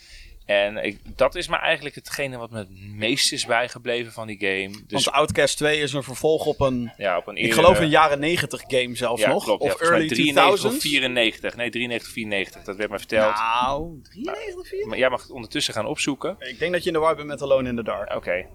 En 0.46 0.78
ik, 0.78 1.00
dat 1.16 1.36
is 1.36 1.48
maar 1.48 1.62
eigenlijk 1.62 1.96
hetgene 1.96 2.38
wat 2.38 2.52
me 2.52 2.58
het 2.58 2.70
meest 2.96 3.32
is 3.32 3.46
bijgebleven 3.46 4.12
van 4.12 4.28
die 4.28 4.40
game. 4.40 4.84
Dus 4.88 5.04
Want 5.04 5.18
Outcast 5.18 5.58
2 5.58 5.80
is 5.80 5.94
een 5.94 6.04
vervolg 6.04 6.46
op 6.46 6.60
een, 6.60 6.92
ja, 6.98 7.18
op 7.18 7.28
een 7.28 7.36
ik 7.36 7.54
geloof 7.54 7.80
een 7.80 7.90
jaren 7.90 8.20
90 8.20 8.64
game 8.68 8.96
zelfs 8.96 9.22
ja, 9.22 9.30
nog. 9.30 9.44
Klopt, 9.44 9.62
of 9.62 9.80
ja, 9.80 9.86
early 9.86 10.08
93 10.08 10.72
of 10.72 10.80
94. 10.80 11.56
Nee, 11.56 11.70
93 11.70 12.08
of 12.08 12.14
94. 12.14 12.64
Dat 12.64 12.76
werd 12.76 12.90
me 12.90 12.98
verteld. 12.98 13.36
Nou, 13.36 14.02
93 14.02 14.60
of 14.60 14.68
94? 14.68 14.86
Maar 14.86 14.98
jij 14.98 15.10
mag 15.10 15.22
het 15.22 15.32
ondertussen 15.32 15.74
gaan 15.74 15.86
opzoeken. 15.86 16.36
Ik 16.40 16.60
denk 16.60 16.72
dat 16.72 16.82
je 16.82 16.88
in 16.88 16.94
de 16.94 17.02
war 17.02 17.16
bent 17.16 17.28
met 17.28 17.42
Alone 17.42 17.70
in 17.70 17.76
the 17.76 17.84
Dark. 17.84 18.16
Oké. 18.16 18.46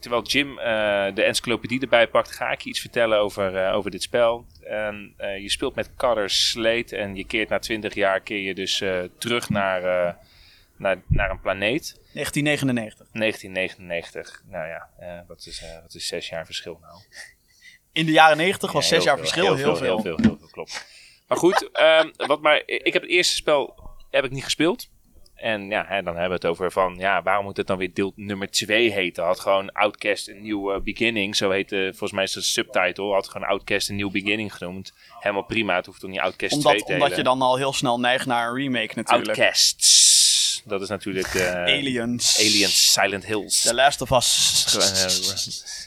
Terwijl 0.00 0.22
Jim 0.22 0.50
uh, 0.50 0.56
de 1.14 1.22
encyclopedie 1.22 1.80
erbij 1.80 2.08
pakt, 2.08 2.32
ga 2.32 2.50
ik 2.50 2.60
je 2.60 2.68
iets 2.68 2.80
vertellen 2.80 3.18
over, 3.18 3.54
uh, 3.54 3.74
over 3.74 3.90
dit 3.90 4.02
spel. 4.02 4.46
En, 4.62 5.14
uh, 5.20 5.38
je 5.38 5.50
speelt 5.50 5.74
met 5.74 5.94
Carter 5.96 6.30
Slate 6.30 6.96
en 6.96 7.16
je 7.16 7.24
keert 7.24 7.48
na 7.48 7.58
20 7.58 7.94
jaar 7.94 8.20
keer 8.20 8.40
je 8.40 8.54
dus 8.54 8.82
terug 9.18 9.48
naar 9.48 10.16
naar, 10.78 11.02
naar 11.08 11.30
een 11.30 11.40
planeet. 11.40 12.00
1999. 12.12 13.06
1999. 13.12 14.42
Nou 14.46 14.68
ja, 14.68 14.88
uh, 15.00 15.20
wat, 15.26 15.46
is, 15.46 15.62
uh, 15.62 15.82
wat 15.82 15.94
is 15.94 16.06
zes 16.06 16.28
jaar 16.28 16.46
verschil 16.46 16.78
nou? 16.80 16.94
In 17.92 18.06
de 18.06 18.12
jaren 18.12 18.36
90 18.36 18.72
was 18.72 18.88
zes 18.88 19.04
jaar 19.04 19.18
verschil 19.18 19.44
heel, 19.44 19.54
heel, 19.54 19.76
veel. 19.76 19.84
Heel 19.86 20.00
veel, 20.00 20.16
heel 20.16 20.36
veel, 20.38 20.48
klopt. 20.50 20.86
Maar 21.28 21.38
goed, 21.38 21.70
um, 21.80 22.12
wat 22.26 22.40
maar, 22.40 22.62
ik 22.66 22.92
heb 22.92 23.02
het 23.02 23.10
eerste 23.10 23.34
spel 23.34 23.88
heb 24.10 24.24
ik 24.24 24.30
niet 24.30 24.44
gespeeld. 24.44 24.88
En 25.34 25.68
ja, 25.68 25.84
hè, 25.88 26.02
dan 26.02 26.16
hebben 26.16 26.40
we 26.40 26.46
het 26.46 26.46
over 26.46 26.72
van, 26.72 26.94
ja, 26.96 27.22
waarom 27.22 27.44
moet 27.44 27.56
het 27.56 27.66
dan 27.66 27.78
weer 27.78 27.94
deel 27.94 28.12
nummer 28.16 28.50
2 28.50 28.92
heten? 28.92 29.24
Had 29.24 29.40
gewoon 29.40 29.72
Outcast 29.72 30.28
een 30.28 30.42
New 30.42 30.82
Beginning, 30.82 31.36
zo 31.36 31.50
heette, 31.50 31.86
volgens 31.88 32.12
mij 32.12 32.24
is 32.24 32.34
het 32.34 32.44
subtitle, 32.44 33.12
had 33.12 33.28
gewoon 33.28 33.48
Outcast 33.48 33.88
een 33.88 33.96
New 33.96 34.10
Beginning 34.10 34.54
genoemd. 34.54 34.92
Helemaal 35.18 35.44
prima, 35.44 35.76
het 35.76 35.86
hoeft 35.86 36.00
toch 36.00 36.10
niet 36.10 36.20
Outcast 36.20 36.52
omdat, 36.52 36.72
2 36.72 36.84
te 36.84 36.92
Omdat 36.92 37.16
je 37.16 37.22
dan 37.22 37.42
al 37.42 37.56
heel 37.56 37.72
snel 37.72 38.00
neigt 38.00 38.26
naar 38.26 38.48
een 38.48 38.54
remake 38.54 38.92
natuurlijk. 38.94 39.28
Outcasts. 39.28 39.97
Dat 40.64 40.82
is 40.82 40.88
natuurlijk 40.88 41.32
de... 41.32 41.56
Aliens. 41.56 42.38
Aliens, 42.38 42.92
Silent 42.92 43.26
Hills. 43.26 43.62
The 43.62 43.74
Last 43.74 44.00
of 44.00 44.10
Us. 44.10 44.66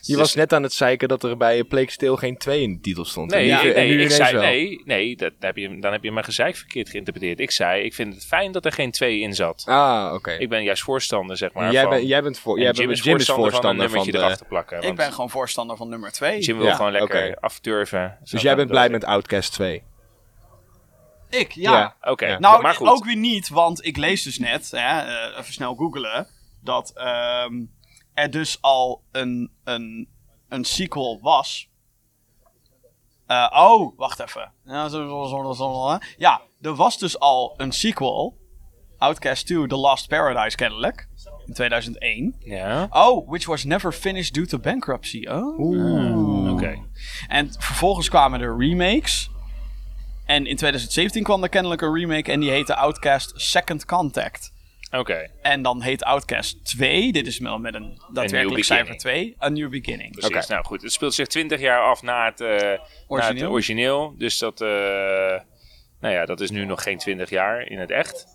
Je 0.01 0.17
was 0.17 0.35
net 0.35 0.53
aan 0.53 0.63
het 0.63 0.73
zeiken 0.73 1.07
dat 1.07 1.23
er 1.23 1.37
bij 1.37 1.63
Plague 1.63 1.95
Tale 1.95 2.17
geen 2.17 2.37
2 2.37 2.61
in 2.61 2.73
de 2.73 2.79
titel 2.79 3.05
stond. 3.05 3.31
Nee, 3.31 3.45
ja, 3.45 3.61
nee, 3.61 3.73
nee 3.73 3.97
ik 3.97 4.11
zei, 4.11 4.37
nee, 4.37 4.81
nee 4.85 5.15
dat 5.15 5.31
heb 5.39 5.57
je, 5.57 5.79
dan 5.79 5.91
heb 5.91 6.03
je 6.03 6.11
mijn 6.11 6.25
gezeik 6.25 6.55
verkeerd 6.55 6.89
geïnterpreteerd. 6.89 7.39
Ik 7.39 7.51
zei, 7.51 7.83
ik 7.83 7.93
vind 7.93 8.13
het 8.13 8.25
fijn 8.25 8.51
dat 8.51 8.65
er 8.65 8.71
geen 8.71 8.91
2 8.91 9.19
in 9.19 9.33
zat. 9.33 9.63
Ah, 9.65 10.13
oké. 10.13 10.31
Ik 10.31 10.49
ben 10.49 10.63
juist 10.63 10.83
voorstander, 10.83 11.37
zeg 11.37 11.53
maar. 11.53 11.71
Jij, 11.71 11.87
ben, 11.87 12.05
jij 12.05 12.21
bent 12.21 12.39
voor, 12.39 12.59
jij 12.59 12.71
Jim, 12.71 12.87
bent, 12.87 13.03
Jim 13.03 13.17
is 13.17 13.25
voorstander, 13.25 13.51
van 13.51 13.69
een 13.69 13.75
nummertje 13.75 14.11
van 14.11 14.19
de, 14.19 14.25
erachter 14.25 14.45
plakken. 14.45 14.81
Ik 14.81 14.95
ben 14.95 15.13
gewoon 15.13 15.29
voorstander 15.29 15.77
van 15.77 15.89
nummer 15.89 16.11
2. 16.11 16.39
Jim 16.39 16.57
wil 16.57 16.71
gewoon 16.75 16.91
lekker 16.91 17.09
okay. 17.09 17.37
afturven. 17.39 18.17
Dus 18.23 18.41
jij 18.41 18.55
bent 18.55 18.69
blij 18.69 18.89
met 18.89 19.03
Outcast 19.03 19.53
2? 19.53 19.83
Ik, 21.31 21.51
ja. 21.51 21.95
Oké, 22.01 22.39
nou, 22.39 22.61
maar 22.61 22.75
goed. 22.75 22.87
ook 22.87 23.05
weer 23.05 23.15
niet, 23.15 23.49
want 23.49 23.85
ik 23.85 23.97
lees 23.97 24.23
dus 24.23 24.39
net, 24.39 24.71
hè, 24.71 25.05
uh, 25.05 25.37
even 25.37 25.53
snel 25.53 25.75
googelen, 25.75 26.27
dat 26.61 26.93
um, 27.45 27.71
er 28.13 28.31
dus 28.31 28.61
al 28.61 29.03
een, 29.11 29.51
een, 29.63 30.09
een 30.49 30.65
sequel 30.65 31.19
was. 31.21 31.69
Uh, 33.27 33.51
oh, 33.53 33.97
wacht 33.97 34.19
even. 34.19 34.51
Ja, 36.17 36.41
er 36.61 36.75
was 36.75 36.97
dus 36.97 37.19
al 37.19 37.53
een 37.57 37.71
sequel. 37.71 38.39
Outcast 38.97 39.45
2, 39.45 39.67
The 39.67 39.75
Last 39.75 40.07
Paradise 40.07 40.55
kennelijk. 40.55 41.07
In 41.45 41.53
2001. 41.53 42.35
Ja. 42.39 42.87
Oh, 42.89 43.29
which 43.29 43.45
was 43.45 43.63
never 43.63 43.93
finished 43.93 44.33
due 44.33 44.45
to 44.45 44.59
bankruptcy. 44.59 45.27
Oh. 45.27 45.59
Oeh. 45.59 46.51
Oké. 46.51 46.79
En 47.27 47.53
vervolgens 47.57 48.09
kwamen 48.09 48.41
er 48.41 48.57
remakes. 48.57 49.30
En 50.31 50.45
in 50.45 50.55
2017 50.55 51.23
kwam 51.23 51.43
er 51.43 51.49
kennelijk 51.49 51.81
een 51.81 51.93
remake 51.93 52.31
en 52.31 52.39
die 52.39 52.49
heette 52.49 52.75
Outcast 52.75 53.31
Second 53.35 53.85
Contact. 53.85 54.53
Oké. 54.91 55.31
En 55.41 55.61
dan 55.61 55.81
heet 55.81 56.03
Outcast 56.03 56.65
2, 56.65 57.11
dit 57.11 57.27
is 57.27 57.39
wel 57.39 57.59
met 57.59 57.75
een 57.75 58.01
daadwerkelijk 58.13 58.63
cijfer 58.63 58.97
2, 58.97 59.35
A 59.41 59.49
New 59.49 59.69
Beginning. 59.69 60.11
Precies, 60.11 60.29
okay. 60.29 60.43
nou 60.47 60.65
goed. 60.65 60.81
Het 60.81 60.91
speelt 60.91 61.13
zich 61.13 61.27
20 61.27 61.59
jaar 61.59 61.81
af 61.81 62.01
na 62.01 62.25
het, 62.25 62.39
uh, 62.39 62.47
origineel. 62.47 62.79
Na 63.07 63.41
het 63.41 63.43
origineel. 63.43 64.15
Dus 64.17 64.37
dat, 64.37 64.61
uh, 64.61 64.67
nou 65.99 66.13
ja, 66.13 66.25
dat 66.25 66.41
is 66.41 66.49
nu 66.49 66.65
nog 66.65 66.83
geen 66.83 66.97
20 66.97 67.29
jaar 67.29 67.61
in 67.61 67.79
het 67.79 67.91
echt. 67.91 68.25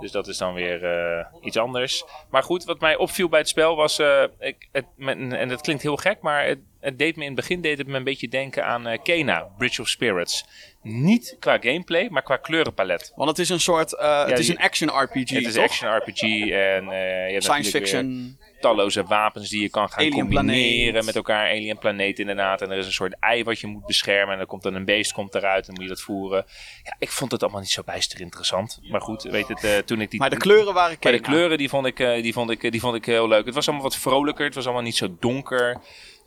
Dus 0.00 0.10
dat 0.10 0.28
is 0.28 0.38
dan 0.38 0.54
weer 0.54 1.28
iets 1.40 1.56
anders. 1.56 2.04
Maar 2.30 2.42
goed, 2.42 2.64
wat 2.64 2.80
mij 2.80 2.96
opviel 2.96 3.28
bij 3.28 3.38
het 3.38 3.48
spel 3.48 3.76
was. 3.76 3.98
ik, 4.38 4.68
het, 4.72 4.84
en 4.96 5.48
dat 5.48 5.60
klinkt 5.60 5.82
heel 5.82 5.96
gek, 5.96 6.20
maar 6.20 6.46
het, 6.46 6.58
het, 6.80 6.98
deed 6.98 7.16
me 7.16 7.22
in 7.22 7.26
het 7.26 7.40
begin 7.40 7.60
deed 7.60 7.78
het 7.78 7.86
me 7.86 7.96
een 7.96 8.04
beetje 8.04 8.28
denken 8.28 8.64
aan 8.64 9.02
Kena, 9.02 9.48
Bridge 9.58 9.80
of 9.80 9.88
Spirits. 9.88 10.44
Niet 10.82 11.36
qua 11.38 11.58
gameplay, 11.60 12.08
maar 12.10 12.22
qua 12.22 12.36
kleurenpalet. 12.36 13.12
Want 13.14 13.28
het 13.28 13.38
is 13.38 13.48
een 13.48 13.60
soort. 13.60 13.92
Uh, 13.92 14.26
het 14.26 14.38
is 14.38 14.48
een 14.48 14.58
action 14.58 14.88
RPG. 14.88 15.30
Het 15.30 15.46
is 15.46 15.54
een 15.54 15.62
action 15.62 15.96
RPG 15.96 16.22
en 16.22 16.84
uh, 16.84 17.26
je 17.26 17.32
hebt 17.32 17.44
science 17.44 17.70
fiction. 17.70 18.38
Talloze 18.60 19.04
wapens 19.04 19.48
die 19.48 19.60
je 19.60 19.68
kan 19.68 19.88
gaan 19.88 19.98
alien 19.98 20.12
combineren 20.12 20.90
planeet. 20.90 21.04
met 21.04 21.16
elkaar. 21.16 21.48
Alien 21.48 21.78
planeet 21.78 22.18
inderdaad. 22.18 22.62
En 22.62 22.70
er 22.70 22.78
is 22.78 22.86
een 22.86 22.92
soort 22.92 23.16
ei 23.20 23.44
wat 23.44 23.60
je 23.60 23.66
moet 23.66 23.86
beschermen. 23.86 24.32
En 24.32 24.38
dan 24.38 24.46
komt 24.46 24.62
dan 24.62 24.74
een 24.74 24.84
beest 24.84 25.12
komt 25.12 25.34
eruit 25.34 25.68
en 25.68 25.74
moet 25.74 25.82
je 25.82 25.88
dat 25.88 26.00
voeren. 26.00 26.44
Ja, 26.82 26.96
ik 26.98 27.10
vond 27.10 27.32
het 27.32 27.42
allemaal 27.42 27.60
niet 27.60 27.70
zo 27.70 27.82
bijster 27.82 28.20
interessant. 28.20 28.80
Maar 28.90 29.00
goed, 29.00 29.22
weet 29.22 29.48
het, 29.48 29.64
uh, 29.64 29.76
toen 29.76 30.00
ik 30.00 30.10
die... 30.10 30.20
Maar 30.20 30.30
de 30.30 30.36
kleuren 30.36 30.74
waren 30.74 30.96
Maar 31.00 31.12
de 31.12 31.20
kleuren 31.20 31.58
die 31.58 31.68
vond, 31.68 31.86
ik, 31.86 31.96
die, 31.96 32.32
vond 32.32 32.50
ik, 32.50 32.72
die 32.72 32.80
vond 32.80 32.94
ik 32.94 33.04
heel 33.04 33.28
leuk. 33.28 33.44
Het 33.44 33.54
was 33.54 33.66
allemaal 33.66 33.86
wat 33.86 33.96
vrolijker. 33.96 34.44
Het 34.44 34.54
was 34.54 34.64
allemaal 34.64 34.82
niet 34.82 34.96
zo 34.96 35.16
donker. 35.20 35.80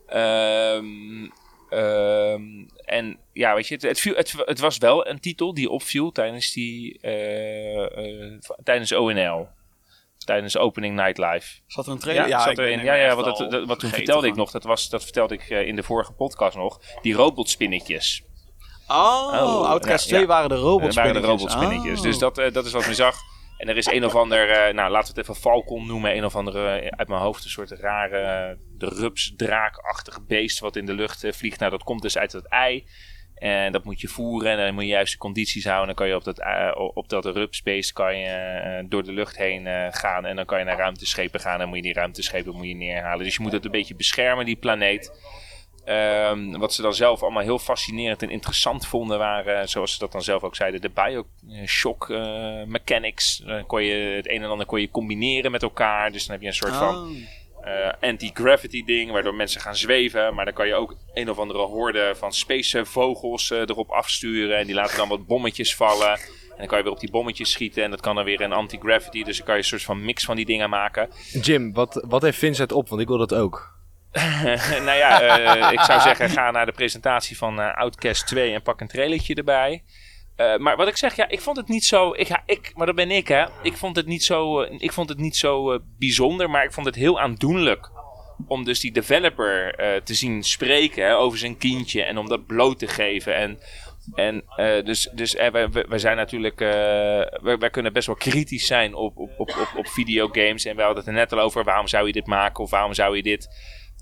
Ehm 0.08 1.28
Um, 1.70 2.68
en 2.86 3.20
ja, 3.34 3.56
weet 3.56 3.68
je, 3.68 3.74
het, 3.74 3.84
het, 3.84 4.00
viel, 4.00 4.16
het, 4.16 4.34
het, 4.46 4.60
was 4.60 4.78
wel 4.78 5.08
een 5.08 5.20
titel 5.20 5.54
die 5.54 5.70
opviel 5.70 6.12
tijdens 6.12 6.52
die 6.52 6.98
uh, 7.02 7.76
uh, 7.76 8.40
tijdens 8.64 8.92
ONL. 8.92 9.48
Tijdens 10.18 10.58
Opening 10.58 10.96
Night 10.96 11.18
Live. 11.18 11.60
Zat 11.68 11.86
er 11.86 11.92
een 11.92 12.00
trailer? 12.00 12.28
Ja, 12.28 12.38
ja 12.38 12.44
zat. 12.44 12.58
Ja, 12.58 12.94
ja, 12.94 13.16
wat, 13.16 13.38
dat, 13.38 13.66
wat 13.66 13.80
toen 13.80 13.90
vertelde 13.90 14.28
ik 14.28 14.36
nog, 14.36 14.52
dat, 14.52 14.64
was, 14.64 14.90
dat 14.90 15.04
vertelde 15.04 15.34
ik 15.34 15.50
uh, 15.50 15.68
in 15.68 15.76
de 15.76 15.84
vorige 15.84 16.14
podcast 16.14 16.58
nog. 16.58 16.80
Die 17.02 17.14
robotspinnetjes. 17.14 18.24
Oh, 18.88 19.30
oh 19.34 19.70
Outcast 19.70 20.08
2 20.08 20.28
waren 20.28 20.50
de 20.50 20.56
robotspinnetjes. 20.56 20.96
waren 20.96 21.22
de 21.22 21.28
robotspinnetjes. 21.28 21.98
Oh. 21.98 22.04
Dus 22.04 22.18
dat, 22.18 22.36
dat 22.54 22.66
is 22.66 22.72
wat 22.72 22.88
me 22.88 22.94
zag. 22.94 23.16
En 23.58 23.70
er 23.70 23.78
is 23.78 23.86
een 23.86 24.06
of 24.06 24.16
ander, 24.16 24.74
nou 24.74 24.92
laten 24.92 25.14
we 25.14 25.20
het 25.20 25.30
even 25.30 25.42
Falcon 25.42 25.88
noemen, 25.88 26.18
een 26.18 26.26
of 26.26 26.36
andere 26.36 26.92
uit 26.92 27.08
mijn 27.08 27.22
hoofd 27.22 27.44
een 27.44 27.50
soort 27.50 27.72
rare 27.72 28.58
de 28.78 28.88
rupsdraakachtig 28.88 30.26
beest 30.26 30.60
wat 30.60 30.76
in 30.76 30.86
de 30.86 30.94
lucht 30.94 31.24
uh, 31.24 31.32
vliegt. 31.32 31.60
Nou, 31.60 31.72
dat 31.72 31.84
komt 31.84 32.02
dus 32.02 32.18
uit 32.18 32.32
het 32.32 32.48
ei. 32.48 32.88
En 33.36 33.72
dat 33.72 33.84
moet 33.84 34.02
je 34.02 34.08
voeren 34.08 34.52
en 34.52 34.58
dan 34.58 34.74
moet 34.74 34.84
je 34.84 34.90
juist 34.90 35.12
de 35.12 35.18
condities 35.18 35.66
houden. 35.66 35.88
Dan 35.88 35.96
kan 35.96 36.08
je 36.08 36.16
op 36.16 36.24
dat, 36.24 36.42
op 36.96 37.10
dat 37.10 37.26
rupsbeest 37.26 37.94
kan 37.94 38.18
je, 38.18 38.86
door 38.90 39.04
de 39.04 39.12
lucht 39.12 39.38
heen 39.38 39.94
gaan. 39.94 40.26
En 40.26 40.36
dan 40.36 40.46
kan 40.46 40.60
je 40.60 40.66
naar 40.66 40.78
ruimteschepen 40.78 41.40
gaan. 41.40 41.54
En 41.54 41.60
dan 41.60 41.68
moet 41.68 41.78
je 41.78 41.84
die 41.84 41.94
ruimteschepen 41.94 42.56
moet 42.56 42.68
je 42.68 42.76
neerhalen. 42.76 43.24
Dus 43.26 43.36
je 43.36 43.42
moet 43.42 43.52
het 43.52 43.66
een 43.66 43.72
beetje 43.72 43.96
beschermen, 43.96 44.46
die 44.46 44.56
planeet. 44.56 45.12
Um, 45.88 46.58
wat 46.58 46.74
ze 46.74 46.82
dan 46.82 46.94
zelf 46.94 47.22
allemaal 47.22 47.44
heel 47.44 47.60
fascinerend 47.60 48.22
en 48.22 48.30
interessant 48.30 48.88
vonden 48.88 49.18
waren, 49.18 49.70
zoals 49.70 49.94
ze 49.94 50.00
dat 50.00 50.12
dan 50.12 50.22
zelf 50.22 50.44
ook 50.44 50.56
zeiden, 50.56 50.82
de 50.82 50.90
Bioshock 50.90 52.10
uh, 52.10 52.64
mechanics. 52.64 53.38
Dan 53.38 53.66
kon 53.66 53.84
je 53.84 53.94
het 53.94 54.30
een 54.30 54.44
en 54.44 54.50
ander 54.50 54.66
kon 54.66 54.82
je 54.82 54.90
combineren 54.90 55.52
met 55.52 55.64
elkaar. 55.64 56.12
Dus 56.12 56.26
dan 56.26 56.32
heb 56.32 56.42
je 56.42 56.48
een 56.48 56.54
soort 56.54 56.76
van 56.76 57.18
uh, 57.66 58.10
anti-gravity 58.10 58.84
ding, 58.84 59.12
waardoor 59.12 59.36
mensen 59.36 59.62
gaan 59.62 59.76
zweven. 59.76 60.34
Maar 60.34 60.46
dan 60.46 60.54
kan 60.54 60.68
je 60.68 60.76
ook 60.76 60.96
een 61.14 61.30
of 61.30 61.38
andere 61.38 61.60
horde 61.60 62.14
van 62.18 62.34
spacevogels 62.34 63.52
uh, 63.52 63.60
erop 63.60 63.90
afsturen. 63.90 64.58
En 64.58 64.66
die 64.66 64.76
laten 64.76 64.98
dan 64.98 65.10
wat 65.10 65.28
bommetjes 65.28 65.76
vallen. 65.76 66.12
En 66.12 66.58
dan 66.58 66.68
kan 66.68 66.78
je 66.78 66.84
weer 66.84 66.94
op 66.94 67.00
die 67.00 67.12
bommetjes 67.12 67.52
schieten. 67.52 67.84
En 67.84 67.90
dat 67.90 68.02
kan 68.02 68.16
dan 68.16 68.24
weer 68.24 68.42
een 68.42 68.54
anti-gravity. 68.54 69.24
Dus 69.24 69.38
dan 69.38 69.46
kan 69.46 69.56
je 69.56 69.62
een 69.62 69.68
soort 69.68 69.84
van 69.84 70.06
mix 70.06 70.26
van 70.26 70.36
die 70.36 70.46
dingen 70.46 70.70
maken. 70.70 71.10
Jim, 71.42 71.74
wat, 71.74 72.06
wat 72.08 72.22
heeft 72.22 72.38
Vincent 72.38 72.72
op? 72.72 72.90
Want 72.90 73.02
ik 73.02 73.08
wil 73.08 73.18
dat 73.18 73.34
ook. 73.34 73.74
nou 74.86 74.98
ja, 74.98 75.40
uh, 75.40 75.72
ik 75.72 75.80
zou 75.80 76.02
zeggen, 76.02 76.30
ga 76.30 76.52
naar 76.52 76.66
de 76.66 76.72
presentatie 76.72 77.38
van 77.38 77.76
Outcast 77.76 78.28
2 78.28 78.54
en 78.54 78.62
pak 78.62 78.82
een 78.82 78.88
trailertje 78.88 79.36
erbij. 79.36 79.84
Uh, 80.38 80.58
maar 80.58 80.78
wat 80.78 80.88
ik 80.88 80.98
zeg, 80.98 81.16
ja, 81.16 81.30
ik 81.30 81.42
vond 81.42 81.58
het 81.58 81.68
niet 81.68 81.86
zo. 81.86 82.14
Ik, 82.14 82.28
ja, 82.28 82.44
ik, 82.46 82.72
maar 82.76 82.86
dat 82.86 82.96
ben 82.96 83.12
ik, 83.12 83.28
hè. 83.28 83.46
Ik 83.62 83.78
vond 83.78 83.96
het 83.96 84.06
niet 84.06 84.24
zo, 84.24 84.62
ik 84.62 84.92
vond 84.92 85.10
het 85.10 85.18
niet 85.18 85.36
zo 85.36 85.80
bijzonder, 86.00 86.50
maar 86.50 86.64
ik 86.64 86.74
vond 86.74 86.86
het 86.86 86.96
heel 86.96 87.20
aandoenlijk. 87.20 87.92
Om 88.48 88.64
dus 88.64 88.80
die 88.80 88.92
developer 88.92 89.76
te 90.04 90.14
zien 90.14 90.44
spreken 90.44 91.18
over 91.18 91.38
zijn 91.38 91.58
kindje 91.58 92.04
en 92.04 92.18
om 92.18 92.28
dat 92.28 92.46
bloot 92.46 92.80
te 92.80 92.88
geven. 92.88 93.36
En, 93.36 93.60
en 94.16 94.44
dus, 94.86 95.10
dus 95.14 95.34
wij 95.34 95.98
zijn 95.98 96.18
natuurlijk. 96.18 96.60
wij, 96.60 97.58
wij, 97.60 97.70
kunnen 97.70 97.94
best 97.94 98.08
wel 98.08 98.16
kritisch 98.16 98.68
zijn 98.68 98.94
op, 98.94 99.18
op, 99.18 99.32
op, 99.38 99.50
op, 99.50 99.72
op 99.78 99.88
videogames. 99.88 100.66
En 100.66 100.76
we 100.76 100.82
hadden 100.82 101.00
het 101.00 101.08
er 101.08 101.20
net 101.20 101.34
al 101.34 101.40
over 101.40 101.64
waarom 101.64 101.88
zou 101.88 102.08
je 102.08 102.14
dit 102.14 102.28
maken 102.28 102.64
of 102.64 102.70
waarom 102.70 102.94
zou 102.94 103.16
je 103.16 103.24
dit 103.24 103.48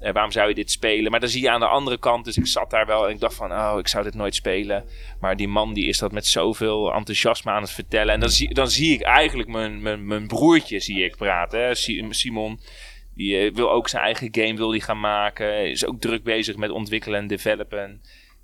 uh, 0.03 0.11
waarom 0.11 0.31
zou 0.31 0.47
je 0.47 0.55
dit 0.55 0.71
spelen? 0.71 1.11
Maar 1.11 1.19
dan 1.19 1.29
zie 1.29 1.41
je 1.41 1.49
aan 1.49 1.59
de 1.59 1.67
andere 1.67 1.97
kant, 1.97 2.25
dus 2.25 2.37
ik 2.37 2.47
zat 2.47 2.69
daar 2.69 2.85
wel 2.85 3.05
en 3.05 3.13
ik 3.13 3.19
dacht 3.19 3.35
van, 3.35 3.51
oh, 3.51 3.75
ik 3.79 3.87
zou 3.87 4.03
dit 4.03 4.13
nooit 4.13 4.35
spelen. 4.35 4.85
Maar 5.19 5.35
die 5.35 5.47
man 5.47 5.73
die 5.73 5.87
is 5.87 5.97
dat 5.97 6.11
met 6.11 6.25
zoveel 6.25 6.93
enthousiasme 6.93 7.51
aan 7.51 7.61
het 7.61 7.71
vertellen. 7.71 8.13
En 8.13 8.19
dan 8.19 8.29
zie, 8.29 8.53
dan 8.53 8.69
zie 8.69 8.93
ik 8.93 9.01
eigenlijk 9.01 9.49
mijn, 9.49 9.81
mijn, 9.81 10.07
mijn 10.07 10.27
broertje 10.27 10.79
zie 10.79 11.03
ik 11.03 11.15
praten, 11.15 11.59
hè? 11.59 11.75
Simon. 12.09 12.59
Die 13.15 13.45
uh, 13.45 13.55
wil 13.55 13.71
ook 13.71 13.89
zijn 13.89 14.03
eigen 14.03 14.27
game 14.31 14.55
wil 14.55 14.69
die 14.69 14.81
gaan 14.81 14.99
maken. 14.99 15.69
Is 15.69 15.85
ook 15.85 16.01
druk 16.01 16.23
bezig 16.23 16.55
met 16.55 16.69
ontwikkelen 16.69 17.19
en 17.19 17.27
developen. 17.27 18.01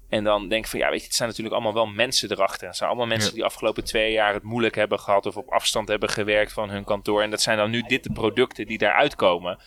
En 0.10 0.24
dan 0.24 0.50
denk 0.50 0.64
ik 0.64 0.70
van 0.70 0.80
ja, 0.80 0.90
weet 0.90 1.00
je, 1.00 1.06
het 1.06 1.16
zijn 1.16 1.30
natuurlijk 1.30 1.56
allemaal 1.56 1.74
wel 1.74 1.88
mensen 1.88 2.32
erachter. 2.32 2.68
Het 2.68 2.78
zijn 2.78 2.90
allemaal 2.90 3.08
mensen 3.08 3.34
die 3.34 3.44
afgelopen 3.44 3.84
twee 3.84 4.12
jaar 4.12 4.34
het 4.34 4.44
moeilijk 4.44 4.76
hebben 4.76 5.00
gehad 5.00 5.26
of 5.26 5.38
op 5.38 5.50
afstand 5.50 5.88
hebben 5.88 6.10
gewerkt 6.10 6.54
van 6.54 6.70
hun 6.70 6.84
kantoor. 6.84 7.22
En 7.22 7.30
dat 7.30 7.42
zijn 7.42 7.58
dan 7.58 7.70
nu 7.70 7.82
dit 7.82 8.04
de 8.04 8.12
producten 8.12 8.66
die 8.66 8.78
daaruit 8.78 9.16
komen 9.16 9.60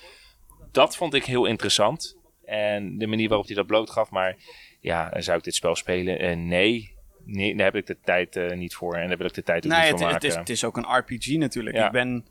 dat 0.73 0.97
vond 0.97 1.15
ik 1.15 1.25
heel 1.25 1.45
interessant. 1.45 2.17
En 2.45 2.99
de 2.99 3.07
manier 3.07 3.29
waarop 3.29 3.47
hij 3.47 3.57
dat 3.57 3.67
bloot 3.67 3.91
gaf. 3.91 4.11
Maar 4.11 4.37
ja, 4.81 5.21
zou 5.21 5.39
ik 5.39 5.45
dit 5.45 5.55
spel 5.55 5.77
spelen? 5.77 6.25
Uh, 6.25 6.37
nee. 6.37 6.95
nee. 7.25 7.57
Daar 7.57 7.67
heb 7.67 7.75
ik 7.75 7.87
de 7.87 7.99
tijd 8.05 8.37
uh, 8.37 8.53
niet 8.53 8.75
voor. 8.75 8.95
En 8.95 9.09
daar 9.09 9.17
wil 9.17 9.27
ik 9.27 9.35
de 9.35 9.43
tijd 9.43 9.65
ook 9.65 9.73
niet 9.73 9.81
voor 9.81 9.99
maken. 9.99 10.15
Het 10.15 10.25
is, 10.25 10.35
het 10.35 10.49
is 10.49 10.65
ook 10.65 10.77
een 10.77 10.97
RPG 10.97 11.27
natuurlijk. 11.27 11.77
Ik 11.77 11.91
ben 11.91 12.27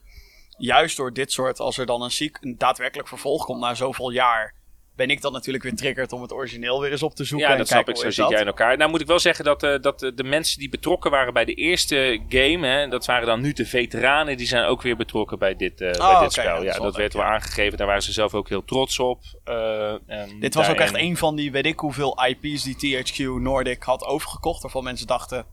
juist 0.57 0.97
door 0.97 1.13
dit 1.13 1.31
soort, 1.31 1.59
als 1.59 1.77
er 1.77 1.85
dan 1.85 2.01
een, 2.01 2.11
ziek, 2.11 2.37
een 2.41 2.57
daadwerkelijk 2.57 3.07
vervolg 3.07 3.45
komt 3.45 3.59
na 3.59 3.73
zoveel 3.73 4.09
jaar 4.09 4.53
ben 5.01 5.09
ik 5.09 5.21
dan 5.21 5.31
natuurlijk 5.31 5.63
weer 5.63 5.75
triggerd 5.75 6.11
om 6.11 6.21
het 6.21 6.33
origineel 6.33 6.81
weer 6.81 6.91
eens 6.91 7.03
op 7.03 7.15
te 7.15 7.23
zoeken. 7.23 7.49
Ja, 7.49 7.55
dat 7.55 7.67
snap 7.67 7.89
ik. 7.89 7.97
Zo 7.97 8.09
zit 8.09 8.29
jij 8.29 8.39
in 8.39 8.47
elkaar. 8.47 8.77
Nou 8.77 8.89
moet 8.89 9.01
ik 9.01 9.07
wel 9.07 9.19
zeggen 9.19 9.45
dat, 9.45 9.63
uh, 9.63 9.79
dat 9.81 9.99
de 9.99 10.23
mensen 10.23 10.59
die 10.59 10.69
betrokken 10.69 11.11
waren 11.11 11.33
bij 11.33 11.45
de 11.45 11.53
eerste 11.53 12.21
game, 12.29 12.67
hè, 12.67 12.87
dat 12.87 13.05
waren 13.05 13.27
dan 13.27 13.41
nu 13.41 13.53
de 13.53 13.65
veteranen, 13.65 14.37
die 14.37 14.47
zijn 14.47 14.63
ook 14.63 14.81
weer 14.81 14.95
betrokken 14.95 15.39
bij 15.39 15.55
dit, 15.55 15.81
uh, 15.81 15.91
bij 15.91 16.19
dit 16.19 16.33
spel. 16.33 16.63
Ja, 16.63 16.77
dat, 16.77 16.95
werd 16.95 17.13
wel 17.13 17.23
aangegeven. 17.23 17.77
Daar 17.77 17.87
waren 17.87 18.01
ze 18.01 18.11
zelf 18.11 18.33
ook 18.33 18.49
heel 18.49 18.65
trots 18.65 18.99
op. 18.99 19.21
Uh, 19.45 19.93
dit 20.39 20.53
was 20.53 20.69
ook 20.69 20.79
echt 20.79 20.95
een 20.95 21.17
van 21.17 21.35
die, 21.35 21.51
weet 21.51 21.65
ik 21.65 21.79
hoeveel 21.79 22.25
IP's 22.25 22.63
die 22.63 23.03
THQ 23.05 23.41
Nordic 23.41 23.83
had 23.83 24.03
overgekocht. 24.03 24.61
Waarvan 24.61 24.83
mensen 24.83 25.07
dachten, 25.07 25.45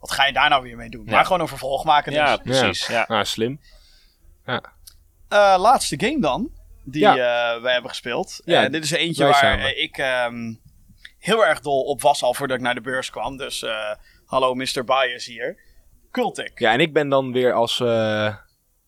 wat 0.00 0.10
ga 0.10 0.26
je 0.26 0.32
daar 0.32 0.48
nou 0.48 0.62
weer 0.62 0.76
mee 0.76 0.90
doen? 0.90 1.04
Maar 1.04 1.24
gewoon 1.24 1.40
een 1.40 1.48
vervolg 1.48 1.84
maken. 1.84 2.12
Dus. 2.12 2.20
Ja, 2.20 2.36
precies. 2.36 2.86
Ja. 2.86 3.04
Nou, 3.08 3.24
slim. 3.24 3.60
Ja. 4.46 4.62
laatste 5.58 6.00
game 6.00 6.20
dan 6.20 6.50
die 6.84 7.00
ja. 7.00 7.12
uh, 7.56 7.62
wij 7.62 7.72
hebben 7.72 7.90
gespeeld. 7.90 8.40
Ja, 8.44 8.68
dit 8.68 8.84
is 8.84 8.90
eentje 8.90 9.24
waar 9.26 9.76
ik 9.76 9.98
um, 9.98 10.60
heel 11.18 11.46
erg 11.46 11.60
dol 11.60 11.82
op 11.82 12.02
was 12.02 12.22
al 12.22 12.34
voordat 12.34 12.56
ik 12.56 12.62
naar 12.62 12.74
de 12.74 12.80
beurs 12.80 13.10
kwam. 13.10 13.36
Dus 13.36 13.64
hallo 14.24 14.54
Mr. 14.54 14.84
Bias 14.84 15.24
hier. 15.24 15.70
Cultic. 16.10 16.58
Ja, 16.58 16.72
en 16.72 16.80
ik 16.80 16.92
ben 16.92 17.08
dan 17.08 17.32
weer 17.32 17.52
als, 17.52 17.78
uh, 17.78 18.36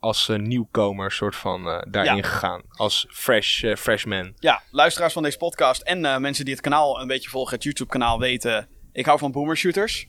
als 0.00 0.28
nieuwkomer 0.36 1.12
soort 1.12 1.36
van 1.36 1.84
daarin 1.90 2.24
gegaan. 2.24 2.62
Als 2.68 3.06
fresh, 3.08 3.64
freshman. 3.76 4.32
Ja, 4.38 4.62
luisteraars 4.70 5.12
van 5.12 5.22
deze 5.22 5.36
podcast 5.36 5.82
en 5.82 6.20
mensen 6.20 6.44
die 6.44 6.54
het 6.54 6.62
kanaal 6.62 7.00
een 7.00 7.06
beetje 7.06 7.30
volgen, 7.30 7.54
het 7.54 7.64
YouTube 7.64 7.90
kanaal 7.90 8.18
weten. 8.18 8.68
Ik 8.92 9.06
hou 9.06 9.18
van 9.18 9.32
boomer 9.32 9.56
shooters. 9.56 10.06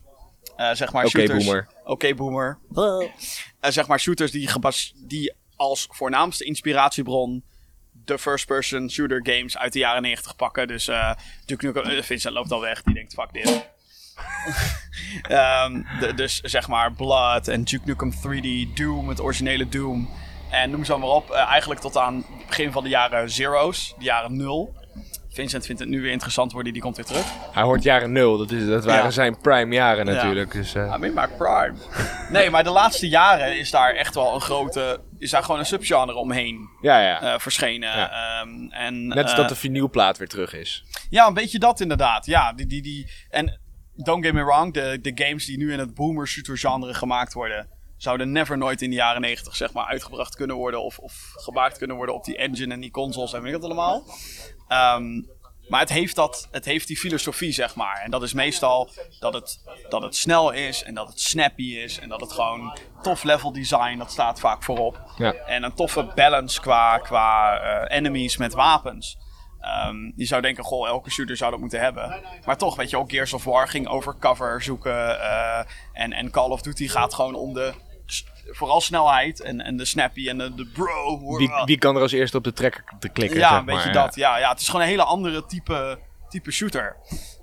zeg 0.56 0.92
maar 0.92 1.06
Oké 1.06 1.22
okay, 1.22 1.38
boomer. 1.38 1.68
Oké 1.84 2.14
boomer. 2.16 2.60
zeg 3.60 3.88
maar 3.88 4.00
shooters 4.00 4.32
die, 4.32 4.50
die 4.96 5.34
als 5.56 5.88
voornaamste 5.92 6.46
inspiratiebron 6.46 7.44
de 8.06 8.20
first-person 8.20 8.90
shooter 8.90 9.20
games 9.24 9.58
uit 9.58 9.74
de 9.74 9.80
jaren 9.80 10.02
90 10.02 10.36
pakken. 10.36 10.68
Dus 10.68 10.90
Duke 11.46 11.66
Nukem, 11.66 11.90
uh, 11.90 12.02
Vincent 12.02 12.34
loopt 12.34 12.52
al 12.52 12.62
weg, 12.62 12.84
die 12.84 12.94
denkt 12.94 13.14
fuck 13.14 13.34
dit. 13.34 13.70
um, 15.66 15.86
dus 16.16 16.40
zeg 16.40 16.68
maar 16.68 16.92
Blood 16.92 17.48
en 17.48 17.64
Duke 17.64 17.86
Nukem 17.86 18.14
3D, 18.14 18.74
Doom, 18.74 19.10
het 19.10 19.22
originele 19.22 19.70
Doom. 19.70 20.10
En 20.50 20.70
noem 20.70 20.86
ze 20.86 20.98
maar 20.98 21.10
op, 21.10 21.32
uh, 21.32 21.38
eigenlijk 21.38 21.82
tot 21.82 21.98
aan 21.98 22.16
het 22.16 22.48
begin 22.48 22.72
van 22.72 22.84
de 22.84 22.90
jaren 22.90 23.30
zero's, 23.30 23.94
de 23.98 24.04
jaren 24.04 24.38
nul. 24.38 24.74
Vincent 25.36 25.66
vindt 25.66 25.82
het 25.82 25.90
nu 25.90 26.02
weer 26.02 26.12
interessant 26.12 26.52
worden, 26.52 26.74
die 26.74 26.82
komt 26.82 26.96
weer 26.96 27.06
terug. 27.06 27.26
Hij 27.52 27.64
hoort 27.64 27.84
jaren 27.84 28.12
nul, 28.12 28.38
dat, 28.38 28.52
is, 28.52 28.68
dat 28.68 28.86
waren 28.86 29.14
zijn 29.14 29.40
prime 29.40 29.76
jaren 29.76 30.06
natuurlijk. 30.06 30.54
Ja. 30.54 30.60
Dus, 30.60 30.76
uh... 30.76 30.94
I 30.96 30.98
mean 30.98 31.14
my 31.14 31.28
prime. 31.28 31.74
nee, 32.30 32.50
maar 32.50 32.64
de 32.64 32.70
laatste 32.70 33.10
jaren 33.10 33.58
is 33.58 33.72
daar 33.72 33.94
echt 33.94 34.16
wel 34.16 34.34
een 34.34 34.42
grote, 34.42 35.00
is 35.18 35.32
daar 35.32 35.44
gewoon 35.44 35.60
een 35.60 35.66
subgenre 35.66 36.16
omheen 36.16 36.70
ja, 36.82 37.02
ja. 37.02 37.24
Uh, 37.24 37.40
verschenen. 37.40 37.90
Ja. 37.90 38.42
Um, 38.42 38.72
en, 38.72 39.08
Net 39.08 39.24
als 39.24 39.32
uh, 39.32 39.38
dat 39.38 39.50
de 39.50 39.56
vinylplaat 39.56 40.18
weer 40.18 40.28
terug 40.28 40.54
is. 40.54 40.84
Ja, 41.10 41.28
een 41.28 41.34
beetje 41.34 41.60
dat 41.60 41.80
inderdaad. 41.80 42.26
Ja, 42.26 42.54
die, 42.54 42.66
die, 42.66 42.82
die, 42.82 43.12
en 43.30 43.60
don't 43.96 44.26
get 44.26 44.34
me 44.34 44.44
wrong, 44.44 44.74
de, 44.74 45.00
de 45.02 45.12
games 45.16 45.46
die 45.46 45.58
nu 45.58 45.74
in 45.74 45.80
het 45.80 45.94
boomer 45.94 46.28
shooter 46.28 46.58
genre 46.58 46.94
gemaakt 46.94 47.34
worden, 47.34 47.70
zouden 47.98 48.32
never 48.32 48.58
nooit 48.58 48.82
in 48.82 48.90
de 48.90 48.96
jaren 48.96 49.22
90 49.22 49.56
zeg 49.56 49.74
maar 49.74 49.86
uitgebracht 49.86 50.36
kunnen 50.36 50.56
worden 50.56 50.84
of, 50.84 50.98
of 50.98 51.32
gemaakt 51.36 51.78
kunnen 51.78 51.96
worden 51.96 52.16
op 52.16 52.24
die 52.24 52.38
engine 52.38 52.74
en 52.74 52.80
die 52.80 52.92
consoles 52.92 53.34
en 53.34 53.42
weet 53.42 53.54
ik 53.54 53.62
dat 53.62 53.70
allemaal. 53.70 54.04
Um, 54.98 55.34
Maar 55.68 55.80
het 55.80 55.90
heeft, 55.90 56.16
dat, 56.16 56.48
het 56.52 56.66
heeft 56.66 56.88
die 56.88 56.98
filosofie, 56.98 57.52
zeg 57.52 57.76
maar. 57.76 58.02
En 58.04 58.12
dat 58.12 58.24
is 58.24 58.34
meestal 58.34 58.90
dat 59.20 59.34
het, 59.34 59.64
dat 59.90 60.02
het 60.02 60.16
snel 60.16 60.52
is 60.52 60.84
en 60.84 60.94
dat 60.94 61.08
het 61.08 61.20
snappy 61.20 61.76
is. 61.76 62.00
En 62.00 62.10
dat 62.10 62.22
het 62.22 62.32
gewoon 62.32 62.78
tof 63.02 63.24
level 63.24 63.52
design, 63.52 63.98
dat 63.98 64.12
staat 64.12 64.40
vaak 64.40 64.64
voorop. 64.64 65.00
Ja. 65.18 65.34
En 65.34 65.64
een 65.64 65.74
toffe 65.74 66.12
balance 66.16 66.62
qua, 66.62 66.98
qua 66.98 67.62
uh, 67.62 67.98
enemies 67.98 68.38
met 68.38 68.54
wapens. 68.54 69.18
Um, 69.88 70.14
je 70.16 70.26
zou 70.26 70.42
denken, 70.42 70.64
goh, 70.64 70.88
elke 70.88 71.12
shooter 71.12 71.38
zou 71.38 71.52
dat 71.52 71.60
moeten 71.60 71.80
hebben. 71.80 72.22
Maar 72.46 72.58
toch, 72.58 72.76
weet 72.76 72.90
je, 72.90 72.98
ook 72.98 73.12
Gears 73.12 73.34
of 73.34 73.44
War 73.44 73.68
ging 73.68 73.88
over 73.88 74.16
cover 74.20 74.64
zoeken. 74.64 74.92
Uh, 74.92 75.60
en, 75.94 76.14
en 76.14 76.32
Call 76.32 76.50
of 76.50 76.62
Duty 76.62 76.88
gaat 76.88 77.14
gewoon 77.14 77.36
om 77.36 77.54
de 77.54 77.74
vooral 78.52 78.82
snelheid 78.82 79.42
en, 79.42 79.62
en 79.62 79.78
de 79.78 79.86
snappy 79.86 80.30
en 80.30 80.38
de, 80.38 80.56
de 80.56 80.66
bro. 80.66 81.38
Wie, 81.38 81.50
wie, 81.66 81.78
kan 81.78 81.96
er 81.96 82.02
als 82.02 82.12
eerste 82.12 82.38
op 82.38 82.44
de 82.44 82.54
trekker 82.54 82.84
te 83.00 83.10
klikken? 83.10 83.40
Ja, 83.40 83.50
zeg 83.50 83.60
een 83.60 83.66
beetje 83.66 83.84
maar, 83.84 83.94
dat. 83.94 84.16
Ja. 84.16 84.38
ja, 84.38 84.50
het 84.50 84.60
is 84.60 84.66
gewoon 84.66 84.82
een 84.82 84.88
hele 84.88 85.04
andere 85.04 85.46
type, 85.46 86.00
type 86.30 86.52
shooter. 86.52 86.96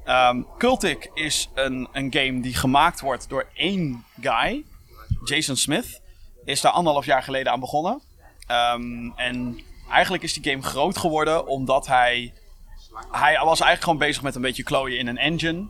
Um, 0.07 0.47
Cultic 0.59 1.11
is 1.15 1.51
een, 1.55 1.89
een 1.93 2.13
game 2.13 2.41
die 2.41 2.55
gemaakt 2.55 3.01
wordt 3.01 3.29
door 3.29 3.47
één 3.55 4.05
guy. 4.21 4.65
Jason 5.25 5.57
Smith. 5.57 6.01
Is 6.45 6.61
daar 6.61 6.73
anderhalf 6.73 7.05
jaar 7.05 7.23
geleden 7.23 7.53
aan 7.53 7.61
begonnen. 7.61 8.03
Um, 8.75 9.13
en 9.17 9.61
eigenlijk 9.91 10.23
is 10.23 10.33
die 10.33 10.53
game 10.53 10.63
groot 10.63 10.99
geworden 10.99 11.47
omdat 11.47 11.87
hij... 11.87 12.35
Hij 13.11 13.33
was 13.33 13.61
eigenlijk 13.61 13.83
gewoon 13.83 13.99
bezig 13.99 14.23
met 14.23 14.35
een 14.35 14.43
beetje 14.43 14.63
klooien 14.63 14.99
in 14.99 15.07
een 15.07 15.19
engine. 15.19 15.67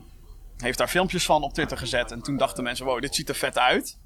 Heeft 0.57 0.77
daar 0.77 0.87
filmpjes 0.87 1.25
van 1.25 1.43
op 1.43 1.53
Twitter 1.53 1.77
gezet. 1.77 2.11
En 2.11 2.21
toen 2.21 2.37
dachten 2.37 2.63
mensen, 2.63 2.85
wow, 2.85 3.01
dit 3.01 3.15
ziet 3.15 3.29
er 3.29 3.35
vet 3.35 3.57
uit 3.57 3.97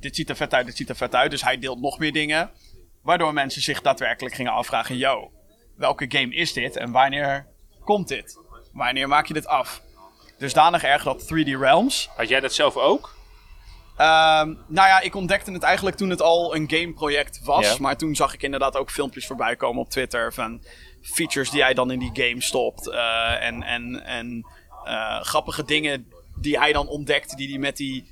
dit 0.00 0.16
ziet 0.16 0.28
er 0.28 0.36
vet 0.36 0.54
uit, 0.54 0.66
dit 0.66 0.76
ziet 0.76 0.88
er 0.88 0.96
vet 0.96 1.14
uit. 1.14 1.30
Dus 1.30 1.42
hij 1.42 1.58
deelt 1.58 1.80
nog 1.80 1.98
meer 1.98 2.12
dingen. 2.12 2.50
Waardoor 3.02 3.32
mensen 3.32 3.62
zich 3.62 3.80
daadwerkelijk 3.80 4.34
gingen 4.34 4.52
afvragen: 4.52 4.96
yo, 4.96 5.32
welke 5.76 6.04
game 6.08 6.34
is 6.34 6.52
dit 6.52 6.76
en 6.76 6.90
wanneer 6.90 7.46
komt 7.84 8.08
dit? 8.08 8.38
Wanneer 8.72 9.08
maak 9.08 9.26
je 9.26 9.34
dit 9.34 9.46
af? 9.46 9.82
Dusdanig 10.38 10.82
erg 10.84 11.02
dat 11.02 11.22
3D 11.22 11.48
Realms. 11.58 12.08
Had 12.16 12.28
jij 12.28 12.40
dat 12.40 12.54
zelf 12.54 12.76
ook? 12.76 13.18
Um, 14.00 14.58
nou 14.66 14.88
ja, 14.88 15.00
ik 15.00 15.14
ontdekte 15.14 15.52
het 15.52 15.62
eigenlijk 15.62 15.96
toen 15.96 16.10
het 16.10 16.22
al 16.22 16.54
een 16.54 16.70
gameproject 16.70 17.40
was. 17.44 17.64
Yeah. 17.64 17.78
Maar 17.78 17.96
toen 17.96 18.14
zag 18.14 18.34
ik 18.34 18.42
inderdaad 18.42 18.76
ook 18.76 18.90
filmpjes 18.90 19.26
voorbij 19.26 19.56
komen 19.56 19.82
op 19.82 19.90
Twitter 19.90 20.32
van 20.32 20.62
features 21.02 21.50
die 21.50 21.62
hij 21.62 21.74
dan 21.74 21.90
in 21.90 21.98
die 21.98 22.10
game 22.12 22.42
stopt. 22.42 22.88
Uh, 22.88 23.42
en 23.42 23.62
en, 23.62 24.04
en 24.04 24.46
uh, 24.84 25.20
grappige 25.20 25.64
dingen 25.64 26.12
die 26.36 26.58
hij 26.58 26.72
dan 26.72 26.88
ontdekt, 26.88 27.36
die 27.36 27.48
hij 27.48 27.58
met 27.58 27.76
die 27.76 28.10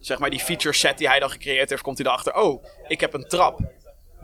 zeg 0.00 0.18
maar 0.18 0.30
die 0.30 0.40
feature 0.40 0.74
set 0.74 0.98
die 0.98 1.08
hij 1.08 1.18
dan 1.18 1.30
gecreëerd 1.30 1.70
heeft, 1.70 1.82
komt 1.82 1.98
hij 1.98 2.06
erachter. 2.06 2.34
Oh, 2.34 2.64
ik 2.86 3.00
heb 3.00 3.14
een 3.14 3.28
trap 3.28 3.60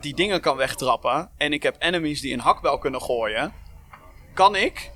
die 0.01 0.15
dingen 0.15 0.41
kan 0.41 0.57
wegtrappen. 0.57 1.31
En 1.37 1.53
ik 1.53 1.63
heb 1.63 1.77
enemies 1.79 2.21
die 2.21 2.33
een 2.33 2.41
hakbel 2.41 2.79
kunnen 2.79 3.03
gooien. 3.03 3.53
Kan 4.35 4.57
ik 4.57 4.91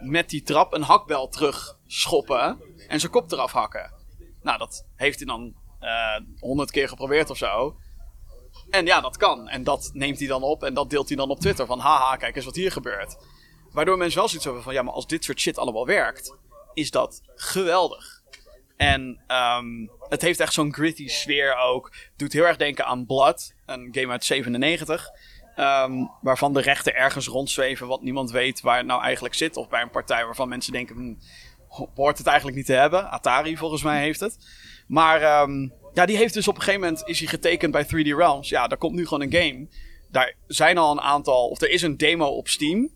met 0.00 0.30
die 0.30 0.42
trap 0.42 0.74
een 0.74 0.82
hakbel 0.82 1.28
terug 1.28 1.78
schoppen 1.86 2.60
en 2.88 3.00
zijn 3.00 3.12
kop 3.12 3.32
eraf 3.32 3.52
hakken? 3.52 3.93
Nou, 4.44 4.58
dat 4.58 4.86
heeft 4.96 5.18
hij 5.18 5.26
dan 5.26 5.54
honderd 6.38 6.68
uh, 6.68 6.74
keer 6.74 6.88
geprobeerd 6.88 7.30
of 7.30 7.36
zo. 7.36 7.76
En 8.70 8.86
ja, 8.86 9.00
dat 9.00 9.16
kan. 9.16 9.48
En 9.48 9.64
dat 9.64 9.90
neemt 9.92 10.18
hij 10.18 10.28
dan 10.28 10.42
op 10.42 10.62
en 10.62 10.74
dat 10.74 10.90
deelt 10.90 11.08
hij 11.08 11.16
dan 11.16 11.30
op 11.30 11.40
Twitter. 11.40 11.66
Van 11.66 11.78
haha, 11.78 12.16
kijk 12.16 12.36
eens 12.36 12.44
wat 12.44 12.54
hier 12.54 12.72
gebeurt. 12.72 13.16
Waardoor 13.70 13.96
mensen 13.96 14.18
wel 14.18 14.28
zoiets 14.28 14.44
hebben 14.44 14.62
van 14.62 14.74
ja, 14.74 14.82
maar 14.82 14.94
als 14.94 15.06
dit 15.06 15.24
soort 15.24 15.40
shit 15.40 15.58
allemaal 15.58 15.86
werkt, 15.86 16.36
is 16.74 16.90
dat 16.90 17.20
geweldig. 17.34 18.22
En 18.76 19.20
um, 19.28 19.90
het 20.08 20.22
heeft 20.22 20.40
echt 20.40 20.52
zo'n 20.52 20.74
gritty 20.74 21.08
sfeer 21.08 21.56
ook. 21.56 21.92
Doet 22.16 22.32
heel 22.32 22.46
erg 22.46 22.56
denken 22.56 22.86
aan 22.86 23.06
Blood, 23.06 23.54
een 23.66 23.88
game 23.90 24.12
uit 24.12 24.24
97. 24.24 25.08
Um, 25.56 26.10
waarvan 26.20 26.52
de 26.52 26.60
rechten 26.60 26.94
ergens 26.94 27.26
rondzweven, 27.26 27.86
wat 27.86 28.02
niemand 28.02 28.30
weet 28.30 28.60
waar 28.60 28.76
het 28.76 28.86
nou 28.86 29.02
eigenlijk 29.02 29.34
zit. 29.34 29.56
Of 29.56 29.68
bij 29.68 29.82
een 29.82 29.90
partij 29.90 30.24
waarvan 30.24 30.48
mensen 30.48 30.72
denken, 30.72 30.96
hm, 30.96 31.14
hoort 31.94 32.18
het 32.18 32.26
eigenlijk 32.26 32.56
niet 32.56 32.66
te 32.66 32.72
hebben. 32.72 33.10
Atari 33.10 33.56
volgens 33.56 33.82
mij 33.82 34.00
heeft 34.00 34.20
het. 34.20 34.36
Maar 34.86 35.42
um, 35.42 35.72
ja, 35.92 36.06
die 36.06 36.16
heeft 36.16 36.34
dus 36.34 36.48
op 36.48 36.54
een 36.54 36.62
gegeven 36.62 36.80
moment, 36.80 37.02
is 37.08 37.18
hij 37.18 37.28
getekend 37.28 37.72
bij 37.72 37.84
3D 37.84 38.16
Realms. 38.16 38.48
Ja, 38.48 38.66
daar 38.66 38.78
komt 38.78 38.94
nu 38.94 39.06
gewoon 39.06 39.22
een 39.22 39.32
game. 39.32 39.68
Daar 40.10 40.36
zijn 40.46 40.78
al 40.78 40.90
een 40.90 41.00
aantal, 41.00 41.48
of 41.48 41.60
er 41.60 41.70
is 41.70 41.82
een 41.82 41.96
demo 41.96 42.26
op 42.26 42.48
Steam. 42.48 42.90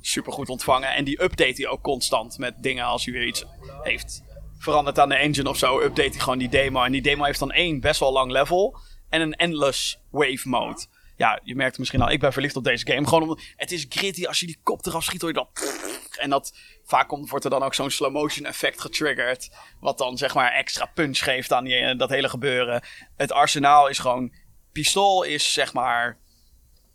Super 0.00 0.32
goed 0.32 0.48
ontvangen. 0.48 0.94
En 0.94 1.04
die 1.04 1.22
update 1.22 1.62
hij 1.62 1.66
ook 1.66 1.82
constant 1.82 2.38
met 2.38 2.54
dingen 2.62 2.84
als 2.84 3.04
hij 3.04 3.14
weer 3.14 3.26
iets 3.26 3.44
heeft 3.82 4.22
verandert 4.58 4.98
aan 4.98 5.08
de 5.08 5.14
engine 5.14 5.48
of 5.48 5.56
zo, 5.56 5.80
update 5.80 6.10
hij 6.10 6.18
gewoon 6.18 6.38
die 6.38 6.48
demo. 6.48 6.82
En 6.82 6.92
die 6.92 7.02
demo 7.02 7.24
heeft 7.24 7.38
dan 7.38 7.52
één 7.52 7.80
best 7.80 8.00
wel 8.00 8.12
lang 8.12 8.30
level 8.30 8.78
en 9.08 9.20
een 9.20 9.34
endless 9.34 10.00
wave 10.10 10.48
mode. 10.48 10.86
Ja, 11.16 11.40
je 11.42 11.54
merkt 11.54 11.78
misschien 11.78 12.00
al, 12.00 12.10
ik 12.10 12.20
ben 12.20 12.32
verliefd 12.32 12.56
op 12.56 12.64
deze 12.64 12.86
game. 12.86 13.04
Gewoon 13.04 13.22
omdat 13.22 13.40
het 13.56 13.72
is 13.72 13.86
gritty. 13.88 14.24
Als 14.24 14.40
je 14.40 14.46
die 14.46 14.58
kop 14.62 14.86
eraf 14.86 15.04
schiet, 15.04 15.20
hoor 15.20 15.30
je 15.30 15.36
dat. 15.36 15.97
En 16.18 16.30
dat 16.30 16.56
vaak 16.84 17.08
komt, 17.08 17.30
wordt 17.30 17.44
er 17.44 17.50
dan 17.50 17.62
ook 17.62 17.74
zo'n 17.74 17.90
slow 17.90 18.12
motion 18.12 18.46
effect 18.46 18.80
getriggerd. 18.80 19.50
Wat 19.80 19.98
dan 19.98 20.16
zeg 20.16 20.34
maar 20.34 20.52
extra 20.52 20.86
punch 20.86 21.18
geeft 21.18 21.52
aan 21.52 21.64
die, 21.64 21.96
dat 21.96 22.10
hele 22.10 22.28
gebeuren. 22.28 22.82
Het 23.16 23.32
arsenaal 23.32 23.88
is 23.88 23.98
gewoon. 23.98 24.32
Pistool 24.72 25.22
is 25.22 25.52
zeg 25.52 25.72
maar. 25.72 26.18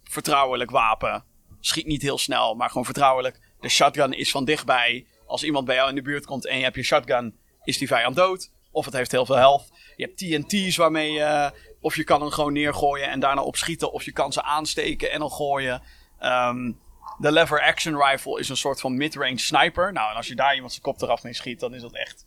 Vertrouwelijk 0.03 0.71
wapen. 0.71 1.25
Schiet 1.59 1.85
niet 1.85 2.01
heel 2.01 2.17
snel, 2.17 2.55
maar 2.55 2.67
gewoon 2.67 2.85
vertrouwelijk. 2.85 3.39
De 3.59 3.69
shotgun 3.69 4.13
is 4.13 4.31
van 4.31 4.45
dichtbij. 4.45 5.07
Als 5.25 5.43
iemand 5.43 5.65
bij 5.65 5.75
jou 5.75 5.89
in 5.89 5.95
de 5.95 6.01
buurt 6.01 6.25
komt 6.25 6.45
en 6.45 6.57
je 6.57 6.63
hebt 6.63 6.75
je 6.75 6.83
shotgun 6.83 7.37
is 7.63 7.77
die 7.77 7.87
vijand 7.87 8.15
dood. 8.15 8.51
Of 8.71 8.85
het 8.85 8.93
heeft 8.93 9.11
heel 9.11 9.25
veel 9.25 9.35
health. 9.35 9.69
Je 9.95 10.03
hebt 10.03 10.17
TNT's 10.17 10.75
waarmee 10.75 11.11
je... 11.11 11.51
Of 11.81 11.95
je 11.95 12.03
kan 12.03 12.21
hem 12.21 12.29
gewoon 12.29 12.53
neergooien 12.53 13.09
en 13.09 13.19
daarna 13.19 13.41
opschieten. 13.41 13.91
Of 13.91 14.03
je 14.03 14.11
kan 14.11 14.33
ze 14.33 14.43
aansteken 14.43 15.11
en 15.11 15.19
dan 15.19 15.31
gooien. 15.31 15.81
Um, 16.21 16.79
de 17.17 17.31
lever 17.31 17.61
action 17.61 18.03
rifle 18.03 18.39
is 18.39 18.49
een 18.49 18.57
soort 18.57 18.81
van 18.81 18.97
mid-range 18.97 19.39
sniper. 19.39 19.93
Nou, 19.93 20.09
en 20.09 20.15
als 20.15 20.27
je 20.27 20.35
daar 20.35 20.53
iemand 20.53 20.71
zijn 20.71 20.83
kop 20.83 21.01
eraf 21.01 21.23
mee 21.23 21.33
schiet, 21.33 21.59
dan 21.59 21.73
is 21.73 21.81
dat 21.81 21.93
echt... 21.95 22.25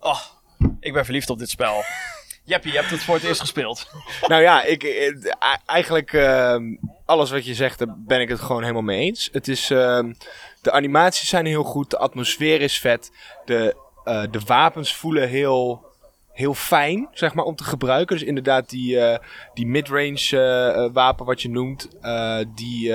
Oh, 0.00 0.20
ik 0.80 0.92
ben 0.92 1.04
verliefd 1.04 1.30
op 1.30 1.38
dit 1.38 1.50
spel. 1.50 1.84
Jeppie, 2.44 2.72
je 2.72 2.78
hebt 2.78 2.90
het 2.90 3.02
voor 3.02 3.14
het 3.14 3.24
eerst 3.24 3.40
gespeeld. 3.40 3.90
Nou 4.26 4.42
ja, 4.42 4.62
ik, 4.62 4.84
eigenlijk 5.66 6.12
uh, 6.12 6.56
alles 7.04 7.30
wat 7.30 7.46
je 7.46 7.54
zegt, 7.54 7.78
daar 7.78 7.94
ben 7.98 8.20
ik 8.20 8.28
het 8.28 8.40
gewoon 8.40 8.62
helemaal 8.62 8.82
mee 8.82 9.00
eens. 9.00 9.28
Het 9.32 9.48
is, 9.48 9.70
uh, 9.70 10.04
de 10.62 10.72
animaties 10.72 11.28
zijn 11.28 11.46
heel 11.46 11.64
goed, 11.64 11.90
de 11.90 11.98
atmosfeer 11.98 12.60
is 12.60 12.78
vet, 12.78 13.10
de 13.44 13.76
uh, 14.04 14.22
de 14.30 14.40
wapens 14.46 14.94
voelen 14.94 15.28
heel, 15.28 15.84
heel 16.32 16.54
fijn, 16.54 17.08
zeg 17.12 17.34
maar, 17.34 17.44
om 17.44 17.56
te 17.56 17.64
gebruiken. 17.64 18.16
Dus 18.16 18.26
inderdaad, 18.26 18.68
die, 18.68 18.96
uh, 18.96 19.16
die 19.54 19.66
midrange 19.66 20.90
wapen 20.92 21.26
wat 21.26 21.42
je 21.42 21.50
noemt, 21.50 21.88
die, 22.54 22.92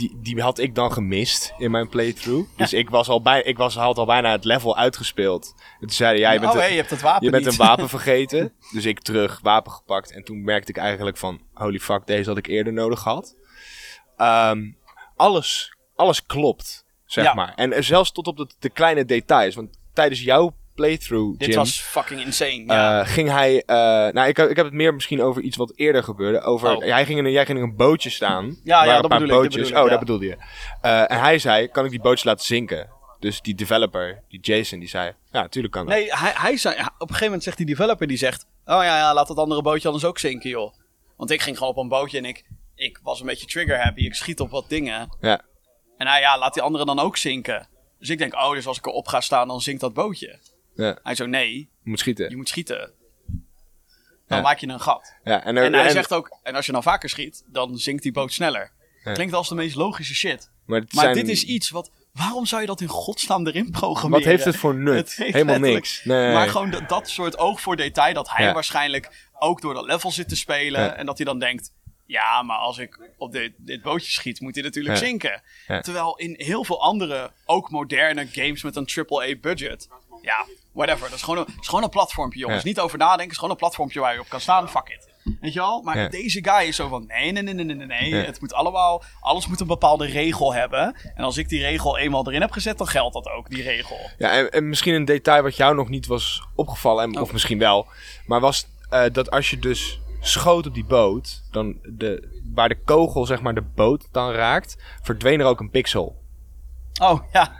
die, 0.00 0.18
die 0.22 0.42
had 0.42 0.58
ik 0.58 0.74
dan 0.74 0.92
gemist 0.92 1.54
in 1.58 1.70
mijn 1.70 1.88
playthrough. 1.88 2.48
Dus 2.56 2.72
ik, 2.72 2.90
was 2.90 3.08
al 3.08 3.22
bij, 3.22 3.42
ik 3.42 3.56
was, 3.56 3.74
had 3.74 3.98
al 3.98 4.06
bijna 4.06 4.30
het 4.30 4.44
level 4.44 4.76
uitgespeeld. 4.76 5.54
En 5.56 5.80
toen 5.80 5.90
zeiden 5.90 6.20
jij, 6.20 6.40
bent, 6.40 6.52
oh, 6.52 6.58
hey, 6.58 6.70
je, 6.70 6.76
hebt 6.76 6.90
het 6.90 7.00
wapen 7.00 7.24
je 7.24 7.30
bent 7.30 7.46
een 7.46 7.56
wapen 7.56 7.88
vergeten. 7.98 8.52
dus 8.72 8.84
ik 8.84 9.00
terug, 9.00 9.40
wapen 9.42 9.72
gepakt. 9.72 10.12
En 10.12 10.24
toen 10.24 10.44
merkte 10.44 10.70
ik 10.70 10.76
eigenlijk 10.76 11.16
van, 11.16 11.40
holy 11.54 11.78
fuck, 11.78 12.06
deze 12.06 12.28
had 12.28 12.38
ik 12.38 12.46
eerder 12.46 12.72
nodig 12.72 13.00
gehad. 13.00 13.36
Um, 14.18 14.76
alles, 15.16 15.76
alles 15.96 16.26
klopt, 16.26 16.84
zeg 17.04 17.24
ja. 17.24 17.34
maar. 17.34 17.52
En 17.54 17.84
zelfs 17.84 18.12
tot 18.12 18.26
op 18.26 18.36
de, 18.36 18.46
de 18.58 18.70
kleine 18.70 19.04
details. 19.04 19.54
Want 19.54 19.78
tijdens 19.92 20.22
jouw 20.22 20.54
playthrough, 20.80 21.38
Dit 21.38 21.48
Jim, 21.48 21.56
was 21.56 21.80
fucking 21.80 22.20
insane. 22.20 22.64
Ja. 22.66 23.00
uh, 23.00 23.06
ging 23.06 23.28
hij... 23.28 23.54
Uh, 23.54 23.76
nou, 24.12 24.28
ik, 24.28 24.38
ik 24.38 24.56
heb 24.56 24.64
het 24.64 24.74
meer 24.74 24.94
misschien 24.94 25.22
over 25.22 25.42
iets 25.42 25.56
wat 25.56 25.72
eerder 25.76 26.02
gebeurde. 26.02 26.40
Over, 26.40 26.76
Oh. 26.76 26.84
hij 26.84 27.04
ging 27.04 27.18
in 27.18 27.24
een, 27.24 27.32
jij 27.32 27.46
ging 27.46 27.58
in 27.58 27.64
een 27.64 27.76
bootje 27.76 28.10
staan. 28.10 28.56
Ja, 28.64 28.84
ja, 28.84 29.00
dat 29.00 29.10
bedoel 29.10 29.22
ik, 29.22 29.28
dat 29.28 29.38
bootjes, 29.40 29.62
bedoel 29.62 29.78
ik, 29.78 29.84
oh, 29.84 29.90
dat 29.90 30.00
bedoelde 30.00 30.26
je. 30.26 30.36
Uh, 30.82 31.10
en 31.10 31.20
hij 31.20 31.38
zei, 31.38 31.68
kan 31.68 31.84
ik 31.84 31.90
die 31.90 32.00
bootjes 32.00 32.24
laten 32.24 32.44
zinken? 32.44 32.88
Dus 33.18 33.40
die 33.40 33.54
developer, 33.54 34.22
die 34.28 34.40
Jason, 34.40 34.78
die 34.78 34.88
zei... 34.88 35.12
Ja, 35.32 35.40
natuurlijk 35.40 35.72
kan 35.72 35.86
dat. 35.86 35.94
Nee, 35.94 36.06
hij, 36.14 36.32
hij 36.34 36.56
zei, 36.56 36.74
op 36.74 36.82
een 36.82 37.06
gegeven 37.06 37.24
moment 37.24 37.42
zegt 37.42 37.56
die 37.56 37.66
developer, 37.66 38.06
die 38.06 38.16
zegt... 38.16 38.46
Oh 38.64 38.82
ja, 38.82 38.96
ja, 38.96 39.14
laat 39.14 39.28
dat 39.28 39.36
andere 39.36 39.62
bootje 39.62 39.86
anders 39.88 40.06
ook 40.06 40.18
zinken, 40.18 40.50
joh. 40.50 40.74
Want 41.16 41.30
ik 41.30 41.40
ging 41.40 41.58
gewoon 41.58 41.72
op 41.72 41.78
een 41.78 41.88
bootje 41.88 42.18
en 42.18 42.24
ik, 42.24 42.44
ik 42.74 43.00
was 43.02 43.20
een 43.20 43.26
beetje 43.26 43.46
trigger 43.46 43.82
happy. 43.82 44.04
Ik 44.04 44.14
schiet 44.14 44.40
op 44.40 44.50
wat 44.50 44.68
dingen. 44.68 45.16
Ja. 45.20 45.40
En 45.96 46.06
hij, 46.06 46.20
ja, 46.20 46.38
laat 46.38 46.54
die 46.54 46.62
andere 46.62 46.84
dan 46.84 46.98
ook 46.98 47.16
zinken. 47.16 47.68
Dus 47.98 48.08
ik 48.08 48.18
denk, 48.18 48.34
oh, 48.34 48.52
dus 48.52 48.66
als 48.66 48.78
ik 48.78 48.86
erop 48.86 49.06
ga 49.06 49.20
staan, 49.20 49.48
dan 49.48 49.60
zinkt 49.60 49.80
dat 49.80 49.94
bootje. 49.94 50.38
Ja. 50.74 50.98
Hij 51.02 51.14
zo, 51.14 51.26
nee, 51.26 51.56
Je 51.58 51.90
moet 51.90 51.98
schieten. 51.98 52.30
je 52.30 52.36
moet 52.36 52.48
schieten. 52.48 52.92
Dan 54.26 54.38
Ja. 54.38 54.44
maak 54.44 54.58
je 54.58 54.68
een 54.68 54.80
gat. 54.80 55.14
Ja, 55.24 55.44
en, 55.44 55.56
En 55.56 55.72
hij 55.72 55.84
en- 55.84 55.90
zegt 55.92 56.12
ook, 56.12 56.38
en 56.42 56.54
als 56.54 56.66
je 56.66 56.72
dan 56.72 56.82
vaker 56.82 57.08
schiet, 57.08 57.44
dan 57.46 57.76
zinkt 57.78 58.02
die 58.02 58.12
boot 58.12 58.32
sneller. 58.32 58.72
Klinkt 59.12 59.34
als 59.34 59.48
de 59.48 59.54
meest 59.54 59.74
logische 59.74 60.14
shit. 60.14 60.50
Maar, 60.66 60.80
het 60.80 60.92
Maar 60.92 61.04
zijn- 61.04 61.16
dit 61.16 61.28
is 61.28 61.44
iets 61.44 61.70
wat... 61.70 61.90
Waarom 62.12 62.46
zou 62.46 62.60
je 62.60 62.66
dat 62.66 62.80
in 62.80 62.86
godsnaam 62.88 63.46
erin 63.46 63.70
programmeren? 63.70 64.24
Wat 64.24 64.32
heeft 64.34 64.44
het 64.44 64.56
voor 64.56 64.74
nut? 64.74 64.96
Het 64.96 65.16
heeft 65.16 65.32
Helemaal 65.32 65.58
niks. 65.58 66.04
Nee. 66.04 66.32
Maar 66.32 66.48
gewoon 66.48 66.70
dat, 66.70 66.88
dat 66.88 67.08
soort 67.08 67.38
oog 67.38 67.60
voor 67.60 67.76
detail, 67.76 68.14
dat 68.14 68.30
hij 68.30 68.52
waarschijnlijk 68.54 69.28
ook 69.38 69.60
door 69.60 69.74
dat 69.74 69.84
level 69.84 70.10
zit 70.10 70.28
te 70.28 70.36
spelen. 70.36 70.96
En 70.96 71.06
dat 71.06 71.16
hij 71.16 71.26
dan 71.26 71.38
denkt, 71.38 71.72
ja, 72.10 72.42
maar 72.42 72.56
als 72.56 72.78
ik 72.78 73.10
op 73.18 73.32
dit, 73.32 73.52
dit 73.56 73.82
bootje 73.82 74.10
schiet, 74.10 74.40
moet 74.40 74.54
hij 74.54 74.64
natuurlijk 74.64 74.94
Ja. 74.94 75.00
zinken. 75.00 75.42
Ja. 75.66 75.80
Terwijl 75.80 76.16
in 76.16 76.34
heel 76.38 76.64
veel 76.64 76.82
andere, 76.82 77.30
ook 77.44 77.70
moderne 77.70 78.26
games 78.26 78.62
met 78.62 78.76
een 78.76 78.88
AAA 78.94 79.34
budget, 79.40 79.88
ja, 80.22 80.46
whatever. 80.72 81.08
Dat 81.08 81.18
is 81.18 81.22
gewoon 81.22 81.38
een, 81.38 81.54
is 81.60 81.68
gewoon 81.68 81.84
een 81.84 81.90
platformpje, 81.90 82.38
jongens. 82.38 82.62
Ja. 82.62 82.68
Niet 82.68 82.80
over 82.80 82.98
nadenken, 82.98 83.30
is 83.30 83.34
gewoon 83.34 83.50
een 83.50 83.56
platformpje 83.56 84.00
waar 84.00 84.14
je 84.14 84.20
op 84.20 84.28
kan 84.28 84.40
staan. 84.40 84.68
Fuck 84.68 84.88
it. 84.88 85.08
Weet 85.40 85.52
je 85.52 85.58
wel? 85.58 85.82
Maar 85.82 86.10
deze 86.10 86.44
guy 86.44 86.68
is 86.68 86.76
zo 86.76 86.88
van, 86.88 87.04
nee, 87.06 87.32
nee, 87.32 87.42
nee, 87.42 87.54
nee, 87.54 87.76
nee, 87.76 87.86
nee. 87.86 88.14
Het 88.14 88.40
moet 88.40 88.52
allemaal, 88.52 89.02
alles 89.20 89.46
moet 89.46 89.60
een 89.60 89.66
bepaalde 89.66 90.06
regel 90.06 90.54
hebben. 90.54 90.96
En 91.14 91.24
als 91.24 91.36
ik 91.36 91.48
die 91.48 91.60
regel 91.60 91.98
eenmaal 91.98 92.26
erin 92.26 92.40
heb 92.40 92.50
gezet, 92.50 92.78
dan 92.78 92.86
geldt 92.86 93.14
dat 93.14 93.28
ook, 93.28 93.50
die 93.50 93.62
regel. 93.62 93.96
Ja, 94.18 94.30
en, 94.30 94.50
en 94.50 94.68
misschien 94.68 94.94
een 94.94 95.04
detail 95.04 95.42
wat 95.42 95.56
jou 95.56 95.74
nog 95.74 95.88
niet 95.88 96.06
was 96.06 96.42
opgevallen, 96.54 97.04
en, 97.04 97.20
of 97.20 97.26
oh. 97.26 97.32
misschien 97.32 97.58
wel. 97.58 97.86
Maar 98.26 98.40
was 98.40 98.66
uh, 98.92 99.04
dat 99.12 99.30
als 99.30 99.50
je 99.50 99.58
dus 99.58 100.00
schoot 100.20 100.66
op 100.66 100.74
die 100.74 100.84
boot, 100.84 101.42
dan 101.50 101.78
de, 101.82 102.42
waar 102.54 102.68
de 102.68 102.82
kogel 102.82 103.26
zeg 103.26 103.42
maar 103.42 103.54
de 103.54 103.64
boot 103.74 104.08
dan 104.12 104.30
raakt, 104.30 104.98
verdween 105.02 105.40
er 105.40 105.46
ook 105.46 105.60
een 105.60 105.70
pixel. 105.70 106.18
Oh, 107.02 107.20
ja. 107.32 107.52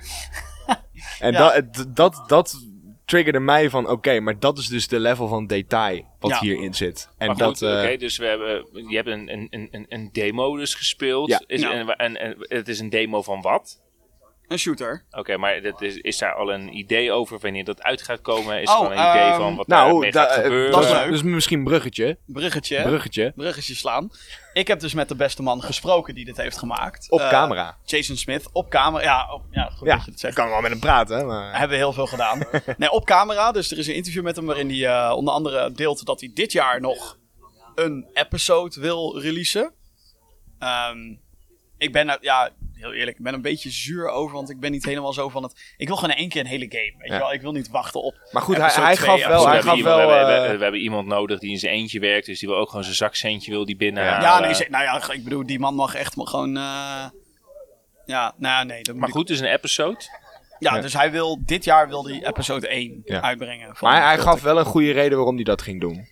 en 1.19 1.32
dat, 1.32 1.87
dat, 1.89 2.24
dat 2.27 2.69
triggerde 3.05 3.41
mij 3.41 3.70
van, 3.70 3.89
oké, 3.89 4.20
maar 4.20 4.39
dat 4.39 4.59
is 4.59 4.69
dus 4.69 4.89
de 4.89 5.01
level 5.01 5.28
van 5.28 5.47
detail 5.47 6.05
wat 6.19 6.39
hierin 6.39 6.74
zit. 6.74 7.11
En 7.19 7.28
goed, 7.28 7.39
dat, 7.39 7.61
uh, 7.61 7.70
oké, 7.70 7.97
dus 7.97 8.19
we 8.19 8.27
hebben, 8.27 8.66
je 8.89 8.97
hebt 8.97 9.09
een, 9.09 9.32
een, 9.32 9.69
een, 9.70 9.87
een 9.89 10.09
demo 10.12 10.57
dus 10.57 10.74
gespeeld. 10.74 11.28
Ja. 11.28 11.43
Is, 11.47 11.62
en, 11.62 11.89
en, 11.89 12.16
en, 12.16 12.37
het 12.39 12.69
is 12.69 12.81
een 12.81 12.91
demo 12.91 13.23
van 13.23 13.41
wat? 13.41 13.81
Een 14.51 14.59
shooter. 14.59 15.05
Oké, 15.11 15.37
maar 15.37 15.63
dat 15.63 15.83
is, 15.83 15.97
is 15.97 16.19
daar 16.19 16.35
al 16.35 16.53
een 16.53 16.77
idee 16.77 17.13
over 17.13 17.39
wanneer 17.39 17.65
dat 17.65 17.83
uit 17.83 18.03
gaat 18.03 18.21
komen? 18.21 18.63
Is 18.63 18.71
er 18.71 18.79
oh, 18.79 18.85
een 18.85 19.11
idee 19.11 19.33
van 19.33 19.47
ehm, 19.47 19.55
wat 19.55 19.67
nou, 19.67 20.11
daar 20.11 20.27
gaat 20.27 20.37
eh, 20.37 20.43
gebeuren? 20.43 20.73
Dat 20.73 20.85
is 20.85 20.91
leuk. 20.91 21.11
Dus 21.11 21.23
misschien 21.23 21.59
een 21.59 21.65
bruggetje. 21.65 22.19
Bruggetje. 22.27 22.83
Bruggetje. 22.83 23.33
Bruggetje 23.37 23.75
slaan. 23.75 24.11
Ik 24.53 24.69
heb 24.69 24.81
dus 24.81 24.95
met 24.95 25.09
de 25.09 25.15
beste 25.15 25.43
man 25.43 25.63
gesproken 25.63 26.15
die 26.15 26.25
dit 26.25 26.37
heeft 26.37 26.59
gemaakt. 26.59 27.11
Op 27.11 27.21
uh, 27.21 27.29
camera. 27.29 27.77
Jason 27.85 28.17
Smith. 28.17 28.49
Op 28.53 28.71
camera. 28.71 29.05
Ja, 29.05 29.33
op, 29.33 29.43
ja 29.51 29.65
goed 29.65 29.87
ja, 29.87 29.97
dat 29.97 30.05
je 30.05 30.11
het 30.11 30.21
zegt. 30.21 30.37
Ik 30.37 30.43
kan 30.43 30.51
wel 30.51 30.61
met 30.61 30.71
hem 30.71 30.81
praten. 30.81 31.27
Maar... 31.27 31.51
Hebben 31.51 31.69
we 31.69 31.85
heel 31.85 31.93
veel 31.93 32.07
gedaan. 32.07 32.43
nee, 32.77 32.91
op 32.91 33.05
camera. 33.05 33.53
Dus 33.53 33.71
er 33.71 33.79
is 33.79 33.87
een 33.87 33.95
interview 33.95 34.23
met 34.23 34.37
hem 34.37 34.47
waarin 34.47 34.69
hij 34.69 34.79
uh, 34.79 35.13
onder 35.17 35.35
andere 35.35 35.73
deelt 35.73 36.07
dat 36.07 36.21
hij 36.21 36.31
dit 36.35 36.53
jaar 36.53 36.81
nog 36.81 37.19
een 37.75 38.07
episode 38.13 38.81
wil 38.81 39.21
releasen. 39.21 39.73
Um, 40.91 41.21
ik 41.79 41.93
ben, 41.93 42.19
ja, 42.21 42.51
heel 42.81 42.93
eerlijk, 42.93 43.19
ik 43.19 43.24
ben 43.24 43.35
een 43.35 43.43
beetje 43.43 43.70
zuur 43.70 44.09
over, 44.09 44.35
want 44.35 44.51
ik 44.51 44.61
ben 44.61 44.70
niet 44.70 44.85
helemaal 44.85 45.12
zo 45.12 45.28
van 45.28 45.43
het... 45.43 45.74
Ik 45.77 45.86
wil 45.86 45.97
gewoon 45.97 46.11
in 46.11 46.16
één 46.16 46.28
keer 46.28 46.40
een 46.40 46.47
hele 46.47 46.66
game, 46.69 46.94
weet 46.98 47.12
je 47.12 47.19
wel. 47.19 47.32
Ik 47.32 47.40
wil 47.40 47.52
niet 47.52 47.70
wachten 47.70 48.02
op 48.02 48.28
Maar 48.31 48.43
goed, 48.43 48.57
hij, 48.57 48.70
hij 48.73 48.97
gaf 48.97 49.27
wel... 49.27 49.48
Hij 49.48 49.62
gaf 49.62 49.82
wel 49.82 50.07
we, 50.07 50.12
hebben, 50.12 50.59
we, 50.59 50.62
hebben 50.62 50.81
iemand 50.81 51.07
nodig 51.07 51.39
die 51.39 51.51
in 51.51 51.59
zijn 51.59 51.73
eentje 51.73 52.01
werkt, 52.01 52.27
dus 52.27 52.39
die 52.39 52.48
wil 52.48 52.59
ook 52.59 52.69
gewoon 52.69 52.85
zijn 52.85 52.97
zakcentje 52.97 53.51
wil 53.51 53.65
die 53.65 53.77
binnen 53.77 54.05
Ja, 54.05 54.40
nee, 54.40 54.69
nou 54.69 54.85
ja, 54.85 55.12
ik 55.12 55.24
bedoel, 55.24 55.47
die 55.47 55.59
man 55.59 55.74
mag 55.74 55.94
echt 55.94 56.15
gewoon... 56.16 56.57
Uh, 56.57 57.05
ja, 58.07 58.35
nou 58.36 58.66
nee. 58.66 58.82
maar 58.94 59.09
goed, 59.09 59.28
het 59.28 59.31
is 59.31 59.40
een 59.40 59.52
episode. 59.52 59.98
Ja, 60.59 60.81
dus 60.81 60.93
hij 60.93 61.11
wil, 61.11 61.39
dit 61.44 61.65
jaar 61.65 61.89
wil 61.89 62.07
hij 62.07 62.27
episode 62.27 62.69
1 62.69 63.02
uitbrengen. 63.07 63.77
Maar 63.81 64.02
hij 64.07 64.19
gaf 64.19 64.43
wel 64.43 64.59
een 64.59 64.65
goede 64.65 64.90
reden 64.90 65.16
waarom 65.16 65.35
hij 65.35 65.44
dat 65.44 65.62
ging 65.62 65.81
doen. 65.81 66.09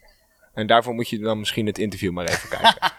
En 0.54 0.66
daarvoor 0.66 0.94
moet 0.94 1.08
je 1.08 1.18
dan 1.18 1.38
misschien 1.38 1.66
het 1.66 1.78
interview 1.78 2.12
maar 2.12 2.24
even 2.24 2.48
kijken. 2.58 2.92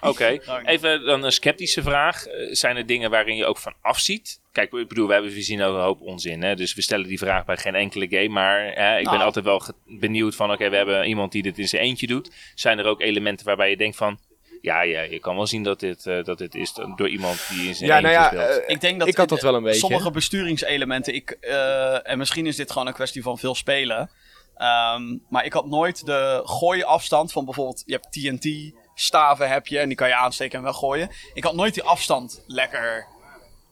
Oké, 0.10 0.38
even 0.64 1.04
dan 1.04 1.24
een 1.24 1.32
sceptische 1.32 1.82
vraag. 1.82 2.26
Eh, 2.26 2.48
zijn 2.50 2.76
er 2.76 2.86
dingen 2.86 3.10
waarin 3.10 3.36
je 3.36 3.46
ook 3.46 3.58
van 3.58 3.74
afziet? 3.80 4.40
Kijk, 4.52 4.72
ik 4.72 4.88
bedoel, 4.88 5.06
we, 5.06 5.12
hebben, 5.12 5.32
we 5.32 5.42
zien 5.42 5.62
ook 5.62 5.74
een 5.74 5.82
hoop 5.82 6.00
onzin. 6.00 6.42
Hè? 6.42 6.54
Dus 6.54 6.74
we 6.74 6.82
stellen 6.82 7.08
die 7.08 7.18
vraag 7.18 7.44
bij 7.44 7.56
geen 7.56 7.74
enkele 7.74 8.06
game. 8.08 8.28
Maar 8.28 8.60
hè, 8.60 8.98
ik 8.98 9.04
ben 9.04 9.12
nou. 9.12 9.24
altijd 9.24 9.44
wel 9.44 9.62
benieuwd 9.86 10.34
van... 10.34 10.52
Oké, 10.52 10.70
we 10.70 10.76
hebben 10.76 11.06
iemand 11.08 11.32
die 11.32 11.42
dit 11.42 11.58
in 11.58 11.68
zijn 11.68 11.82
eentje 11.82 12.06
doet. 12.06 12.30
Zijn 12.54 12.78
er 12.78 12.84
ook 12.84 13.00
elementen 13.00 13.46
waarbij 13.46 13.70
je 13.70 13.76
denkt 13.76 13.96
van... 13.96 14.18
Ja, 14.60 14.82
ja, 14.82 15.00
je 15.00 15.18
kan 15.18 15.36
wel 15.36 15.46
zien 15.46 15.62
dat 15.62 15.80
dit, 15.80 16.06
uh, 16.06 16.24
dat 16.24 16.38
dit 16.38 16.54
is 16.54 16.72
door 16.96 17.08
iemand 17.08 17.48
die 17.48 17.68
in 17.68 17.74
zijn 17.74 17.90
ja, 17.90 18.00
nou 18.00 18.14
ja, 18.14 18.26
speelt. 18.26 18.62
Uh, 18.62 18.68
ik 18.68 18.80
denk 18.80 18.98
dat 18.98 19.08
ik 19.08 19.16
had 19.16 19.28
dat 19.28 19.42
wel 19.42 19.54
een 19.54 19.62
beetje. 19.62 19.78
Sommige 19.78 20.10
besturingselementen, 20.10 21.14
ik, 21.14 21.36
uh, 21.40 22.08
en 22.08 22.18
misschien 22.18 22.46
is 22.46 22.56
dit 22.56 22.70
gewoon 22.70 22.86
een 22.86 22.92
kwestie 22.92 23.22
van 23.22 23.38
veel 23.38 23.54
spelen. 23.54 24.10
Um, 24.58 25.22
maar 25.28 25.44
ik 25.44 25.52
had 25.52 25.66
nooit 25.66 26.06
de 26.06 26.40
gooiafstand 26.44 27.32
van 27.32 27.44
bijvoorbeeld, 27.44 27.82
je 27.86 27.92
hebt 27.92 28.12
TNT, 28.12 28.72
staven 29.00 29.48
heb 29.48 29.66
je 29.66 29.78
en 29.78 29.88
die 29.88 29.96
kan 29.96 30.08
je 30.08 30.14
aansteken 30.14 30.58
en 30.58 30.64
wel 30.64 30.72
gooien. 30.72 31.10
Ik 31.34 31.44
had 31.44 31.54
nooit 31.54 31.74
die 31.74 31.82
afstand 31.82 32.42
lekker 32.46 33.06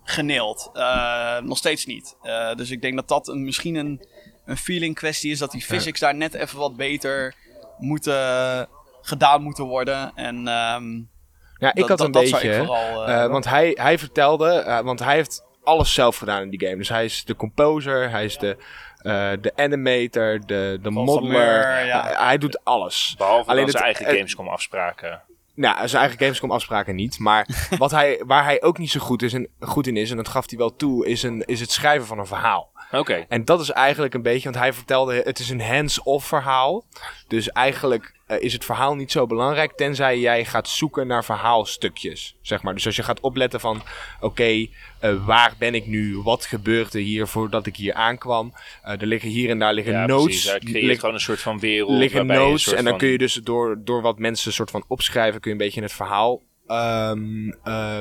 geneeld. 0.05 0.71
Uh, 0.75 1.39
nog 1.39 1.59
steeds 1.59 1.87
niet. 1.87 2.17
Uh, 2.23 2.55
dus 2.55 2.71
ik 2.71 2.83
denk 2.83 2.95
dat 2.95 3.09
dat 3.09 3.29
een, 3.29 3.45
misschien 3.45 3.75
een, 3.75 4.07
een 4.45 4.57
feeling 4.57 4.95
kwestie 4.95 5.31
is. 5.31 5.39
Dat 5.39 5.51
die 5.51 5.65
physics 5.65 6.01
daar 6.01 6.15
net 6.15 6.35
even 6.35 6.59
wat 6.59 6.77
beter 6.77 7.35
moeten, 7.79 8.69
gedaan 9.01 9.43
moeten 9.43 9.65
worden. 9.65 10.13
En 10.15 10.37
um, 10.49 11.11
ja, 11.59 11.75
ik 11.75 11.89
had 11.89 12.01
een 12.01 12.13
beetje. 12.13 12.55
Vooral, 12.55 13.09
uh, 13.09 13.27
want 13.27 13.45
hij, 13.45 13.79
hij 13.81 13.99
vertelde, 13.99 14.81
want 14.85 14.99
hij 14.99 15.15
heeft 15.15 15.45
alles 15.63 15.95
zelf 15.95 16.17
gedaan 16.17 16.43
in 16.43 16.51
die 16.51 16.67
game. 16.67 16.77
Dus 16.77 16.89
hij 16.89 17.05
is 17.05 17.25
de 17.25 17.37
composer, 17.37 18.11
hij 18.11 18.25
is 18.25 18.39
de 18.39 18.57
uh, 19.03 19.31
de 19.41 19.53
animator, 19.57 20.41
de, 20.47 20.79
de 20.83 20.91
modeler. 20.91 21.85
Ja. 21.85 22.25
hij 22.25 22.39
doet 22.39 22.65
alles. 22.65 23.15
Behalve 23.19 23.51
Alleen 23.51 23.71
zijn 23.71 23.85
eigen 23.85 24.07
Gamescom 24.07 24.49
afspraken. 24.49 25.23
Nou, 25.55 25.89
zijn 25.89 26.03
eigen 26.03 26.21
Gamescom 26.21 26.51
afspraken 26.51 26.95
niet. 26.95 27.19
Maar 27.19 27.49
wat 27.79 27.91
hij, 27.91 28.23
waar 28.27 28.45
hij 28.45 28.63
ook 28.63 28.79
niet 28.79 28.91
zo 28.91 29.01
goed, 29.01 29.23
is 29.23 29.33
en, 29.33 29.49
goed 29.61 29.87
in 29.87 29.97
is, 29.97 30.11
en 30.11 30.17
dat 30.17 30.29
gaf 30.29 30.49
hij 30.49 30.59
wel 30.59 30.77
toe, 30.77 31.07
is, 31.07 31.23
een, 31.23 31.43
is 31.45 31.61
het 31.61 31.71
schrijven 31.71 32.07
van 32.07 32.19
een 32.19 32.27
verhaal. 32.27 32.71
Oké. 32.91 33.25
En 33.29 33.45
dat 33.45 33.61
is 33.61 33.71
eigenlijk 33.71 34.15
een 34.15 34.23
beetje, 34.23 34.45
want 34.45 34.57
hij 34.57 34.73
vertelde, 34.73 35.23
het 35.25 35.39
is 35.39 35.51
een 35.51 35.61
hands-off 35.61 36.27
verhaal. 36.27 36.85
Dus 37.29 37.49
eigenlijk 37.49 38.15
uh, 38.29 38.41
is 38.41 38.53
het 38.53 38.65
verhaal 38.65 38.95
niet 38.95 39.13
zo 39.13 39.27
belangrijk, 39.27 39.73
tenzij 39.73 40.19
jij 40.19 40.45
gaat 40.45 40.69
zoeken 40.69 41.07
naar 41.07 41.25
verhaalstukjes, 41.25 42.37
zeg 42.43 42.63
maar. 42.63 42.75
Dus 42.75 42.87
als 42.87 42.97
je 42.97 43.03
gaat 43.03 43.21
opletten 43.21 43.61
van, 43.61 43.77
oké, 43.77 44.25
okay, 44.25 44.71
uh, 45.03 45.27
waar 45.27 45.55
ben 45.59 45.75
ik 45.75 45.87
nu? 45.87 46.19
Wat 46.19 46.45
gebeurde 46.45 47.01
hier 47.01 47.27
voordat 47.27 47.67
ik 47.67 47.77
hier 47.77 47.95
aankwam? 47.95 48.53
Uh, 48.85 49.01
er 49.01 49.07
liggen 49.07 49.31
hier 49.31 49.51
en 49.51 49.59
daar 49.59 49.75
liggen 49.75 49.93
ja, 49.93 50.07
notes. 50.07 50.57
Creëert 50.59 50.99
gewoon 50.99 51.15
een 51.15 51.21
soort 51.21 51.41
van 51.41 51.59
wereld. 51.59 51.91
Liggen 51.91 52.27
notes 52.27 52.67
en 52.67 52.75
dan 52.75 52.85
van... 52.85 52.99
kun 52.99 53.09
je 53.09 53.19
dus 53.19 53.35
door, 53.35 53.77
door 53.85 54.03
wat 54.03 54.19
mensen 54.19 54.53
soort 54.53 54.71
van 54.71 54.85
opschrijven, 54.89 55.41
kun 55.41 55.51
je 55.51 55.57
een 55.57 55.65
beetje 55.65 55.83
het 55.83 55.93
verhaal, 55.93 56.43
um, 56.67 57.55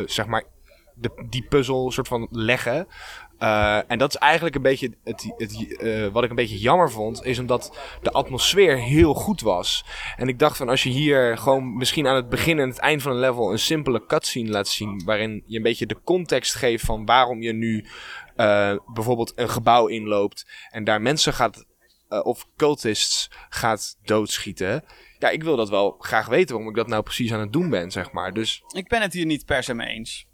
zeg 0.05 0.25
maar, 0.25 0.43
de, 0.95 1.25
die 1.29 1.45
puzzel 1.49 1.91
soort 1.91 2.07
van 2.07 2.27
leggen. 2.31 2.87
Uh, 3.45 3.91
en 3.91 3.97
dat 3.97 4.09
is 4.09 4.15
eigenlijk 4.15 4.55
een 4.55 4.61
beetje 4.61 4.91
het, 5.03 5.33
het 5.37 5.77
uh, 5.81 6.07
wat 6.07 6.23
ik 6.23 6.29
een 6.29 6.35
beetje 6.35 6.57
jammer 6.57 6.91
vond, 6.91 7.25
is 7.25 7.39
omdat 7.39 7.77
de 8.01 8.11
atmosfeer 8.11 8.77
heel 8.77 9.13
goed 9.13 9.41
was. 9.41 9.85
En 10.17 10.27
ik 10.27 10.39
dacht 10.39 10.57
van 10.57 10.69
als 10.69 10.83
je 10.83 10.89
hier 10.89 11.37
gewoon 11.37 11.77
misschien 11.77 12.07
aan 12.07 12.15
het 12.15 12.29
begin 12.29 12.59
en 12.59 12.69
het 12.69 12.77
eind 12.77 13.01
van 13.01 13.11
een 13.11 13.19
level 13.19 13.51
een 13.51 13.59
simpele 13.59 14.05
cutscene 14.05 14.49
laat 14.49 14.67
zien, 14.67 15.01
waarin 15.05 15.43
je 15.45 15.57
een 15.57 15.63
beetje 15.63 15.85
de 15.85 16.01
context 16.03 16.55
geeft 16.55 16.85
van 16.85 17.05
waarom 17.05 17.41
je 17.41 17.53
nu 17.53 17.85
uh, 18.35 18.75
bijvoorbeeld 18.93 19.33
een 19.35 19.49
gebouw 19.49 19.87
inloopt 19.87 20.47
en 20.69 20.83
daar 20.83 21.01
mensen 21.01 21.33
gaat, 21.33 21.65
of 22.07 22.47
cultists 22.55 23.31
gaat 23.49 23.97
doodschieten. 24.03 24.83
Ja, 25.19 25.29
ik 25.29 25.43
wil 25.43 25.55
dat 25.55 25.69
wel 25.69 25.95
graag 25.99 26.27
weten 26.27 26.55
waarom 26.55 26.69
ik 26.69 26.75
dat 26.75 26.87
nou 26.87 27.03
precies 27.03 27.33
aan 27.33 27.39
het 27.39 27.53
doen 27.53 27.69
ben, 27.69 27.91
zeg 27.91 28.11
maar. 28.11 28.33
Dus... 28.33 28.63
Ik 28.73 28.87
ben 28.87 29.01
het 29.01 29.13
hier 29.13 29.25
niet 29.25 29.45
per 29.45 29.63
se 29.63 29.73
mee 29.73 29.87
eens. 29.87 30.27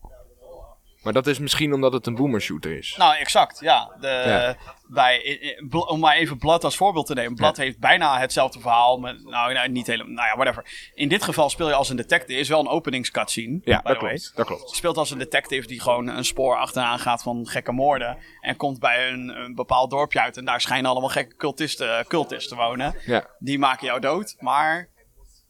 Maar 1.02 1.14
dat 1.14 1.28
is 1.28 1.40
misschien 1.40 1.74
omdat 1.74 1.94
het 1.94 2.08
een 2.08 2.16
boomer 2.16 2.42
shooter 2.42 2.78
is. 2.78 2.96
Nou, 2.98 3.16
exact, 3.16 3.60
ja. 3.60 3.96
De, 4.00 4.56
Bij, 4.88 5.22
om 5.70 6.00
maar 6.00 6.16
even 6.16 6.38
Blood 6.38 6.64
als 6.64 6.76
voorbeeld 6.76 7.06
te 7.06 7.14
nemen. 7.14 7.36
Blood 7.36 7.58
heeft 7.58 7.80
bijna 7.80 8.20
hetzelfde 8.20 8.60
verhaal. 8.60 8.98
Met, 8.98 9.24
nou, 9.24 9.54
nou, 9.54 9.70
niet 9.70 9.88
helemaal. 9.88 10.14
Nou 10.14 10.28
ja, 10.28 10.36
whatever. 10.36 10.92
In 10.94 11.10
dit 11.10 11.24
geval 11.24 11.50
speel 11.50 11.68
je 11.68 11.74
als 11.74 11.90
een 11.90 11.96
detective. 11.96 12.40
Is 12.40 12.50
wel 12.50 12.60
een 12.60 12.68
openingscutscene. 12.68 13.60
Ja, 13.64 13.82
dat 13.84 13.98
klopt, 13.98 14.32
dat 14.36 14.46
klopt. 14.46 14.76
Speelt 14.76 14.98
als 14.98 15.12
een 15.12 15.18
detective 15.18 15.68
die 15.68 15.82
gewoon 15.82 16.08
een 16.08 16.26
spoor 16.26 16.58
achteraan 16.58 17.00
gaat 17.00 17.24
van 17.24 17.48
gekke 17.48 17.72
moorden. 17.72 18.18
En 18.42 18.56
komt 18.56 18.80
bij 18.80 19.10
een, 19.10 19.30
een 19.30 19.56
bepaald 19.56 19.90
dorpje 19.90 20.22
uit. 20.22 20.38
En 20.38 20.46
daar 20.46 20.62
schijnen 20.62 20.92
allemaal 20.92 21.10
gekke 21.10 21.36
cultisten, 21.36 22.06
cultisten 22.08 22.58
wonen. 22.58 22.96
Ja. 23.06 23.28
Die 23.40 23.60
maken 23.60 23.86
jou 23.86 24.00
dood. 24.00 24.36
Maar 24.40 24.90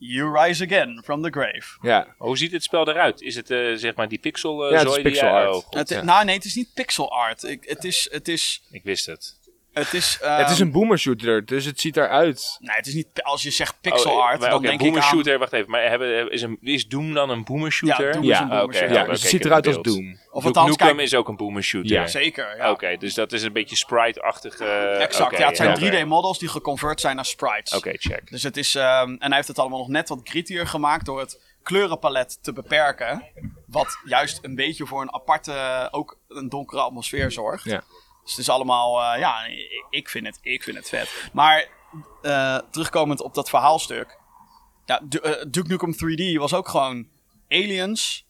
You 0.04 0.46
rise 0.46 0.64
again 0.64 1.02
from 1.04 1.22
the 1.22 1.30
grave. 1.30 1.78
Ja. 1.82 2.16
Hoe 2.18 2.38
ziet 2.38 2.52
het 2.52 2.64
spel 2.64 2.90
eruit? 2.90 3.22
Is 3.22 3.36
het 3.36 3.50
uh, 3.52 3.76
zeg 3.76 3.96
maar 3.96 4.08
die 4.08 4.20
pixel 4.20 4.66
uh, 4.66 4.72
ja, 4.72 4.78
het 4.78 4.98
is 4.98 5.02
pixel 5.02 5.28
art. 5.28 5.56
Oh, 5.56 5.70
het, 5.70 5.90
ja. 5.90 6.02
Nou 6.02 6.26
nee, 6.26 6.36
het 6.36 6.46
is 6.46 6.56
niet 6.56 6.74
pixel 6.74 7.12
art. 7.12 7.44
Ik, 7.44 7.64
het, 7.64 7.84
is, 7.84 8.08
het 8.12 8.28
is... 8.28 8.62
Ik 8.72 8.84
wist 8.84 9.06
het. 9.06 9.40
Het 9.74 9.94
is, 9.94 10.18
het 10.22 10.50
is 10.50 10.60
een 10.60 10.66
ehm, 10.66 10.74
boomer 10.74 11.00
shooter, 11.00 11.46
dus 11.46 11.66
het 11.66 11.80
ziet 11.80 11.98
eruit. 11.98 12.58
Nee, 12.60 12.76
het 12.76 12.88
is 12.88 12.94
niet. 12.94 13.08
Als 13.22 13.44
je 13.44 13.52
zegt 13.52 13.82
pixel 13.82 14.12
oh, 14.12 14.24
art, 14.24 14.40
maar, 14.40 14.50
dan 14.50 14.58
okay, 14.58 14.70
denk 14.70 14.82
boomer 14.82 14.98
ik 14.98 15.04
shooter, 15.04 15.40
wacht 15.40 15.54
even. 15.54 15.70
Maar 15.70 15.90
hebben, 15.90 16.32
is, 16.32 16.42
een, 16.42 16.58
is 16.62 16.88
Doom 16.88 17.14
dan 17.14 17.30
een 17.30 17.44
boomer 17.44 17.72
shooter? 17.72 18.06
Ja, 18.06 18.12
Doom 18.12 18.24
ja. 18.24 18.34
is 18.34 18.40
een 18.40 18.48
boomer 18.48 18.64
okay, 18.64 18.80
shooter. 18.80 18.96
Ja, 18.96 19.06
dus 19.06 19.22
het 19.22 19.30
ziet 19.30 19.46
eruit 19.46 19.68
als 19.68 19.82
Doom. 19.82 20.20
Of 20.32 20.46
althans, 20.46 20.70
Nukem 20.70 21.00
is 21.00 21.16
ook 21.16 21.28
een 21.28 21.36
boomer 21.36 21.64
shooter. 21.64 21.92
Ja, 21.92 22.08
zeker. 22.08 22.58
Ja. 22.58 22.72
Oké, 22.72 22.98
dus 22.98 23.14
dat 23.14 23.32
is 23.32 23.44
een 23.44 23.54
beetje 23.54 23.76
sprite-achtige. 23.76 24.66
exact. 24.66 25.38
ja, 25.38 25.48
het 25.48 25.58
zijn 25.58 25.80
3D-models 25.80 26.40
die 26.40 26.50
geconvert 26.50 27.02
zijn 27.02 27.16
naar 27.16 27.26
sprites. 27.26 27.74
Oké, 27.74 27.92
check. 27.94 28.30
Dus 28.30 28.44
het 28.44 28.58
is. 28.58 28.76
Um, 28.76 28.84
en 28.84 29.18
hij 29.20 29.36
heeft 29.36 29.48
het 29.48 29.60
allemaal 29.60 29.80
nog 29.80 29.88
net 29.88 30.10
wat 30.10 30.20
grittier 30.24 30.68
gemaakt 30.68 31.06
door 31.06 31.20
het 31.20 31.40
kleurenpalet 31.64 32.44
te 32.44 32.54
beperken. 32.54 33.24
Wat 33.68 33.98
juist 34.04 34.40
een 34.42 34.56
beetje 34.56 34.86
voor 34.86 35.02
een 35.02 35.14
aparte, 35.14 35.88
ook 35.92 36.18
een 36.28 36.50
donkere 36.50 36.82
atmosfeer 36.82 37.32
zorgt. 37.32 37.64
Ja. 37.64 37.84
Dus 38.24 38.32
het 38.32 38.40
is 38.40 38.50
allemaal, 38.50 39.02
uh, 39.02 39.20
ja, 39.20 39.48
ik 39.90 40.10
vind, 40.10 40.26
het, 40.26 40.40
ik 40.42 40.64
vind 40.64 40.78
het 40.78 40.90
vet. 40.90 41.30
Maar 41.34 41.68
uh, 42.22 42.58
terugkomend 42.72 43.22
op 43.22 43.34
dat 43.34 43.50
verhaalstuk. 43.50 44.20
Ja, 44.86 45.02
uh, 45.02 45.32
Duke 45.48 45.68
Nukem 45.68 45.94
3D 45.94 46.38
was 46.38 46.54
ook 46.54 46.68
gewoon 46.68 47.08
aliens 47.50 48.26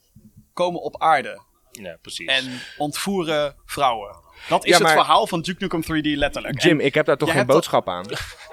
komen 0.54 0.82
op 0.82 1.02
aarde. 1.02 1.42
Ja, 1.72 1.98
precies. 2.02 2.28
En 2.28 2.60
ontvoeren 2.78 3.56
vrouwen. 3.66 4.16
Dat 4.50 4.66
is 4.66 4.78
het 4.78 4.92
verhaal 4.92 5.28
van 5.28 5.42
Duke 5.42 5.68
Nukem 5.68 5.84
3D 5.84 6.18
letterlijk. 6.18 6.62
Jim, 6.62 6.80
ik 6.80 6.94
heb 6.94 7.06
daar 7.06 7.18
toch 7.18 7.32
geen 7.32 7.46
boodschap 7.46 7.90
aan. 7.90 8.06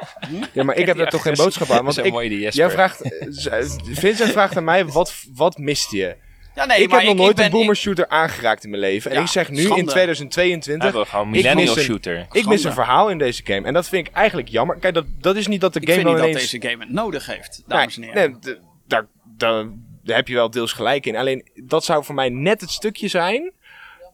ja, 0.52 0.62
maar 0.65 0.77
ik 0.77 0.86
heb 0.86 0.97
daar 0.97 1.10
toch 1.10 1.23
geen 1.23 1.35
boodschap 1.35 1.70
aan. 1.70 1.85
Want 1.85 2.05
ik, 2.05 2.52
jij 2.52 2.70
vraagt, 2.70 3.02
Vincent 3.93 4.31
vraagt 4.31 4.56
aan 4.56 4.65
mij, 4.65 4.86
wat, 4.86 5.15
wat 5.35 5.59
mist 5.59 5.90
je? 5.90 6.16
Ja, 6.59 6.66
nee, 6.66 6.82
ik 6.82 6.90
heb 6.90 7.02
nog 7.02 7.16
nooit 7.16 7.39
een 7.39 7.51
boomer 7.51 7.76
shooter 7.76 8.09
aangeraakt 8.09 8.64
in 8.64 8.70
mijn 8.70 8.82
leven. 8.82 9.10
En 9.10 9.22
ik 9.22 9.28
zeg 9.28 9.51
nu 9.51 9.74
in 9.74 9.86
2022. 9.86 10.94
Ja, 10.94 11.05
gewoon 11.05 11.30
millennial 11.30 11.76
ik 11.76 11.82
shooter. 11.82 12.26
Ik 12.32 12.47
mis 12.47 12.64
een 12.64 12.72
verhaal 12.72 13.10
in 13.10 13.18
deze 13.18 13.43
game. 13.44 13.66
En 13.66 13.72
dat 13.74 13.89
vind 13.89 14.06
ik 14.06 14.12
eigenlijk 14.12 14.48
jammer. 14.48 14.76
Kijk, 14.76 14.94
dat, 14.94 15.05
dat 15.18 15.36
is 15.36 15.47
niet 15.47 15.60
dat 15.60 15.72
de 15.72 15.80
game 15.80 15.93
ik 15.93 15.98
vind 15.98 16.14
niet 16.14 16.24
dat 16.24 16.32
deze 16.32 16.60
game 16.60 16.85
het 16.85 16.93
nodig 16.93 17.26
heeft, 17.26 17.62
dames 17.66 17.97
en 17.97 18.02
heren. 18.02 18.30
Nee, 18.30 18.56
daar, 18.86 19.06
daar, 19.36 19.66
daar 20.02 20.16
heb 20.16 20.28
je 20.28 20.35
wel 20.35 20.51
deels 20.51 20.72
gelijk 20.72 21.06
in. 21.06 21.16
Alleen 21.16 21.48
dat 21.55 21.85
zou 21.85 22.05
voor 22.05 22.14
mij 22.14 22.28
net 22.28 22.60
het 22.60 22.70
stukje 22.70 23.09
zijn 23.09 23.52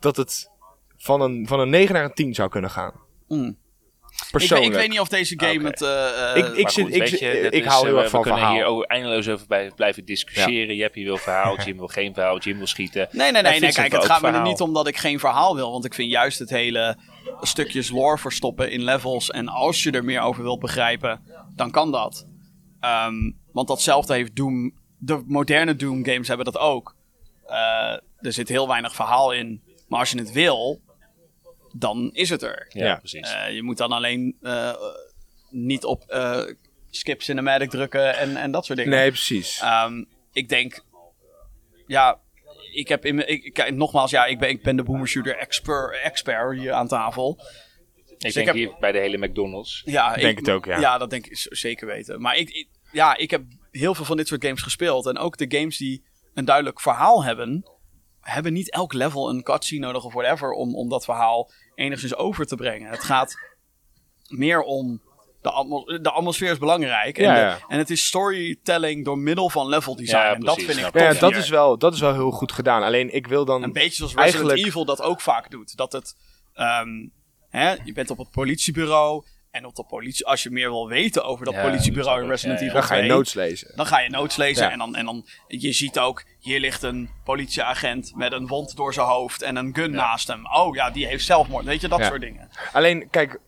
dat 0.00 0.16
het 0.16 0.50
van 0.96 1.20
een, 1.20 1.46
van 1.46 1.60
een 1.60 1.70
9 1.70 1.94
naar 1.94 2.04
een 2.04 2.14
10 2.14 2.34
zou 2.34 2.48
kunnen 2.48 2.70
gaan. 2.70 2.92
Mm. 3.28 3.56
Ik, 4.32 4.50
ik, 4.50 4.72
weet 4.72 4.88
niet 4.88 5.00
of 5.00 5.08
deze 5.08 5.34
game 5.36 5.68
het. 5.68 5.80
Uh, 5.80 6.36
ik, 6.36 6.46
ik, 6.46 6.68
zit, 6.68 6.94
ik, 6.94 7.06
je, 7.06 7.50
ik 7.50 7.64
hou 7.64 7.86
heel 7.86 7.98
erg 7.98 8.10
van 8.10 8.22
We 8.22 8.30
kunnen 8.30 8.50
hier 8.50 8.80
eindeloos 8.80 9.28
over 9.28 9.46
bij, 9.46 9.70
blijven 9.76 10.04
discussiëren. 10.04 10.76
Je 10.76 10.82
hebt 10.82 10.94
hier 10.94 11.04
wil 11.04 11.16
verhaal, 11.16 11.60
Jim 11.60 11.76
wil 11.76 11.86
geen 11.86 12.14
verhaal, 12.14 12.38
Jim 12.38 12.56
wil 12.56 12.66
schieten. 12.66 13.08
Nee, 13.10 13.32
nee, 13.32 13.42
nee. 13.42 13.60
nee 13.60 13.72
kijk, 13.72 13.92
het 13.92 14.04
gaat 14.04 14.22
me 14.22 14.28
er 14.28 14.42
niet 14.42 14.60
om 14.60 14.72
dat 14.72 14.86
ik 14.86 14.96
geen 14.96 15.18
verhaal 15.18 15.54
wil. 15.54 15.70
Want 15.70 15.84
ik 15.84 15.94
vind 15.94 16.10
juist 16.10 16.38
het 16.38 16.50
hele 16.50 16.96
stukjes 17.40 17.90
lore 17.90 18.18
verstoppen 18.18 18.70
in 18.70 18.84
levels. 18.84 19.30
En 19.30 19.48
als 19.48 19.82
je 19.82 19.90
er 19.90 20.04
meer 20.04 20.20
over 20.20 20.42
wilt 20.42 20.60
begrijpen, 20.60 21.20
dan 21.54 21.70
kan 21.70 21.90
dat. 21.90 22.26
Um, 22.80 23.38
want 23.52 23.68
datzelfde 23.68 24.14
heeft 24.14 24.36
Doom. 24.36 24.82
De 24.98 25.22
moderne 25.26 25.76
Doom 25.76 26.04
games 26.04 26.28
hebben 26.28 26.44
dat 26.44 26.58
ook. 26.58 26.96
Uh, 27.46 27.56
er 28.18 28.32
zit 28.32 28.48
heel 28.48 28.68
weinig 28.68 28.94
verhaal 28.94 29.32
in. 29.32 29.62
Maar 29.88 29.98
als 29.98 30.10
je 30.10 30.18
het 30.18 30.32
wil, 30.32 30.80
dan 31.74 32.10
is 32.12 32.30
het 32.30 32.42
er. 32.42 32.66
Ja, 32.68 32.96
precies. 32.96 33.32
Uh, 33.32 33.54
je 33.54 33.62
moet 33.62 33.76
dan 33.76 33.92
alleen 33.92 34.36
uh, 34.40 34.74
niet 35.50 35.84
op 35.84 36.04
uh, 36.08 36.42
skip 36.90 37.22
cinematic 37.22 37.70
drukken 37.70 38.16
en, 38.16 38.36
en 38.36 38.50
dat 38.50 38.64
soort 38.64 38.78
dingen. 38.78 38.92
Nee, 38.92 39.08
precies. 39.08 39.62
Um, 39.64 40.06
ik 40.32 40.48
denk, 40.48 40.84
ja, 41.86 42.20
ik 42.72 42.88
heb 42.88 43.04
in 43.04 43.28
ik, 43.28 43.44
ik, 43.44 43.74
nogmaals, 43.74 44.10
ja, 44.10 44.24
ik 44.24 44.38
ben, 44.38 44.48
ik 44.48 44.62
ben 44.62 44.76
de 44.76 44.82
boomer 44.82 45.08
shooter 45.08 45.36
expert, 45.36 46.00
expert 46.02 46.58
hier 46.58 46.72
aan 46.72 46.88
tafel. 46.88 47.38
Ik 48.06 48.20
dus 48.20 48.34
denk 48.34 48.48
ik 48.48 48.54
heb, 48.54 48.54
hier 48.54 48.80
bij 48.80 48.92
de 48.92 48.98
hele 48.98 49.26
McDonald's. 49.26 49.82
Ja, 49.84 50.14
ik 50.14 50.20
denk 50.20 50.38
het 50.38 50.50
ook, 50.50 50.64
ja. 50.64 50.78
Ja, 50.78 50.98
dat 50.98 51.10
denk 51.10 51.26
ik 51.26 51.36
zeker 51.50 51.86
weten. 51.86 52.20
Maar 52.20 52.36
ik, 52.36 52.50
ik, 52.50 52.68
ja, 52.92 53.16
ik 53.16 53.30
heb 53.30 53.42
heel 53.70 53.94
veel 53.94 54.04
van 54.04 54.16
dit 54.16 54.28
soort 54.28 54.44
games 54.44 54.62
gespeeld. 54.62 55.06
En 55.06 55.18
ook 55.18 55.36
de 55.36 55.58
games 55.58 55.76
die 55.76 56.04
een 56.34 56.44
duidelijk 56.44 56.80
verhaal 56.80 57.24
hebben, 57.24 57.70
hebben 58.20 58.52
niet 58.52 58.70
elk 58.70 58.92
level 58.92 59.28
een 59.28 59.42
cutscene 59.42 59.86
nodig 59.86 60.04
of 60.04 60.12
whatever 60.12 60.50
om, 60.50 60.76
om 60.76 60.88
dat 60.88 61.04
verhaal 61.04 61.50
enigszins 61.74 62.16
over 62.16 62.46
te 62.46 62.56
brengen. 62.56 62.90
Het 62.90 63.04
gaat 63.04 63.34
meer 64.28 64.60
om. 64.60 65.02
De, 65.40 65.98
de 66.02 66.10
atmosfeer 66.10 66.50
is 66.50 66.58
belangrijk. 66.58 67.18
En, 67.18 67.24
ja, 67.24 67.58
en, 67.68 67.78
het 67.78 67.90
is 67.90 68.06
storytelling 68.06 69.04
door 69.04 69.18
middel 69.18 69.50
van 69.50 69.68
level 69.68 69.96
design. 69.96 70.16
Ja, 70.16 70.34
en 70.34 70.40
dat 70.40 70.62
vind 70.62 70.78
ik 70.78 70.98
ja, 70.98 71.12
dat 71.12 71.36
is, 71.36 71.48
wel, 71.48 71.78
dat 71.78 71.94
is 71.94 72.00
wel 72.00 72.12
heel 72.12 72.30
goed 72.30 72.52
gedaan. 72.52 72.82
Alleen 72.82 73.14
ik 73.14 73.26
wil 73.26 73.44
dan. 73.44 73.62
Een 73.62 73.72
beetje 73.72 73.96
zoals 73.96 74.14
Resident 74.14 74.34
eigenlijk... 74.34 74.68
Evil 74.68 74.84
dat 74.84 75.02
ook 75.02 75.20
vaak 75.20 75.50
doet. 75.50 75.76
Dat 75.76 75.92
het. 75.92 76.16
Um, 76.54 77.12
hè, 77.48 77.74
je 77.84 77.92
bent 77.92 78.10
op 78.10 78.18
het 78.18 78.30
politiebureau. 78.30 79.24
En 79.54 79.66
op 79.66 79.76
de 79.76 79.84
politie, 79.84 80.26
als 80.26 80.42
je 80.42 80.50
meer 80.50 80.70
wil 80.70 80.88
weten 80.88 81.24
over 81.24 81.44
dat 81.44 81.60
politiebureau 81.62 82.22
in 82.22 82.28
Resident 82.28 82.60
Evil 82.60 82.80
2... 82.80 82.80
Dan 82.80 82.98
ga 82.98 83.04
je 83.04 83.08
notes 83.08 83.34
lezen. 83.34 83.72
Dan 83.76 83.86
ga 83.86 84.00
je 84.00 84.10
notes 84.10 84.36
lezen 84.36 84.70
en, 84.70 84.78
dan, 84.78 84.96
en 84.96 85.04
dan... 85.04 85.26
Je 85.46 85.72
ziet 85.72 85.98
ook, 85.98 86.24
hier 86.40 86.60
ligt 86.60 86.82
een 86.82 87.10
politieagent 87.24 88.12
met 88.14 88.32
een 88.32 88.46
wond 88.46 88.76
door 88.76 88.94
zijn 88.94 89.06
hoofd 89.06 89.42
en 89.42 89.56
een 89.56 89.74
gun 89.74 89.90
naast 89.90 90.28
hem. 90.28 90.46
Oh 90.46 90.74
ja, 90.74 90.90
die 90.90 91.06
heeft 91.06 91.24
zelfmoord. 91.24 91.64
Weet 91.64 91.80
je, 91.80 91.88
dat 91.88 92.04
soort 92.04 92.20
dingen. 92.20 92.50
Alleen, 92.72 93.10
kijk, 93.10 93.40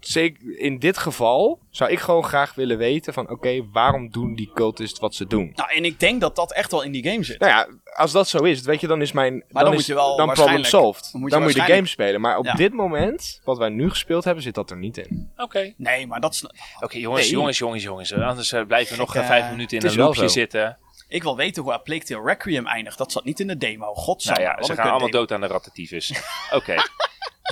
zeker 0.00 0.58
in 0.58 0.78
dit 0.78 0.98
geval 0.98 1.58
zou 1.70 1.90
ik 1.90 1.98
gewoon 1.98 2.24
graag 2.24 2.54
willen 2.54 2.78
weten 2.78 3.12
van 3.12 3.30
oké, 3.30 3.64
waarom 3.72 4.10
doen 4.10 4.34
die 4.34 4.50
cultists 4.54 5.00
wat 5.00 5.14
ze 5.14 5.26
doen? 5.26 5.52
Nou, 5.54 5.72
en 5.72 5.84
ik 5.84 6.00
denk 6.00 6.20
dat 6.20 6.36
dat 6.36 6.52
echt 6.52 6.70
wel 6.70 6.82
in 6.82 6.92
die 6.92 7.08
game 7.08 7.24
zit. 7.24 7.38
Nou 7.38 7.52
ja, 7.52 7.68
als 7.94 8.12
dat 8.12 8.28
zo 8.28 8.42
is, 8.42 8.60
weet 8.60 8.80
je, 8.80 8.86
dan 8.86 9.02
is 9.02 9.12
mijn 9.12 9.44
maar 9.48 9.64
dan, 9.64 9.72
moet 9.72 9.86
je 9.86 9.94
wel 9.94 10.16
dan 10.16 10.32
problem 10.32 10.64
solved. 10.64 11.08
Dan 11.12 11.20
moet 11.20 11.30
je, 11.30 11.36
dan 11.36 11.44
moet 11.44 11.54
je 11.54 11.60
de 11.60 11.72
game 11.72 11.86
spelen. 11.86 12.20
Maar 12.20 12.38
op 12.38 12.52
dit 12.56 12.72
moment, 12.72 13.40
wat 13.44 13.58
wij 13.58 13.68
nu 13.68 13.90
gespeeld 13.90 14.24
hebben, 14.24 14.42
zit 14.42 14.54
dat 14.54 14.70
er 14.70 14.76
niet 14.76 14.98
in. 14.98 15.30
Oké. 15.36 15.72
Nee, 15.76 16.06
maar 16.06 16.20
dat 16.20 16.32
is... 16.32 16.44
Oké, 16.80 16.98
jongens, 16.98 17.30
jongens, 17.30 17.58
jongens, 17.58 17.82
jongens. 17.82 18.12
Anders 18.12 18.52
uh, 18.52 18.66
blijven 18.66 18.92
we 18.92 19.00
nog 19.00 19.16
uh, 19.16 19.26
vijf 19.26 19.50
minuten 19.50 19.78
in 19.78 19.86
een 19.86 19.96
loopje 19.96 20.28
zitten. 20.28 20.78
Ik 21.08 21.22
wil 21.22 21.36
weten 21.36 21.62
hoe 21.62 21.72
A 21.72 21.78
Plague 21.78 22.04
Tale 22.04 22.24
Requiem 22.24 22.66
eindigt. 22.66 22.98
Dat 22.98 23.12
zat 23.12 23.24
niet 23.24 23.40
in 23.40 23.46
de 23.46 23.56
demo. 23.56 23.94
Godzijdank. 23.94 24.46
Nou 24.46 24.60
ja, 24.60 24.66
ze 24.66 24.74
gaan 24.74 24.90
allemaal 24.90 25.10
dood 25.10 25.32
aan 25.32 25.40
de 25.40 25.46
rattentyfus. 25.46 26.12
Oké. 26.50 26.74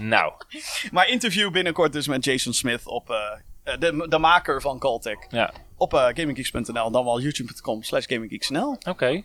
Nou. 0.02 0.32
Maar 0.90 1.08
interview 1.08 1.50
binnenkort 1.50 1.92
dus 1.92 2.06
met 2.06 2.24
Jason 2.24 2.52
Smith 2.52 2.86
op... 2.86 3.10
Uh, 3.10 3.16
de, 3.78 4.06
de 4.08 4.18
maker 4.18 4.60
van 4.60 4.78
Caltech. 4.78 5.18
Ja. 5.28 5.52
Op 5.76 5.94
uh, 5.94 6.06
gaminggeeks.nl. 6.06 6.90
Dan 6.90 7.04
wel 7.04 7.20
youtube.com 7.20 7.82
slash 7.82 8.06
gaminggeeks.nl. 8.06 8.76
Oké. 8.88 9.22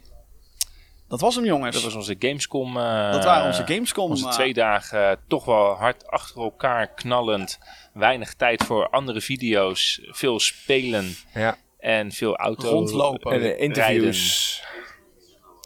Dat 1.08 1.22
was 1.22 1.36
hem, 1.36 1.45
jongens. 1.45 1.76
Dat 1.76 1.84
was 1.84 1.95
onze 1.95 2.16
Gamescom. 2.20 2.78
Uh, 2.78 3.12
dat 3.12 3.24
waren 3.24 3.45
onze 3.45 3.66
Gamescom. 3.66 4.10
Onze 4.10 4.28
twee 4.28 4.54
dagen 4.54 5.20
toch 5.28 5.45
wel 5.45 5.74
hard 5.74 6.08
achter 6.08 6.41
elkaar 6.41 6.94
knallend. 6.94 7.60
Weinig 7.94 8.34
tijd 8.34 8.64
voor 8.64 8.90
andere 8.90 9.22
video's. 9.22 10.02
Veel 10.04 10.40
spelen. 10.40 11.16
Ja. 11.34 11.58
En 11.80 12.12
veel 12.12 12.36
auto 12.36 12.70
Rondlopen. 12.70 13.32
En 13.32 13.60
interviews 13.60 14.64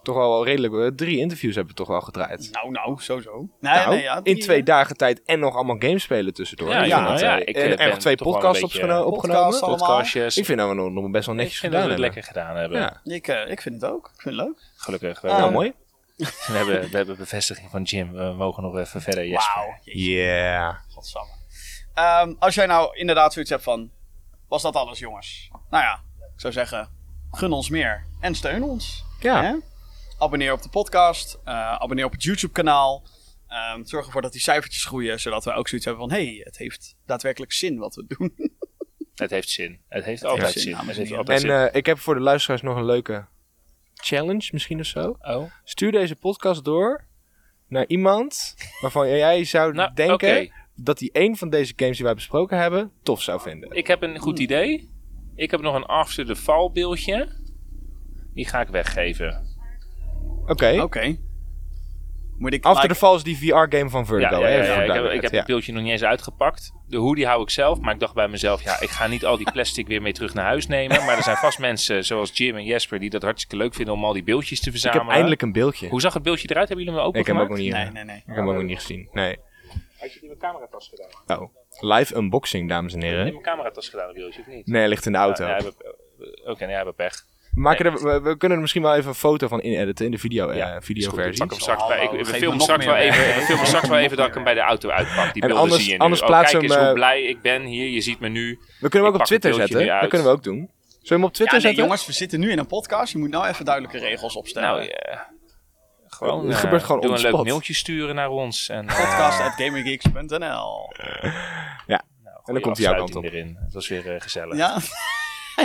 toch 0.02 0.16
wel 0.16 0.44
redelijk. 0.44 0.96
Drie 0.96 1.18
interviews 1.18 1.54
hebben 1.54 1.74
we 1.74 1.78
toch 1.78 1.88
wel 1.88 2.00
gedraaid. 2.00 2.48
Nou, 2.52 2.70
nou, 2.70 3.00
sowieso. 3.00 3.48
Nee, 3.60 3.74
nou, 3.74 3.90
nee, 3.90 4.02
ja, 4.02 4.20
in 4.22 4.38
twee 4.38 4.62
dagen 4.62 4.96
tijd 4.96 5.22
en 5.24 5.38
nog 5.38 5.54
allemaal 5.54 5.76
games 5.78 6.02
spelen 6.02 6.34
tussendoor. 6.34 6.68
Ja, 6.68 6.82
ja, 6.82 7.12
ja, 7.12 7.18
ja 7.18 7.36
ik 7.36 7.56
en, 7.56 7.78
en 7.78 7.88
nog 7.88 7.98
twee 7.98 8.16
podcasts 8.16 8.62
opgenomen. 8.62 9.12
Podcast 9.12 9.60
Podcastjes. 9.60 10.36
Ik 10.36 10.44
vind 10.44 10.58
dat 10.58 10.68
we 10.68 10.74
nog, 10.74 10.90
nog 10.90 11.10
best 11.10 11.26
wel 11.26 11.34
netjes 11.34 11.58
gedaan 11.58 11.80
hebben. 11.80 12.00
lekker 12.00 12.22
gedaan 12.22 12.56
hebben. 12.56 12.80
Ja. 12.80 13.00
Ik, 13.04 13.28
uh, 13.28 13.50
ik 13.50 13.60
vind 13.60 13.82
het 13.82 13.90
ook. 13.90 14.10
Ik 14.14 14.20
vind 14.20 14.36
het 14.36 14.44
leuk. 14.44 14.70
Gelukkig. 14.76 15.22
Uh, 15.22 15.38
nou, 15.38 15.52
mooi. 15.52 15.72
we, 16.16 16.52
hebben, 16.52 16.90
we 16.90 16.96
hebben 16.96 17.16
bevestiging 17.16 17.70
van 17.70 17.82
Jim. 17.82 18.12
We 18.12 18.34
mogen 18.36 18.62
nog 18.62 18.78
even 18.78 19.00
verder, 19.00 19.26
Jesper. 19.26 19.54
Wauw. 19.54 19.78
Yeah. 19.82 20.76
Godsamme. 20.88 21.32
Um, 21.94 22.36
als 22.38 22.54
jij 22.54 22.66
nou 22.66 22.96
inderdaad 22.96 23.32
zoiets 23.32 23.50
hebt 23.50 23.62
van... 23.62 23.90
Was 24.48 24.62
dat 24.62 24.76
alles, 24.76 24.98
jongens? 24.98 25.50
Nou 25.70 25.84
ja, 25.84 26.00
ik 26.34 26.40
zou 26.40 26.52
zeggen... 26.52 26.96
Gun 27.30 27.52
ons 27.52 27.68
meer. 27.68 28.06
En 28.20 28.34
steun 28.34 28.62
ons. 28.62 29.04
Ja. 29.20 29.42
Hè? 29.42 29.54
Abonneer 30.18 30.52
op 30.52 30.62
de 30.62 30.68
podcast. 30.68 31.38
Uh, 31.44 31.72
abonneer 31.72 32.04
op 32.04 32.12
het 32.12 32.22
YouTube-kanaal. 32.22 33.06
Um, 33.74 33.86
zorg 33.86 34.06
ervoor 34.06 34.22
dat 34.22 34.32
die 34.32 34.40
cijfertjes 34.40 34.84
groeien, 34.84 35.20
zodat 35.20 35.44
we 35.44 35.52
ook 35.52 35.68
zoiets 35.68 35.86
hebben 35.86 36.08
van: 36.08 36.18
hé, 36.18 36.24
hey, 36.24 36.40
het 36.44 36.58
heeft 36.58 36.96
daadwerkelijk 37.06 37.52
zin 37.52 37.78
wat 37.78 37.94
we 37.94 38.04
doen. 38.06 38.34
het 39.14 39.30
heeft 39.30 39.48
zin. 39.48 39.80
Het 39.88 40.04
heeft 40.04 40.24
altijd 40.24 40.52
zin. 40.52 40.76
Het 40.76 40.96
heeft 40.96 41.12
altijd 41.12 41.42
en 41.42 41.48
uh, 41.48 41.66
ik 41.72 41.86
heb 41.86 41.98
voor 41.98 42.14
de 42.14 42.20
luisteraars 42.20 42.62
nog 42.62 42.76
een 42.76 42.84
leuke 42.84 43.26
challenge, 43.94 44.48
misschien 44.52 44.80
of 44.80 44.86
zo. 44.86 45.16
Oh. 45.20 45.52
Stuur 45.64 45.92
deze 45.92 46.16
podcast 46.16 46.64
door 46.64 47.06
naar 47.68 47.86
iemand 47.86 48.54
waarvan 48.80 49.08
jij 49.08 49.44
zou 49.44 49.72
nou, 49.72 49.94
denken 49.94 50.14
okay. 50.14 50.52
dat 50.74 51.00
hij 51.00 51.10
een 51.12 51.36
van 51.36 51.50
deze 51.50 51.72
games 51.76 51.96
die 51.96 52.06
wij 52.06 52.14
besproken 52.14 52.58
hebben 52.58 52.92
tof 53.02 53.22
zou 53.22 53.40
vinden. 53.40 53.70
Ik 53.70 53.86
heb 53.86 54.02
een 54.02 54.18
goed 54.18 54.38
idee. 54.38 54.90
Ik 55.34 55.50
heb 55.50 55.60
nog 55.60 55.74
een 55.74 55.86
after 55.86 56.26
the 56.26 56.36
fall 56.36 56.70
beeldje. 56.72 57.28
Die 58.34 58.46
ga 58.46 58.60
ik 58.60 58.68
weggeven. 58.68 59.47
Oké. 60.48 60.82
Oké. 60.82 61.16
Moet 62.38 62.52
ik 62.52 62.64
After 62.64 62.88
the 62.88 62.94
Falls, 62.94 63.22
die 63.22 63.36
VR-game 63.36 63.88
van 63.88 64.06
Vertigo. 64.06 64.40
Ja, 64.40 64.48
ja, 64.48 64.64
ja, 64.64 64.82
ik 64.82 64.92
heb, 64.92 65.04
ik 65.04 65.22
heb 65.22 65.32
het 65.32 65.46
beeldje 65.46 65.72
nog 65.72 65.82
niet 65.82 65.92
eens 65.92 66.04
uitgepakt. 66.04 66.72
De 66.86 66.96
hoodie 66.96 67.26
hou 67.26 67.42
ik 67.42 67.50
zelf, 67.50 67.80
maar 67.80 67.94
ik 67.94 68.00
dacht 68.00 68.14
bij 68.14 68.28
mezelf... 68.28 68.62
ja, 68.62 68.80
ik 68.80 68.88
ga 68.88 69.06
niet 69.06 69.24
al 69.24 69.36
die 69.36 69.52
plastic 69.52 69.86
weer 69.86 70.02
mee 70.02 70.12
terug 70.12 70.34
naar 70.34 70.44
huis 70.44 70.66
nemen. 70.66 71.04
Maar 71.04 71.16
er 71.16 71.22
zijn 71.22 71.36
vast 71.36 71.58
mensen 71.68 72.04
zoals 72.04 72.30
Jim 72.36 72.56
en 72.56 72.64
Jesper... 72.64 72.98
die 72.98 73.10
dat 73.10 73.22
hartstikke 73.22 73.56
leuk 73.56 73.74
vinden 73.74 73.94
om 73.94 74.04
al 74.04 74.12
die 74.12 74.22
beeldjes 74.22 74.60
te 74.60 74.70
verzamelen. 74.70 75.02
Ik 75.02 75.08
heb 75.08 75.16
eindelijk 75.16 75.42
een 75.42 75.52
beeldje. 75.52 75.88
Hoe 75.88 76.00
zag 76.00 76.14
het 76.14 76.22
beeldje 76.22 76.48
eruit? 76.50 76.68
Hebben 76.68 76.84
jullie 76.84 77.00
hem 77.00 77.08
ook 77.08 77.16
Ik 77.16 77.26
heb 77.26 77.34
hem 77.34 77.44
ook 77.44 77.50
nog 77.50 77.58
niet, 77.58 77.72
nee, 77.72 77.90
nee, 77.90 78.04
nee. 78.04 78.16
Ik 78.16 78.22
heb 78.26 78.36
hem 78.36 78.48
ook 78.48 78.54
nog 78.54 78.62
niet 78.62 78.78
gezien. 78.78 79.08
Nee. 79.12 79.38
Had 79.98 80.12
je 80.12 80.20
die 80.20 80.28
met 80.28 80.38
cameratas 80.38 80.92
gedaan? 80.94 81.40
Oh, 81.40 81.54
live 81.80 82.16
unboxing, 82.16 82.68
dames 82.68 82.94
en 82.94 83.02
heren. 83.02 83.18
Heb 83.18 83.26
je 83.26 83.32
met 83.32 83.42
cameratas 83.42 83.88
gedaan, 83.88 84.12
beeldje, 84.12 84.40
of 84.40 84.46
niet? 84.46 84.66
Nee, 84.66 84.80
hij 84.80 84.88
ligt 84.88 85.06
in 85.06 85.12
de 85.12 85.18
auto. 85.18 85.44
Oké, 85.44 85.72
okay, 86.44 86.66
nee, 86.66 86.76
hebben 86.76 86.94
pech. 86.94 87.24
We, 87.58 87.64
maken 87.64 87.86
er, 87.86 88.22
we, 88.22 88.36
kunnen 88.36 88.56
er 88.56 88.62
misschien 88.62 88.82
wel 88.82 88.94
even 88.94 89.08
een 89.08 89.14
foto 89.14 89.48
van 89.48 89.60
in-editen 89.60 90.04
in 90.04 90.10
de 90.10 90.18
video, 90.18 90.52
ja, 90.52 90.74
uh, 90.74 90.80
videoversie. 90.80 91.46
Bij. 91.88 92.02
Ik, 92.02 92.10
we 92.10 92.24
filmen 92.24 92.60
straks, 92.60 92.84
wel 92.84 92.94
even, 92.94 93.18
we 93.18 93.40
filmen 93.40 93.66
straks 93.66 93.88
wel 93.88 93.98
even 93.98 94.16
dat 94.16 94.26
ik 94.26 94.34
hem 94.34 94.44
bij 94.44 94.54
de 94.54 94.60
auto 94.60 94.88
uitpak. 94.88 95.32
Die 95.32 95.42
en 95.42 95.48
beelden 95.48 95.56
anders, 95.56 95.82
zie 95.82 95.92
je 95.92 95.98
anders 95.98 96.20
nu. 96.20 96.26
oh, 96.28 96.40
kijk 96.40 96.62
eens 96.62 96.76
hoe 96.76 96.92
blij 96.92 97.22
ik 97.22 97.42
ben 97.42 97.62
hier. 97.62 97.88
Je 97.88 98.00
ziet 98.00 98.20
me 98.20 98.28
nu. 98.28 98.58
We 98.80 98.88
kunnen 98.88 99.08
hem 99.08 99.14
ook 99.14 99.20
op 99.20 99.26
Twitter 99.26 99.54
zetten. 99.54 99.86
Dat 99.86 100.08
kunnen 100.08 100.26
we 100.26 100.32
ook 100.32 100.42
doen. 100.42 100.54
Zullen 100.54 100.70
we 101.00 101.14
hem 101.14 101.24
op 101.24 101.32
Twitter 101.32 101.56
ja, 101.56 101.62
nee, 101.62 101.74
zetten? 101.74 101.82
jongens, 101.82 102.06
we 102.06 102.12
zitten 102.12 102.40
nu 102.40 102.50
in 102.50 102.58
een 102.58 102.66
podcast. 102.66 103.12
Je 103.12 103.18
moet 103.18 103.30
nou 103.30 103.46
even 103.46 103.64
duidelijke 103.64 103.98
regels 103.98 104.36
opstellen. 104.36 104.68
Nou. 104.68 104.90
Gewoon, 106.06 106.48
het 106.48 106.56
gebeurt 106.56 106.84
gewoon 106.84 107.00
doe 107.00 107.14
een 107.14 107.20
leuk 107.20 107.44
mailtje 107.44 107.74
sturen 107.74 108.14
naar 108.14 108.28
ons. 108.30 108.68
En, 108.68 108.86
Podcast 108.86 109.40
at 109.40 109.52
gaminggeeks.nl 109.52 110.92
Ja, 111.86 112.02
nou, 112.24 112.36
en 112.44 112.52
dan 112.52 112.60
komt 112.60 112.76
hij 112.76 112.86
jouw 112.86 112.96
kant 112.96 113.16
op. 113.16 113.24
Erin. 113.24 113.58
Het 113.60 113.72
was 113.72 113.88
weer 113.88 114.14
uh, 114.14 114.20
gezellig. 114.20 114.56
Ja. 114.56 114.78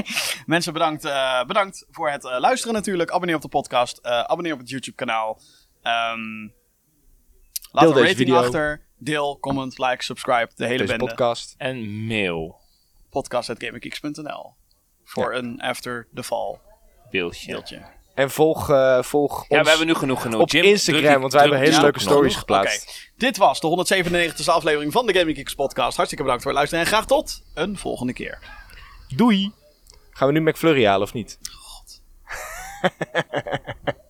Mensen, 0.45 0.73
bedankt, 0.73 1.05
uh, 1.05 1.43
bedankt 1.45 1.85
voor 1.91 2.09
het 2.09 2.23
uh, 2.23 2.39
luisteren 2.39 2.73
natuurlijk. 2.73 3.11
Abonneer 3.11 3.35
op 3.35 3.41
de 3.41 3.47
podcast. 3.47 3.99
Uh, 4.03 4.19
abonneer 4.19 4.53
op 4.53 4.59
het 4.59 4.69
YouTube 4.69 4.95
kanaal. 4.95 5.39
Um, 5.83 6.53
laat 7.71 7.83
Deel 7.83 7.91
een 7.97 7.97
rating 7.97 8.17
video. 8.17 8.35
achter. 8.37 8.85
Deel, 8.97 9.39
comment, 9.39 9.77
like, 9.77 10.03
subscribe. 10.03 10.49
De 10.55 10.65
hele 10.65 10.77
Deze 10.77 10.89
bende. 10.89 11.05
podcast. 11.05 11.55
En 11.57 12.05
mail. 12.05 12.61
Podcast.gaminggeeks.nl 13.09 14.53
Voor 15.03 15.33
een 15.33 15.61
after 15.61 16.07
the 16.13 16.23
fall 16.23 16.59
Beeldje. 17.09 17.81
En 18.13 18.31
volg, 18.31 18.69
eh, 18.69 19.01
volg 19.03 19.37
ons 19.37 19.47
Ja, 19.47 19.63
we 19.63 19.69
hebben 19.69 19.87
nu 19.87 19.93
genoeg 19.93 20.21
genoeg. 20.21 20.41
op 20.41 20.49
Jim, 20.49 20.63
Instagram, 20.63 21.21
want 21.21 21.33
wij 21.33 21.41
hebben 21.41 21.59
hele 21.59 21.81
leuke 21.81 21.99
stories 21.99 22.31
Oké, 22.31 22.39
geplaatst. 22.39 23.11
dit 23.17 23.37
was 23.37 23.59
de 23.59 23.67
197e 23.67 24.51
aflevering 24.51 24.91
van 24.91 25.05
de 25.05 25.13
Gaming 25.13 25.37
Geeks 25.37 25.55
podcast. 25.55 25.95
Hartstikke 25.95 26.23
bedankt 26.23 26.43
voor 26.43 26.51
het 26.51 26.59
luisteren 26.59 26.85
en 26.85 26.91
graag 26.91 27.05
tot 27.05 27.41
een 27.53 27.77
volgende 27.77 28.13
keer. 28.13 28.39
Doei! 29.15 29.51
Gaan 30.13 30.27
we 30.27 30.33
nu 30.33 30.41
McFlurry 30.41 30.85
halen 30.85 31.07
of 31.07 31.13
niet? 31.13 31.39